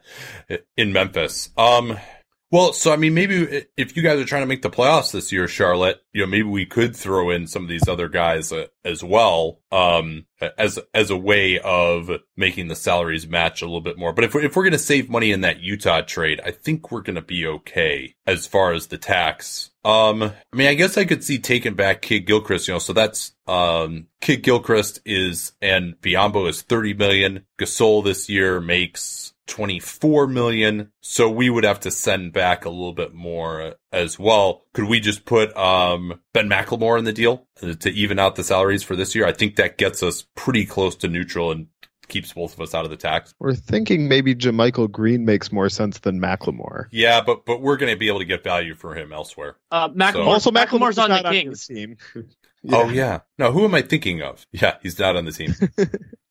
in 0.76 0.92
Memphis. 0.92 1.50
Um 1.56 1.98
well, 2.50 2.72
so 2.72 2.92
I 2.92 2.96
mean 2.96 3.14
maybe 3.14 3.66
if 3.76 3.96
you 3.96 4.02
guys 4.02 4.18
are 4.18 4.24
trying 4.24 4.42
to 4.42 4.46
make 4.46 4.62
the 4.62 4.70
playoffs 4.70 5.12
this 5.12 5.32
year, 5.32 5.46
Charlotte, 5.48 6.02
you 6.12 6.22
know, 6.22 6.26
maybe 6.26 6.48
we 6.48 6.66
could 6.66 6.96
throw 6.96 7.30
in 7.30 7.46
some 7.46 7.62
of 7.62 7.68
these 7.68 7.88
other 7.88 8.08
guys 8.08 8.52
uh, 8.52 8.66
as 8.84 9.04
well 9.04 9.60
um 9.72 10.26
as 10.58 10.78
as 10.94 11.10
a 11.10 11.16
way 11.16 11.58
of 11.60 12.10
making 12.36 12.68
the 12.68 12.74
salaries 12.74 13.26
match 13.26 13.62
a 13.62 13.66
little 13.66 13.80
bit 13.80 13.98
more. 13.98 14.12
But 14.12 14.24
if 14.24 14.34
we're, 14.34 14.42
if 14.42 14.56
we're 14.56 14.64
going 14.64 14.72
to 14.72 14.78
save 14.78 15.10
money 15.10 15.32
in 15.32 15.42
that 15.42 15.60
Utah 15.60 16.00
trade, 16.00 16.40
I 16.44 16.50
think 16.50 16.90
we're 16.90 17.02
going 17.02 17.16
to 17.16 17.22
be 17.22 17.46
okay 17.46 18.14
as 18.26 18.46
far 18.46 18.72
as 18.72 18.86
the 18.88 18.98
tax. 18.98 19.70
Um, 19.84 20.22
I 20.22 20.56
mean, 20.56 20.66
I 20.66 20.74
guess 20.74 20.98
I 20.98 21.04
could 21.04 21.24
see 21.24 21.38
taking 21.38 21.74
back 21.74 22.02
Kidd-Gilchrist, 22.02 22.68
you 22.68 22.74
know, 22.74 22.78
so 22.78 22.92
that's, 22.92 23.32
um, 23.46 24.08
Kidd-Gilchrist 24.20 25.00
is, 25.06 25.52
and 25.62 25.98
Biyombo 26.02 26.48
is 26.50 26.60
30 26.60 26.94
million. 26.94 27.46
Gasol 27.58 28.04
this 28.04 28.28
year 28.28 28.60
makes 28.60 29.32
24 29.50 30.26
million. 30.28 30.90
So 31.00 31.28
we 31.28 31.50
would 31.50 31.64
have 31.64 31.80
to 31.80 31.90
send 31.90 32.32
back 32.32 32.64
a 32.64 32.70
little 32.70 32.92
bit 32.94 33.12
more 33.12 33.74
as 33.92 34.18
well. 34.18 34.62
Could 34.72 34.84
we 34.88 35.00
just 35.00 35.24
put, 35.24 35.54
um, 35.56 36.20
Ben 36.32 36.48
McLemore 36.48 36.98
in 36.98 37.04
the 37.04 37.12
deal 37.12 37.46
to 37.60 37.90
even 37.90 38.18
out 38.18 38.36
the 38.36 38.44
salaries 38.44 38.82
for 38.82 38.96
this 38.96 39.14
year? 39.14 39.26
I 39.26 39.32
think 39.32 39.56
that 39.56 39.76
gets 39.76 40.02
us 40.02 40.24
pretty 40.36 40.64
close 40.64 40.96
to 40.96 41.08
neutral 41.08 41.50
and 41.52 41.66
keeps 42.08 42.32
both 42.32 42.54
of 42.54 42.60
us 42.60 42.74
out 42.74 42.84
of 42.84 42.90
the 42.90 42.96
tax. 42.96 43.34
We're 43.38 43.54
thinking 43.54 44.08
maybe 44.08 44.34
JaMychal 44.34 44.90
Green 44.90 45.24
makes 45.24 45.52
more 45.52 45.68
sense 45.68 45.98
than 46.00 46.20
McLemore. 46.20 46.86
Yeah, 46.90 47.20
but, 47.20 47.44
but 47.46 47.60
we're 47.60 47.76
going 47.76 47.92
to 47.92 47.98
be 47.98 48.08
able 48.08 48.18
to 48.20 48.24
get 48.24 48.42
value 48.42 48.74
for 48.74 48.94
him 48.96 49.12
elsewhere. 49.12 49.56
Uh, 49.70 49.88
McLemore, 49.90 50.12
So- 50.12 50.22
Also, 50.22 50.50
McLemore's 50.50 50.98
on 50.98 51.10
the 51.10 51.20
not 51.20 51.32
your 51.34 51.42
Kings. 51.42 51.70
team. 52.62 52.74
Oh 52.74 52.88
yeah. 52.88 53.20
No, 53.38 53.52
who 53.52 53.64
am 53.64 53.74
I 53.74 53.82
thinking 53.82 54.22
of? 54.22 54.46
Yeah, 54.52 54.76
he's 54.82 54.98
not 54.98 55.16
on 55.16 55.24
the 55.24 55.32
team. 55.32 55.54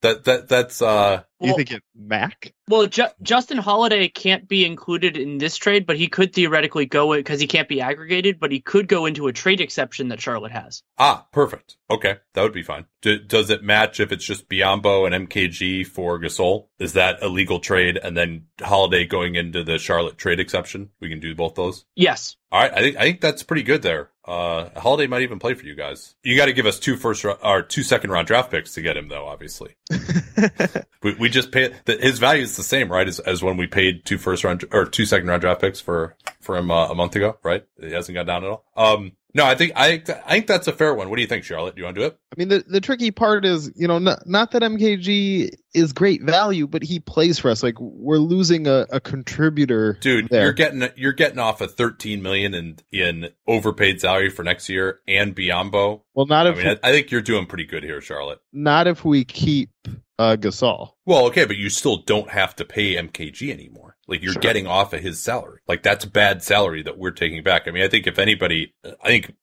that 0.02 0.24
that 0.26 0.48
that's 0.48 0.82
uh 0.82 1.24
You 1.42 1.56
think 1.56 1.72
it 1.72 1.84
Mac? 1.96 2.54
Well, 2.68 2.86
Ju- 2.86 3.08
Justin 3.24 3.58
Holiday 3.58 4.08
can't 4.10 4.48
be 4.48 4.64
included 4.64 5.18
in 5.18 5.40
this 5.40 5.58
trade, 5.58 5.86
but 5.88 5.98
he 5.98 6.08
could 6.08 6.34
theoretically 6.34 6.86
go 6.86 7.14
because 7.16 7.40
he 7.42 7.48
can't 7.48 7.68
be 7.68 7.82
aggregated, 7.82 8.40
but 8.40 8.52
he 8.52 8.60
could 8.62 8.88
go 8.88 9.08
into 9.08 9.28
a 9.28 9.34
trade 9.34 9.60
exception 9.60 10.10
that 10.10 10.22
Charlotte 10.22 10.52
has. 10.52 10.84
ah 11.00 11.26
perfect. 11.32 11.78
Okay, 11.90 12.18
that 12.36 12.44
would 12.44 12.54
be 12.54 12.62
fine. 12.64 12.86
D- 13.02 13.24
does 13.26 13.50
it 13.50 13.64
match 13.64 14.00
if 14.00 14.12
it's 14.12 14.26
just 14.26 14.48
Biyombo 14.50 15.12
and 15.12 15.28
MKG 15.28 15.88
for 15.88 16.20
Gasol? 16.20 16.68
Is 16.78 16.94
that 16.94 17.24
a 17.24 17.28
legal 17.28 17.60
trade? 17.60 17.98
And 17.98 18.16
then 18.16 18.46
Holiday 18.62 19.06
going 19.06 19.34
into 19.36 19.64
the 19.64 19.80
Charlotte 19.80 20.18
trade 20.20 20.40
exception? 20.40 20.92
We 21.00 21.10
can 21.10 21.20
do 21.20 21.34
both 21.34 21.56
those. 21.56 21.86
Yes. 21.96 22.36
All 22.52 22.62
right, 22.62 22.72
I 22.74 22.80
think 22.82 22.98
I 22.98 23.02
think 23.02 23.22
that's 23.22 23.42
pretty 23.44 23.64
good 23.64 23.82
there. 23.82 24.10
Uh, 24.30 24.70
Holiday 24.80 25.08
might 25.08 25.24
even 25.24 25.40
play 25.40 25.56
for 25.56 25.66
you 25.66 25.74
guys. 25.74 26.14
You 26.24 26.38
got 26.38 26.46
to 26.46 26.54
give 26.54 26.68
us 26.68 26.78
two 26.78 26.98
first 26.98 27.26
or 27.26 27.64
two 27.64 27.82
second 27.82 28.12
round 28.12 28.28
draft 28.28 28.52
picks 28.52 28.76
to 28.76 28.82
get 28.84 28.96
him, 28.96 29.08
though. 29.08 29.26
Obviously, 29.26 29.76
we, 31.02 31.16
we 31.16 31.30
just 31.30 31.52
pay 31.52 31.74
the, 31.86 31.98
his 31.98 32.20
value 32.20 32.44
is 32.44 32.56
the 32.56 32.62
same, 32.62 32.92
right? 32.92 33.08
As, 33.08 33.20
as 33.20 33.42
when 33.42 33.58
we 33.58 33.66
paid 33.66 34.06
two 34.06 34.20
first 34.20 34.44
round 34.44 34.66
or 34.72 34.86
two 34.86 35.06
second 35.06 35.28
round 35.28 35.42
draft 35.42 35.62
picks 35.62 35.82
for 35.82 36.16
for 36.42 36.58
him 36.58 36.70
uh, 36.70 36.90
a 36.90 36.96
month 36.96 37.16
ago, 37.16 37.40
right? 37.42 37.66
It 37.78 37.92
hasn't 37.92 38.14
gone 38.14 38.28
down 38.28 38.44
at 38.44 38.52
all. 38.52 38.66
Um, 38.76 39.14
no, 39.36 39.46
I 39.46 39.56
think 39.56 39.74
I 39.76 40.02
I 40.26 40.32
think 40.32 40.48
that's 40.48 40.68
a 40.68 40.74
fair 40.74 40.94
one. 40.96 41.10
What 41.10 41.16
do 41.18 41.22
you 41.22 41.28
think, 41.28 41.44
Charlotte? 41.44 41.76
Do 41.76 41.82
you 41.82 41.86
want 41.86 41.96
to 41.96 42.02
do 42.02 42.08
it? 42.08 42.18
I 42.32 42.36
mean, 42.38 42.48
the, 42.48 42.64
the 42.68 42.82
tricky 42.82 43.12
part 43.12 43.46
is, 43.46 43.72
you 43.76 43.88
know, 43.88 44.00
not, 44.00 44.28
not 44.28 44.52
that 44.52 44.62
MKG 44.62 45.52
is 45.74 45.94
great 45.94 46.24
value, 46.24 46.68
but 46.68 46.82
he 46.84 47.00
plays 47.00 47.38
for 47.40 47.50
us. 47.52 47.62
Like 47.64 47.76
we're 47.80 48.18
losing 48.18 48.66
a, 48.68 48.86
a 48.92 49.00
contributor, 49.00 49.98
Dude, 50.02 50.30
There. 50.30 50.44
you're 50.44 50.54
getting 50.54 50.90
you're 50.96 51.14
getting 51.14 51.40
off 51.40 51.62
a 51.62 51.68
13 51.68 52.22
million 52.22 52.54
in 52.54 52.78
in 52.92 53.30
overpaid 53.48 54.02
salary 54.02 54.30
for 54.30 54.44
next 54.44 54.68
year 54.70 55.00
and 55.08 55.36
Biyombo. 55.36 56.02
Well, 56.14 56.26
not 56.26 56.48
I 56.48 56.50
if 56.52 56.58
mean, 56.58 56.68
I, 56.84 56.90
I 56.90 56.92
think 56.92 57.12
you're 57.12 57.22
doing 57.22 57.46
pretty 57.46 57.66
good 57.66 57.84
here, 57.84 58.02
Charlotte. 58.02 58.40
not 58.52 58.88
if 58.88 59.06
we 59.06 59.26
keep 59.26 59.70
uh, 60.18 60.36
Gasol. 60.40 60.92
Well, 61.06 61.28
okay, 61.28 61.46
but 61.46 61.56
you 61.56 61.70
still 61.70 61.98
don't 61.98 62.30
have 62.30 62.56
to 62.58 62.66
pay 62.66 62.96
MKG 62.96 63.52
anymore. 63.54 63.96
Like 64.10 64.22
you're 64.24 64.34
Sure. 64.34 64.42
getting 64.42 64.68
off 64.68 64.94
of 64.94 65.02
his 65.02 65.22
salary. 65.22 65.60
Like 65.68 65.84
that's 65.84 66.06
bad 66.06 66.44
salary 66.44 66.84
that 66.84 66.98
we're 66.98 67.12
taking 67.12 67.44
back. 67.44 67.68
I 67.68 67.72
mean, 67.72 67.84
I 67.84 67.88
think 67.88 68.08
if 68.08 68.20
anybody, 68.20 68.74
I 68.84 69.08
think 69.08 69.34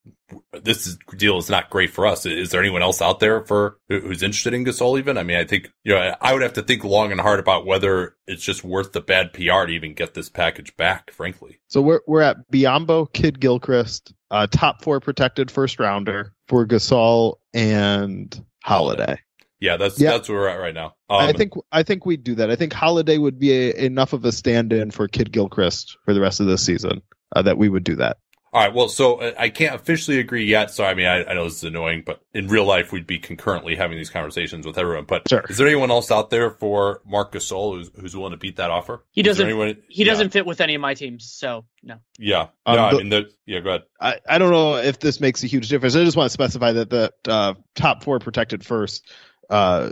this 0.65 0.87
is, 0.89 0.99
deal 1.17 1.39
is 1.39 1.49
not 1.49 1.71
great 1.71 1.91
for 1.91 2.05
us. 2.07 2.27
Is 2.27 2.51
there 2.51 2.61
anyone 2.61 2.83
else 2.83 3.01
out 3.01 3.21
there 3.21 3.45
for 3.45 3.79
who's 3.89 4.25
interested 4.25 4.55
in 4.55 4.65
Gasol? 4.65 4.99
Even, 4.99 5.17
I 5.19 5.23
mean, 5.23 5.37
I 5.37 5.45
think 5.45 5.71
you 5.85 5.95
know, 5.95 6.15
I 6.21 6.33
would 6.33 6.43
have 6.43 6.55
to 6.55 6.63
think 6.63 6.83
long 6.83 7.13
and 7.13 7.21
hard 7.21 7.39
about 7.39 7.65
whether 7.65 8.17
it's 8.27 8.43
just 8.43 8.65
worth 8.65 8.93
the 8.93 9.01
bad 9.01 9.33
PR 9.33 9.67
to 9.67 9.69
even 9.69 9.95
get 9.95 10.15
this 10.15 10.29
package 10.29 10.77
back. 10.77 11.13
Frankly, 11.13 11.61
So 11.69 11.81
we're 11.81 12.01
we're 12.09 12.23
at 12.23 12.51
Biyombo, 12.51 13.13
Kid 13.13 13.39
Gilchrist, 13.39 14.13
uh, 14.33 14.49
top 14.51 14.83
four 14.83 14.99
protected 14.99 15.49
first 15.51 15.79
rounder 15.79 16.33
for 16.49 16.67
Gasol 16.67 17.37
and 17.55 18.45
Holiday. 18.65 19.21
Yeah, 19.61 19.77
that's 19.77 19.99
Yeah. 19.99 20.11
that's 20.13 20.29
where 20.29 20.39
we're 20.39 20.49
at 20.49 20.57
right 20.61 20.75
now. 20.75 20.95
Um, 21.09 21.21
I 21.21 21.33
think 21.33 21.53
I 21.73 21.83
think 21.83 22.05
we'd 22.05 22.25
do 22.25 22.35
that. 22.37 22.51
I 22.51 22.57
think 22.57 22.73
Holiday 22.73 23.19
would 23.19 23.39
be 23.39 23.53
a, 23.53 23.75
enough 23.87 24.13
of 24.13 24.25
a 24.25 24.33
stand-in 24.33 24.91
for 24.91 25.09
Kidd-Gilchrist 25.09 25.97
for 26.05 26.13
the 26.15 26.21
rest 26.21 26.41
of 26.41 26.47
this 26.47 26.65
season 26.65 27.03
uh, 27.35 27.43
that 27.43 27.57
we 27.59 27.69
would 27.69 27.85
do 27.85 27.97
that. 27.97 28.19
All 28.53 28.63
right. 28.63 28.73
Well, 28.73 28.89
so 28.89 29.17
uh, 29.17 29.33
I 29.39 29.51
can't 29.51 29.75
officially 29.75 30.19
agree 30.19 30.47
yet. 30.47 30.71
So 30.71 30.83
I 30.85 30.95
mean, 30.95 31.07
I, 31.07 31.25
I 31.25 31.35
know 31.35 31.45
this 31.45 31.57
is 31.57 31.65
annoying, 31.65 32.05
but 32.07 32.21
in 32.33 32.49
real 32.49 32.65
life, 32.65 32.91
we'd 32.91 33.07
be 33.07 33.19
concurrently 33.19 33.77
having 33.77 33.99
these 33.99 34.09
conversations 34.09 34.67
with 34.67 34.79
everyone. 34.79 35.05
But 35.05 35.29
Sure. 35.29 35.45
is 35.51 35.59
there 35.59 35.67
anyone 35.67 35.91
else 35.91 36.11
out 36.11 36.31
there 36.31 36.51
for 36.51 37.03
Marc 37.05 37.33
Gasol 37.33 37.77
who's, 37.77 37.91
who's 38.01 38.17
willing 38.17 38.31
to 38.31 38.39
beat 38.39 38.57
that 38.57 38.71
offer? 38.71 39.05
He 39.11 39.21
Is 39.21 39.27
doesn't- 39.27 39.45
Anyone, 39.47 39.77
He 39.89 40.05
yeah, 40.05 40.13
doesn't 40.13 40.31
fit 40.31 40.47
with 40.47 40.63
any 40.63 40.75
of 40.75 40.81
my 40.81 40.95
teams, 40.95 41.31
so 41.31 41.67
no. 41.83 41.97
Yeah. 42.19 42.47
Um, 42.65 42.77
no, 42.77 42.85
I 42.85 42.93
mean, 42.93 43.09
the, 43.11 43.31
yeah. 43.45 43.61
Go 43.61 43.71
ahead. 43.71 43.83
I, 44.01 44.21
I 44.27 44.39
don't 44.39 44.51
know 44.53 44.77
if 44.77 45.01
this 45.01 45.21
makes 45.21 45.45
a 45.45 45.49
huge 45.49 45.69
difference. 45.69 45.95
I 45.95 46.05
just 46.05 46.17
want 46.17 46.27
to 46.27 46.33
specify 46.33 46.73
that 46.73 46.89
the 46.89 47.13
uh, 47.29 47.55
top 47.75 48.05
four 48.05 48.21
protected 48.21 48.65
first. 48.65 49.07
Uh, 49.49 49.91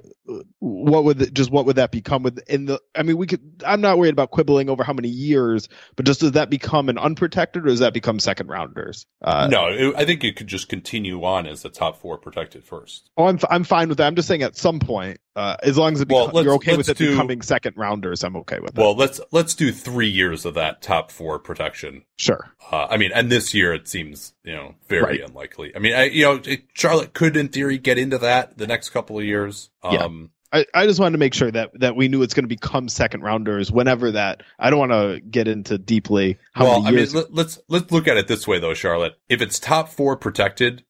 what 0.58 1.04
would 1.04 1.34
just 1.34 1.50
what 1.50 1.66
would 1.66 1.76
that 1.76 1.90
become 1.90 2.22
with 2.22 2.38
in 2.48 2.64
the? 2.64 2.80
I 2.94 3.02
mean, 3.02 3.16
we 3.16 3.26
could. 3.26 3.62
I'm 3.64 3.80
not 3.80 3.98
worried 3.98 4.12
about 4.12 4.30
quibbling 4.30 4.68
over 4.68 4.82
how 4.82 4.92
many 4.92 5.08
years, 5.08 5.68
but 5.96 6.06
just 6.06 6.20
does 6.20 6.32
that 6.32 6.50
become 6.50 6.88
an 6.88 6.98
unprotected 6.98 7.64
or 7.64 7.66
does 7.66 7.80
that 7.80 7.94
become 7.94 8.18
second 8.18 8.48
rounders? 8.48 9.06
Uh, 9.22 9.48
no, 9.50 9.66
it, 9.68 9.94
I 9.96 10.04
think 10.04 10.24
it 10.24 10.36
could 10.36 10.46
just 10.48 10.68
continue 10.68 11.22
on 11.24 11.46
as 11.46 11.62
the 11.62 11.68
top 11.68 12.00
four 12.00 12.18
protected 12.18 12.64
first. 12.64 13.10
Oh, 13.16 13.26
I'm 13.26 13.38
I'm 13.48 13.64
fine 13.64 13.88
with 13.88 13.98
that. 13.98 14.06
I'm 14.06 14.16
just 14.16 14.28
saying 14.28 14.42
at 14.42 14.56
some 14.56 14.80
point, 14.80 15.20
uh, 15.36 15.56
as 15.62 15.76
long 15.76 15.94
as 15.94 16.00
it 16.00 16.08
Well, 16.08 16.30
you're 16.42 16.54
okay 16.54 16.76
with 16.76 16.88
it 16.88 16.96
do- 16.96 17.10
becoming 17.10 17.42
second 17.42 17.76
rounders, 17.76 18.22
I'm 18.22 18.36
okay 18.36 18.60
with 18.60 18.76
it. 18.76 18.80
Well, 18.80 18.94
let's 18.94 19.20
let's 19.32 19.54
do 19.54 19.72
three 19.72 20.08
years 20.08 20.44
of 20.44 20.54
that 20.54 20.80
top 20.82 21.10
four 21.10 21.38
protection. 21.38 22.04
sure. 22.16 22.52
Uh, 22.70 22.86
I 22.90 22.96
mean, 22.96 23.10
and 23.14 23.30
this 23.30 23.52
year 23.54 23.74
it 23.74 23.88
seems 23.88 24.34
you 24.44 24.52
know 24.52 24.74
very 24.88 25.02
Right. 25.02 25.20
unlikely. 25.20 25.74
I 25.74 25.78
mean, 25.80 25.94
I, 25.94 26.04
you 26.04 26.24
know, 26.24 26.40
it, 26.44 26.64
Charlotte 26.74 27.14
could 27.14 27.36
in 27.36 27.48
theory 27.48 27.78
get 27.78 27.98
into 27.98 28.18
that 28.18 28.58
the 28.58 28.66
next 28.66 28.90
couple 28.90 29.18
of 29.18 29.24
years. 29.24 29.70
Yeah. 29.82 30.04
Um, 30.04 30.30
I, 30.52 30.64
I 30.72 30.86
just 30.86 31.00
wanted 31.00 31.12
to 31.12 31.18
make 31.18 31.34
sure 31.34 31.50
that 31.50 31.72
that 31.80 31.96
we 31.96 32.06
knew 32.06 32.22
it's 32.22 32.32
going 32.32 32.44
to 32.44 32.48
become 32.48 32.88
second 32.88 33.22
rounders 33.22 33.72
whenever 33.72 34.12
that. 34.12 34.44
I 34.56 34.70
don't 34.70 34.78
want 34.78 34.92
to 34.92 35.20
get 35.20 35.48
into 35.48 35.78
deeply 35.78 36.38
how 36.52 36.64
well, 36.64 36.82
many 36.82 36.96
years. 36.96 37.12
I 37.12 37.18
mean, 37.18 37.24
let, 37.24 37.34
let's 37.34 37.58
let's 37.68 37.90
look 37.90 38.06
at 38.06 38.16
it 38.16 38.28
this 38.28 38.46
way 38.46 38.60
though, 38.60 38.74
Charlotte. 38.74 39.14
If 39.28 39.42
it's 39.42 39.58
top 39.58 39.88
four 39.88 40.16
protected 40.16 40.84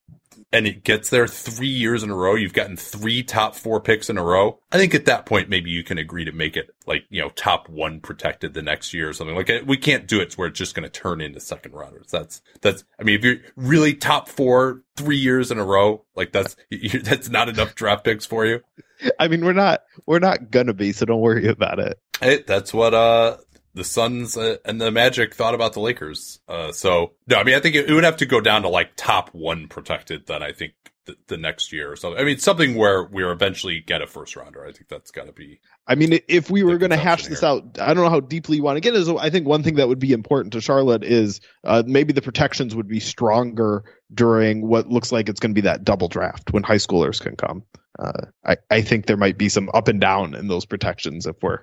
and 0.52 0.66
it 0.66 0.84
gets 0.84 1.10
there 1.10 1.26
three 1.26 1.68
years 1.68 2.02
in 2.02 2.10
a 2.10 2.14
row, 2.14 2.34
you've 2.34 2.52
gotten 2.52 2.76
three 2.76 3.22
top 3.22 3.54
four 3.54 3.80
picks 3.80 4.08
in 4.10 4.18
a 4.18 4.22
row. 4.22 4.58
I 4.72 4.78
think 4.78 4.94
at 4.94 5.06
that 5.06 5.26
point 5.26 5.48
maybe 5.48 5.70
you 5.70 5.84
can 5.84 5.98
agree 5.98 6.24
to 6.24 6.32
make 6.32 6.56
it 6.56 6.70
like 6.86 7.04
you 7.10 7.20
know 7.20 7.30
top 7.30 7.68
one 7.68 8.00
protected 8.00 8.54
the 8.54 8.62
next 8.62 8.94
year 8.94 9.08
or 9.08 9.12
something. 9.12 9.36
Like 9.36 9.50
we 9.66 9.76
can't 9.76 10.06
do 10.06 10.20
it 10.20 10.34
where 10.34 10.48
it's 10.48 10.58
just 10.58 10.74
going 10.74 10.88
to 10.88 11.00
turn 11.00 11.20
into 11.20 11.40
second 11.40 11.72
rounders. 11.72 12.08
That's 12.10 12.42
that's. 12.60 12.84
I 12.98 13.02
mean, 13.02 13.18
if 13.18 13.24
you're 13.24 13.36
really 13.56 13.94
top 13.94 14.28
four 14.28 14.82
three 14.96 15.18
years 15.18 15.50
in 15.50 15.58
a 15.58 15.64
row, 15.64 16.04
like 16.14 16.32
that's 16.32 16.56
that's 17.02 17.28
not 17.28 17.48
enough 17.48 17.74
draft 17.74 18.04
picks 18.04 18.26
for 18.26 18.46
you. 18.46 18.60
I 19.18 19.28
mean, 19.28 19.44
we're 19.44 19.52
not 19.52 19.82
we're 20.06 20.18
not 20.18 20.50
gonna 20.50 20.74
be, 20.74 20.92
so 20.92 21.06
don't 21.06 21.20
worry 21.20 21.48
about 21.48 21.78
it. 21.78 21.98
Hey, 22.20 22.42
that's 22.46 22.72
what 22.72 22.94
uh 22.94 23.38
the 23.74 23.84
Suns 23.84 24.36
uh, 24.36 24.56
and 24.64 24.80
the 24.80 24.90
Magic 24.90 25.34
thought 25.34 25.54
about 25.54 25.72
the 25.72 25.80
Lakers. 25.80 26.40
Uh, 26.48 26.72
so 26.72 27.12
no, 27.26 27.36
I 27.36 27.44
mean 27.44 27.54
I 27.54 27.60
think 27.60 27.74
it, 27.74 27.88
it 27.88 27.92
would 27.92 28.04
have 28.04 28.18
to 28.18 28.26
go 28.26 28.40
down 28.40 28.62
to 28.62 28.68
like 28.68 28.92
top 28.96 29.30
one 29.34 29.68
protected. 29.68 30.26
Then 30.26 30.42
I 30.42 30.52
think 30.52 30.72
the, 31.06 31.16
the 31.26 31.36
next 31.36 31.72
year 31.72 31.90
or 31.90 31.96
something. 31.96 32.20
I 32.20 32.24
mean 32.24 32.38
something 32.38 32.74
where 32.76 33.04
we 33.04 33.24
eventually 33.24 33.80
get 33.80 34.02
a 34.02 34.06
first 34.06 34.36
rounder. 34.36 34.64
I 34.64 34.72
think 34.72 34.88
that's 34.88 35.10
got 35.10 35.26
to 35.26 35.32
be 35.32 35.60
I 35.86 35.96
mean, 35.96 36.18
if 36.28 36.50
we 36.50 36.62
were 36.62 36.78
going 36.78 36.90
to 36.90 36.96
hash 36.96 37.26
this 37.26 37.40
here. 37.40 37.48
out, 37.48 37.78
I 37.78 37.92
don't 37.92 38.04
know 38.04 38.10
how 38.10 38.20
deeply 38.20 38.56
you 38.56 38.62
want 38.62 38.76
to 38.76 38.80
get. 38.80 38.94
Is 38.94 39.08
I 39.08 39.28
think 39.28 39.46
one 39.46 39.62
thing 39.62 39.74
that 39.74 39.88
would 39.88 39.98
be 39.98 40.12
important 40.12 40.54
to 40.54 40.60
Charlotte 40.60 41.04
is 41.04 41.40
uh, 41.62 41.82
maybe 41.86 42.12
the 42.12 42.22
protections 42.22 42.74
would 42.74 42.88
be 42.88 43.00
stronger 43.00 43.84
during 44.12 44.66
what 44.66 44.88
looks 44.88 45.12
like 45.12 45.28
it's 45.28 45.40
going 45.40 45.54
to 45.54 45.60
be 45.60 45.66
that 45.66 45.84
double 45.84 46.08
draft 46.08 46.52
when 46.52 46.62
high 46.62 46.76
schoolers 46.76 47.20
can 47.20 47.36
come. 47.36 47.64
Uh, 47.98 48.26
I 48.44 48.56
I 48.70 48.80
think 48.80 49.06
there 49.06 49.18
might 49.18 49.36
be 49.36 49.50
some 49.50 49.68
up 49.74 49.88
and 49.88 50.00
down 50.00 50.34
in 50.34 50.48
those 50.48 50.64
protections 50.64 51.26
if 51.26 51.36
we're 51.42 51.60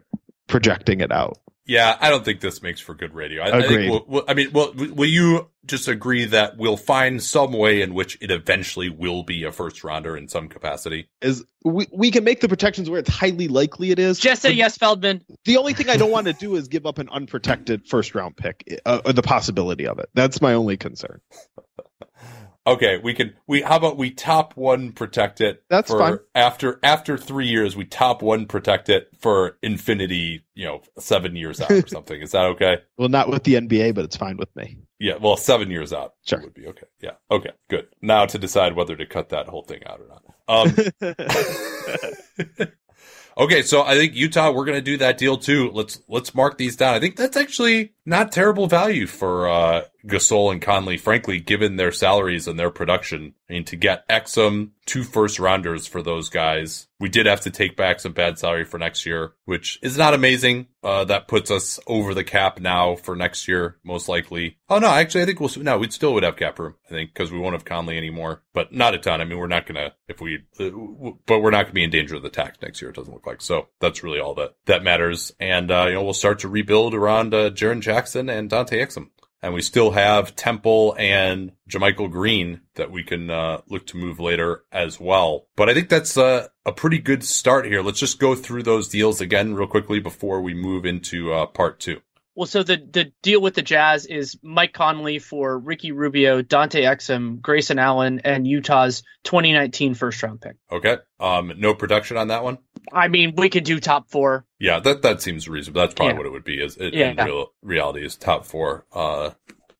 projecting 0.47 1.01
it 1.01 1.11
out. 1.11 1.39
Yeah, 1.65 1.95
I 2.01 2.09
don't 2.09 2.25
think 2.25 2.41
this 2.41 2.61
makes 2.63 2.81
for 2.81 2.93
good 2.95 3.13
radio. 3.13 3.43
I, 3.43 3.57
I 3.59 3.67
think. 3.67 3.91
We'll, 3.91 4.05
we'll- 4.07 4.25
I 4.27 4.33
mean, 4.33 4.51
well, 4.51 4.73
will 4.73 5.07
you 5.09 5.47
just 5.65 5.87
agree 5.87 6.25
that 6.25 6.57
we'll 6.57 6.75
find 6.75 7.21
some 7.21 7.53
way 7.53 7.81
in 7.83 7.93
which 7.93 8.17
it 8.19 8.31
eventually 8.31 8.89
will 8.89 9.21
be 9.23 9.43
a 9.43 9.51
first 9.51 9.83
rounder 9.83 10.17
in 10.17 10.27
some 10.27 10.49
capacity? 10.49 11.07
Is 11.21 11.45
we 11.63 11.85
we 11.93 12.09
can 12.09 12.23
make 12.23 12.41
the 12.41 12.49
protections 12.49 12.89
where 12.89 12.99
it's 12.99 13.09
highly 13.11 13.47
likely 13.47 13.91
it 13.91 13.99
is. 13.99 14.17
Just 14.19 14.41
say 14.41 14.49
but 14.49 14.55
yes, 14.55 14.75
Feldman. 14.77 15.23
The 15.45 15.57
only 15.57 15.73
thing 15.73 15.87
I 15.89 15.97
don't 15.97 16.11
want 16.11 16.25
to 16.27 16.33
do 16.33 16.55
is 16.55 16.67
give 16.67 16.87
up 16.87 16.97
an 16.97 17.09
unprotected 17.09 17.87
first 17.87 18.15
round 18.15 18.35
pick, 18.37 18.81
uh, 18.85 19.01
or 19.05 19.13
the 19.13 19.21
possibility 19.21 19.85
of 19.85 19.99
it. 19.99 20.09
That's 20.15 20.41
my 20.41 20.53
only 20.55 20.77
concern. 20.77 21.21
Okay, 22.67 22.99
we 23.03 23.15
can. 23.15 23.33
We 23.47 23.61
how 23.61 23.77
about 23.77 23.97
we 23.97 24.11
top 24.11 24.55
one 24.55 24.91
protect 24.91 25.41
it? 25.41 25.63
That's 25.67 25.89
for 25.89 25.97
fine. 25.97 26.19
After 26.35 26.79
after 26.83 27.17
three 27.17 27.47
years, 27.47 27.75
we 27.75 27.85
top 27.85 28.21
one 28.21 28.45
protect 28.45 28.87
it 28.87 29.09
for 29.19 29.57
infinity. 29.63 30.45
You 30.53 30.65
know, 30.65 30.81
seven 30.99 31.35
years 31.35 31.59
out 31.59 31.71
or 31.71 31.87
something. 31.87 32.21
Is 32.21 32.33
that 32.33 32.45
okay? 32.45 32.77
Well, 32.97 33.09
not 33.09 33.29
with 33.29 33.43
the 33.45 33.55
NBA, 33.55 33.95
but 33.95 34.05
it's 34.05 34.15
fine 34.15 34.37
with 34.37 34.55
me. 34.55 34.77
Yeah. 34.99 35.15
Well, 35.19 35.37
seven 35.37 35.71
years 35.71 35.91
out 35.91 36.13
Sure. 36.27 36.39
would 36.41 36.53
be 36.53 36.67
okay. 36.67 36.85
Yeah. 36.99 37.13
Okay. 37.31 37.49
Good. 37.67 37.87
Now 38.03 38.27
to 38.27 38.37
decide 38.37 38.75
whether 38.75 38.95
to 38.95 39.07
cut 39.07 39.29
that 39.29 39.47
whole 39.47 39.63
thing 39.63 39.81
out 39.87 39.99
or 39.99 40.07
not. 40.07 40.23
Um, 40.47 40.75
okay, 43.37 43.63
so 43.63 43.81
I 43.81 43.95
think 43.95 44.13
Utah, 44.15 44.51
we're 44.51 44.65
going 44.65 44.77
to 44.77 44.81
do 44.83 44.97
that 44.97 45.17
deal 45.17 45.37
too. 45.37 45.71
Let's 45.73 45.99
let's 46.07 46.35
mark 46.35 46.59
these 46.59 46.75
down. 46.75 46.93
I 46.93 46.99
think 46.99 47.15
that's 47.15 47.37
actually 47.37 47.93
not 48.05 48.31
terrible 48.31 48.67
value 48.67 49.07
for 49.07 49.49
uh, 49.49 49.81
Gasol 50.05 50.51
and 50.51 50.61
Conley, 50.61 50.97
frankly, 50.97 51.39
given 51.39 51.75
their 51.75 51.91
salaries 51.91 52.47
and 52.47 52.59
their 52.59 52.69
production. 52.71 53.33
I 53.49 53.53
mean, 53.53 53.65
to 53.65 53.75
get 53.75 54.07
Exum, 54.07 54.71
two 54.85 55.03
first 55.03 55.39
rounders 55.39 55.87
for 55.87 56.01
those 56.01 56.29
guys. 56.29 56.87
We 56.99 57.09
did 57.09 57.25
have 57.25 57.41
to 57.41 57.49
take 57.49 57.75
back 57.75 57.99
some 57.99 58.13
bad 58.13 58.37
salary 58.39 58.65
for 58.65 58.77
next 58.77 59.05
year, 59.05 59.33
which 59.45 59.79
is 59.81 59.97
not 59.97 60.13
amazing. 60.13 60.67
Uh, 60.83 61.03
that 61.05 61.27
puts 61.27 61.51
us 61.51 61.79
over 61.87 62.13
the 62.13 62.23
cap 62.23 62.59
now 62.59 62.95
for 62.95 63.15
next 63.15 63.47
year, 63.47 63.77
most 63.83 64.07
likely. 64.07 64.57
Oh 64.69 64.79
no, 64.79 64.87
actually, 64.87 65.21
I 65.21 65.25
think 65.25 65.39
we'll 65.39 65.51
no, 65.57 65.77
we 65.77 65.89
still 65.89 66.13
would 66.13 66.23
have 66.23 66.35
cap 66.35 66.59
room. 66.59 66.75
I 66.87 66.89
think 66.89 67.13
because 67.13 67.31
we 67.31 67.39
won't 67.39 67.53
have 67.53 67.65
Conley 67.65 67.97
anymore, 67.97 68.43
but 68.53 68.73
not 68.73 68.95
a 68.95 68.97
ton. 68.97 69.21
I 69.21 69.25
mean, 69.25 69.37
we're 69.37 69.47
not 69.47 69.65
gonna 69.65 69.93
if 70.07 70.21
we, 70.21 70.39
uh, 70.59 70.69
but 71.25 71.39
we're 71.41 71.51
not 71.51 71.63
gonna 71.63 71.73
be 71.73 71.83
in 71.83 71.89
danger 71.89 72.15
of 72.15 72.23
the 72.23 72.29
tax 72.29 72.57
next 72.61 72.81
year. 72.81 72.89
It 72.89 72.95
doesn't 72.95 73.13
look 73.13 73.27
like 73.27 73.41
so. 73.41 73.67
That's 73.79 74.03
really 74.03 74.19
all 74.19 74.35
that 74.35 74.55
that 74.65 74.83
matters. 74.83 75.31
And 75.39 75.71
uh, 75.71 75.85
you 75.87 75.93
know, 75.93 76.03
we'll 76.03 76.13
start 76.13 76.39
to 76.39 76.47
rebuild 76.47 76.93
around 76.95 77.33
uh, 77.33 77.51
Jaren 77.51 77.81
Jackson 77.81 78.29
and 78.29 78.49
Dante 78.49 78.79
Exum. 78.79 79.09
And 79.43 79.53
we 79.53 79.61
still 79.61 79.91
have 79.91 80.35
Temple 80.35 80.95
and 80.99 81.53
JaMychal 81.67 82.11
Green 82.11 82.61
that 82.75 82.91
we 82.91 83.03
can 83.03 83.31
uh, 83.31 83.61
look 83.67 83.87
to 83.87 83.97
move 83.97 84.19
later 84.19 84.63
as 84.71 84.99
well. 84.99 85.47
But 85.55 85.67
I 85.67 85.73
think 85.73 85.89
that's 85.89 86.15
uh, 86.15 86.49
a 86.65 86.71
pretty 86.71 86.99
good 86.99 87.23
start 87.23 87.65
here. 87.65 87.81
Let's 87.81 87.99
just 87.99 88.19
go 88.19 88.35
through 88.35 88.63
those 88.63 88.87
deals 88.87 89.19
again 89.19 89.55
real 89.55 89.67
quickly 89.67 89.99
before 89.99 90.41
we 90.41 90.53
move 90.53 90.85
into 90.85 91.33
uh, 91.33 91.47
part 91.47 91.79
two. 91.79 92.01
Well, 92.35 92.47
so 92.47 92.63
the 92.63 92.77
the 92.77 93.11
deal 93.21 93.41
with 93.41 93.55
the 93.55 93.61
Jazz 93.61 94.05
is 94.05 94.37
Mike 94.41 94.71
Conley 94.73 95.19
for 95.19 95.59
Ricky 95.59 95.91
Rubio, 95.91 96.41
Dante 96.41 96.83
Exum, 96.83 97.41
Grayson 97.41 97.77
Allen, 97.77 98.21
and 98.23 98.47
Utah's 98.47 99.03
2019 99.25 99.95
first 99.95 100.23
round 100.23 100.39
pick. 100.41 100.55
Okay. 100.71 100.97
Um, 101.19 101.51
no 101.57 101.73
production 101.73 102.15
on 102.17 102.29
that 102.29 102.43
one. 102.43 102.57
I 102.93 103.09
mean, 103.09 103.33
we 103.35 103.49
could 103.49 103.65
do 103.65 103.79
top 103.79 104.09
four. 104.09 104.45
Yeah, 104.59 104.79
that 104.79 105.01
that 105.01 105.21
seems 105.21 105.49
reasonable. 105.49 105.81
That's 105.81 105.93
probably 105.93 106.13
Yeah. 106.13 106.17
what 106.19 106.25
it 106.27 106.31
would 106.31 106.43
be. 106.45 106.61
Is 106.63 106.77
in, 106.77 106.93
Yeah. 106.93 107.09
in 107.11 107.17
real 107.17 107.53
reality 107.61 108.05
is 108.05 108.15
top 108.15 108.45
four. 108.45 108.85
Uh, 108.93 109.31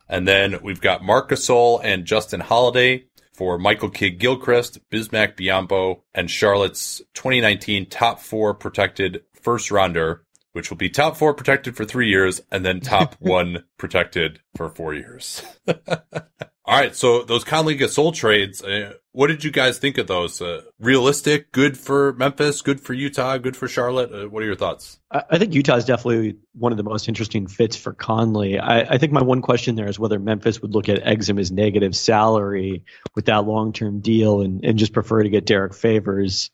and 0.09 0.27
then 0.27 0.59
we've 0.61 0.81
got 0.81 1.03
Marc 1.03 1.29
Gasol 1.29 1.79
and 1.83 2.03
Justin 2.05 2.41
Holiday 2.41 3.05
for 3.33 3.57
Michael 3.57 3.89
Kidd 3.89 4.19
Gilchrist, 4.19 4.77
Bismack 4.91 5.37
Biyombo, 5.37 6.01
and 6.13 6.29
Charlotte's 6.29 7.01
2019 7.13 7.85
top 7.87 8.19
four 8.19 8.53
protected 8.53 9.23
first 9.41 9.71
rounder, 9.71 10.23
which 10.53 10.69
will 10.69 10.77
be 10.77 10.89
top 10.89 11.15
four 11.15 11.33
protected 11.33 11.75
for 11.75 11.85
three 11.85 12.09
years 12.09 12.41
and 12.51 12.65
then 12.65 12.79
top 12.79 13.15
one 13.19 13.63
protected 13.77 14.39
for 14.55 14.69
four 14.69 14.93
years. 14.93 15.43
All 16.63 16.77
right, 16.77 16.95
so 16.95 17.23
those 17.23 17.43
Conley 17.43 17.75
Gasol 17.75 18.13
trades, 18.13 18.63
uh, 18.63 18.93
what 19.13 19.27
did 19.27 19.43
you 19.43 19.51
guys 19.51 19.79
think 19.79 19.97
of 19.97 20.05
those? 20.05 20.39
Uh, 20.41 20.61
realistic, 20.79 21.51
good 21.51 21.75
for 21.75 22.13
Memphis, 22.13 22.61
good 22.61 22.79
for 22.79 22.93
Utah, 22.93 23.37
good 23.39 23.57
for 23.57 23.67
Charlotte. 23.67 24.13
Uh, 24.13 24.29
what 24.29 24.43
are 24.43 24.45
your 24.45 24.55
thoughts? 24.55 24.99
I 25.11 25.23
I 25.31 25.37
think 25.39 25.55
Utah 25.55 25.75
is 25.75 25.85
definitely 25.85 26.37
one 26.53 26.71
of 26.71 26.77
the 26.77 26.83
most 26.83 27.07
interesting 27.09 27.47
fits 27.47 27.75
for 27.75 27.93
Conley. 27.93 28.59
I, 28.59 28.81
I 28.81 28.97
think 28.99 29.11
my 29.11 29.23
one 29.23 29.41
question 29.41 29.75
there 29.75 29.89
is 29.89 29.99
whether 29.99 30.19
Memphis 30.19 30.61
would 30.61 30.73
look 30.73 30.87
at 30.87 31.03
Exum 31.03 31.39
as 31.39 31.51
negative 31.51 31.95
salary 31.95 32.85
with 33.15 33.25
that 33.25 33.45
long 33.45 33.73
term 33.73 33.99
deal 33.99 34.41
and, 34.41 34.63
and 34.63 34.77
just 34.77 34.93
prefer 34.93 35.23
to 35.23 35.29
get 35.29 35.45
Derrick 35.45 35.73
Favors, 35.73 36.51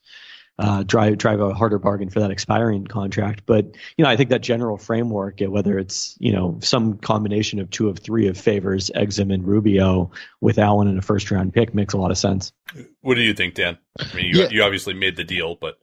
uh, 0.59 0.83
drive 0.83 1.17
drive 1.17 1.39
a 1.39 1.53
harder 1.53 1.77
bargain 1.79 2.09
for 2.09 2.19
that 2.19 2.31
expiring 2.31 2.85
contract. 2.87 3.43
But 3.45 3.75
you 3.97 4.03
know, 4.03 4.09
I 4.09 4.15
think 4.17 4.29
that 4.31 4.41
general 4.41 4.77
framework, 4.77 5.41
uh, 5.41 5.49
whether 5.51 5.77
it's 5.77 6.15
you 6.19 6.31
know 6.31 6.57
some 6.61 6.97
combination 6.97 7.59
of 7.59 7.69
two 7.69 7.89
of 7.89 7.99
three 7.99 8.27
of 8.27 8.37
Favors, 8.37 8.89
Exum, 8.95 9.33
and 9.33 9.45
Rubio 9.47 10.11
with 10.41 10.57
Allen 10.57 10.87
and 10.87 10.97
a 10.97 11.01
first 11.01 11.29
round 11.31 11.53
pick 11.53 11.73
makes 11.75 11.93
a 11.93 11.97
lot 11.97 12.11
of 12.11 12.17
sense. 12.17 12.51
What 13.01 13.15
do 13.15 13.21
you 13.21 13.33
think, 13.33 13.53
Dan? 13.53 13.77
I 13.99 14.15
mean, 14.15 14.25
you, 14.25 14.41
Yeah. 14.41 14.49
you 14.49 14.63
obviously 14.63 14.93
made 14.93 15.15
the 15.15 15.23
deal, 15.23 15.55
but 15.59 15.77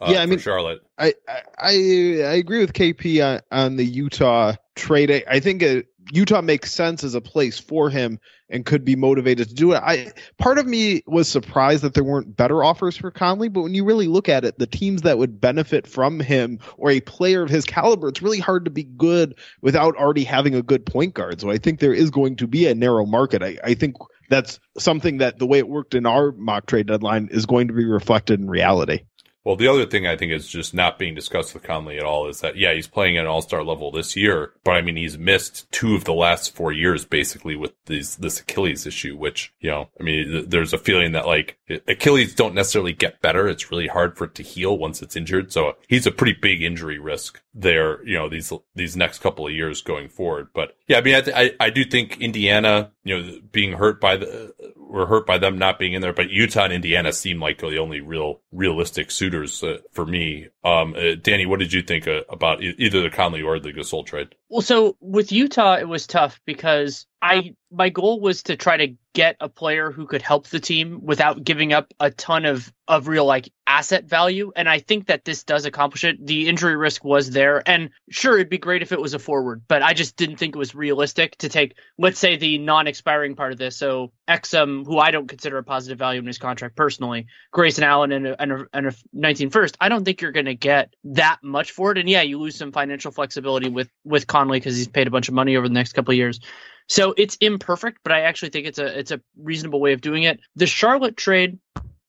uh, 0.00 0.10
Yeah, 0.10 0.20
I 0.22 0.24
for 0.24 0.30
mean- 0.30 0.38
Charlotte, 0.40 0.80
I 0.98 1.14
I 1.58 1.68
I 1.68 2.34
agree 2.36 2.60
with 2.60 2.72
KP 2.72 3.24
on, 3.24 3.40
on 3.50 3.76
the 3.76 3.84
Utah 3.84 4.54
trade. 4.74 5.10
I, 5.10 5.24
I 5.28 5.40
think 5.40 5.62
it, 5.62 5.86
Utah 6.12 6.40
makes 6.40 6.72
sense 6.72 7.02
as 7.04 7.14
a 7.14 7.20
place 7.20 7.58
for 7.58 7.90
him 7.90 8.20
and 8.48 8.64
could 8.64 8.84
be 8.84 8.94
motivated 8.94 9.48
to 9.48 9.54
do 9.54 9.72
it. 9.72 9.82
I 9.82 10.12
part 10.38 10.58
of 10.58 10.66
me 10.66 11.02
was 11.06 11.28
surprised 11.28 11.82
that 11.82 11.94
there 11.94 12.04
weren't 12.04 12.36
better 12.36 12.62
offers 12.62 12.96
for 12.96 13.10
Conley, 13.10 13.48
but 13.48 13.62
when 13.62 13.74
you 13.74 13.84
really 13.84 14.06
look 14.06 14.28
at 14.28 14.44
it, 14.44 14.58
the 14.58 14.66
teams 14.66 15.02
that 15.02 15.18
would 15.18 15.40
benefit 15.40 15.86
from 15.86 16.20
him 16.20 16.60
or 16.76 16.90
a 16.90 17.00
player 17.00 17.42
of 17.42 17.50
his 17.50 17.64
caliber, 17.64 18.08
it's 18.08 18.22
really 18.22 18.38
hard 18.38 18.64
to 18.64 18.70
be 18.70 18.84
good 18.84 19.34
without 19.62 19.96
already 19.96 20.24
having 20.24 20.54
a 20.54 20.62
good 20.62 20.86
point 20.86 21.14
guard. 21.14 21.40
So 21.40 21.50
I 21.50 21.58
think 21.58 21.80
there 21.80 21.94
is 21.94 22.10
going 22.10 22.36
to 22.36 22.46
be 22.46 22.66
a 22.66 22.74
narrow 22.74 23.04
market. 23.04 23.42
I, 23.42 23.58
I 23.64 23.74
think 23.74 23.96
that's 24.28 24.60
something 24.78 25.18
that 25.18 25.38
the 25.38 25.46
way 25.46 25.58
it 25.58 25.68
worked 25.68 25.94
in 25.94 26.06
our 26.06 26.32
mock 26.32 26.66
trade 26.66 26.86
deadline 26.86 27.28
is 27.30 27.46
going 27.46 27.68
to 27.68 27.74
be 27.74 27.84
reflected 27.84 28.40
in 28.40 28.48
reality. 28.48 29.00
Well, 29.46 29.54
the 29.54 29.68
other 29.68 29.86
thing 29.86 30.08
I 30.08 30.16
think 30.16 30.32
is 30.32 30.48
just 30.48 30.74
not 30.74 30.98
being 30.98 31.14
discussed 31.14 31.54
with 31.54 31.62
Conley 31.62 31.98
at 31.98 32.02
all 32.02 32.28
is 32.28 32.40
that, 32.40 32.56
yeah, 32.56 32.74
he's 32.74 32.88
playing 32.88 33.16
at 33.16 33.26
an 33.26 33.26
all 33.28 33.42
star 33.42 33.62
level 33.62 33.92
this 33.92 34.16
year, 34.16 34.54
but 34.64 34.72
I 34.72 34.80
mean, 34.80 34.96
he's 34.96 35.16
missed 35.16 35.70
two 35.70 35.94
of 35.94 36.02
the 36.02 36.12
last 36.12 36.52
four 36.52 36.72
years 36.72 37.04
basically 37.04 37.54
with 37.54 37.72
these, 37.84 38.16
this 38.16 38.40
Achilles 38.40 38.88
issue, 38.88 39.16
which, 39.16 39.54
you 39.60 39.70
know, 39.70 39.88
I 40.00 40.02
mean, 40.02 40.46
there's 40.48 40.72
a 40.72 40.78
feeling 40.78 41.12
that 41.12 41.28
like 41.28 41.60
Achilles 41.86 42.34
don't 42.34 42.56
necessarily 42.56 42.92
get 42.92 43.22
better. 43.22 43.46
It's 43.46 43.70
really 43.70 43.86
hard 43.86 44.18
for 44.18 44.24
it 44.24 44.34
to 44.34 44.42
heal 44.42 44.76
once 44.76 45.00
it's 45.00 45.14
injured. 45.14 45.52
So 45.52 45.74
he's 45.86 46.08
a 46.08 46.10
pretty 46.10 46.36
big 46.42 46.60
injury 46.60 46.98
risk 46.98 47.40
there, 47.54 48.04
you 48.04 48.18
know, 48.18 48.28
these, 48.28 48.52
these 48.74 48.96
next 48.96 49.20
couple 49.20 49.46
of 49.46 49.52
years 49.52 49.80
going 49.80 50.08
forward. 50.08 50.48
But 50.54 50.76
yeah, 50.88 50.98
I 50.98 51.02
mean, 51.02 51.14
I, 51.14 51.20
th- 51.20 51.36
I, 51.36 51.66
I 51.66 51.70
do 51.70 51.84
think 51.84 52.20
Indiana, 52.20 52.90
you 53.04 53.16
know, 53.16 53.38
being 53.52 53.74
hurt 53.74 54.00
by 54.00 54.16
the, 54.16 54.52
were 54.88 55.06
hurt 55.06 55.26
by 55.26 55.38
them 55.38 55.58
not 55.58 55.78
being 55.78 55.92
in 55.92 56.02
there, 56.02 56.12
but 56.12 56.30
Utah 56.30 56.64
and 56.64 56.72
Indiana 56.72 57.12
seem 57.12 57.40
like 57.40 57.58
the 57.58 57.78
only 57.78 58.00
real 58.00 58.40
realistic 58.52 59.10
suitors 59.10 59.62
uh, 59.62 59.78
for 59.92 60.06
me. 60.06 60.48
Um, 60.64 60.94
uh, 60.96 61.16
Danny, 61.20 61.46
what 61.46 61.58
did 61.58 61.72
you 61.72 61.82
think 61.82 62.06
uh, 62.06 62.22
about 62.28 62.62
e- 62.62 62.74
either 62.78 63.02
the 63.02 63.10
Conley 63.10 63.42
or 63.42 63.58
the 63.58 63.72
Gasol 63.72 64.06
trade? 64.06 64.34
Well, 64.48 64.62
so 64.62 64.96
with 65.00 65.32
Utah, 65.32 65.76
it 65.76 65.88
was 65.88 66.06
tough 66.06 66.40
because 66.46 67.06
I 67.22 67.54
my 67.70 67.88
goal 67.88 68.20
was 68.20 68.44
to 68.44 68.56
try 68.56 68.76
to 68.76 68.94
get 69.12 69.36
a 69.40 69.48
player 69.48 69.90
who 69.90 70.06
could 70.06 70.20
help 70.20 70.46
the 70.46 70.60
team 70.60 71.00
without 71.02 71.42
giving 71.42 71.72
up 71.72 71.92
a 71.98 72.10
ton 72.10 72.44
of 72.44 72.72
of 72.86 73.08
real 73.08 73.24
like 73.24 73.50
asset 73.66 74.04
value 74.04 74.52
and 74.54 74.68
I 74.68 74.78
think 74.78 75.06
that 75.06 75.24
this 75.24 75.42
does 75.42 75.64
accomplish 75.64 76.04
it. 76.04 76.24
The 76.24 76.48
injury 76.48 76.76
risk 76.76 77.04
was 77.04 77.30
there 77.30 77.62
and 77.66 77.90
sure 78.10 78.34
it'd 78.34 78.50
be 78.50 78.58
great 78.58 78.82
if 78.82 78.92
it 78.92 79.00
was 79.00 79.14
a 79.14 79.18
forward, 79.18 79.62
but 79.66 79.82
I 79.82 79.94
just 79.94 80.16
didn't 80.16 80.36
think 80.36 80.54
it 80.54 80.58
was 80.58 80.74
realistic 80.74 81.36
to 81.38 81.48
take 81.48 81.76
let's 81.98 82.18
say 82.18 82.36
the 82.36 82.58
non-expiring 82.58 83.34
part 83.34 83.52
of 83.52 83.58
this. 83.58 83.76
So 83.76 84.12
Exum, 84.28 84.86
who 84.86 84.98
I 84.98 85.10
don't 85.10 85.28
consider 85.28 85.56
a 85.56 85.64
positive 85.64 85.98
value 85.98 86.20
in 86.20 86.26
his 86.26 86.38
contract 86.38 86.76
personally, 86.76 87.26
Grayson 87.50 87.84
Allen 87.84 88.12
and 88.12 88.26
and 88.38 88.52
a, 88.52 88.66
and 88.74 88.86
a 88.88 88.94
19 89.14 89.50
first, 89.50 89.76
I 89.80 89.88
don't 89.88 90.04
think 90.04 90.20
you're 90.20 90.32
going 90.32 90.46
to 90.46 90.54
get 90.54 90.92
that 91.04 91.38
much 91.42 91.72
for 91.72 91.92
it 91.92 91.98
and 91.98 92.08
yeah, 92.08 92.22
you 92.22 92.38
lose 92.38 92.56
some 92.56 92.72
financial 92.72 93.10
flexibility 93.10 93.70
with 93.70 93.88
with 94.04 94.26
Conley 94.26 94.60
because 94.60 94.76
he's 94.76 94.88
paid 94.88 95.06
a 95.06 95.10
bunch 95.10 95.28
of 95.28 95.34
money 95.34 95.56
over 95.56 95.66
the 95.66 95.74
next 95.74 95.94
couple 95.94 96.12
of 96.12 96.18
years. 96.18 96.40
So 96.88 97.14
it's 97.16 97.36
imperfect, 97.36 97.98
but 98.04 98.12
I 98.12 98.22
actually 98.22 98.50
think 98.50 98.66
it's 98.66 98.78
a 98.78 98.98
it's 98.98 99.10
a 99.10 99.20
reasonable 99.36 99.80
way 99.80 99.92
of 99.92 100.00
doing 100.00 100.22
it. 100.22 100.40
The 100.54 100.66
Charlotte 100.66 101.16
trade 101.16 101.58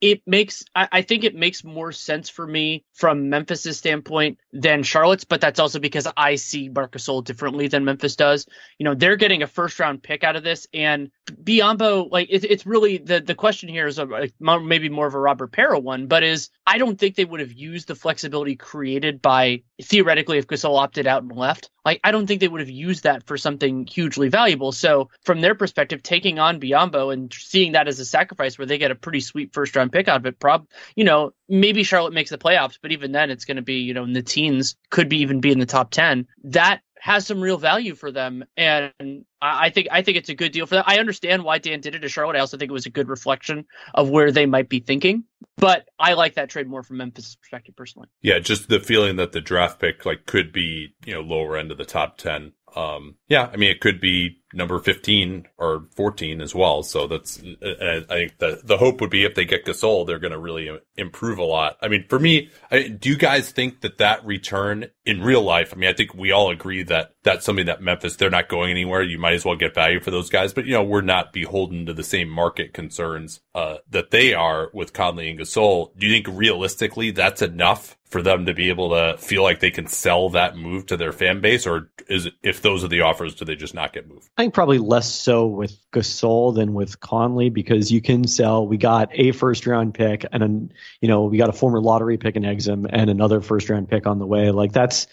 it 0.02 0.22
makes 0.28 0.64
I, 0.76 0.88
I, 0.92 1.02
think 1.02 1.24
it 1.24 1.36
makes 1.36 1.64
more 1.64 1.92
sense 1.92 2.30
for 2.30 2.46
me 2.46 2.86
from 2.94 3.30
Memphis's 3.30 3.78
standpoint 3.78 4.38
than 4.54 4.84
Charlotte's, 4.84 5.24
but 5.24 5.42
that's 5.42 5.60
also 5.60 5.80
because 5.80 6.08
I 6.16 6.36
see 6.36 6.70
Marc 6.70 6.94
Gasol 6.94 7.24
differently 7.24 7.68
than 7.68 7.84
Memphis 7.84 8.16
does. 8.16 8.46
You 8.78 8.84
know, 8.84 8.94
they're 8.94 9.16
getting 9.16 9.42
a 9.42 9.48
first 9.48 9.80
round 9.80 10.04
pick 10.04 10.24
out 10.24 10.36
of 10.36 10.44
this, 10.44 10.68
and 10.74 11.10
Biyombo, 11.44 12.12
like 12.12 12.28
it, 12.30 12.44
it's 12.44 12.66
really 12.66 12.98
the 12.98 13.22
the 13.22 13.36
question 13.36 13.70
here 13.70 13.88
is 13.88 13.98
a, 13.98 14.30
maybe 14.40 14.90
more 14.90 15.08
of 15.08 15.16
a 15.16 15.20
Robert 15.20 15.52
Pera 15.52 15.80
one, 15.80 16.08
but 16.08 16.24
is 16.24 16.50
I 16.66 16.78
don't 16.78 17.00
think 17.00 17.16
they 17.16 17.26
would 17.26 17.40
have 17.40 17.54
used 17.54 17.88
the 17.88 17.96
flexibility 17.96 18.56
created 18.56 19.22
by 19.22 19.64
theoretically 19.82 20.38
if 20.38 20.48
Gasol 20.48 20.80
opted 20.80 21.08
out 21.08 21.24
and 21.24 21.32
left. 21.32 21.72
Like 21.88 22.02
I 22.04 22.12
don't 22.12 22.28
think 22.28 22.42
they 22.42 22.50
would 22.50 22.60
have 22.60 22.70
used 22.70 23.04
that 23.04 23.26
for 23.26 23.38
something 23.38 23.88
hugely 23.88 24.28
valuable. 24.28 24.74
So 24.74 25.10
from 25.24 25.40
their 25.40 25.56
perspective, 25.56 26.04
taking 26.04 26.38
on 26.38 26.60
Biyombo 26.60 27.14
and 27.14 27.34
seeing 27.34 27.72
that 27.72 27.88
as 27.88 27.98
a 28.02 28.06
sacrifice 28.06 28.58
where 28.58 28.66
they 28.66 28.78
get 28.78 28.92
a 28.92 28.96
pretty 28.96 29.22
sweet 29.22 29.54
first 29.54 29.74
round 29.74 29.94
pick 29.94 30.10
out 30.10 30.18
of 30.18 30.26
it, 30.26 30.38
prob 30.38 30.68
you 30.98 31.06
know 31.06 31.32
maybe 31.48 31.84
Charlotte 31.84 32.12
makes 32.12 32.30
the 32.30 32.38
playoffs, 32.38 32.78
but 32.82 32.92
even 32.92 33.14
then 33.14 33.32
it's 33.32 33.46
going 33.46 33.56
to 33.56 33.62
be 33.62 33.76
you 33.76 33.94
know 33.94 34.04
in 34.04 34.12
the 34.12 34.22
teens, 34.22 34.76
could 34.90 35.08
be 35.08 35.20
even 35.20 35.40
be 35.40 35.50
in 35.50 35.60
the 35.60 35.66
top 35.66 35.90
ten. 35.90 36.28
That 36.44 36.82
has 37.00 37.28
some 37.28 37.42
real 37.42 37.58
value 37.58 37.96
for 37.96 38.12
them, 38.12 38.44
and 38.56 39.26
I 39.42 39.70
think 39.70 39.88
I 39.92 40.02
think 40.02 40.18
it's 40.18 40.30
a 40.30 40.36
good 40.36 40.52
deal 40.52 40.66
for 40.66 40.76
them. 40.76 40.84
I 40.88 41.00
understand 41.00 41.44
why 41.44 41.60
Dan 41.60 41.82
did 41.82 41.96
it 41.96 42.00
to 42.00 42.10
Charlotte. 42.10 42.36
I 42.36 42.40
also 42.40 42.58
think 42.58 42.70
it 42.70 42.74
was 42.74 42.86
a 42.86 42.92
good 42.92 43.08
reflection 43.08 43.66
of 43.94 44.10
where 44.10 44.32
they 44.32 44.46
might 44.46 44.70
be 44.70 44.80
thinking. 44.80 45.24
But 45.58 45.88
I 46.00 46.14
like 46.14 46.36
that 46.36 46.50
trade 46.50 46.68
more 46.68 46.84
from 46.84 46.98
Memphis' 46.98 47.36
perspective 47.36 47.76
personally. 47.76 48.08
Yeah, 48.22 48.40
just 48.40 48.70
the 48.70 48.80
feeling 48.80 49.16
that 49.18 49.32
the 49.32 49.42
draft 49.42 49.80
pick 49.80 50.06
like 50.06 50.26
could 50.26 50.52
be 50.52 50.96
you 51.06 51.14
know 51.14 51.22
lower 51.22 51.58
end 51.58 51.72
of 51.72 51.78
the 51.78 51.86
top 51.86 52.18
ten. 52.18 52.54
Um, 52.76 53.16
yeah, 53.28 53.50
I 53.52 53.58
mean 53.58 53.70
it 53.70 53.80
could 53.80 54.00
be 54.00 54.42
number 54.54 54.80
15 54.80 55.48
or 55.58 55.86
14 55.96 56.42
as 56.42 56.56
well. 56.56 56.84
So 56.84 57.08
that's, 57.08 57.40
I 57.40 58.04
think 58.08 58.38
the, 58.38 58.62
the 58.64 58.78
hope 58.78 59.02
would 59.02 59.10
be 59.10 59.26
if 59.26 59.36
they 59.36 59.46
get 59.46 59.66
Gasol, 59.66 60.08
they're 60.08 60.20
going 60.20 60.32
to 60.32 60.40
really 60.40 60.70
improve 60.96 61.38
a 61.38 61.44
lot. 61.44 61.78
I 61.82 61.88
mean, 61.88 62.06
for 62.08 62.18
me, 62.18 62.50
I, 62.72 62.88
do 62.88 63.10
you 63.10 63.18
guys 63.18 63.52
think 63.52 63.82
that 63.82 63.98
that 63.98 64.26
return 64.26 64.88
in 65.06 65.22
real 65.22 65.42
life? 65.42 65.74
I 65.74 65.78
mean, 65.78 65.90
I 65.90 65.94
think 65.94 66.14
we 66.14 66.32
all 66.32 66.50
agree 66.50 66.84
that 66.84 67.14
that's 67.24 67.46
something 67.46 67.66
that 67.66 67.82
Memphis, 67.82 68.16
they're 68.16 68.30
not 68.30 68.48
going 68.48 68.72
anywhere. 68.72 69.02
You 69.02 69.20
might 69.20 69.34
as 69.34 69.44
well 69.44 69.56
get 69.56 69.76
value 69.76 70.00
for 70.00 70.12
those 70.12 70.30
guys, 70.30 70.54
but 70.54 70.66
you 70.66 70.74
know, 70.74 70.84
we're 70.84 71.02
not 71.02 71.34
beholden 71.34 71.86
to 71.86 71.94
the 71.94 72.04
same 72.04 72.30
market 72.30 72.74
concerns, 72.74 73.42
uh, 73.54 73.78
that 73.90 74.12
they 74.12 74.34
are 74.34 74.70
with 74.74 74.94
Conley 74.94 75.30
and 75.30 75.40
Gasol. 75.40 75.92
Do 75.98 76.08
you 76.08 76.14
think 76.14 76.38
realistically 76.38 77.12
that's 77.12 77.42
enough 77.42 77.98
for 78.10 78.22
them 78.22 78.46
to 78.46 78.54
be 78.54 78.70
able 78.70 78.90
to 78.92 79.18
feel 79.18 79.44
like 79.44 79.60
they 79.60 79.72
can 79.72 79.88
sell 79.88 80.30
that 80.30 80.56
move 80.56 80.86
to 80.86 80.98
their 80.98 81.12
fan 81.12 81.42
base, 81.42 81.68
or 81.68 81.90
is 82.08 82.28
it, 82.28 82.34
if 82.42 82.62
those 82.62 82.84
are 82.84 82.88
the 82.88 83.02
offers, 83.02 83.36
do 83.36 83.44
they 83.44 83.56
just 83.56 83.74
not 83.74 83.94
get 83.94 84.08
moved? 84.08 84.30
I 84.38 84.44
think 84.44 84.54
probably 84.54 84.78
less 84.78 85.12
so 85.12 85.48
with 85.48 85.76
Gasol 85.92 86.54
than 86.54 86.76
with 86.76 87.00
Conley 87.00 87.50
because 87.50 87.92
you 87.92 88.02
can 88.02 88.28
sell. 88.28 88.68
We 88.68 88.78
got 88.78 89.10
a 89.14 89.32
first 89.32 89.66
round 89.66 89.96
pick 89.96 90.26
and 90.32 90.44
then 90.44 90.72
you 91.02 91.08
know 91.08 91.24
we 91.24 91.40
got 91.40 91.50
a 91.50 91.54
former 91.54 91.82
lottery 91.82 92.18
pick 92.18 92.36
in 92.36 92.44
Exum 92.44 92.86
and 92.88 93.10
another 93.10 93.42
first 93.42 93.68
round 93.70 93.90
pick 93.90 94.06
on 94.06 94.20
the 94.20 94.28
way. 94.28 94.52
Like 94.52 94.74
that's 94.74 95.08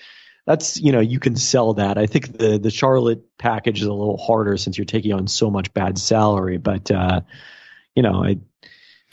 that's 0.47 0.79
you 0.79 0.93
know 0.93 1.01
you 1.01 1.21
can 1.21 1.37
sell 1.37 1.75
that. 1.75 1.97
I 1.97 2.07
think 2.07 2.37
the 2.37 2.59
the 2.59 2.71
Charlotte 2.71 3.25
package 3.39 3.81
is 3.81 3.87
a 3.87 3.93
little 3.93 4.19
harder 4.19 4.59
since 4.59 4.77
you're 4.77 4.85
taking 4.85 5.15
on 5.15 5.27
so 5.27 5.51
much 5.51 5.73
bad 5.73 5.99
salary, 5.99 6.59
but 6.59 6.91
uh, 6.91 7.23
you 7.95 8.03
know 8.03 8.25
I. 8.25 8.39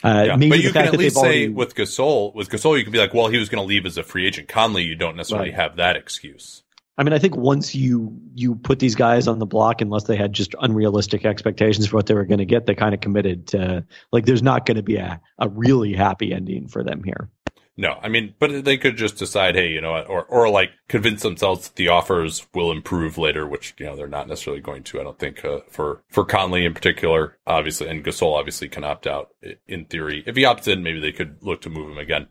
Uh, 0.04 0.24
yeah, 0.26 0.36
but 0.36 0.60
you 0.60 0.72
can 0.72 0.84
at 0.84 0.94
least 0.94 1.16
say 1.16 1.46
with 1.46 1.76
Gasol, 1.76 2.34
with 2.34 2.50
Gasol, 2.50 2.76
you 2.76 2.82
can 2.82 2.92
be 2.92 2.98
like, 2.98 3.14
well, 3.14 3.28
he 3.28 3.38
was 3.38 3.48
going 3.48 3.62
to 3.62 3.68
leave 3.68 3.86
as 3.86 3.96
a 3.96 4.02
free 4.02 4.26
agent. 4.26 4.48
Conley, 4.48 4.82
you 4.82 4.96
don't 4.96 5.14
necessarily 5.14 5.50
right. 5.50 5.54
have 5.60 5.76
that 5.76 5.94
excuse. 5.94 6.64
I 6.98 7.04
mean, 7.04 7.14
I 7.14 7.18
think 7.18 7.36
once 7.36 7.74
you 7.74 8.20
you 8.34 8.54
put 8.54 8.78
these 8.78 8.94
guys 8.94 9.26
on 9.26 9.38
the 9.38 9.46
block, 9.46 9.80
unless 9.80 10.04
they 10.04 10.16
had 10.16 10.32
just 10.32 10.54
unrealistic 10.60 11.24
expectations 11.24 11.86
for 11.86 11.96
what 11.96 12.06
they 12.06 12.14
were 12.14 12.24
going 12.24 12.38
to 12.38 12.44
get, 12.44 12.66
they 12.66 12.74
kind 12.74 12.94
of 12.94 13.00
committed 13.00 13.46
to 13.48 13.84
like 14.12 14.26
there's 14.26 14.42
not 14.42 14.66
going 14.66 14.76
to 14.76 14.82
be 14.82 14.96
a, 14.96 15.20
a 15.38 15.48
really 15.48 15.94
happy 15.94 16.32
ending 16.32 16.68
for 16.68 16.84
them 16.84 17.02
here. 17.02 17.30
No, 17.74 17.98
I 18.02 18.08
mean, 18.08 18.34
but 18.38 18.66
they 18.66 18.76
could 18.76 18.98
just 18.98 19.16
decide, 19.16 19.54
hey, 19.54 19.68
you 19.68 19.80
know, 19.80 20.02
or 20.02 20.24
or 20.24 20.50
like 20.50 20.72
convince 20.88 21.22
themselves 21.22 21.68
that 21.68 21.76
the 21.76 21.88
offers 21.88 22.46
will 22.52 22.70
improve 22.70 23.16
later, 23.16 23.46
which 23.46 23.74
you 23.78 23.86
know 23.86 23.96
they're 23.96 24.06
not 24.06 24.28
necessarily 24.28 24.60
going 24.60 24.82
to. 24.84 25.00
I 25.00 25.04
don't 25.04 25.18
think 25.18 25.42
uh, 25.42 25.60
for 25.70 26.02
for 26.10 26.26
Conley 26.26 26.66
in 26.66 26.74
particular, 26.74 27.38
obviously, 27.46 27.88
and 27.88 28.04
Gasol 28.04 28.38
obviously 28.38 28.68
can 28.68 28.84
opt 28.84 29.06
out 29.06 29.30
in 29.66 29.86
theory. 29.86 30.22
If 30.26 30.36
he 30.36 30.42
opts 30.42 30.68
in, 30.68 30.82
maybe 30.82 31.00
they 31.00 31.12
could 31.12 31.42
look 31.42 31.62
to 31.62 31.70
move 31.70 31.90
him 31.90 31.98
again. 31.98 32.28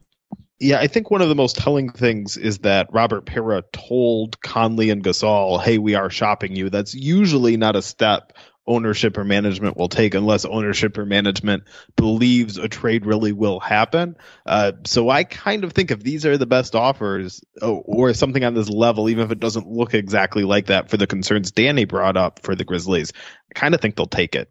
Yeah, 0.61 0.79
I 0.79 0.85
think 0.85 1.09
one 1.09 1.23
of 1.23 1.29
the 1.29 1.33
most 1.33 1.55
telling 1.55 1.89
things 1.89 2.37
is 2.37 2.59
that 2.59 2.93
Robert 2.93 3.25
Pera 3.25 3.63
told 3.73 4.39
Conley 4.41 4.91
and 4.91 5.03
Gasol, 5.03 5.59
"Hey, 5.59 5.79
we 5.79 5.95
are 5.95 6.11
shopping 6.11 6.55
you." 6.55 6.69
That's 6.69 6.93
usually 6.93 7.57
not 7.57 7.75
a 7.75 7.81
step 7.81 8.33
ownership 8.67 9.17
or 9.17 9.23
management 9.23 9.75
will 9.75 9.89
take 9.89 10.13
unless 10.13 10.45
ownership 10.45 10.99
or 10.99 11.05
management 11.05 11.63
believes 11.95 12.59
a 12.59 12.67
trade 12.67 13.07
really 13.07 13.31
will 13.31 13.59
happen. 13.59 14.15
Uh, 14.45 14.73
so 14.85 15.09
I 15.09 15.23
kind 15.23 15.63
of 15.63 15.73
think 15.73 15.89
if 15.89 16.03
these 16.03 16.27
are 16.27 16.37
the 16.37 16.45
best 16.45 16.75
offers 16.75 17.43
or, 17.59 17.81
or 17.83 18.13
something 18.13 18.43
on 18.43 18.53
this 18.53 18.69
level, 18.69 19.09
even 19.09 19.25
if 19.25 19.31
it 19.31 19.39
doesn't 19.39 19.65
look 19.67 19.95
exactly 19.95 20.43
like 20.43 20.67
that 20.67 20.91
for 20.91 20.97
the 20.97 21.07
concerns 21.07 21.49
Danny 21.49 21.85
brought 21.85 22.17
up 22.17 22.43
for 22.43 22.53
the 22.53 22.65
Grizzlies, 22.65 23.13
I 23.49 23.59
kind 23.59 23.73
of 23.73 23.81
think 23.81 23.95
they'll 23.95 24.05
take 24.05 24.35
it. 24.35 24.47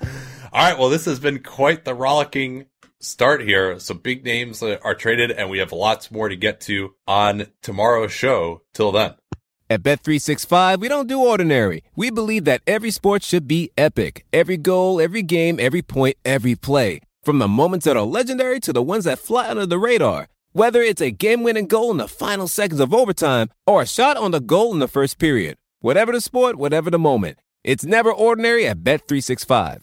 All 0.00 0.08
right. 0.64 0.78
Well, 0.78 0.88
this 0.88 1.04
has 1.04 1.20
been 1.20 1.42
quite 1.42 1.84
the 1.84 1.94
rollicking 1.94 2.64
start 3.00 3.42
here. 3.42 3.78
Some 3.78 3.98
big 3.98 4.24
names 4.24 4.62
are 4.62 4.94
traded, 4.94 5.30
and 5.30 5.50
we 5.50 5.58
have 5.58 5.72
lots 5.72 6.10
more 6.10 6.28
to 6.28 6.36
get 6.36 6.60
to 6.62 6.94
on 7.06 7.46
tomorrow's 7.62 8.12
show. 8.12 8.62
Till 8.72 8.92
then. 8.92 9.14
At 9.68 9.82
Bet365, 9.82 10.80
we 10.80 10.88
don't 10.88 11.06
do 11.06 11.20
ordinary. 11.20 11.84
We 11.94 12.10
believe 12.10 12.44
that 12.44 12.62
every 12.66 12.90
sport 12.90 13.22
should 13.22 13.46
be 13.46 13.70
epic. 13.78 14.26
Every 14.32 14.56
goal, 14.56 15.00
every 15.00 15.22
game, 15.22 15.58
every 15.60 15.82
point, 15.82 16.16
every 16.24 16.56
play. 16.56 17.00
From 17.22 17.38
the 17.38 17.46
moments 17.46 17.84
that 17.84 17.96
are 17.96 18.02
legendary 18.02 18.58
to 18.60 18.72
the 18.72 18.82
ones 18.82 19.04
that 19.04 19.20
fly 19.20 19.48
under 19.48 19.66
the 19.66 19.78
radar. 19.78 20.28
Whether 20.52 20.82
it's 20.82 21.00
a 21.00 21.12
game-winning 21.12 21.68
goal 21.68 21.92
in 21.92 21.98
the 21.98 22.08
final 22.08 22.48
seconds 22.48 22.80
of 22.80 22.92
overtime 22.92 23.50
or 23.64 23.82
a 23.82 23.86
shot 23.86 24.16
on 24.16 24.32
the 24.32 24.40
goal 24.40 24.72
in 24.72 24.80
the 24.80 24.88
first 24.88 25.18
period. 25.18 25.56
Whatever 25.78 26.10
the 26.10 26.20
sport, 26.20 26.56
whatever 26.56 26.90
the 26.90 26.98
moment. 26.98 27.38
It's 27.62 27.84
never 27.84 28.12
ordinary 28.12 28.66
at 28.66 28.78
Bet365. 28.78 29.82